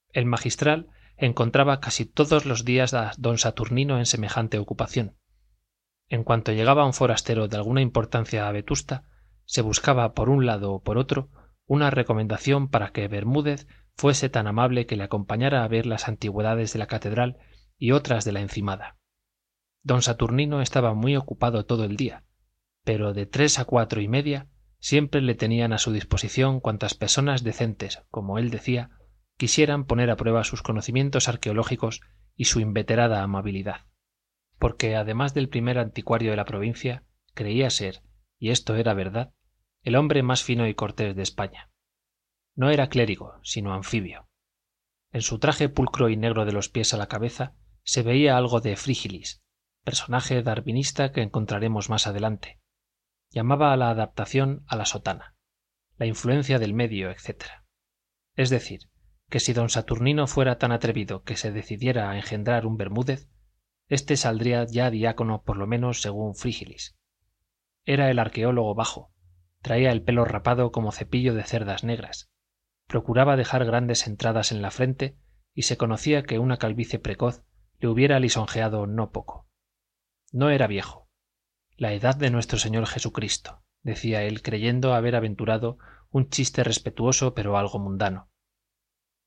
El 0.09 0.25
magistral 0.25 0.87
encontraba 1.17 1.79
casi 1.79 2.05
todos 2.05 2.45
los 2.45 2.63
días 2.63 2.93
a 2.93 3.11
don 3.17 3.37
Saturnino 3.37 3.97
en 3.97 4.05
semejante 4.05 4.59
ocupación. 4.59 5.17
En 6.09 6.23
cuanto 6.23 6.51
llegaba 6.51 6.85
un 6.85 6.93
forastero 6.93 7.47
de 7.47 7.57
alguna 7.57 7.81
importancia 7.81 8.47
a 8.47 8.51
Vetusta, 8.51 9.05
se 9.45 9.61
buscaba 9.61 10.13
por 10.13 10.29
un 10.29 10.45
lado 10.45 10.73
o 10.73 10.83
por 10.83 10.97
otro 10.97 11.29
una 11.65 11.89
recomendación 11.89 12.67
para 12.67 12.91
que 12.91 13.07
Bermúdez 13.07 13.67
fuese 13.95 14.29
tan 14.29 14.47
amable 14.47 14.85
que 14.85 14.95
le 14.95 15.03
acompañara 15.03 15.63
a 15.63 15.67
ver 15.67 15.85
las 15.85 16.07
antigüedades 16.07 16.73
de 16.73 16.79
la 16.79 16.87
catedral 16.87 17.37
y 17.84 17.91
otras 17.91 18.23
de 18.23 18.31
la 18.31 18.39
encimada. 18.39 18.95
Don 19.81 20.01
Saturnino 20.01 20.61
estaba 20.61 20.93
muy 20.93 21.18
ocupado 21.18 21.65
todo 21.65 21.84
el 21.84 21.97
día, 21.97 22.23
pero 22.85 23.14
de 23.14 23.26
tres 23.26 23.60
a 23.60 23.65
cuatro 23.65 23.99
y 23.99 24.07
media 24.07 24.47
siempre 24.80 25.19
le 25.19 25.35
tenían 25.35 25.73
a 25.73 25.77
su 25.77 25.91
disposición 25.91 26.61
cuantas 26.61 26.93
personas 26.93 27.43
decentes, 27.43 28.01
como 28.10 28.38
él 28.38 28.51
decía, 28.51 28.91
quisieran 29.35 29.84
poner 29.84 30.11
a 30.11 30.15
prueba 30.15 30.45
sus 30.45 30.61
conocimientos 30.61 31.27
arqueológicos 31.27 31.99
y 32.38 32.45
su 32.45 32.61
inveterada 32.61 33.22
amabilidad. 33.22 33.81
Porque 34.60 34.95
además 34.95 35.34
del 35.34 35.49
primer 35.49 35.77
anticuario 35.77 36.31
de 36.31 36.38
la 36.38 36.45
provincia, 36.45 37.03
creía 37.34 37.69
ser, 37.69 38.01
y 38.39 38.51
esto 38.51 38.76
era 38.77 38.93
verdad, 38.93 39.34
el 39.81 39.97
hombre 39.97 40.23
más 40.23 40.41
fino 40.41 40.69
y 40.69 40.73
cortés 40.73 41.18
de 41.18 41.23
España. 41.23 41.69
No 42.55 42.69
era 42.69 42.88
clérigo, 42.88 43.41
sino 43.43 43.73
anfibio. 43.73 44.30
En 45.11 45.22
su 45.22 45.38
traje 45.38 45.68
pulcro 45.68 46.07
y 46.07 46.15
negro 46.15 46.45
de 46.45 46.53
los 46.53 46.69
pies 46.69 46.93
a 46.93 46.97
la 46.97 47.07
cabeza 47.07 47.55
se 47.84 48.01
veía 48.01 48.38
algo 48.38 48.61
de 48.61 48.76
Frígilis, 48.76 49.43
personaje 49.84 50.41
darwinista 50.43 51.11
que 51.11 51.22
encontraremos 51.22 51.89
más 51.89 52.07
adelante. 52.07 52.60
Llamaba 53.30 53.73
a 53.73 53.77
la 53.77 53.89
adaptación 53.89 54.64
a 54.68 54.76
la 54.76 54.85
sotana, 54.85 55.35
la 55.97 56.05
influencia 56.05 56.60
del 56.60 56.73
medio, 56.73 57.10
etc. 57.11 57.45
Es 58.35 58.49
decir, 58.49 58.89
que 59.34 59.39
si 59.39 59.53
don 59.53 59.69
saturnino 59.69 60.27
fuera 60.27 60.60
tan 60.60 60.72
atrevido 60.72 61.23
que 61.23 61.38
se 61.38 61.51
decidiera 61.51 62.11
a 62.11 62.18
engendrar 62.18 62.68
un 62.68 62.77
bermúdez 62.77 63.30
éste 63.88 64.15
saldría 64.15 64.65
ya 64.65 64.91
diácono 64.91 65.41
por 65.41 65.57
lo 65.57 65.65
menos 65.65 66.01
según 66.01 66.35
frígilis 66.35 66.95
era 67.84 68.11
el 68.11 68.19
arqueólogo 68.19 68.76
bajo 68.76 69.11
traía 69.64 69.91
el 69.91 70.03
pelo 70.03 70.23
rapado 70.26 70.72
como 70.72 70.91
cepillo 70.91 71.34
de 71.34 71.43
cerdas 71.43 71.84
negras 71.84 72.30
procuraba 72.88 73.35
dejar 73.35 73.65
grandes 73.65 74.05
entradas 74.05 74.51
en 74.51 74.61
la 74.61 74.69
frente 74.69 75.18
y 75.55 75.64
se 75.64 75.77
conocía 75.77 76.22
que 76.22 76.38
una 76.38 76.57
calvicie 76.57 76.99
precoz 76.99 77.43
le 77.84 77.89
hubiera 77.89 78.18
lisonjeado 78.22 78.88
no 78.88 79.11
poco. 79.11 79.45
No 80.31 80.49
era 80.49 80.68
viejo. 80.68 81.10
La 81.76 81.91
edad 81.91 82.15
de 82.15 82.30
nuestro 82.30 82.57
señor 82.57 82.85
jesucristo 82.85 83.61
decía 83.81 84.23
él 84.23 84.41
creyendo 84.41 84.93
haber 84.93 85.18
aventurado 85.18 85.80
un 86.10 86.30
chiste 86.30 86.64
respetuoso 86.64 87.34
pero 87.34 87.57
algo 87.57 87.80
mundano. 87.80 88.31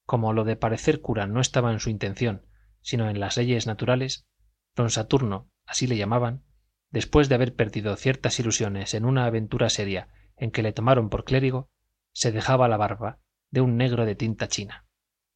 Como 0.06 0.32
lo 0.32 0.44
de 0.44 0.56
parecer 0.56 1.02
cura 1.02 1.26
no 1.26 1.42
estaba 1.42 1.70
en 1.70 1.80
su 1.80 1.90
intención 1.90 2.46
sino 2.80 3.10
en 3.10 3.20
las 3.20 3.36
leyes 3.36 3.66
naturales 3.66 4.26
don 4.74 4.88
saturno 4.88 5.50
así 5.66 5.86
le 5.86 5.98
llamaban 5.98 6.42
después 6.90 7.28
de 7.28 7.34
haber 7.34 7.54
perdido 7.56 7.94
ciertas 7.96 8.40
ilusiones 8.40 8.94
en 8.94 9.04
una 9.04 9.26
aventura 9.26 9.68
seria 9.68 10.08
en 10.38 10.50
que 10.50 10.62
le 10.62 10.72
tomaron 10.72 11.10
por 11.10 11.24
clérigo 11.24 11.68
se 12.14 12.32
dejaba 12.32 12.68
la 12.68 12.78
barba 12.78 13.18
de 13.50 13.60
un 13.60 13.76
negro 13.76 14.06
de 14.06 14.14
tinta 14.14 14.48
china 14.48 14.86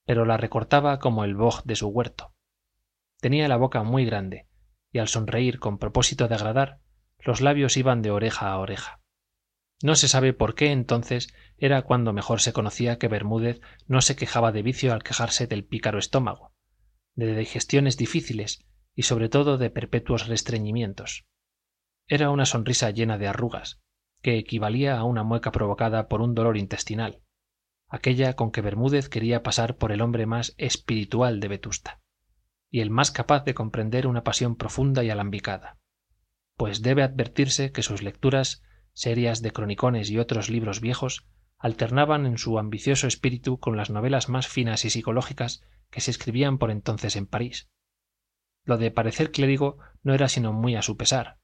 pero 0.07 0.25
la 0.25 0.39
recortaba 0.39 0.99
como 1.01 1.25
el 1.25 1.35
boj 1.35 1.65
de 1.65 1.77
su 1.77 1.89
huerto 1.89 2.35
tenía 3.21 3.49
la 3.49 3.57
boca 3.57 3.83
muy 3.83 4.05
grande 4.05 4.47
y 4.93 4.99
al 4.99 5.09
sonreír 5.09 5.59
con 5.59 5.79
propósito 5.79 6.29
de 6.29 6.35
agradar 6.35 6.81
los 7.19 7.41
labios 7.41 7.77
iban 7.77 8.03
de 8.03 8.11
oreja 8.11 8.51
a 8.51 8.59
oreja. 8.59 9.01
No 9.83 9.95
se 9.95 10.09
sabe 10.09 10.33
por 10.33 10.55
qué 10.55 10.73
entonces 10.73 11.33
era 11.57 11.83
cuando 11.83 12.13
mejor 12.13 12.41
se 12.41 12.53
conocía 12.53 12.99
que 12.99 13.09
bermúdez 13.09 13.61
no 13.87 14.01
se 14.01 14.17
quejaba 14.17 14.53
de 14.53 14.63
vicio 14.63 14.93
al 14.93 15.03
quejarse 15.03 15.47
del 15.47 15.65
pícaro 15.65 15.99
estómago 15.99 16.53
de 17.15 17.37
digestiones 17.37 17.97
difíciles 17.97 18.65
y 18.95 19.03
sobre 19.03 19.29
todo 19.29 19.59
de 19.59 19.71
perpetuos 19.71 20.27
restreñimientos. 20.27 21.27
Era 22.07 22.31
una 22.31 22.47
sonrisa 22.47 22.91
llena 22.91 23.19
de 23.19 23.29
arrugas 23.29 23.81
que 24.23 24.39
equivalía 24.39 24.99
a 24.99 25.05
una 25.05 25.23
mueca 25.23 25.53
provocada 25.53 26.09
por 26.09 26.23
un 26.23 26.35
dolor 26.35 26.57
intestinal 26.57 27.23
aquella 27.89 28.35
con 28.35 28.53
que 28.53 28.61
bermúdez 28.61 29.09
quería 29.09 29.43
pasar 29.43 29.77
por 29.77 29.93
el 29.93 30.01
hombre 30.01 30.25
más 30.25 30.55
espiritual 30.59 31.41
de 31.41 31.49
vetusta 31.49 32.01
y 32.71 32.81
el 32.81 32.91
más 32.91 33.11
capaz 33.11 33.45
de 33.45 33.55
comprender 33.55 34.07
una 34.07 34.23
pasión 34.23 34.57
profunda 34.57 35.03
y 35.05 35.11
alambicada. 35.11 35.79
Pues 36.57 36.83
debe 36.83 37.03
advertirse 37.03 37.73
que 37.73 37.83
sus 37.83 38.03
lecturas 38.03 38.63
serias 38.93 39.43
de 39.43 39.53
cronicones 39.53 40.11
y 40.11 40.19
otros 40.19 40.51
libros 40.51 40.81
viejos 40.81 41.27
alternaban 41.59 42.27
en 42.27 42.39
su 42.39 42.59
ambicioso 42.59 43.07
espíritu 43.07 43.59
con 43.59 43.77
las 43.77 43.91
novelas 43.91 44.29
más 44.29 44.49
finas 44.49 44.85
y 44.85 44.91
psicológicas 44.91 45.63
que 45.91 46.01
se 46.01 46.11
escribían 46.11 46.59
por 46.59 46.71
entonces 46.71 47.17
en 47.17 47.27
parís. 47.27 47.69
Lo 48.65 48.79
de 48.79 48.91
parecer 48.91 49.31
clérigo 49.31 49.79
no 50.03 50.15
era 50.15 50.29
sino 50.29 50.53
muy 50.53 50.77
a 50.77 50.83
su 50.83 50.97
pesar. 50.97 51.39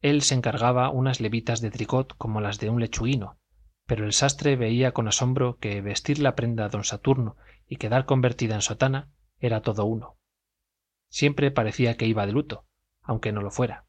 Él 0.00 0.22
se 0.22 0.34
encargaba 0.34 0.90
unas 0.90 1.20
levitas 1.20 1.60
de 1.60 1.70
tricot 1.70 2.16
como 2.16 2.40
las 2.40 2.58
de 2.58 2.70
un 2.70 2.80
lechuguino 2.80 3.38
pero 3.86 4.04
el 4.04 4.12
sastre 4.12 4.56
veía 4.56 4.92
con 4.92 5.08
asombro 5.08 5.58
que 5.58 5.80
vestir 5.80 6.18
la 6.18 6.34
prenda 6.34 6.68
don 6.68 6.84
saturno 6.84 7.36
y 7.68 7.76
quedar 7.76 8.04
convertida 8.04 8.56
en 8.56 8.62
sotana 8.62 9.10
era 9.38 9.62
todo 9.62 9.84
uno 9.84 10.15
siempre 11.08 11.50
parecía 11.50 11.96
que 11.96 12.06
iba 12.06 12.26
de 12.26 12.32
luto 12.32 12.66
aunque 13.06 13.32
no 13.32 13.40
lo 13.40 13.50
fuera. 13.50 13.86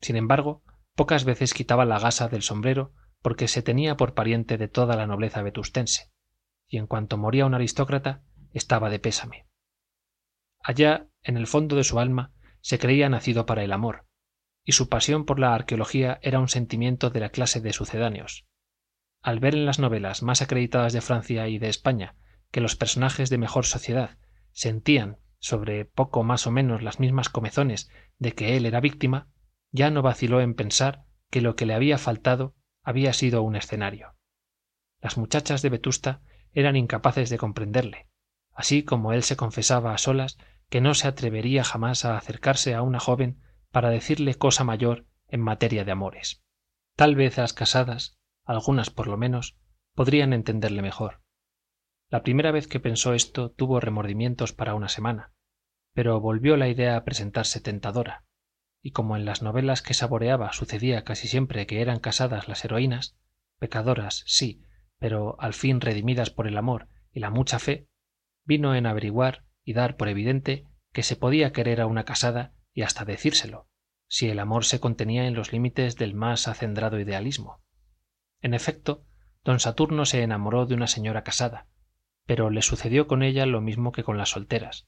Sin 0.00 0.16
embargo 0.16 0.62
pocas 0.94 1.24
veces 1.24 1.54
quitaba 1.54 1.84
la 1.84 1.98
gasa 1.98 2.28
del 2.28 2.42
sombrero 2.42 2.92
porque 3.20 3.48
se 3.48 3.62
tenía 3.62 3.96
por 3.96 4.14
pariente 4.14 4.58
de 4.58 4.68
toda 4.68 4.96
la 4.96 5.06
nobleza 5.06 5.42
vetustense 5.42 6.12
y 6.68 6.78
en 6.78 6.86
cuanto 6.86 7.18
moría 7.18 7.46
un 7.46 7.54
aristócrata 7.54 8.22
estaba 8.52 8.90
de 8.90 8.98
pésame. 8.98 9.46
Allá 10.60 11.08
en 11.22 11.36
el 11.36 11.46
fondo 11.46 11.76
de 11.76 11.84
su 11.84 11.98
alma 11.98 12.32
se 12.60 12.78
creía 12.78 13.08
nacido 13.08 13.46
para 13.46 13.62
el 13.62 13.72
amor 13.72 14.06
y 14.64 14.72
su 14.72 14.88
pasión 14.88 15.26
por 15.26 15.38
la 15.38 15.54
arqueología 15.54 16.18
era 16.22 16.40
un 16.40 16.48
sentimiento 16.48 17.10
de 17.10 17.20
la 17.20 17.28
clase 17.28 17.60
de 17.60 17.72
sucedáneos. 17.72 18.46
Al 19.20 19.40
ver 19.40 19.54
en 19.54 19.66
las 19.66 19.78
novelas 19.78 20.22
más 20.22 20.40
acreditadas 20.42 20.92
de 20.92 21.02
francia 21.02 21.48
y 21.48 21.58
de 21.58 21.68
españa 21.68 22.16
que 22.50 22.60
los 22.60 22.76
personajes 22.76 23.30
de 23.30 23.38
mejor 23.38 23.66
sociedad 23.66 24.16
sentían 24.52 25.18
sobre 25.44 25.84
poco 25.84 26.22
más 26.22 26.46
o 26.46 26.50
menos 26.50 26.82
las 26.82 27.00
mismas 27.00 27.28
comezones 27.28 27.90
de 28.18 28.32
que 28.32 28.56
él 28.56 28.64
era 28.64 28.80
víctima 28.80 29.28
ya 29.72 29.90
no 29.90 30.00
vaciló 30.00 30.40
en 30.40 30.54
pensar 30.54 31.04
que 31.28 31.42
lo 31.42 31.54
que 31.54 31.66
le 31.66 31.74
había 31.74 31.98
faltado 31.98 32.54
había 32.82 33.12
sido 33.12 33.42
un 33.42 33.54
escenario. 33.54 34.14
Las 35.02 35.18
muchachas 35.18 35.60
de 35.60 35.68
vetusta 35.68 36.22
eran 36.52 36.76
incapaces 36.76 37.28
de 37.28 37.36
comprenderle 37.36 38.08
así 38.54 38.84
como 38.84 39.12
él 39.12 39.22
se 39.22 39.36
confesaba 39.36 39.92
a 39.92 39.98
solas 39.98 40.38
que 40.70 40.80
no 40.80 40.94
se 40.94 41.08
atrevería 41.08 41.64
jamás 41.64 42.04
a 42.04 42.16
acercarse 42.16 42.74
a 42.74 42.82
una 42.82 43.00
joven 43.00 43.42
para 43.70 43.90
decirle 43.90 44.36
cosa 44.36 44.64
mayor 44.64 45.06
en 45.28 45.40
materia 45.40 45.84
de 45.84 45.92
amores. 45.92 46.42
Tal 46.96 47.16
vez 47.16 47.36
las 47.36 47.52
casadas 47.52 48.16
algunas 48.44 48.90
por 48.90 49.08
lo 49.08 49.16
menos 49.16 49.58
podrían 49.94 50.32
entenderle 50.32 50.80
mejor 50.80 51.23
la 52.14 52.22
primera 52.22 52.52
vez 52.52 52.68
que 52.68 52.78
pensó 52.78 53.12
esto 53.12 53.50
tuvo 53.50 53.80
remordimientos 53.80 54.52
para 54.52 54.76
una 54.76 54.88
semana 54.88 55.32
pero 55.94 56.20
volvió 56.20 56.56
la 56.56 56.68
idea 56.68 56.96
a 56.96 57.02
presentarse 57.02 57.60
tentadora 57.60 58.24
y 58.80 58.92
como 58.92 59.16
en 59.16 59.24
las 59.24 59.42
novelas 59.42 59.82
que 59.82 59.94
saboreaba 59.94 60.52
sucedía 60.52 61.02
casi 61.02 61.26
siempre 61.26 61.66
que 61.66 61.80
eran 61.80 61.98
casadas 61.98 62.46
las 62.46 62.64
heroínas 62.64 63.16
pecadoras 63.58 64.22
sí 64.28 64.62
pero 65.00 65.34
al 65.40 65.54
fin 65.54 65.80
redimidas 65.80 66.30
por 66.30 66.46
el 66.46 66.56
amor 66.56 66.86
y 67.10 67.18
la 67.18 67.30
mucha 67.30 67.58
fe 67.58 67.88
vino 68.44 68.76
en 68.76 68.86
averiguar 68.86 69.44
y 69.64 69.72
dar 69.72 69.96
por 69.96 70.08
evidente 70.08 70.68
que 70.92 71.02
se 71.02 71.16
podía 71.16 71.52
querer 71.52 71.80
a 71.80 71.86
una 71.86 72.04
casada 72.04 72.54
y 72.72 72.82
hasta 72.82 73.04
decírselo 73.04 73.68
si 74.06 74.28
el 74.28 74.38
amor 74.38 74.64
se 74.64 74.78
contenía 74.78 75.26
en 75.26 75.34
los 75.34 75.50
límites 75.50 75.96
del 75.96 76.14
más 76.14 76.46
acendrado 76.46 77.00
idealismo. 77.00 77.60
En 78.40 78.54
efecto 78.54 79.04
don 79.42 79.58
saturno 79.58 80.04
se 80.04 80.22
enamoró 80.22 80.66
de 80.66 80.76
una 80.76 80.86
señora 80.86 81.24
casada 81.24 81.66
pero 82.26 82.50
le 82.50 82.62
sucedió 82.62 83.06
con 83.06 83.22
ella 83.22 83.46
lo 83.46 83.60
mismo 83.60 83.92
que 83.92 84.04
con 84.04 84.18
las 84.18 84.30
solteras. 84.30 84.86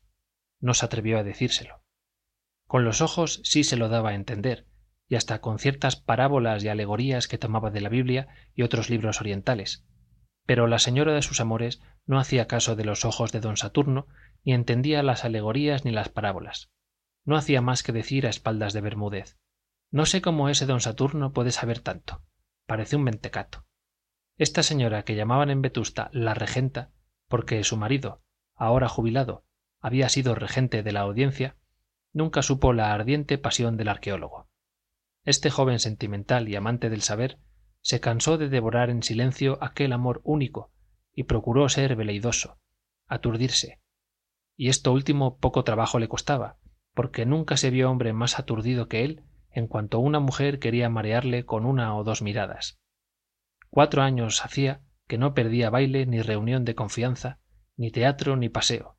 No 0.61 0.75
se 0.75 0.87
atrevió 0.87 1.19
a 1.19 1.25
decírselo. 1.25 1.83
Con 2.67 2.85
los 2.85 3.01
ojos 3.01 3.41
sí 3.45 3.65
se 3.65 3.77
lo 3.77 3.89
daba 3.89 4.11
a 4.11 4.15
entender 4.15 4.67
y 5.09 5.15
hasta 5.15 5.41
con 5.41 5.59
ciertas 5.59 5.97
parábolas 5.97 6.65
y 6.65 6.69
alegorías 6.69 7.29
que 7.29 7.39
tomaba 7.39 7.71
de 7.71 7.81
la 7.81 7.89
biblia 7.89 8.29
y 8.55 8.63
otros 8.63 8.91
libros 8.91 9.21
orientales. 9.21 9.85
Pero 10.47 10.67
la 10.67 10.79
señora 10.79 11.15
de 11.15 11.23
sus 11.23 11.41
amores 11.41 11.81
no 12.07 12.19
hacía 12.19 12.47
caso 12.47 12.75
de 12.75 12.85
los 12.85 13.05
ojos 13.05 13.31
de 13.33 13.41
don 13.41 13.57
saturno 13.57 14.07
ni 14.45 14.53
entendía 14.53 15.03
las 15.03 15.25
alegorías 15.25 15.85
ni 15.85 15.93
las 15.93 16.09
parábolas. 16.09 16.71
No 17.25 17.37
hacía 17.37 17.61
más 17.61 17.83
que 17.83 17.93
decir 17.93 18.27
a 18.27 18.31
espaldas 18.31 18.73
de 18.73 18.81
bermúdez 18.81 19.37
no 19.93 20.05
sé 20.05 20.21
cómo 20.21 20.49
ese 20.49 20.67
don 20.67 20.81
saturno 20.81 21.33
puede 21.33 21.53
saber 21.53 21.79
tanto. 21.79 22.23
Parece 22.67 22.97
un 22.97 23.05
mentecato 23.05 23.67
esta 24.39 24.63
señora 24.63 25.03
que 25.03 25.15
llamaban 25.15 25.51
en 25.51 25.63
vetusta 25.63 26.11
la 26.13 26.35
regenta 26.35 26.91
porque 27.29 27.63
su 27.65 27.77
marido 27.77 28.23
ahora 28.55 28.89
jubilado 28.89 29.45
había 29.81 30.09
sido 30.09 30.35
regente 30.35 30.83
de 30.83 30.93
la 30.93 31.01
audiencia 31.01 31.57
nunca 32.13 32.43
supo 32.43 32.73
la 32.73 32.93
ardiente 32.93 33.39
pasión 33.39 33.77
del 33.77 33.89
arqueólogo. 33.89 34.49
Este 35.25 35.51
joven 35.51 35.79
sentimental 35.79 36.49
y 36.49 36.57
amante 36.57 36.89
del 36.89 37.03
saber 37.03 37.39
se 37.83 38.01
cansó 38.01 38.39
de 38.39 38.49
devorar 38.49 38.91
en 38.91 39.03
silencio 39.03 39.59
aquel 39.61 39.93
amor 39.93 40.21
único 40.25 40.73
y 41.13 41.25
procuró 41.25 41.69
ser 41.69 41.97
veleidoso 41.97 42.59
aturdirse. 43.07 43.81
Y 44.57 44.69
esto 44.69 44.93
último 44.93 45.39
poco 45.39 45.65
trabajo 45.65 45.99
le 45.99 46.09
costaba 46.09 46.59
porque 46.95 47.27
nunca 47.27 47.57
se 47.57 47.71
vio 47.71 47.91
hombre 47.91 48.13
más 48.13 48.39
aturdido 48.39 48.89
que 48.89 49.05
él 49.05 49.25
en 49.51 49.67
cuanto 49.67 49.99
una 49.99 50.21
mujer 50.21 50.59
quería 50.59 50.89
marearle 50.89 51.45
con 51.45 51.67
una 51.67 51.95
o 51.97 52.05
dos 52.05 52.23
miradas. 52.23 52.79
Cuatro 53.71 54.03
años 54.03 54.45
hacía 54.45 54.81
que 55.07 55.19
no 55.19 55.35
perdía 55.35 55.71
baile 55.71 56.07
ni 56.07 56.23
reunión 56.23 56.65
de 56.65 56.75
confianza 56.75 57.41
ni 57.77 57.91
teatro 57.91 58.37
ni 58.37 58.49
paseo. 58.49 58.97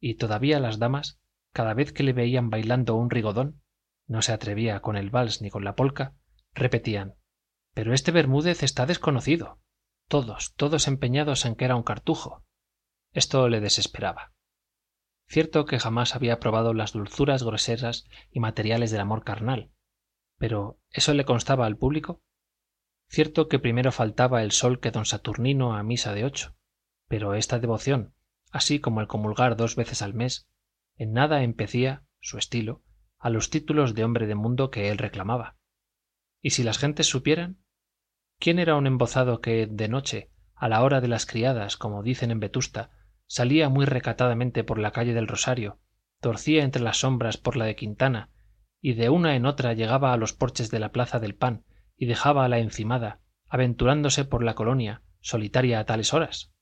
Y 0.00 0.14
todavía 0.14 0.60
las 0.60 0.78
damas 0.78 1.20
cada 1.52 1.74
vez 1.74 1.92
que 1.92 2.02
le 2.02 2.12
veían 2.12 2.50
bailando 2.50 2.94
un 2.96 3.10
rigodón 3.10 3.62
no 4.06 4.22
se 4.22 4.32
atrevía 4.32 4.80
con 4.80 4.96
el 4.96 5.10
vals 5.10 5.42
ni 5.42 5.50
con 5.50 5.64
la 5.64 5.74
polca 5.74 6.14
repetían 6.54 7.14
pero 7.74 7.94
este 7.94 8.10
bermúdez 8.10 8.64
está 8.64 8.86
desconocido. 8.86 9.60
Todos 10.08 10.54
todos 10.56 10.88
empeñados 10.88 11.44
en 11.46 11.54
que 11.54 11.64
era 11.64 11.76
un 11.76 11.84
cartujo. 11.84 12.44
Esto 13.12 13.48
le 13.48 13.60
desesperaba. 13.60 14.32
Cierto 15.28 15.64
que 15.64 15.78
jamás 15.78 16.16
había 16.16 16.40
probado 16.40 16.74
las 16.74 16.92
dulzuras 16.92 17.42
groseras 17.42 18.04
y 18.30 18.40
materiales 18.40 18.90
del 18.90 19.02
amor 19.02 19.22
carnal 19.22 19.70
pero 20.38 20.78
eso 20.90 21.12
le 21.12 21.24
constaba 21.24 21.66
al 21.66 21.76
público 21.76 22.22
cierto 23.08 23.48
que 23.48 23.58
primero 23.58 23.90
faltaba 23.92 24.42
el 24.42 24.52
sol 24.52 24.80
que 24.80 24.90
don 24.90 25.06
saturnino 25.06 25.76
a 25.76 25.82
misa 25.82 26.14
de 26.14 26.24
ocho 26.24 26.56
pero 27.08 27.34
esta 27.34 27.58
devoción 27.58 28.14
así 28.50 28.80
como 28.80 29.00
el 29.00 29.06
comulgar 29.06 29.56
dos 29.56 29.76
veces 29.76 30.02
al 30.02 30.14
mes 30.14 30.48
en 30.96 31.12
nada 31.12 31.42
empecía 31.42 32.04
su 32.20 32.38
estilo 32.38 32.82
a 33.18 33.30
los 33.30 33.50
títulos 33.50 33.94
de 33.94 34.04
hombre 34.04 34.26
de 34.26 34.34
mundo 34.34 34.70
que 34.70 34.90
él 34.90 34.98
reclamaba. 34.98 35.56
Y 36.40 36.50
si 36.50 36.62
las 36.62 36.78
gentes 36.78 37.06
supieran 37.06 37.58
quién 38.38 38.58
era 38.58 38.76
un 38.76 38.86
embozado 38.86 39.40
que 39.40 39.66
de 39.66 39.88
noche 39.88 40.30
a 40.54 40.68
la 40.68 40.82
hora 40.82 41.00
de 41.00 41.08
las 41.08 41.26
criadas 41.26 41.76
como 41.76 42.02
dicen 42.02 42.30
en 42.30 42.40
vetusta 42.40 42.90
salía 43.26 43.68
muy 43.68 43.86
recatadamente 43.86 44.64
por 44.64 44.78
la 44.78 44.92
calle 44.92 45.14
del 45.14 45.26
rosario 45.26 45.80
torcía 46.20 46.62
entre 46.62 46.82
las 46.82 46.98
sombras 46.98 47.36
por 47.36 47.56
la 47.56 47.64
de 47.64 47.76
quintana 47.76 48.30
y 48.80 48.94
de 48.94 49.08
una 49.08 49.34
en 49.34 49.46
otra 49.46 49.72
llegaba 49.72 50.12
a 50.12 50.16
los 50.16 50.32
porches 50.32 50.70
de 50.70 50.78
la 50.78 50.92
plaza 50.92 51.18
del 51.18 51.34
pan 51.34 51.64
y 51.98 52.06
dejaba 52.06 52.44
a 52.44 52.48
la 52.48 52.58
encimada 52.58 53.20
aventurándose 53.48 54.24
por 54.24 54.42
la 54.42 54.54
colonia 54.54 55.02
solitaria 55.20 55.80
a 55.80 55.84
tales 55.84 56.14
horas. 56.14 56.52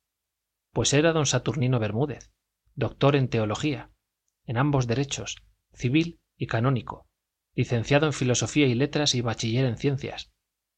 Pues 0.72 0.92
era 0.92 1.12
don 1.12 1.26
saturnino 1.26 1.78
bermúdez 1.78 2.32
doctor 2.74 3.16
en 3.16 3.28
teología 3.28 3.90
en 4.44 4.58
ambos 4.58 4.86
derechos 4.86 5.42
civil 5.72 6.18
y 6.36 6.46
canónico 6.46 7.06
licenciado 7.54 8.06
en 8.06 8.12
filosofía 8.12 8.66
y 8.66 8.74
letras 8.74 9.14
y 9.14 9.20
bachiller 9.20 9.64
en 9.64 9.78
ciencias 9.78 10.32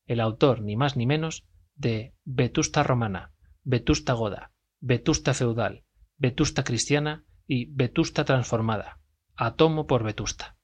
el 0.06 0.20
autor 0.20 0.60
ni 0.60 0.76
más 0.76 0.96
ni 0.96 1.06
menos 1.06 1.46
de 1.74 2.14
vetusta 2.24 2.82
romana 2.82 3.32
vetusta 3.64 4.12
goda 4.12 4.52
vetusta 4.80 5.34
feudal 5.34 5.84
vetusta 6.16 6.62
cristiana 6.62 7.24
y 7.46 7.66
vetusta 7.66 8.24
transformada 8.24 9.00
a 9.34 9.54
tomo 9.54 9.86
por 9.86 10.02
vetusta. 10.04 10.56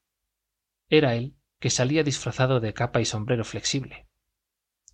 Era 0.89 1.15
él 1.15 1.37
que 1.65 1.71
salía 1.71 2.05
disfrazado 2.05 2.61
de 2.61 2.75
capa 2.75 3.01
y 3.01 3.07
sombrero 3.07 3.43
flexible. 3.43 4.07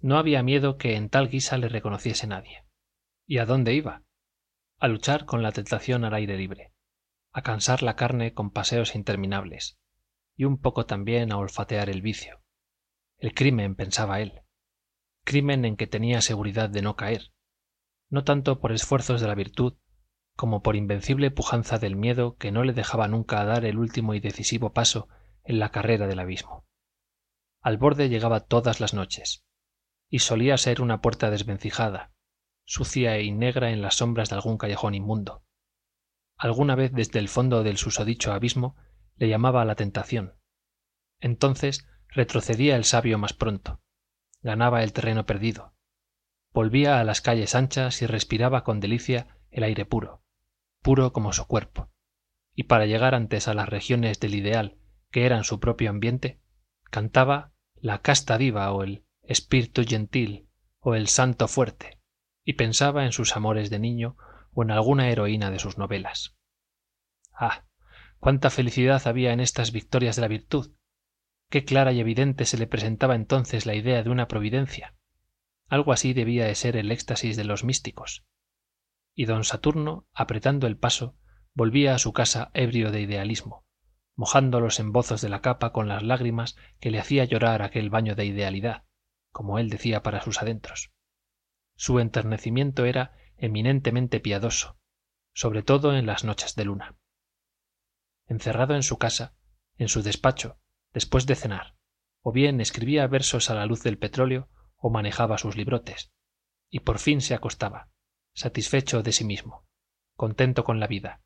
No 0.01 0.18
había 0.18 0.44
miedo 0.44 0.76
que 0.76 0.94
en 0.94 1.09
tal 1.09 1.28
guisa 1.28 1.59
le 1.59 1.68
reconociese 1.68 2.28
nadie. 2.28 2.64
Y 3.26 3.38
a 3.38 3.44
dónde 3.44 3.74
iba 3.74 4.05
a 4.78 4.86
luchar 4.86 5.24
con 5.24 5.42
la 5.42 5.51
tentación 5.51 6.05
al 6.05 6.14
aire 6.14 6.36
libre 6.36 6.72
a 7.32 7.42
cansar 7.42 7.82
la 7.82 7.97
carne 7.97 8.34
con 8.34 8.52
paseos 8.52 8.94
interminables 8.94 9.80
y 10.36 10.44
un 10.44 10.60
poco 10.60 10.86
también 10.86 11.32
a 11.32 11.38
olfatear 11.38 11.90
el 11.90 12.02
vicio. 12.02 12.40
El 13.18 13.34
crimen 13.34 13.74
pensaba 13.74 14.20
él. 14.20 14.42
Crimen 15.24 15.64
en 15.64 15.76
que 15.76 15.88
tenía 15.88 16.20
seguridad 16.20 16.70
de 16.70 16.82
no 16.82 16.94
caer. 16.94 17.32
No 18.10 18.22
tanto 18.22 18.60
por 18.60 18.70
esfuerzos 18.70 19.20
de 19.20 19.26
la 19.26 19.34
virtud 19.34 19.76
como 20.36 20.62
por 20.62 20.76
invencible 20.76 21.32
pujanza 21.32 21.80
del 21.80 21.97
miedo 21.97 22.36
que 22.36 22.52
no 22.52 22.62
le 22.62 22.74
dejaba 22.74 23.09
nunca 23.09 23.44
dar 23.44 23.64
el 23.64 23.76
último 23.76 24.14
y 24.14 24.20
decisivo 24.20 24.72
paso 24.72 25.09
en 25.51 25.59
la 25.59 25.70
carrera 25.70 26.06
del 26.06 26.20
abismo. 26.20 26.66
Al 27.60 27.77
borde 27.77 28.09
llegaba 28.09 28.40
todas 28.40 28.81
las 28.81 28.94
noches 28.94 29.44
y 30.09 30.20
solía 30.20 30.56
ser 30.56 30.81
una 30.81 31.02
puerta 31.02 31.31
desvencijada 31.31 32.12
sucia 32.64 33.18
y 33.20 33.32
negra 33.32 33.70
en 33.70 33.82
las 33.82 33.97
sombras 33.97 34.31
de 34.31 34.36
algún 34.36 34.56
callejón 34.56 34.94
inmundo. 34.94 35.44
Alguna 36.36 36.77
vez 36.77 36.93
desde 36.93 37.18
el 37.18 37.28
fondo 37.28 37.62
del 37.64 37.77
susodicho 37.77 38.32
abismo 38.32 38.77
le 39.16 39.28
llamaba 39.28 39.64
la 39.64 39.74
tentación. 39.74 40.36
Entonces 41.18 41.86
retrocedía 42.09 42.77
el 42.77 42.85
sabio 42.85 43.18
más 43.18 43.32
pronto 43.32 43.81
ganaba 44.43 44.82
el 44.82 44.93
terreno 44.93 45.27
perdido 45.27 45.74
volvía 46.52 46.98
a 46.98 47.05
las 47.05 47.20
calles 47.20 47.55
anchas 47.55 48.02
y 48.02 48.06
respiraba 48.06 48.64
con 48.64 48.81
delicia 48.81 49.39
el 49.51 49.64
aire 49.64 49.85
puro 49.85 50.22
puro 50.82 51.12
como 51.12 51.32
su 51.32 51.47
cuerpo 51.47 51.90
y 52.55 52.64
para 52.64 52.86
llegar 52.86 53.14
antes 53.14 53.48
a 53.48 53.55
las 53.55 53.68
regiones 53.68 54.18
del 54.18 54.35
ideal 54.35 54.80
que 55.10 55.26
eran 55.26 55.44
su 55.44 55.60
propio 55.60 55.90
ambiente 55.90 56.40
cantaba 56.90 57.52
la 57.76 58.02
casta 58.02 58.38
diva 58.38 58.70
o 58.72 58.82
el 58.82 59.04
espíritu 59.22 59.82
gentil 59.86 60.48
o 60.80 60.94
el 60.94 61.08
santo 61.08 61.48
fuerte 61.48 62.00
y 62.44 62.54
pensaba 62.54 63.04
en 63.04 63.12
sus 63.12 63.36
amores 63.36 63.70
de 63.70 63.78
niño 63.78 64.16
o 64.52 64.62
en 64.62 64.70
alguna 64.70 65.08
heroína 65.08 65.50
de 65.50 65.58
sus 65.58 65.78
novelas. 65.78 66.36
Ah 67.32 67.64
cuánta 68.18 68.50
felicidad 68.50 69.06
había 69.06 69.32
en 69.32 69.40
estas 69.40 69.72
victorias 69.72 70.16
de 70.16 70.22
la 70.22 70.28
virtud. 70.28 70.74
Qué 71.48 71.64
clara 71.64 71.92
y 71.92 72.00
evidente 72.00 72.44
se 72.44 72.58
le 72.58 72.66
presentaba 72.66 73.14
entonces 73.14 73.66
la 73.66 73.74
idea 73.74 74.02
de 74.02 74.10
una 74.10 74.28
providencia. 74.28 74.94
Algo 75.68 75.92
así 75.92 76.12
debía 76.12 76.44
de 76.44 76.54
ser 76.54 76.76
el 76.76 76.92
éxtasis 76.92 77.36
de 77.36 77.44
los 77.44 77.64
místicos. 77.64 78.26
Y 79.14 79.24
don 79.24 79.44
saturno 79.44 80.06
apretando 80.12 80.66
el 80.66 80.76
paso 80.76 81.16
volvía 81.54 81.94
a 81.94 81.98
su 81.98 82.12
casa 82.12 82.50
ebrio 82.52 82.92
de 82.92 83.00
idealismo 83.00 83.64
mojando 84.16 84.60
los 84.60 84.80
embozos 84.80 85.20
de 85.20 85.28
la 85.28 85.40
capa 85.40 85.72
con 85.72 85.88
las 85.88 86.02
lágrimas 86.02 86.56
que 86.78 86.90
le 86.90 86.98
hacía 86.98 87.24
llorar 87.24 87.62
aquel 87.62 87.90
baño 87.90 88.14
de 88.14 88.26
idealidad 88.26 88.84
como 89.30 89.58
él 89.58 89.70
decía 89.70 90.02
para 90.02 90.20
sus 90.22 90.42
adentros. 90.42 90.92
Su 91.76 92.00
enternecimiento 92.00 92.84
era 92.84 93.12
eminentemente 93.36 94.20
piadoso 94.20 94.80
sobre 95.32 95.62
todo 95.62 95.96
en 95.96 96.06
las 96.06 96.24
noches 96.24 96.54
de 96.54 96.64
luna. 96.64 96.96
Encerrado 98.26 98.74
en 98.74 98.82
su 98.82 98.98
casa 98.98 99.34
en 99.78 99.88
su 99.88 100.02
despacho 100.02 100.58
después 100.92 101.26
de 101.26 101.34
cenar 101.34 101.76
o 102.22 102.32
bien 102.32 102.60
escribía 102.60 103.06
versos 103.06 103.48
a 103.48 103.54
la 103.54 103.66
luz 103.66 103.82
del 103.82 103.98
petróleo 103.98 104.48
o 104.76 104.90
manejaba 104.90 105.38
sus 105.38 105.56
librotes 105.56 106.12
y 106.68 106.80
por 106.80 106.98
fin 106.98 107.20
se 107.20 107.34
acostaba 107.34 107.88
satisfecho 108.34 109.02
de 109.02 109.12
sí 109.12 109.24
mismo 109.24 109.66
contento 110.14 110.64
con 110.64 110.80
la 110.80 110.86
vida 110.86 111.22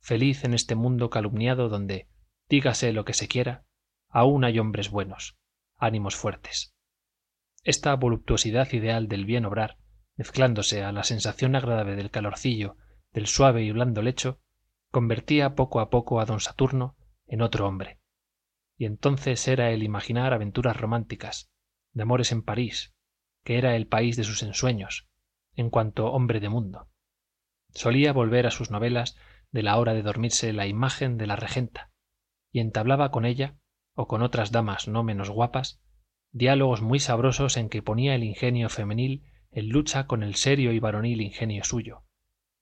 feliz 0.00 0.44
en 0.44 0.54
este 0.54 0.74
mundo 0.74 1.10
calumniado 1.10 1.68
donde 1.68 2.08
dígase 2.50 2.92
lo 2.92 3.04
que 3.04 3.14
se 3.14 3.28
quiera 3.28 3.64
aún 4.08 4.44
hay 4.44 4.58
hombres 4.58 4.90
buenos 4.90 5.38
ánimos 5.76 6.16
fuertes. 6.16 6.74
Esta 7.62 7.94
voluptuosidad 7.94 8.70
ideal 8.72 9.06
del 9.06 9.24
bien 9.24 9.46
obrar 9.46 9.78
mezclándose 10.16 10.82
a 10.82 10.90
la 10.90 11.04
sensación 11.04 11.54
agradable 11.54 11.94
del 11.94 12.10
calorcillo 12.10 12.76
del 13.12 13.28
suave 13.28 13.62
y 13.62 13.70
blando 13.70 14.02
lecho 14.02 14.40
convertía 14.90 15.54
poco 15.54 15.78
a 15.78 15.90
poco 15.90 16.20
a 16.20 16.24
don 16.24 16.40
saturno 16.40 16.96
en 17.26 17.40
otro 17.40 17.68
hombre. 17.68 18.00
Y 18.76 18.84
entonces 18.84 19.46
era 19.46 19.70
el 19.70 19.84
imaginar 19.84 20.34
aventuras 20.34 20.76
románticas 20.76 21.50
de 21.92 22.02
amores 22.02 22.32
en 22.32 22.42
parís 22.42 22.94
que 23.44 23.58
era 23.58 23.76
el 23.76 23.86
país 23.86 24.16
de 24.16 24.24
sus 24.24 24.42
ensueños 24.42 25.08
en 25.54 25.70
cuanto 25.70 26.12
hombre 26.12 26.40
de 26.40 26.48
mundo. 26.48 26.88
Solía 27.72 28.12
volver 28.12 28.48
a 28.48 28.50
sus 28.50 28.72
novelas 28.72 29.16
de 29.52 29.62
la 29.62 29.78
hora 29.78 29.94
de 29.94 30.02
dormirse 30.02 30.52
la 30.52 30.66
imagen 30.66 31.16
de 31.16 31.28
la 31.28 31.36
regenta 31.36 31.89
y 32.52 32.60
entablaba 32.60 33.10
con 33.10 33.24
ella 33.24 33.56
o 33.94 34.06
con 34.08 34.22
otras 34.22 34.52
damas 34.52 34.88
no 34.88 35.02
menos 35.02 35.30
guapas 35.30 35.80
diálogos 36.32 36.80
muy 36.80 37.00
sabrosos 37.00 37.56
en 37.56 37.68
que 37.68 37.82
ponía 37.82 38.14
el 38.14 38.24
ingenio 38.24 38.68
femenil 38.68 39.24
en 39.50 39.68
lucha 39.68 40.06
con 40.06 40.22
el 40.22 40.36
serio 40.36 40.72
y 40.72 40.78
varonil 40.78 41.20
ingenio 41.20 41.64
suyo. 41.64 42.04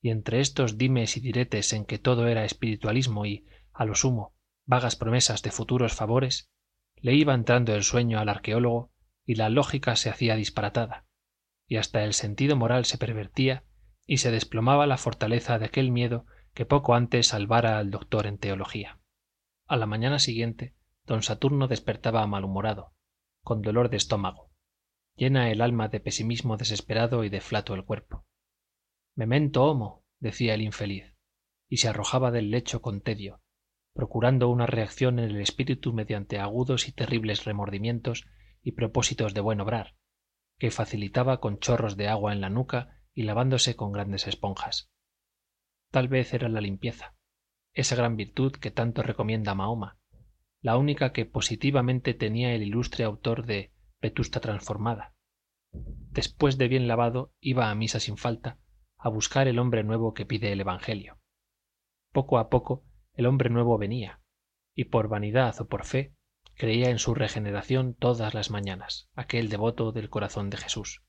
Y 0.00 0.10
entre 0.10 0.40
estos 0.40 0.78
dimes 0.78 1.16
y 1.16 1.20
diretes 1.20 1.72
en 1.72 1.84
que 1.84 1.98
todo 1.98 2.28
era 2.28 2.44
espiritualismo 2.44 3.26
y 3.26 3.46
a 3.72 3.84
lo 3.84 3.94
sumo 3.94 4.34
vagas 4.64 4.96
promesas 4.96 5.42
de 5.42 5.50
futuros 5.50 5.94
favores 5.94 6.50
le 6.96 7.14
iba 7.14 7.34
entrando 7.34 7.74
el 7.74 7.82
sueño 7.82 8.18
al 8.18 8.28
arqueólogo 8.28 8.92
y 9.24 9.34
la 9.34 9.50
lógica 9.50 9.96
se 9.96 10.10
hacía 10.10 10.36
disparatada 10.36 11.06
y 11.66 11.76
hasta 11.76 12.04
el 12.04 12.14
sentido 12.14 12.56
moral 12.56 12.84
se 12.84 12.98
pervertía 12.98 13.64
y 14.06 14.18
se 14.18 14.30
desplomaba 14.30 14.86
la 14.86 14.96
fortaleza 14.96 15.58
de 15.58 15.66
aquel 15.66 15.90
miedo 15.90 16.26
que 16.54 16.64
poco 16.64 16.94
antes 16.94 17.28
salvara 17.28 17.78
al 17.78 17.90
doctor 17.90 18.26
en 18.26 18.38
teología 18.38 18.98
a 19.68 19.76
la 19.76 19.84
mañana 19.84 20.18
siguiente 20.18 20.74
don 21.04 21.22
saturno 21.22 21.68
despertaba 21.68 22.26
malhumorado 22.26 22.94
con 23.42 23.60
dolor 23.60 23.90
de 23.90 23.98
estómago 23.98 24.50
llena 25.14 25.50
el 25.50 25.60
alma 25.60 25.88
de 25.88 26.00
pesimismo 26.00 26.56
desesperado 26.56 27.22
y 27.22 27.28
de 27.28 27.42
flato 27.42 27.74
el 27.74 27.84
cuerpo. 27.84 28.24
Memento 29.14 29.64
homo 29.64 30.06
decía 30.20 30.54
el 30.54 30.62
infeliz 30.62 31.14
y 31.68 31.78
se 31.78 31.88
arrojaba 31.88 32.30
del 32.30 32.50
lecho 32.50 32.80
con 32.80 33.02
tedio 33.02 33.42
procurando 33.92 34.48
una 34.48 34.64
reacción 34.64 35.18
en 35.18 35.26
el 35.26 35.40
espíritu 35.40 35.92
mediante 35.92 36.38
agudos 36.38 36.88
y 36.88 36.92
terribles 36.92 37.44
remordimientos 37.44 38.26
y 38.62 38.72
propósitos 38.72 39.34
de 39.34 39.42
buen 39.42 39.60
obrar 39.60 39.96
que 40.56 40.70
facilitaba 40.70 41.40
con 41.40 41.58
chorros 41.58 41.98
de 41.98 42.08
agua 42.08 42.32
en 42.32 42.40
la 42.40 42.48
nuca 42.48 43.02
y 43.12 43.24
lavándose 43.24 43.76
con 43.76 43.92
grandes 43.92 44.26
esponjas. 44.28 44.90
Tal 45.90 46.08
vez 46.08 46.32
era 46.32 46.48
la 46.48 46.62
limpieza 46.62 47.17
esa 47.80 47.94
gran 47.94 48.16
virtud 48.16 48.52
que 48.52 48.70
tanto 48.70 49.02
recomienda 49.02 49.54
mahoma 49.54 49.98
la 50.60 50.76
única 50.76 51.12
que 51.12 51.24
positivamente 51.24 52.14
tenía 52.14 52.52
el 52.52 52.64
ilustre 52.64 53.04
autor 53.04 53.46
de 53.46 53.72
vetusta 54.00 54.40
transformada. 54.40 55.14
Después 55.70 56.58
de 56.58 56.66
bien 56.66 56.88
lavado 56.88 57.32
iba 57.38 57.70
a 57.70 57.74
misa 57.76 58.00
sin 58.00 58.16
falta 58.16 58.58
a 58.96 59.08
buscar 59.08 59.46
el 59.46 59.60
hombre 59.60 59.84
nuevo 59.84 60.14
que 60.14 60.26
pide 60.26 60.50
el 60.50 60.60
evangelio. 60.60 61.20
Poco 62.12 62.38
a 62.38 62.48
poco 62.48 62.84
el 63.14 63.26
hombre 63.26 63.50
nuevo 63.50 63.78
venía 63.78 64.20
y 64.74 64.86
por 64.86 65.08
vanidad 65.08 65.60
o 65.60 65.68
por 65.68 65.84
fe 65.84 66.16
creía 66.54 66.90
en 66.90 66.98
su 66.98 67.14
regeneración 67.14 67.94
todas 67.94 68.34
las 68.34 68.50
mañanas 68.50 69.08
aquel 69.14 69.48
devoto 69.48 69.92
del 69.92 70.10
corazón 70.10 70.50
de 70.50 70.56
jesús. 70.56 71.04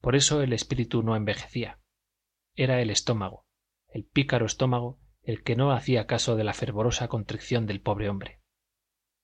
Por 0.00 0.16
eso 0.16 0.40
el 0.40 0.54
espíritu 0.54 1.02
no 1.02 1.16
envejecía. 1.16 1.80
Era 2.54 2.80
el 2.80 2.88
estómago 2.88 3.44
el 3.94 4.04
pícaro 4.04 4.44
estómago 4.44 4.98
el 5.24 5.42
que 5.42 5.56
no 5.56 5.72
hacía 5.72 6.06
caso 6.06 6.36
de 6.36 6.44
la 6.44 6.54
fervorosa 6.54 7.08
contrición 7.08 7.66
del 7.66 7.80
pobre 7.80 8.08
hombre 8.08 8.40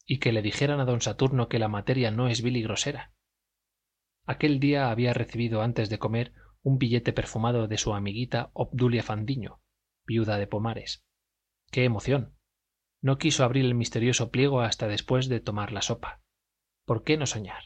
y 0.06 0.18
que 0.18 0.32
le 0.32 0.42
dijeran 0.42 0.80
a 0.80 0.84
don 0.84 1.00
saturno 1.00 1.48
que 1.48 1.58
la 1.58 1.68
materia 1.68 2.10
no 2.10 2.26
es 2.26 2.42
vil 2.42 2.56
y 2.56 2.62
grosera. 2.62 3.12
Aquel 4.26 4.58
día 4.58 4.90
había 4.90 5.12
recibido 5.12 5.62
antes 5.62 5.88
de 5.88 5.98
comer 5.98 6.32
un 6.62 6.78
billete 6.78 7.12
perfumado 7.12 7.68
de 7.68 7.78
su 7.78 7.94
amiguita 7.94 8.50
obdulia 8.54 9.02
fandiño 9.02 9.60
viuda 10.04 10.38
de 10.38 10.46
pomares. 10.46 11.04
Qué 11.70 11.84
emoción 11.84 12.36
no 13.02 13.18
quiso 13.18 13.44
abrir 13.44 13.64
el 13.64 13.74
misterioso 13.74 14.30
pliego 14.30 14.60
hasta 14.60 14.88
después 14.88 15.28
de 15.28 15.40
tomar 15.40 15.72
la 15.72 15.80
sopa. 15.80 16.20
Por 16.84 17.04
qué 17.04 17.16
no 17.16 17.26
soñar 17.26 17.62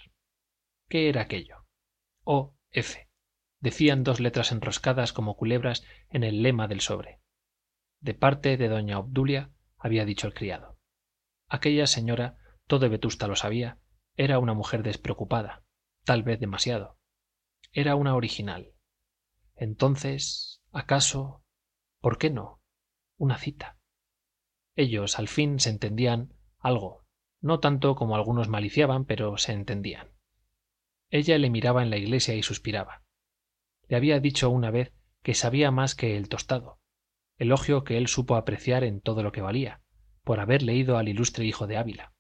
qué 0.89 1.09
era 1.09 1.23
aquello 1.23 1.66
o 2.24 2.55
f. 2.70 3.09
Decían 3.61 4.05
dos 4.05 4.20
letras 4.20 4.52
enroscadas 4.52 5.12
como 5.12 5.36
culebras 5.36 5.85
en 6.11 6.24
el 6.24 6.43
lema 6.43 6.69
del 6.69 6.81
sobre 6.81 7.20
de 8.05 8.13
parte 8.13 8.59
de 8.59 8.69
doña 8.69 8.99
obdulia 8.99 9.51
había 9.79 10.05
dicho 10.05 10.27
el 10.27 10.35
criado. 10.35 10.79
Aquella 11.49 11.87
señora 11.87 12.37
todo 12.67 12.91
vetusta 12.91 13.27
lo 13.29 13.35
sabía 13.35 13.79
era 14.15 14.39
una 14.39 14.53
mujer 14.53 14.83
despreocupada 14.83 15.65
tal 16.05 16.23
vez 16.23 16.39
demasiado. 16.39 16.99
Era 17.73 17.97
una 17.97 18.15
original. 18.15 18.75
Entonces 19.57 20.63
acaso 20.71 21.43
por 22.01 22.19
qué 22.19 22.29
no 22.29 22.61
una 23.17 23.39
cita. 23.39 23.79
Ellos 24.77 25.19
al 25.19 25.29
fin 25.29 25.59
se 25.59 25.71
entendían 25.71 26.35
algo. 26.59 27.07
No 27.41 27.59
tanto 27.59 27.95
como 27.95 28.17
algunos 28.17 28.49
maliciaban 28.49 29.07
pero 29.07 29.39
se 29.39 29.53
entendían. 29.53 30.11
Ella 31.09 31.39
le 31.39 31.49
miraba 31.49 31.83
en 31.83 31.89
la 31.89 31.97
iglesia 31.97 32.35
y 32.35 32.43
suspiraba. 32.43 33.03
Le 33.89 33.97
había 33.97 34.21
dicho 34.21 34.51
una 34.51 34.71
vez 34.71 34.93
que 35.23 35.33
sabía 35.33 35.71
más 35.71 35.95
que 35.95 36.19
el 36.19 36.29
tostado 36.29 36.84
elogio 37.39 37.85
que 37.85 37.98
él 37.98 38.06
supo 38.09 38.36
apreciar 38.36 38.85
en 38.85 39.01
todo 39.01 39.23
lo 39.23 39.32
que 39.32 39.40
valía 39.40 39.82
por 40.23 40.40
haber 40.40 40.62
leído 40.62 40.97
al 40.97 41.09
ilustre 41.09 41.44
hijo 41.44 41.66
de 41.66 41.77
ávila. 41.77 42.12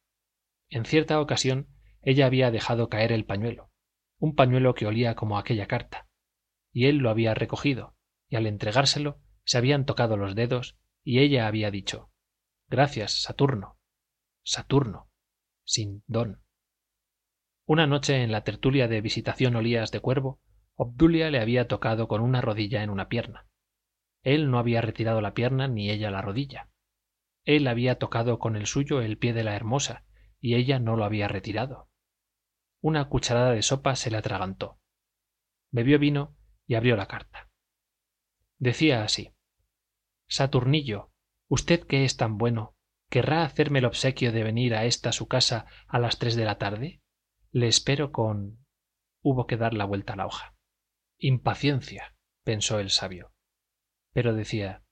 En 0.68 0.84
cierta 0.84 1.20
ocasión 1.20 1.68
ella 2.02 2.26
había 2.26 2.50
dejado 2.50 2.88
caer 2.88 3.12
el 3.12 3.24
pañuelo 3.24 3.70
un 4.18 4.34
pañuelo 4.34 4.74
que 4.74 4.86
olía 4.86 5.14
como 5.14 5.38
aquella 5.38 5.66
carta 5.66 6.08
y 6.72 6.86
él 6.86 6.96
lo 6.96 7.10
había 7.10 7.34
recogido 7.34 7.94
y 8.28 8.36
al 8.36 8.46
entregárselo 8.46 9.20
se 9.44 9.58
habían 9.58 9.84
tocado 9.84 10.16
los 10.16 10.34
dedos 10.34 10.78
y 11.02 11.18
ella 11.18 11.46
había 11.46 11.70
dicho 11.70 12.10
gracias 12.68 13.22
saturno 13.22 13.78
saturno 14.42 15.10
sin 15.64 16.02
don 16.06 16.42
una 17.66 17.86
noche 17.86 18.22
en 18.22 18.32
la 18.32 18.44
tertulia 18.44 18.88
de 18.88 19.00
visitación 19.00 19.56
olías 19.56 19.90
de 19.90 20.00
cuervo 20.00 20.40
obdulia 20.74 21.30
le 21.30 21.40
había 21.40 21.68
tocado 21.68 22.08
con 22.08 22.20
una 22.20 22.40
rodilla 22.40 22.82
en 22.82 22.90
una 22.90 23.08
pierna 23.08 23.46
él 24.24 24.50
no 24.50 24.58
había 24.58 24.80
retirado 24.80 25.20
la 25.20 25.34
pierna 25.34 25.68
ni 25.68 25.90
ella 25.90 26.10
la 26.10 26.22
rodilla. 26.22 26.70
Él 27.44 27.68
había 27.68 27.98
tocado 27.98 28.38
con 28.38 28.56
el 28.56 28.66
suyo 28.66 29.02
el 29.02 29.18
pie 29.18 29.34
de 29.34 29.44
la 29.44 29.54
hermosa 29.54 30.06
y 30.40 30.54
ella 30.54 30.78
no 30.78 30.96
lo 30.96 31.04
había 31.04 31.28
retirado. 31.28 31.90
Una 32.80 33.08
cucharada 33.10 33.52
de 33.52 33.62
sopa 33.62 33.96
se 33.96 34.10
le 34.10 34.16
atragantó. 34.16 34.80
Bebió 35.70 35.98
vino 35.98 36.36
y 36.66 36.74
abrió 36.74 36.96
la 36.96 37.06
carta. 37.06 37.50
Decía 38.58 39.04
así 39.04 39.34
saturnillo 40.26 41.12
usted 41.48 41.86
que 41.86 42.04
es 42.04 42.16
tan 42.16 42.38
bueno 42.38 42.76
querrá 43.10 43.44
hacerme 43.44 43.80
el 43.80 43.84
obsequio 43.84 44.32
de 44.32 44.42
venir 44.42 44.74
a 44.74 44.86
esta 44.86 45.12
su 45.12 45.28
casa 45.28 45.66
a 45.86 45.98
las 45.98 46.18
tres 46.18 46.34
de 46.34 46.46
la 46.46 46.56
tarde 46.56 47.02
le 47.52 47.68
espero 47.68 48.10
con 48.10 48.64
hubo 49.22 49.46
que 49.46 49.58
dar 49.58 49.74
la 49.74 49.84
vuelta 49.84 50.14
a 50.14 50.16
la 50.16 50.26
hoja. 50.26 50.56
Impaciencia 51.18 52.16
pensó 52.42 52.78
el 52.78 52.88
sabio 52.88 53.33
pero 54.14 54.32
decía 54.32 54.82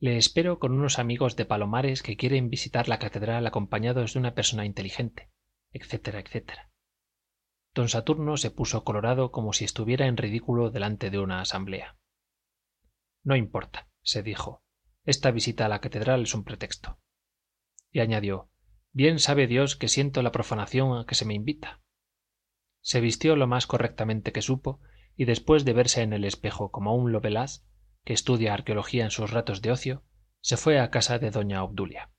le 0.00 0.18
espero 0.18 0.58
con 0.58 0.72
unos 0.72 0.98
amigos 0.98 1.36
de 1.36 1.46
palomares 1.46 2.02
que 2.02 2.16
quieren 2.18 2.50
visitar 2.50 2.88
la 2.88 2.98
catedral 2.98 3.46
acompañados 3.46 4.12
de 4.12 4.18
una 4.18 4.34
persona 4.34 4.66
inteligente 4.66 5.30
etc 5.72 6.08
etc 6.08 6.50
don 7.72 7.88
saturno 7.88 8.36
se 8.36 8.50
puso 8.50 8.84
colorado 8.84 9.32
como 9.32 9.52
si 9.52 9.64
estuviera 9.64 10.06
en 10.06 10.16
ridículo 10.16 10.70
delante 10.70 11.10
de 11.10 11.18
una 11.18 11.40
asamblea. 11.40 11.96
No 13.22 13.36
importa 13.36 13.88
se 14.02 14.22
dijo 14.22 14.62
esta 15.04 15.30
visita 15.30 15.66
a 15.66 15.68
la 15.68 15.80
catedral 15.80 16.22
es 16.22 16.34
un 16.34 16.44
pretexto 16.44 16.98
y 17.90 18.00
añadió 18.00 18.50
bien 18.92 19.18
sabe 19.18 19.46
dios 19.46 19.76
que 19.76 19.88
siento 19.88 20.20
la 20.22 20.32
profanación 20.32 20.98
a 20.98 21.06
que 21.06 21.14
se 21.14 21.24
me 21.24 21.34
invita 21.34 21.80
se 22.80 23.00
vistió 23.00 23.36
lo 23.36 23.46
más 23.46 23.66
correctamente 23.66 24.32
que 24.32 24.42
supo 24.42 24.80
y 25.16 25.24
después 25.26 25.64
de 25.64 25.72
verse 25.72 26.02
en 26.02 26.12
el 26.12 26.24
espejo 26.24 26.70
como 26.70 26.94
un 26.94 27.12
lovelaz 27.12 27.64
que 28.04 28.12
estudia 28.12 28.52
arqueología 28.52 29.04
en 29.04 29.10
sus 29.10 29.30
ratos 29.30 29.62
de 29.62 29.72
ocio 29.72 30.02
se 30.40 30.56
fue 30.56 30.78
a 30.78 30.90
casa 30.90 31.18
de 31.18 31.30
doña 31.30 31.64
obdulia. 31.64 32.10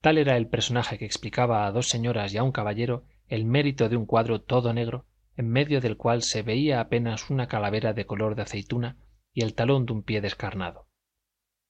Tal 0.00 0.18
era 0.18 0.36
el 0.36 0.48
personaje 0.48 0.98
que 0.98 1.04
explicaba 1.04 1.66
a 1.66 1.72
dos 1.72 1.88
señoras 1.88 2.32
y 2.32 2.38
a 2.38 2.42
un 2.42 2.52
caballero 2.52 3.04
el 3.26 3.44
mérito 3.44 3.88
de 3.88 3.96
un 3.96 4.06
cuadro 4.06 4.42
todo 4.42 4.72
negro 4.72 5.06
en 5.36 5.48
medio 5.48 5.80
del 5.80 5.96
cual 5.96 6.22
se 6.22 6.42
veía 6.42 6.80
apenas 6.80 7.30
una 7.30 7.48
calavera 7.48 7.92
de 7.92 8.06
color 8.06 8.34
de 8.34 8.42
aceituna 8.42 8.98
y 9.32 9.42
el 9.42 9.54
talón 9.54 9.86
de 9.86 9.94
un 9.94 10.02
pie 10.02 10.20
descarnado. 10.20 10.88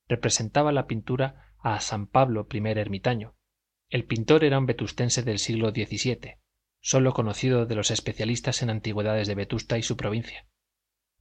Representaba 0.08 0.72
la 0.72 0.86
pintura 0.86 1.54
a 1.58 1.80
san 1.80 2.06
pablo 2.06 2.46
I 2.52 2.58
ermitaño. 2.78 3.36
El 3.88 4.04
pintor 4.04 4.44
era 4.44 4.58
un 4.58 4.66
vetustense 4.66 5.22
del 5.22 5.38
siglo 5.38 5.70
xvii 5.70 6.36
sólo 6.80 7.12
conocido 7.12 7.64
de 7.64 7.76
los 7.76 7.92
especialistas 7.92 8.62
en 8.62 8.70
antigüedades 8.70 9.28
de 9.28 9.36
vetusta 9.36 9.78
y 9.78 9.82
su 9.82 9.96
provincia 9.96 10.46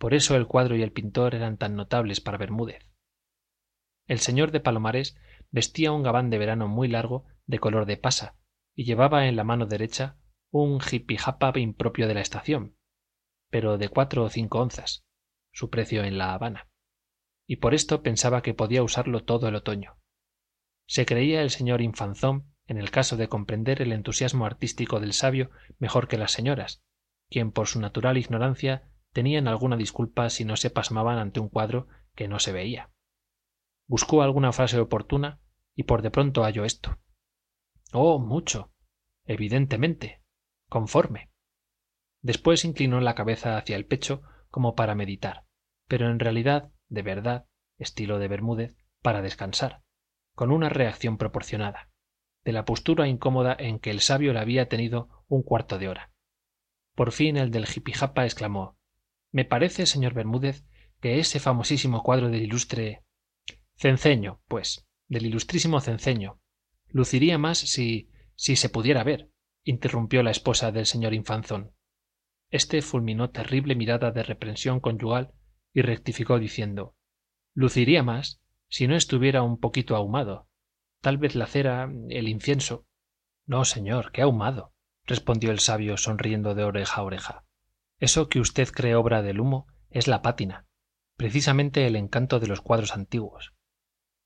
por 0.02 0.15
eso 0.15 0.36
el 0.36 0.48
cuadro 0.48 0.76
y 0.76 0.82
el 0.82 0.91
pintor 0.91 1.36
eran 1.36 1.57
tan 1.57 1.76
notables 1.76 2.22
para 2.22 2.40
bermúdez. 2.40 2.90
El 4.07 4.18
señor 4.18 4.49
de 4.49 4.60
palomares 4.60 5.15
vestía 5.52 5.91
un 5.91 6.02
gabán 6.02 6.32
de 6.32 6.40
verano 6.40 6.68
muy 6.68 6.88
largo 6.88 7.28
de 7.45 7.60
color 7.60 7.86
de 7.86 7.98
pasa 7.98 8.36
y 8.76 8.86
llevaba 8.86 9.28
en 9.28 9.36
la 9.36 9.44
mano 9.44 9.68
derecha 9.68 10.18
un 10.49 10.80
jipijapa 10.82 11.53
impropio 11.60 12.07
de 12.07 12.15
la 12.15 12.22
estación 12.22 12.76
pero 13.52 13.78
de 13.78 13.90
cuatro 13.90 14.23
o 14.23 14.30
cinco 14.30 14.60
onzas 14.60 15.06
su 15.53 15.69
precio 15.69 16.03
en 16.03 16.18
la 16.18 16.34
habana. 16.34 16.68
Y 17.45 17.57
por 17.57 17.76
esto 17.76 18.02
pensaba 18.02 18.41
que 18.41 18.56
podía 18.56 18.82
usarlo 18.82 19.23
todo 19.23 19.49
el 19.49 19.56
otoño. 19.56 19.99
Se 20.88 21.06
creía 21.06 21.44
el 21.44 21.52
señor 21.52 21.80
infanzón 21.80 22.56
en 22.65 22.78
el 22.80 22.90
caso 22.90 23.18
de 23.18 23.28
comprender 23.28 23.84
el 23.84 23.91
entusiasmo 23.91 24.48
artístico 24.48 24.99
del 24.99 25.14
sabio 25.14 25.52
mejor 25.78 26.07
que 26.07 26.18
las 26.18 26.32
señoras 26.32 26.82
quien 27.30 27.52
por 27.52 27.68
su 27.68 27.80
natural 27.80 28.18
ignorancia 28.18 28.90
tenían 29.14 29.48
alguna 29.48 29.78
disculpa 29.78 30.30
si 30.30 30.46
no 30.46 30.58
se 30.58 30.70
pasmaban 30.70 31.18
ante 31.18 31.40
un 31.40 31.50
cuadro 31.50 31.88
que 32.16 32.28
no 32.28 32.40
se 32.40 32.52
veía. 32.52 32.92
Buscó 33.88 34.22
alguna 34.22 34.52
frase 34.52 34.80
oportuna 34.80 35.40
y 35.76 35.84
por 35.84 36.02
de 36.02 36.12
pronto 36.12 36.44
halló 36.44 36.66
esto. 36.66 37.00
Oh 37.94 38.20
mucho. 38.20 38.72
Evidentemente. 39.26 40.24
Conforme. 40.70 41.32
Después 42.22 42.66
inclinó 42.66 43.02
la 43.02 43.16
cabeza 43.16 43.58
hacia 43.58 43.76
el 43.76 43.86
pecho 43.86 44.22
como 44.50 44.76
para 44.76 44.96
meditar 44.96 45.46
pero 45.92 46.10
en 46.10 46.20
realidad 46.20 46.72
de 46.88 47.02
verdad 47.02 47.48
estilo 47.78 48.18
de 48.18 48.30
bermúdez 48.30 48.78
para 49.02 49.22
descansar 49.22 49.84
con 50.36 50.50
una 50.50 50.70
reacción 50.70 51.18
proporcionada 51.18 51.90
de 52.46 52.54
la 52.54 52.64
postura 52.64 53.10
incómoda 53.10 53.58
en 53.60 53.78
que 53.78 53.90
el 53.90 54.00
sabio 54.00 54.32
le 54.32 54.40
había 54.40 54.70
tenido 54.70 55.26
un 55.28 55.44
cuarto 55.44 55.80
de 55.80 55.90
hora. 55.90 56.14
Por 56.96 57.12
fin 57.12 57.36
el 57.36 57.52
del 57.52 57.66
jipijapa 57.66 58.24
exclamó 58.24 58.78
me 59.32 59.45
parece 59.45 59.86
señor 59.86 60.14
bermúdez 60.14 60.66
que 60.99 61.20
ese 61.20 61.40
famosísimo 61.40 62.03
cuadro 62.03 62.30
del 62.30 62.44
ilustre 62.44 63.03
cenceño 63.76 64.41
pues 64.48 64.88
del 65.08 65.26
ilustrísimo 65.26 65.80
cenceño 65.82 66.40
luciría 66.88 67.38
más 67.38 67.58
si 67.58 68.10
si 68.36 68.56
se 68.56 68.70
pudiera 68.70 69.03
ver 69.03 69.30
interrumpió 69.64 70.24
la 70.24 70.32
esposa 70.32 70.72
del 70.72 70.86
señor 70.86 71.14
infanzón. 71.14 71.76
Este 72.49 72.82
fulminó 72.82 73.30
terrible 73.30 73.76
mirada 73.76 74.12
de 74.12 74.24
reprensión 74.24 74.80
conyugal 74.80 75.34
y 75.74 75.82
rectificó 75.82 76.40
diciendo 76.40 76.95
luciría 77.53 78.03
más 78.03 78.41
si 78.68 78.88
no 78.88 78.95
estuviera 78.95 79.44
un 79.44 79.60
poquito 79.60 79.95
ahumado. 79.95 80.48
Tal 81.02 81.18
vez 81.18 81.36
la 81.36 81.45
cera 81.45 81.91
el 82.10 82.28
incienso 82.28 82.86
no 83.45 83.66
señor 83.66 84.12
qué 84.12 84.22
ahumado 84.22 84.74
respondió 85.06 85.52
el 85.52 85.60
sabio 85.60 85.98
sonriendo 85.98 86.56
de 86.56 86.64
oreja 86.64 87.02
a 87.02 87.03
oreja 87.03 87.45
eso 88.02 88.28
que 88.28 88.41
usted 88.41 88.68
cree 88.68 88.95
obra 88.95 89.22
del 89.22 89.40
humo 89.40 89.68
es 89.90 90.10
la 90.10 90.22
pátina 90.22 90.68
precisamente 91.22 91.86
el 91.86 91.95
encanto 91.95 92.40
de 92.40 92.48
los 92.48 92.61
cuadros 92.61 92.95
antiguos. 92.95 93.53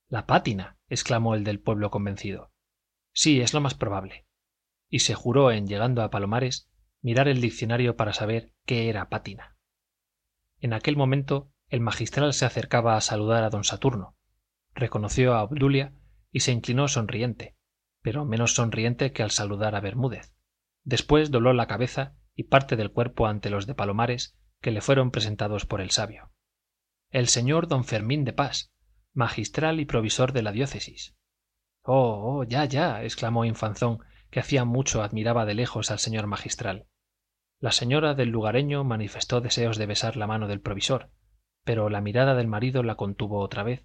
La 0.08 0.26
pátina 0.26 0.78
exclamó 0.88 1.34
el 1.34 1.44
del 1.44 1.60
pueblo 1.60 1.90
convencido. 1.90 2.52
Sí 3.12 3.42
es 3.42 3.52
lo 3.52 3.60
más 3.60 3.74
probable. 3.74 4.24
Y 4.88 5.00
se 5.00 5.14
juró 5.14 5.50
en 5.50 5.66
llegando 5.66 6.00
a 6.00 6.08
palomares 6.08 6.70
mirar 7.02 7.28
el 7.28 7.42
diccionario 7.42 7.96
para 7.96 8.14
saber 8.14 8.54
qué 8.64 8.88
era 8.88 9.10
pátina. 9.10 9.58
En 10.58 10.72
aquel 10.72 10.96
momento 10.96 11.52
el 11.68 11.82
magistral 11.82 12.32
se 12.32 12.46
acercaba 12.46 12.96
a 12.96 13.02
saludar 13.02 13.44
a 13.44 13.50
don 13.50 13.64
saturno. 13.64 14.16
Reconoció 14.74 15.34
a 15.34 15.42
obdulia 15.42 15.92
y 16.32 16.40
se 16.40 16.52
inclinó 16.52 16.88
sonriente 16.88 17.56
pero 18.00 18.24
menos 18.24 18.54
sonriente 18.54 19.12
que 19.12 19.24
al 19.24 19.32
saludar 19.32 19.74
a 19.74 19.80
bermúdez. 19.80 20.32
Después 20.84 21.32
dobló 21.32 21.52
la 21.52 21.66
cabeza 21.66 22.14
y 22.36 22.44
parte 22.44 22.76
del 22.76 22.92
cuerpo 22.92 23.26
ante 23.26 23.50
los 23.50 23.66
de 23.66 23.74
palomares 23.74 24.38
que 24.60 24.70
le 24.70 24.80
fueron 24.80 25.10
presentados 25.10 25.66
por 25.66 25.80
el 25.80 25.90
sabio. 25.90 26.30
El 27.10 27.26
señor 27.26 27.66
don 27.66 27.84
fermín 27.84 28.24
de 28.24 28.32
pas 28.32 28.72
magistral 29.12 29.80
y 29.80 29.86
provisor 29.86 30.32
de 30.32 30.42
la 30.42 30.52
diócesis. 30.52 31.16
Oh 31.82 32.38
oh 32.38 32.44
ya 32.44 32.64
ya 32.66 33.02
exclamó 33.02 33.44
infanzón 33.44 33.98
que 34.30 34.40
hacía 34.40 34.64
mucho 34.64 35.02
admiraba 35.02 35.46
de 35.46 35.54
lejos 35.54 35.90
al 35.90 35.98
señor 35.98 36.26
magistral. 36.26 36.86
La 37.58 37.72
señora 37.72 38.14
del 38.14 38.28
lugareño 38.28 38.84
manifestó 38.84 39.40
deseos 39.40 39.78
de 39.78 39.86
besar 39.86 40.16
la 40.16 40.26
mano 40.26 40.46
del 40.46 40.60
provisor 40.60 41.10
pero 41.66 41.90
la 41.90 42.00
mirada 42.00 42.36
del 42.36 42.46
marido 42.46 42.84
la 42.84 42.94
contuvo 42.94 43.40
otra 43.40 43.64
vez 43.64 43.84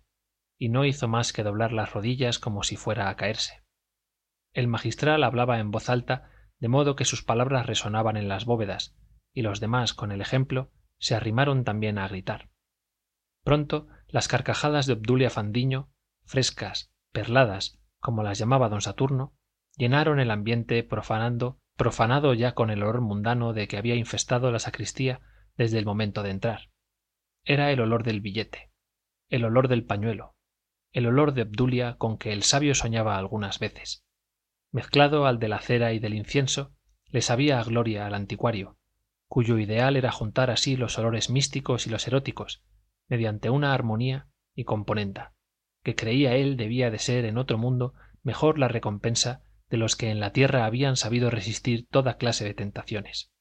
y 0.59 0.69
no 0.69 0.85
hizo 0.85 1.07
más 1.07 1.33
que 1.33 1.41
doblar 1.41 1.73
las 1.73 1.91
rodillas 1.91 2.37
como 2.37 2.61
si 2.61 2.75
fuera 2.75 3.09
a 3.09 3.15
caerse. 3.15 3.63
El 4.53 4.67
magistral 4.67 5.23
hablaba 5.23 5.57
en 5.57 5.71
voz 5.71 5.89
alta 5.89 6.29
de 6.61 6.67
modo 6.69 6.95
que 6.95 7.05
sus 7.05 7.23
palabras 7.23 7.65
resonaban 7.65 8.15
en 8.15 8.29
las 8.29 8.45
bóvedas 8.45 8.95
y 9.33 9.41
los 9.41 9.59
demás 9.59 9.93
con 9.93 10.11
el 10.11 10.21
ejemplo 10.21 10.71
se 10.99 11.15
arrimaron 11.15 11.63
también 11.63 11.97
a 11.97 12.07
gritar. 12.07 12.49
Pronto 13.43 13.87
las 14.07 14.27
carcajadas 14.27 14.85
de 14.85 14.93
obdulia 14.93 15.31
fandiño 15.31 15.89
frescas 16.23 16.93
perladas 17.11 17.79
como 17.99 18.21
las 18.21 18.37
llamaba 18.37 18.69
don 18.69 18.81
saturno 18.81 19.33
llenaron 19.75 20.19
el 20.19 20.29
ambiente 20.29 20.83
profanado 20.83 22.33
ya 22.35 22.53
con 22.53 22.69
el 22.69 22.83
olor 22.83 23.01
mundano 23.01 23.53
de 23.53 23.67
que 23.67 23.77
había 23.77 23.95
infestado 23.95 24.51
la 24.51 24.59
sacristía 24.59 25.21
desde 25.57 25.79
el 25.79 25.85
momento 25.85 26.21
de 26.21 26.29
entrar. 26.29 26.69
Era 27.43 27.71
el 27.71 27.81
olor 27.81 28.03
del 28.03 28.21
billete 28.21 28.71
el 29.29 29.45
olor 29.45 29.67
del 29.67 29.83
pañuelo 29.83 30.35
el 30.91 31.07
olor 31.07 31.33
de 31.33 31.43
obdulia 31.43 31.95
con 31.97 32.19
que 32.19 32.33
el 32.33 32.43
sabio 32.43 32.75
soñaba 32.75 33.17
algunas 33.17 33.57
veces 33.57 34.05
mezclado 34.71 35.25
al 35.25 35.39
de 35.39 35.47
la 35.47 35.59
cera 35.59 35.93
y 35.93 35.99
del 35.99 36.13
incienso 36.13 36.73
le 37.05 37.21
sabía 37.21 37.59
a 37.59 37.63
gloria 37.63 38.05
al 38.05 38.13
anticuario 38.13 38.77
cuyo 39.27 39.57
ideal 39.59 39.95
era 39.95 40.11
juntar 40.11 40.49
así 40.49 40.75
los 40.75 40.97
olores 40.97 41.29
místicos 41.29 41.87
y 41.87 41.89
los 41.89 42.07
eróticos 42.07 42.63
mediante 43.07 43.49
una 43.49 43.73
armonía 43.73 44.27
y 44.55 44.63
componenda 44.63 45.33
que 45.83 45.95
creía 45.95 46.35
él 46.35 46.57
debía 46.57 46.91
de 46.91 46.99
ser 46.99 47.25
en 47.25 47.37
otro 47.37 47.57
mundo 47.57 47.93
mejor 48.23 48.59
la 48.59 48.67
recompensa 48.67 49.43
de 49.69 49.77
los 49.77 49.95
que 49.95 50.09
en 50.11 50.19
la 50.19 50.31
tierra 50.31 50.65
habían 50.65 50.97
sabido 50.97 51.29
resistir 51.29 51.87
toda 51.87 52.17
clase 52.17 52.43
de 52.43 52.53
tentaciones. 52.53 53.31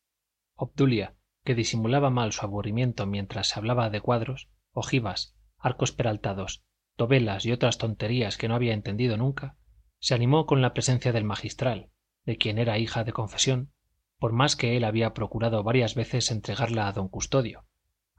Obdulia 0.54 1.16
que 1.44 1.54
disimulaba 1.54 2.10
mal 2.10 2.32
su 2.32 2.44
aburrimiento 2.44 3.06
mientras 3.06 3.48
se 3.48 3.58
hablaba 3.58 3.90
de 3.90 4.00
cuadros 4.00 4.48
ojivas 4.72 5.34
arcos 5.58 5.92
peraltados 5.92 6.62
dovelas 6.96 7.44
y 7.46 7.52
otras 7.52 7.78
tonterías 7.78 8.36
que 8.36 8.48
no 8.48 8.54
había 8.54 8.74
entendido 8.74 9.16
nunca 9.16 9.56
se 10.00 10.14
animó 10.14 10.46
con 10.46 10.60
la 10.60 10.74
presencia 10.74 11.12
del 11.12 11.24
magistral 11.24 11.90
de 12.24 12.36
quien 12.36 12.58
era 12.58 12.78
hija 12.78 13.04
de 13.04 13.12
confesión 13.12 13.72
por 14.18 14.32
más 14.32 14.56
que 14.56 14.76
él 14.76 14.84
había 14.84 15.14
procurado 15.14 15.62
varias 15.62 15.94
veces 15.94 16.30
entregarla 16.30 16.88
a 16.88 16.92
don 16.92 17.08
custodio 17.08 17.64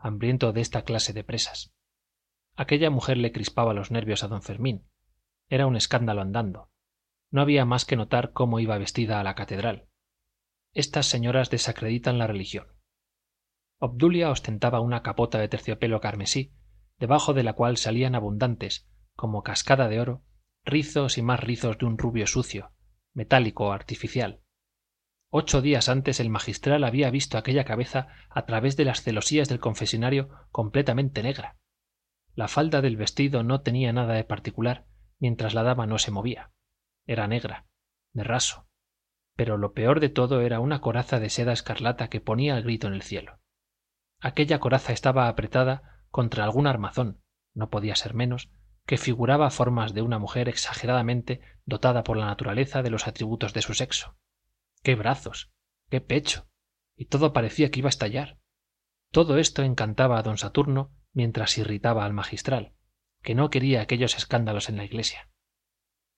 hambriento 0.01 0.51
de 0.51 0.61
esta 0.61 0.83
clase 0.83 1.13
de 1.13 1.23
presas. 1.23 1.73
Aquella 2.55 2.89
mujer 2.89 3.17
le 3.17 3.31
crispaba 3.31 3.73
los 3.73 3.91
nervios 3.91 4.23
a 4.23 4.27
don 4.27 4.41
fermín. 4.41 4.87
Era 5.47 5.67
un 5.67 5.75
escándalo 5.75 6.21
andando. 6.21 6.71
No 7.29 7.41
había 7.41 7.65
más 7.65 7.85
que 7.85 7.95
notar 7.95 8.33
cómo 8.33 8.59
iba 8.59 8.77
vestida 8.77 9.19
a 9.19 9.23
la 9.23 9.35
catedral. 9.35 9.87
Estas 10.73 11.05
señoras 11.05 11.49
desacreditan 11.49 12.17
la 12.17 12.27
religión. 12.27 12.67
Obdulia 13.77 14.29
ostentaba 14.29 14.79
una 14.79 15.01
capota 15.01 15.37
de 15.39 15.47
terciopelo 15.47 16.01
carmesí 16.01 16.53
debajo 16.99 17.33
de 17.33 17.43
la 17.43 17.53
cual 17.53 17.77
salían 17.77 18.15
abundantes 18.15 18.87
como 19.15 19.43
cascada 19.43 19.87
de 19.87 19.99
oro 19.99 20.23
rizos 20.63 21.17
y 21.17 21.21
más 21.21 21.39
rizos 21.39 21.77
de 21.77 21.85
un 21.85 21.97
rubio 21.97 22.27
sucio 22.27 22.71
metálico 23.13 23.73
artificial. 23.73 24.41
Ocho 25.29 25.61
días 25.61 25.89
antes 25.89 26.19
el 26.19 26.29
magistral 26.29 26.83
había 26.83 27.09
visto 27.09 27.37
aquella 27.37 27.65
cabeza 27.65 28.07
a 28.29 28.45
través 28.45 28.77
de 28.77 28.85
las 28.85 29.01
celosías 29.01 29.49
del 29.49 29.59
confesionario 29.59 30.29
completamente 30.51 31.23
negra. 31.23 31.57
La 32.35 32.47
falda 32.47 32.81
del 32.81 32.97
vestido 32.97 33.43
no 33.43 33.61
tenía 33.61 33.91
nada 33.91 34.13
de 34.13 34.23
particular 34.23 34.85
mientras 35.19 35.53
la 35.53 35.63
dama 35.63 35.87
no 35.87 35.97
se 35.97 36.11
movía. 36.11 36.51
Era 37.05 37.27
negra 37.27 37.65
de 38.13 38.23
raso. 38.23 38.67
Pero 39.35 39.57
lo 39.57 39.73
peor 39.73 39.99
de 39.99 40.09
todo 40.09 40.41
era 40.41 40.59
una 40.59 40.81
coraza 40.81 41.19
de 41.19 41.29
seda 41.29 41.53
escarlata 41.53 42.09
que 42.09 42.21
ponía 42.21 42.57
el 42.57 42.63
grito 42.63 42.87
en 42.87 42.93
el 42.93 43.01
cielo. 43.01 43.39
Aquella 44.19 44.59
coraza 44.59 44.93
estaba 44.93 45.27
apretada 45.27 46.05
contra 46.09 46.43
algún 46.43 46.67
armazón 46.67 47.21
no 47.53 47.69
podía 47.69 47.95
ser 47.95 48.13
menos 48.13 48.49
que 48.91 48.97
figuraba 48.97 49.49
formas 49.51 49.93
de 49.93 50.01
una 50.01 50.19
mujer 50.19 50.49
exageradamente 50.49 51.39
dotada 51.65 52.03
por 52.03 52.17
la 52.17 52.25
naturaleza 52.25 52.83
de 52.83 52.89
los 52.89 53.07
atributos 53.07 53.53
de 53.53 53.61
su 53.61 53.73
sexo. 53.73 54.17
Qué 54.83 54.95
brazos 54.95 55.53
qué 55.89 56.01
pecho 56.01 56.49
y 56.97 57.05
todo 57.05 57.31
parecía 57.31 57.71
que 57.71 57.79
iba 57.79 57.87
a 57.87 57.95
estallar. 57.95 58.37
Todo 59.09 59.37
esto 59.37 59.63
encantaba 59.63 60.19
a 60.19 60.23
don 60.23 60.37
saturno 60.37 60.91
mientras 61.13 61.57
irritaba 61.57 62.03
al 62.03 62.11
magistral 62.11 62.73
que 63.21 63.33
no 63.33 63.49
quería 63.49 63.79
aquellos 63.79 64.17
escándalos 64.17 64.67
en 64.67 64.75
la 64.75 64.83
iglesia. 64.83 65.29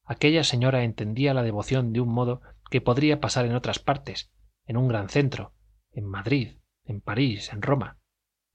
Aquella 0.04 0.44
señora 0.44 0.84
entendía 0.84 1.36
la 1.36 1.44
devoción 1.44 1.94
de 1.94 2.02
un 2.02 2.10
modo 2.10 2.42
que 2.72 2.82
podría 2.82 3.22
pasar 3.22 3.46
en 3.46 3.54
otras 3.54 3.78
partes 3.78 4.32
en 4.66 4.78
un 4.78 4.88
gran 4.88 5.10
centro 5.10 5.54
en 5.92 6.08
madrid 6.08 6.58
en 6.86 7.02
parís 7.02 7.54
en 7.54 7.62
roma 7.62 8.00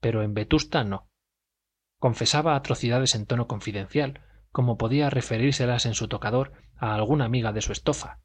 pero 0.01 0.23
en 0.23 0.33
vetusta 0.33 0.83
no 0.83 1.08
confesaba 1.99 2.55
atrocidades 2.55 3.13
en 3.15 3.25
tono 3.25 3.47
confidencial 3.47 4.21
como 4.51 4.77
podía 4.77 5.09
referírselas 5.09 5.85
en 5.85 5.93
su 5.93 6.07
tocador 6.07 6.53
a 6.75 6.95
alguna 6.95 7.25
amiga 7.25 7.53
de 7.53 7.61
su 7.61 7.71
estofa. 7.71 8.19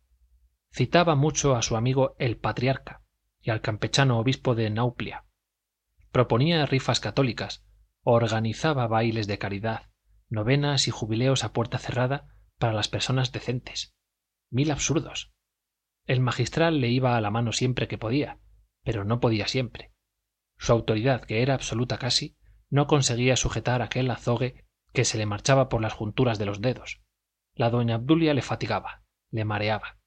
Citaba 0.73 1.15
mucho 1.15 1.55
a 1.55 1.63
su 1.63 1.77
amigo 1.77 2.17
el 2.19 2.39
patriarca 2.39 3.03
y 3.41 3.51
al 3.51 3.61
campechano 3.61 4.19
obispo 4.19 4.55
de 4.55 4.71
nauplia. 4.71 5.25
Proponía 6.11 6.65
rifas 6.65 7.01
católicas 7.01 7.65
organizaba 8.03 8.87
bailes 8.87 9.27
de 9.27 9.39
caridad 9.39 9.91
novenas 10.29 10.89
y 10.89 10.91
jubileos 10.91 11.45
a 11.45 11.53
puerta 11.53 11.79
cerrada 11.79 12.29
para 12.59 12.73
las 12.73 12.89
personas 12.89 13.31
decentes. 13.31 13.95
Mil 14.51 14.71
absurdos. 14.71 15.33
El 16.07 16.21
magistral 16.21 16.81
le 16.81 16.89
iba 16.89 17.17
a 17.17 17.21
la 17.21 17.31
mano 17.31 17.53
siempre 17.53 17.89
que 17.89 17.99
podía 17.99 18.41
pero 18.85 19.05
no 19.05 19.19
podía 19.19 19.49
siempre. 19.49 19.91
Su 20.59 20.73
autoridad 20.73 21.23
que 21.23 21.43
era 21.43 21.55
absoluta 21.55 21.99
casi 21.99 22.37
no 22.75 22.89
conseguía 22.89 23.37
sujetar 23.37 23.83
aquel 23.83 24.11
azogue 24.11 24.65
que 24.93 25.05
se 25.05 25.17
le 25.17 25.27
marchaba 25.27 25.69
por 25.69 25.81
las 25.81 25.93
junturas 25.93 26.41
de 26.41 26.47
los 26.47 26.61
dedos. 26.61 27.01
La 27.55 27.71
doña 27.71 27.95
obdulia 27.95 28.35
le 28.35 28.43
fatigaba 28.43 29.05
le 29.31 29.45
mareaba. 29.45 29.99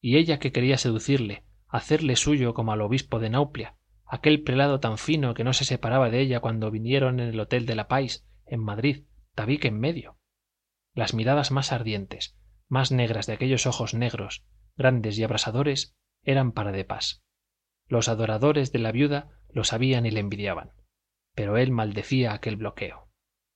Y 0.00 0.16
ella 0.16 0.38
que 0.38 0.52
quería 0.52 0.78
seducirle 0.78 1.44
hacerle 1.66 2.14
suyo 2.14 2.54
como 2.54 2.70
al 2.70 2.82
obispo 2.82 3.18
de 3.18 3.30
nauplia 3.30 3.76
aquel 4.06 4.44
prelado 4.44 4.78
tan 4.78 4.96
fino 4.96 5.34
que 5.34 5.42
no 5.42 5.52
se 5.52 5.64
separaba 5.64 6.08
de 6.08 6.20
ella 6.20 6.38
cuando 6.38 6.70
vinieron 6.70 7.18
en 7.18 7.30
el 7.30 7.40
hotel 7.40 7.66
de 7.66 7.74
la 7.74 7.88
pais 7.88 8.24
en 8.46 8.62
madrid 8.62 9.04
tabique 9.34 9.66
en 9.66 9.80
medio. 9.80 10.18
Las 10.94 11.14
miradas 11.14 11.50
más 11.50 11.72
ardientes 11.72 12.38
más 12.68 12.92
negras 12.92 13.26
de 13.26 13.32
aquellos 13.32 13.66
ojos 13.66 13.94
negros 13.94 14.44
grandes 14.76 15.18
y 15.18 15.24
abrasadores 15.24 15.96
eran 16.22 16.52
para 16.52 16.70
de 16.70 16.84
pas. 16.84 17.24
Los 17.88 18.08
adoradores 18.08 18.70
de 18.70 18.78
la 18.78 18.92
viuda 18.92 19.40
lo 19.50 19.64
sabían 19.64 20.06
y 20.06 20.12
le 20.12 20.20
envidiaban 20.20 20.77
pero 21.38 21.56
él 21.56 21.70
maldecía 21.70 22.32
aquel 22.32 22.56
bloqueo. 22.56 23.08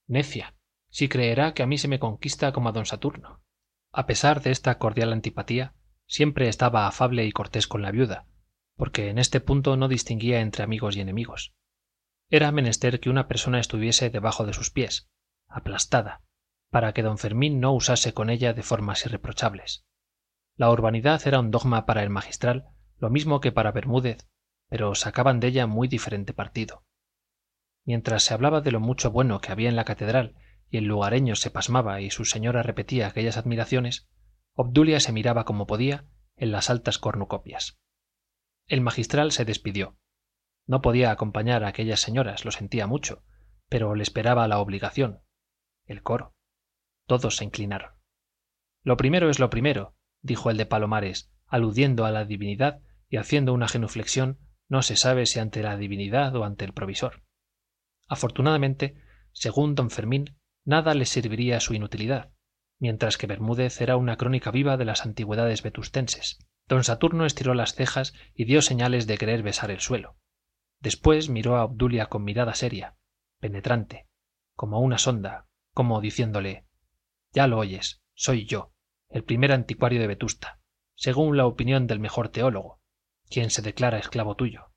Necia 0.07 0.55
si 0.89 1.09
creerá 1.09 1.53
que 1.53 1.65
a 1.65 1.67
mí 1.67 1.79
se 1.79 1.89
me 1.89 1.99
conquista 1.99 2.53
como 2.53 2.69
a 2.69 2.73
don 2.73 2.87
saturno. 2.87 3.43
A 3.93 4.07
pesar 4.07 4.41
de 4.41 4.53
esta 4.53 4.79
cordial 4.79 5.13
antipatía 5.13 5.75
siempre 6.07 6.47
estaba 6.47 6.87
afable 6.87 7.27
y 7.27 7.33
cortés 7.33 7.67
con 7.67 7.83
la 7.83 7.91
viuda 7.91 8.29
porque 8.77 9.09
en 9.09 9.19
este 9.19 9.41
punto 9.41 9.77
no 9.77 9.89
distinguía 9.89 10.43
entre 10.43 10.63
amigos 10.63 10.95
y 10.95 11.01
enemigos. 11.01 11.55
Era 12.31 12.53
menester 12.53 13.01
que 13.01 13.11
una 13.11 13.27
persona 13.27 13.59
estuviese 13.59 14.11
debajo 14.11 14.47
de 14.47 14.53
sus 14.53 14.71
pies 14.71 15.11
aplastada 15.49 16.23
para 16.71 16.93
que 16.93 17.03
don 17.03 17.19
fermín 17.19 17.59
no 17.59 17.73
usase 17.73 18.15
con 18.15 18.31
ella 18.31 18.53
de 18.53 18.63
formas 18.63 19.05
irreprochables. 19.07 19.85
La 20.55 20.71
urbanidad 20.71 21.27
era 21.27 21.41
un 21.41 21.51
dogma 21.51 21.85
para 21.85 22.05
el 22.05 22.11
magistral 22.11 22.69
lo 22.99 23.11
mismo 23.11 23.41
que 23.41 23.51
para 23.51 23.73
bermúdez 23.73 24.29
pero 24.69 24.95
sacaban 24.95 25.41
de 25.41 25.49
ella 25.49 25.67
muy 25.67 25.89
diferente 25.89 26.33
partido 26.33 26.85
mientras 27.85 28.23
se 28.23 28.35
hablaba 28.35 28.61
de 28.61 28.73
lo 28.73 28.81
mucho 28.81 29.11
bueno 29.11 29.41
que 29.41 29.53
había 29.53 29.69
en 29.69 29.77
la 29.77 29.85
catedral 29.85 30.37
y 30.69 30.79
el 30.79 30.85
lugareño 30.85 31.37
se 31.37 31.51
pasmaba 31.51 32.01
y 32.01 32.11
su 32.11 32.25
señora 32.25 32.63
repetía 32.63 33.07
aquellas 33.07 33.37
admiraciones 33.37 34.09
obdulia 34.55 35.01
se 35.01 35.13
miraba 35.13 35.45
como 35.45 35.67
podía 35.67 36.07
en 36.37 36.53
las 36.53 36.71
altas 36.71 36.99
cornucopias. 36.99 37.79
El 38.67 38.81
magistral 38.81 39.33
se 39.33 39.45
despidió. 39.45 39.99
No 40.67 40.81
podía 40.81 41.11
acompañar 41.11 41.65
a 41.65 41.69
aquellas 41.69 42.01
señoras 42.01 42.45
lo 42.45 42.53
sentía 42.53 42.87
mucho 42.87 43.25
pero 43.69 43.95
le 43.95 44.03
esperaba 44.03 44.47
la 44.49 44.59
obligación 44.59 45.23
el 45.87 46.03
coro. 46.03 46.35
Todos 47.07 47.37
se 47.37 47.45
inclinaron. 47.45 47.93
Lo 48.83 48.99
primero 48.99 49.31
es 49.31 49.39
lo 49.39 49.49
primero 49.49 49.97
dijo 50.21 50.51
el 50.51 50.59
de 50.59 50.67
palomares 50.67 51.33
aludiendo 51.47 52.05
a 52.05 52.11
la 52.11 52.27
divinidad 52.27 52.83
y 53.09 53.17
haciendo 53.17 53.55
una 53.55 53.69
genuflexión 53.69 54.39
no 54.69 54.83
se 54.83 54.97
sabe 54.97 55.25
si 55.25 55.39
ante 55.39 55.63
la 55.63 55.79
divinidad 55.79 56.37
o 56.37 56.45
ante 56.45 56.67
el 56.67 56.75
provisor 56.75 57.23
afortunadamente 58.09 58.97
según 59.33 59.74
don 59.74 59.91
fermín 59.91 60.37
nada 60.65 60.95
le 60.95 61.07
serviría 61.07 61.61
su 61.61 61.74
inutilidad 61.74 62.33
mientras 62.79 63.16
que 63.16 63.27
bermúdez 63.27 63.81
era 63.81 63.97
una 63.97 64.16
crónica 64.16 64.51
viva 64.51 64.77
de 64.77 64.85
las 64.85 65.07
antigüedades 65.07 65.62
vetustenses. 65.62 66.39
Don 66.66 66.83
saturno 66.83 67.27
estiró 67.27 67.55
las 67.55 67.74
cejas 67.74 68.12
y 68.35 68.45
dio 68.45 68.61
señales 68.61 69.07
de 69.07 69.19
querer 69.19 69.45
besar 69.45 69.70
el 69.70 69.79
suelo. 69.79 70.16
Después 70.81 71.29
miró 71.29 71.57
a 71.57 71.65
obdulia 71.65 72.07
con 72.07 72.24
mirada 72.24 72.55
seria 72.55 72.97
penetrante 73.43 74.09
como 74.55 74.81
una 74.81 74.99
sonda 74.99 75.49
como 75.74 76.01
diciéndole 76.01 76.66
ya 77.33 77.49
lo 77.49 77.59
oyes 77.59 78.03
soy 78.15 78.47
yo 78.47 78.73
el 79.09 79.24
primer 79.24 79.51
anticuario 79.51 80.01
de 80.01 80.07
vetusta 80.07 80.61
según 80.95 81.37
la 81.37 81.47
opinión 81.47 81.89
del 81.89 81.99
mejor 81.99 82.29
teólogo 82.29 82.81
quien 83.29 83.51
se 83.51 83.61
declara 83.61 83.99
esclavo 83.99 84.37
tuyo 84.37 84.73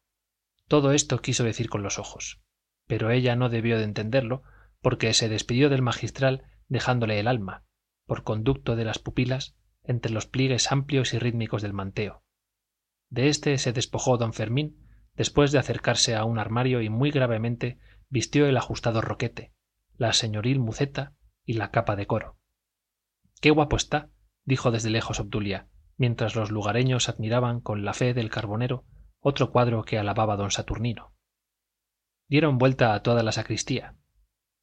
todo 0.68 0.94
esto 0.94 1.22
quiso 1.22 1.44
decir 1.44 1.70
con 1.70 1.84
los 1.84 2.00
ojos 2.00 2.42
pero 2.88 3.12
ella 3.12 3.36
no 3.36 3.50
debió 3.50 3.78
de 3.78 3.84
entenderlo 3.84 4.44
porque 4.82 5.14
se 5.14 5.30
despidió 5.30 5.70
del 5.70 5.82
magistral 5.82 6.44
dejándole 6.68 7.20
el 7.20 7.28
alma 7.28 7.64
por 8.06 8.24
conducto 8.24 8.76
de 8.76 8.86
las 8.86 9.00
pupilas 9.00 9.56
entre 9.84 10.12
los 10.12 10.28
pliegues 10.28 10.72
amplios 10.72 11.14
y 11.14 11.20
rítmicos 11.20 11.62
del 11.62 11.74
manteo. 11.74 12.24
De 13.10 13.30
éste 13.30 13.58
se 13.58 13.74
despojó 13.74 14.18
don 14.18 14.34
fermín 14.34 14.78
después 15.16 15.52
de 15.52 15.60
acercarse 15.60 16.16
a 16.16 16.26
un 16.26 16.40
armario 16.40 16.82
y 16.82 16.90
muy 16.90 17.12
gravemente 17.12 17.80
vistió 18.10 18.48
el 18.48 18.58
ajustado 18.58 19.02
roquete 19.02 19.54
la 19.98 20.12
señoril 20.14 20.60
muceta 20.60 21.16
y 21.46 21.54
la 21.54 21.72
capa 21.72 21.96
de 21.96 22.06
coro. 22.06 22.38
Qué 23.42 23.50
guapo 23.50 23.76
está 23.76 24.10
dijo 24.44 24.72
desde 24.72 24.90
lejos 24.90 25.20
obdulia 25.20 25.68
mientras 25.98 26.36
los 26.36 26.52
lugareños 26.52 27.10
admiraban 27.10 27.62
con 27.62 27.86
la 27.86 27.94
fe 27.94 28.14
del 28.14 28.30
carbonero 28.30 28.86
otro 29.20 29.52
cuadro 29.52 29.84
que 29.84 29.98
alababa 29.98 30.36
don 30.36 30.52
saturnino 30.52 31.15
dieron 32.28 32.58
vuelta 32.58 32.94
a 32.94 33.04
toda 33.04 33.24
la 33.24 33.32
sacristía. 33.32 33.96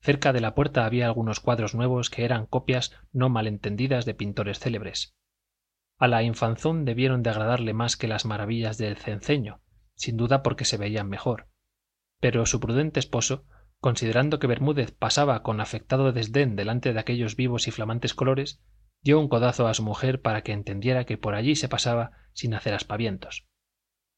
Cerca 0.00 0.32
de 0.32 0.40
la 0.40 0.54
puerta 0.54 0.84
había 0.84 1.06
algunos 1.06 1.40
cuadros 1.40 1.74
nuevos 1.74 2.10
que 2.10 2.24
eran 2.24 2.46
copias 2.46 2.92
no 3.12 3.28
mal 3.28 3.46
entendidas 3.46 4.04
de 4.04 4.14
pintores 4.14 4.58
célebres. 4.58 5.14
A 5.98 6.08
la 6.08 6.22
infanzón 6.22 6.84
debieron 6.84 7.22
de 7.22 7.30
agradarle 7.30 7.72
más 7.72 7.96
que 7.96 8.08
las 8.08 8.24
maravillas 8.24 8.78
del 8.78 8.96
cenceño 8.96 9.62
sin 9.94 10.16
duda 10.16 10.42
porque 10.42 10.64
se 10.64 10.76
veían 10.76 11.08
mejor. 11.08 11.48
Pero 12.20 12.46
su 12.46 12.60
prudente 12.60 13.00
esposo 13.00 13.46
considerando 13.80 14.38
que 14.38 14.46
bermúdez 14.46 14.92
pasaba 14.92 15.42
con 15.42 15.60
afectado 15.60 16.12
desdén 16.12 16.54
delante 16.54 16.92
de 16.92 17.00
aquellos 17.00 17.34
vivos 17.36 17.66
y 17.66 17.72
flamantes 17.72 18.14
colores 18.14 18.62
dio 19.02 19.18
un 19.18 19.28
codazo 19.28 19.66
a 19.66 19.74
su 19.74 19.82
mujer 19.82 20.22
para 20.22 20.42
que 20.42 20.52
entendiera 20.52 21.04
que 21.04 21.18
por 21.18 21.34
allí 21.34 21.56
se 21.56 21.68
pasaba 21.68 22.12
sin 22.32 22.54
hacer 22.54 22.74
aspavientos. 22.74 23.48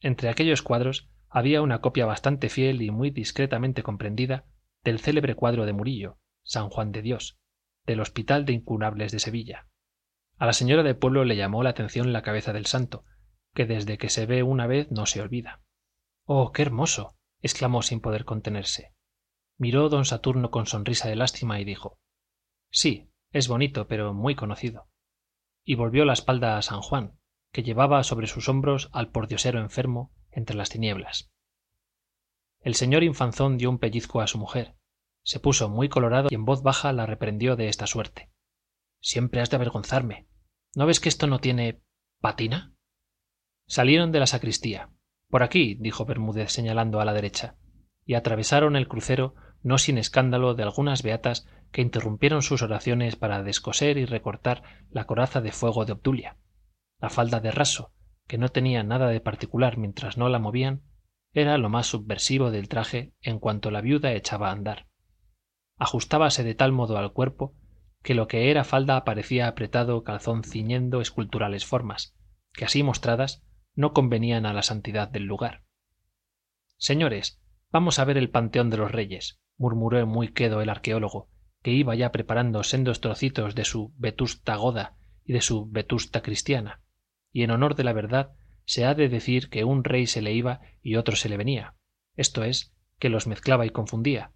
Entre 0.00 0.28
aquellos 0.28 0.60
cuadros 0.60 1.08
había 1.34 1.62
una 1.62 1.80
copia 1.80 2.06
bastante 2.06 2.48
fiel 2.48 2.80
y 2.80 2.92
muy 2.92 3.10
discretamente 3.10 3.82
comprendida 3.82 4.44
del 4.84 5.00
célebre 5.00 5.34
cuadro 5.34 5.66
de 5.66 5.72
murillo 5.72 6.16
san 6.44 6.70
juan 6.70 6.92
de 6.92 7.02
dios 7.02 7.40
del 7.84 8.00
hospital 8.00 8.44
de 8.44 8.52
incurables 8.52 9.10
de 9.10 9.18
sevilla. 9.18 9.66
A 10.38 10.46
la 10.46 10.52
señora 10.52 10.84
del 10.84 10.96
pueblo 10.96 11.24
le 11.24 11.34
llamó 11.34 11.64
la 11.64 11.70
atención 11.70 12.12
la 12.12 12.22
cabeza 12.22 12.52
del 12.52 12.66
santo 12.66 13.04
que 13.52 13.66
desde 13.66 13.98
que 13.98 14.10
se 14.10 14.26
ve 14.26 14.44
una 14.44 14.68
vez 14.68 14.92
no 14.92 15.06
se 15.06 15.20
olvida. 15.20 15.60
Oh 16.24 16.52
qué 16.52 16.62
hermoso 16.62 17.16
exclamó 17.42 17.82
sin 17.82 18.00
poder 18.00 18.24
contenerse. 18.24 18.94
Miró 19.58 19.88
don 19.88 20.04
saturno 20.04 20.52
con 20.52 20.66
sonrisa 20.66 21.08
de 21.08 21.16
lástima 21.16 21.60
y 21.60 21.64
dijo 21.64 21.98
sí 22.70 23.10
es 23.32 23.48
bonito 23.48 23.88
pero 23.88 24.14
muy 24.14 24.36
conocido. 24.36 24.88
Y 25.64 25.74
volvió 25.74 26.04
la 26.04 26.12
espalda 26.12 26.58
a 26.58 26.62
san 26.62 26.80
juan 26.80 27.18
que 27.50 27.64
llevaba 27.64 28.04
sobre 28.04 28.28
sus 28.28 28.48
hombros 28.48 28.88
al 28.92 29.10
pordiosero 29.10 29.58
enfermo 29.58 30.12
entre 30.34 30.56
las 30.56 30.68
tinieblas. 30.68 31.32
El 32.60 32.74
señor 32.74 33.02
infanzón 33.02 33.58
dio 33.58 33.70
un 33.70 33.78
pellizco 33.78 34.20
a 34.20 34.26
su 34.26 34.38
mujer. 34.38 34.74
Se 35.22 35.40
puso 35.40 35.68
muy 35.68 35.88
colorado 35.88 36.28
y 36.30 36.34
en 36.34 36.44
voz 36.44 36.62
baja 36.62 36.92
la 36.92 37.06
reprendió 37.06 37.56
de 37.56 37.68
esta 37.68 37.86
suerte. 37.86 38.30
Siempre 39.00 39.40
has 39.40 39.50
de 39.50 39.56
avergonzarme. 39.56 40.28
No 40.74 40.86
ves 40.86 41.00
que 41.00 41.08
esto 41.08 41.26
no 41.26 41.38
tiene 41.38 41.82
patina 42.20 42.74
salieron 43.66 44.12
de 44.12 44.20
la 44.20 44.26
sacristía. 44.26 44.90
Por 45.28 45.42
aquí 45.42 45.76
dijo 45.80 46.04
bermúdez 46.04 46.52
señalando 46.52 47.00
a 47.00 47.04
la 47.04 47.12
derecha. 47.12 47.56
Y 48.04 48.14
atravesaron 48.14 48.76
el 48.76 48.88
crucero 48.88 49.34
no 49.62 49.78
sin 49.78 49.96
escándalo 49.96 50.54
de 50.54 50.62
algunas 50.62 51.02
beatas 51.02 51.46
que 51.72 51.80
interrumpieron 51.80 52.42
sus 52.42 52.62
oraciones 52.62 53.16
para 53.16 53.42
descoser 53.42 53.96
y 53.96 54.04
recortar 54.04 54.62
la 54.90 55.06
coraza 55.06 55.40
de 55.40 55.52
fuego 55.52 55.86
de 55.86 55.92
obdulia. 55.92 56.36
La 57.00 57.08
falda 57.08 57.40
de 57.40 57.50
raso 57.50 57.92
que 58.26 58.38
no 58.38 58.48
tenía 58.48 58.82
nada 58.82 59.08
de 59.08 59.20
particular 59.20 59.76
mientras 59.76 60.16
no 60.16 60.28
la 60.28 60.38
movían 60.38 60.82
era 61.32 61.58
lo 61.58 61.68
más 61.68 61.86
subversivo 61.86 62.50
del 62.50 62.68
traje 62.68 63.12
en 63.20 63.38
cuanto 63.38 63.70
la 63.70 63.80
viuda 63.80 64.12
echaba 64.12 64.48
a 64.48 64.52
andar. 64.52 64.86
Ajustábase 65.76 66.44
de 66.44 66.54
tal 66.54 66.72
modo 66.72 66.96
al 66.96 67.12
cuerpo 67.12 67.54
que 68.02 68.14
lo 68.14 68.28
que 68.28 68.50
era 68.50 68.64
falda 68.64 69.04
parecía 69.04 69.48
apretado 69.48 70.04
calzón 70.04 70.44
ciñendo 70.44 71.00
esculturales 71.00 71.66
formas 71.66 72.14
que 72.52 72.64
así 72.64 72.82
mostradas 72.82 73.42
no 73.74 73.92
convenían 73.92 74.46
a 74.46 74.52
la 74.52 74.62
santidad 74.62 75.08
del 75.08 75.24
lugar. 75.24 75.64
Señores 76.76 77.40
vamos 77.72 77.98
a 77.98 78.04
ver 78.04 78.16
el 78.16 78.30
panteón 78.30 78.70
de 78.70 78.76
los 78.76 78.92
reyes 78.92 79.40
murmuró 79.56 80.06
muy 80.06 80.28
quedo 80.28 80.60
el 80.60 80.68
arqueólogo 80.70 81.30
que 81.62 81.72
iba 81.72 81.94
ya 81.96 82.12
preparando 82.12 82.62
sendos 82.62 83.00
trocitos 83.00 83.54
de 83.54 83.64
su 83.64 83.92
vetusta 83.96 84.54
goda 84.56 84.96
y 85.24 85.32
de 85.32 85.40
su 85.40 85.66
vetusta 85.70 86.22
cristiana 86.22 86.83
y 87.34 87.42
en 87.42 87.50
honor 87.50 87.74
de 87.74 87.84
la 87.84 87.92
verdad 87.92 88.32
se 88.64 88.86
ha 88.86 88.94
de 88.94 89.10
decir 89.10 89.50
que 89.50 89.64
un 89.64 89.84
rey 89.84 90.06
se 90.06 90.22
le 90.22 90.32
iba 90.32 90.62
y 90.80 90.96
otro 90.96 91.16
se 91.16 91.28
le 91.28 91.36
venía. 91.36 91.74
Esto 92.16 92.44
es 92.44 92.74
que 92.98 93.10
los 93.10 93.26
mezclaba 93.26 93.66
y 93.66 93.70
confundía 93.70 94.32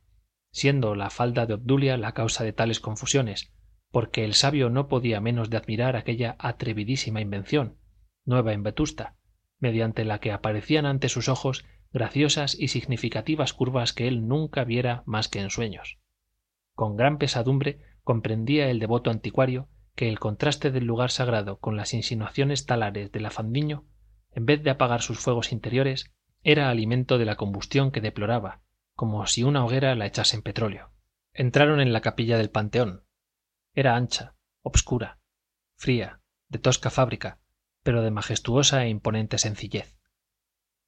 siendo 0.51 0.95
la 0.95 1.11
falda 1.11 1.47
de 1.47 1.55
obdulia 1.55 1.97
la 1.97 2.13
causa 2.13 2.45
de 2.45 2.53
tales 2.53 2.81
confusiones 2.81 3.53
porque 3.91 4.25
el 4.25 4.35
sabio 4.35 4.71
no 4.71 4.89
podía 4.89 5.21
menos 5.21 5.51
de 5.51 5.57
admirar 5.57 5.97
aquella 5.97 6.37
atrevidísima 6.39 7.21
invención 7.21 7.79
nueva 8.25 8.53
en 8.53 8.63
vetusta 8.63 9.17
mediante 9.59 10.05
la 10.05 10.21
que 10.21 10.33
aparecían 10.33 10.87
ante 10.87 11.09
sus 11.09 11.29
ojos 11.29 11.65
graciosas 11.93 12.59
y 12.59 12.69
significativas 12.69 13.55
curvas 13.55 13.93
que 13.93 14.09
él 14.09 14.29
nunca 14.29 14.65
viera 14.65 15.03
más 15.07 15.29
que 15.29 15.41
en 15.41 15.51
sueños. 15.51 15.99
Con 16.75 16.97
gran 16.97 17.19
pesadumbre 17.19 17.81
comprendía 18.05 18.69
el 18.69 18.79
devoto 18.79 19.11
anticuario 19.11 19.69
que 19.99 20.09
el 20.09 20.21
contraste 20.21 20.71
del 20.71 20.85
lugar 20.85 21.11
sagrado 21.11 21.59
con 21.59 21.77
las 21.77 21.93
insinuaciones 21.93 22.67
talares 22.67 23.11
de 23.11 23.19
la 23.19 23.33
fandiño 23.33 23.85
en 24.31 24.47
vez 24.47 24.63
de 24.63 24.71
apagar 24.71 25.03
sus 25.03 25.19
fuegos 25.19 25.51
interiores 25.51 26.15
era 26.45 26.71
alimento 26.71 27.19
de 27.19 27.25
la 27.25 27.35
combustión 27.35 27.91
que 27.91 28.01
deploraba 28.01 28.63
como 28.95 29.27
si 29.27 29.43
una 29.43 29.65
hoguera 29.65 29.97
la 29.97 30.07
echasen 30.07 30.43
petróleo. 30.43 30.93
Entraron 31.33 31.81
en 31.81 31.93
la 31.93 32.01
capilla 32.01 32.39
del 32.39 32.49
panteón. 32.49 33.07
Era 33.75 33.97
ancha 33.97 34.37
obscura 34.63 35.19
fría 35.75 36.21
de 36.49 36.61
tosca 36.61 36.91
fábrica 36.91 37.41
pero 37.83 38.03
de 38.03 38.13
majestuosa 38.13 38.85
e 38.85 38.91
imponente 38.91 39.37
sencillez. 39.37 39.99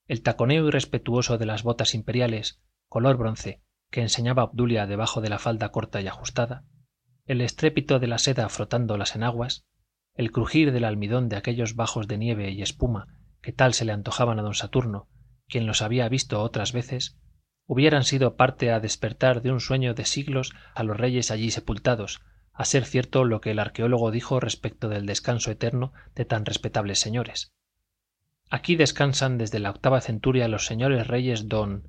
El 0.07 0.23
taconeo 0.23 0.69
irrespetuoso 0.69 1.37
de 1.37 1.47
las 1.47 1.65
botas 1.65 1.97
imperiales 1.97 2.63
color 2.89 3.17
bronce 3.17 3.61
que 3.91 4.03
enseñaba 4.03 4.45
obdulia 4.45 4.87
debajo 4.87 5.21
de 5.21 5.31
la 5.31 5.41
falda 5.41 5.73
corta 5.73 6.01
y 6.01 6.07
ajustada 6.07 6.65
el 7.31 7.43
estrépito 7.43 8.01
de 8.01 8.09
la 8.09 8.19
seda 8.19 8.49
frotando 8.49 8.97
las 8.97 9.15
enaguas 9.15 9.65
el 10.17 10.33
crujir 10.33 10.73
del 10.73 10.85
almidón 10.85 11.29
de 11.29 11.37
aquellos 11.37 11.77
bajos 11.77 12.09
de 12.09 12.19
nieve 12.19 12.51
y 12.51 12.61
espuma 12.61 13.07
que 13.41 13.53
tal 13.53 13.73
se 13.73 13.85
le 13.85 13.93
antojaban 13.93 14.41
a 14.41 14.43
don 14.43 14.55
saturno 14.55 15.09
quien 15.47 15.65
los 15.65 15.81
había 15.81 16.09
visto 16.09 16.43
otras 16.43 16.73
veces 16.73 17.21
hubieran 17.67 18.03
sido 18.03 18.35
parte 18.35 18.73
a 18.73 18.81
despertar 18.81 19.43
de 19.43 19.53
un 19.53 19.61
sueño 19.61 19.95
de 19.95 20.07
siglos 20.07 20.53
a 20.75 20.83
los 20.83 20.97
reyes 20.97 21.31
allí 21.31 21.53
sepultados 21.53 22.21
a 22.53 22.65
ser 22.65 22.85
cierto 22.85 23.23
lo 23.23 23.41
que 23.41 23.53
el 23.53 23.61
arqueólogo 23.61 24.11
dijo 24.11 24.41
respecto 24.41 24.89
del 24.89 25.07
descanso 25.07 25.53
eterno 25.53 25.93
de 26.17 26.25
tan 26.25 26.45
respetables 26.45 26.99
señores. 26.99 27.53
Aquí 28.51 28.75
descansan 28.75 29.39
desde 29.39 29.61
la 29.61 29.71
octava 29.71 30.01
centuria 30.01 30.49
los 30.49 30.67
señores 30.67 31.07
reyes 31.07 31.49
don 31.49 31.87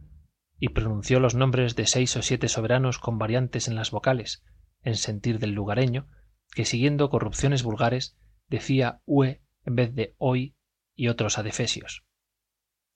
y 0.59 0.69
pronunció 0.69 1.19
los 1.19 1.33
nombres 1.33 1.75
de 1.75 1.87
seis 1.87 2.15
o 2.15 2.21
siete 2.21 2.47
soberanos 2.47 2.99
con 2.99 3.17
variantes 3.17 3.67
en 3.67 3.73
las 3.73 3.89
vocales 3.89 4.43
en 4.83 4.95
sentir 4.95 5.39
del 5.39 5.51
lugareño 5.51 6.07
que 6.53 6.65
siguiendo 6.65 7.09
corrupciones 7.09 7.63
vulgares 7.63 8.17
decía 8.47 9.01
ue 9.05 9.41
en 9.65 9.75
vez 9.75 9.95
de 9.95 10.15
oi 10.17 10.55
y 10.95 11.07
otros 11.07 11.37
adefesios. 11.37 12.03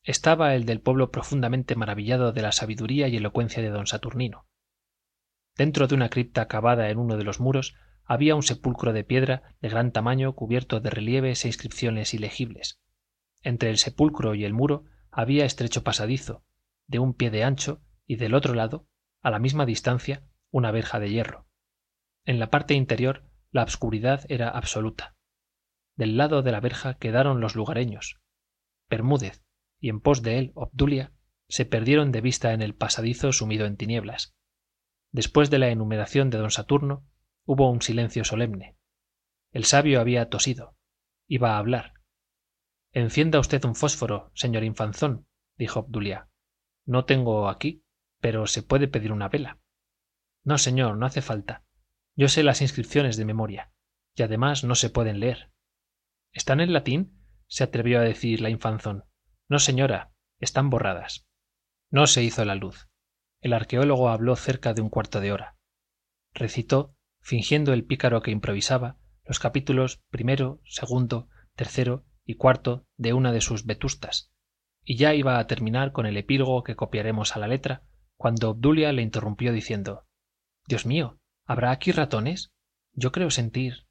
Estaba 0.03 0.53
el 0.55 0.65
del 0.65 0.81
pueblo 0.81 1.09
profundamente 1.09 1.75
maravillado 1.75 2.31
de 2.31 2.41
la 2.41 2.51
sabiduría 2.51 3.07
y 3.07 3.17
elocuencia 3.17 3.63
de 3.63 3.69
don 3.69 3.87
saturnino. 3.87 4.45
Dentro 5.55 5.87
de 5.87 5.95
una 5.95 6.09
cripta 6.09 6.47
cavada 6.47 6.89
en 6.89 6.99
uno 6.99 7.17
de 7.17 7.23
los 7.23 7.39
muros 7.39 7.75
había 8.03 8.35
un 8.35 8.43
sepulcro 8.43 8.93
de 8.93 9.03
piedra 9.03 9.55
de 9.61 9.69
gran 9.69 9.91
tamaño 9.91 10.33
cubierto 10.33 10.79
de 10.79 10.89
relieves 10.89 11.45
e 11.45 11.47
inscripciones 11.47 12.13
ilegibles. 12.13 12.79
Entre 13.41 13.69
el 13.69 13.77
sepulcro 13.77 14.35
y 14.35 14.43
el 14.43 14.53
muro 14.53 14.85
había 15.09 15.45
estrecho 15.45 15.83
pasadizo 15.83 16.43
de 16.87 16.99
un 16.99 17.13
pie 17.13 17.31
de 17.31 17.43
ancho 17.43 17.81
y 18.05 18.17
del 18.17 18.35
otro 18.35 18.53
lado 18.53 18.87
a 19.21 19.31
la 19.31 19.39
misma 19.39 19.65
distancia 19.65 20.27
una 20.51 20.71
verja 20.71 20.99
de 20.99 21.09
hierro 21.09 21.44
en 22.25 22.39
la 22.39 22.49
parte 22.49 22.73
interior 22.73 23.23
la 23.51 23.63
obscuridad 23.63 24.25
era 24.29 24.49
absoluta. 24.49 25.15
Del 25.95 26.17
lado 26.17 26.41
de 26.41 26.51
la 26.51 26.59
verja 26.59 26.95
quedaron 26.95 27.39
los 27.39 27.55
lugareños. 27.55 28.19
Bermúdez 28.89 29.43
y 29.79 29.89
en 29.89 30.01
pos 30.01 30.23
de 30.23 30.39
él 30.39 30.51
obdulia 30.55 31.13
se 31.47 31.65
perdieron 31.65 32.11
de 32.11 32.21
vista 32.21 32.53
en 32.53 32.61
el 32.61 32.75
pasadizo 32.75 33.31
sumido 33.31 33.65
en 33.65 33.77
tinieblas. 33.77 34.35
Después 35.11 35.49
de 35.49 35.59
la 35.59 35.69
enumeración 35.69 36.29
de 36.29 36.39
don 36.39 36.51
saturno 36.51 37.07
hubo 37.45 37.69
un 37.69 37.81
silencio 37.81 38.25
solemne. 38.25 38.75
El 39.51 39.63
sabio 39.63 40.01
había 40.01 40.29
tosido 40.29 40.75
iba 41.27 41.55
a 41.55 41.57
hablar. 41.57 41.93
Encienda 42.91 43.39
usted 43.39 43.63
un 43.65 43.75
fósforo 43.75 44.31
señor 44.33 44.63
infanzón 44.63 45.27
dijo 45.57 45.81
obdulia. 45.81 46.29
No 46.85 47.05
tengo 47.05 47.49
aquí 47.49 47.83
pero 48.19 48.47
se 48.47 48.63
puede 48.63 48.87
pedir 48.87 49.11
una 49.11 49.29
vela. 49.29 49.59
No 50.43 50.57
señor 50.57 50.97
no 50.97 51.05
hace 51.05 51.21
falta 51.21 51.64
yo 52.15 52.27
sé 52.27 52.43
las 52.43 52.61
inscripciones 52.61 53.17
de 53.17 53.25
memoria 53.25 53.71
y 54.15 54.23
además 54.23 54.63
no 54.63 54.75
se 54.75 54.89
pueden 54.89 55.19
leer. 55.19 55.51
Están 56.31 56.59
en 56.59 56.73
latín 56.73 57.21
se 57.47 57.63
atrevió 57.63 57.99
a 57.99 58.03
decir 58.03 58.41
la 58.41 58.49
infanzón. 58.49 59.05
No 59.47 59.59
señora 59.59 60.11
están 60.39 60.69
borradas. 60.69 61.27
No 61.91 62.07
se 62.07 62.23
hizo 62.23 62.43
la 62.45 62.55
luz. 62.55 62.89
El 63.41 63.53
arqueólogo 63.53 64.09
habló 64.09 64.35
cerca 64.35 64.73
de 64.73 64.81
un 64.81 64.89
cuarto 64.89 65.21
de 65.21 65.31
hora. 65.31 65.57
Recitó 66.33 66.95
fingiendo 67.21 67.73
el 67.73 67.85
pícaro 67.85 68.21
que 68.21 68.31
improvisaba 68.31 68.97
los 69.23 69.39
capítulos 69.39 70.01
primero 70.09 70.61
segundo 70.65 71.29
tercero 71.55 72.05
y 72.25 72.35
cuarto 72.35 72.87
de 72.97 73.13
una 73.13 73.31
de 73.31 73.41
sus 73.41 73.65
vetustas 73.65 74.31
y 74.85 74.97
ya 74.97 75.15
iba 75.15 75.39
a 75.39 75.47
terminar 75.47 75.91
con 75.91 76.05
el 76.05 76.15
epílogo 76.15 76.63
que 76.63 76.75
copiaremos 76.75 77.35
a 77.35 77.39
la 77.39 77.47
letra, 77.47 77.83
cuando 78.17 78.51
Obdulia 78.51 78.93
le 78.93 79.01
interrumpió 79.01 79.51
diciendo 79.51 80.05
Dios 80.67 80.85
mío, 80.85 81.19
¿habrá 81.45 81.71
aquí 81.71 81.91
ratones? 81.91 82.51
Yo 82.93 83.11
creo 83.11 83.29
sentir. 83.29 83.85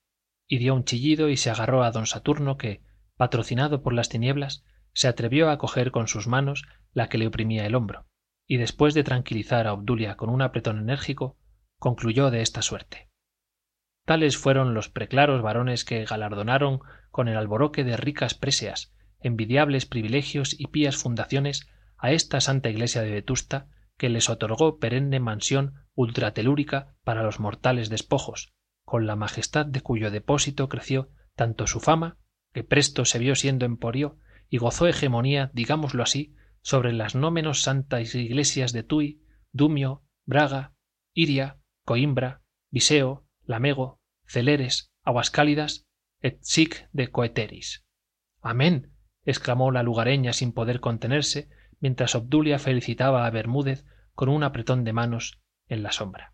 Y 0.47 0.59
dio 0.59 0.75
un 0.75 0.85
chillido 0.85 1.29
y 1.29 1.37
se 1.37 1.51
agarró 1.51 1.83
a 1.83 1.91
don 1.91 2.07
Saturno 2.07 2.59
que, 2.59 2.83
patrocinado 3.17 3.83
por 3.83 3.95
las 3.95 4.09
tinieblas, 4.09 4.65
se 4.93 5.09
atrevió 5.09 5.51
a 5.51 5.59
coger 5.59 5.91
con 5.91 6.09
sus 6.09 6.27
manos 6.27 6.65
la 6.93 7.09
que 7.09 7.19
le 7.19 7.27
oprimía 7.27 7.67
el 7.67 7.75
hombro, 7.75 8.07
y 8.47 8.59
después 8.59 8.95
de 8.95 9.05
tranquilizar 9.05 9.67
a 9.67 9.73
Obdulia 9.73 10.17
con 10.17 10.31
un 10.31 10.43
apretón 10.43 10.79
enérgico, 10.79 11.37
concluyó 11.79 12.31
de 12.31 12.43
esta 12.43 12.63
suerte. 12.63 13.11
Tales 14.05 14.37
fueron 14.37 14.75
los 14.75 14.91
preclaros 14.91 15.43
varones 15.43 15.85
que 15.85 16.05
galardonaron 16.05 16.81
con 17.11 17.29
el 17.29 17.37
alboroque 17.37 17.85
de 17.85 17.97
ricas 17.97 18.35
préseas, 18.35 18.95
envidiables 19.21 19.87
privilegios 19.87 20.59
y 20.59 20.67
pías 20.67 20.97
fundaciones 20.97 21.67
a 21.97 22.13
esta 22.13 22.41
santa 22.41 22.69
iglesia 22.69 23.03
de 23.03 23.13
Vetusta 23.13 23.69
que 24.05 24.11
les 24.11 24.29
otorgó 24.29 24.79
perenne 24.79 25.19
mansión 25.19 25.77
ultratelúrica 25.95 26.95
para 27.05 27.23
los 27.23 27.41
mortales 27.41 27.89
despojos, 27.89 28.53
con 28.85 29.07
la 29.07 29.17
majestad 29.17 29.65
de 29.65 29.81
cuyo 29.81 30.11
depósito 30.11 30.69
creció 30.69 31.09
tanto 31.35 31.67
su 31.67 31.81
fama, 31.81 32.19
que 32.53 32.65
presto 32.65 33.07
se 33.07 33.19
vio 33.19 33.35
siendo 33.35 33.65
emporio, 33.65 34.19
y 34.51 34.59
gozó 34.59 34.87
hegemonía, 34.89 35.51
digámoslo 35.55 36.03
así, 36.03 36.35
sobre 36.61 36.93
las 36.93 37.15
no 37.15 37.31
menos 37.31 37.63
santas 37.63 38.15
iglesias 38.15 38.75
de 38.75 38.83
Tui, 38.83 39.23
Dumio, 39.53 40.03
Braga, 40.27 40.75
Iria, 41.15 41.59
Coimbra, 41.87 42.43
Viseo, 42.71 43.27
Lamego, 43.47 44.01
Celeres, 44.27 44.93
Aguascálidas, 45.03 45.87
et 46.21 46.41
sic 46.43 46.91
de 46.93 47.11
coeteris. 47.11 47.87
Amén, 48.43 48.93
exclamó 49.25 49.71
la 49.71 49.83
lugareña 49.83 50.35
sin 50.35 50.53
poder 50.53 50.81
contenerse, 50.81 51.49
mientras 51.81 52.15
Obdulia 52.15 52.59
felicitaba 52.59 53.25
a 53.25 53.31
Bermúdez 53.31 53.87
con 54.15 54.29
un 54.29 54.43
apretón 54.43 54.85
de 54.85 54.93
manos 54.93 55.41
en 55.69 55.83
la 55.83 55.93
sombra. 55.93 56.34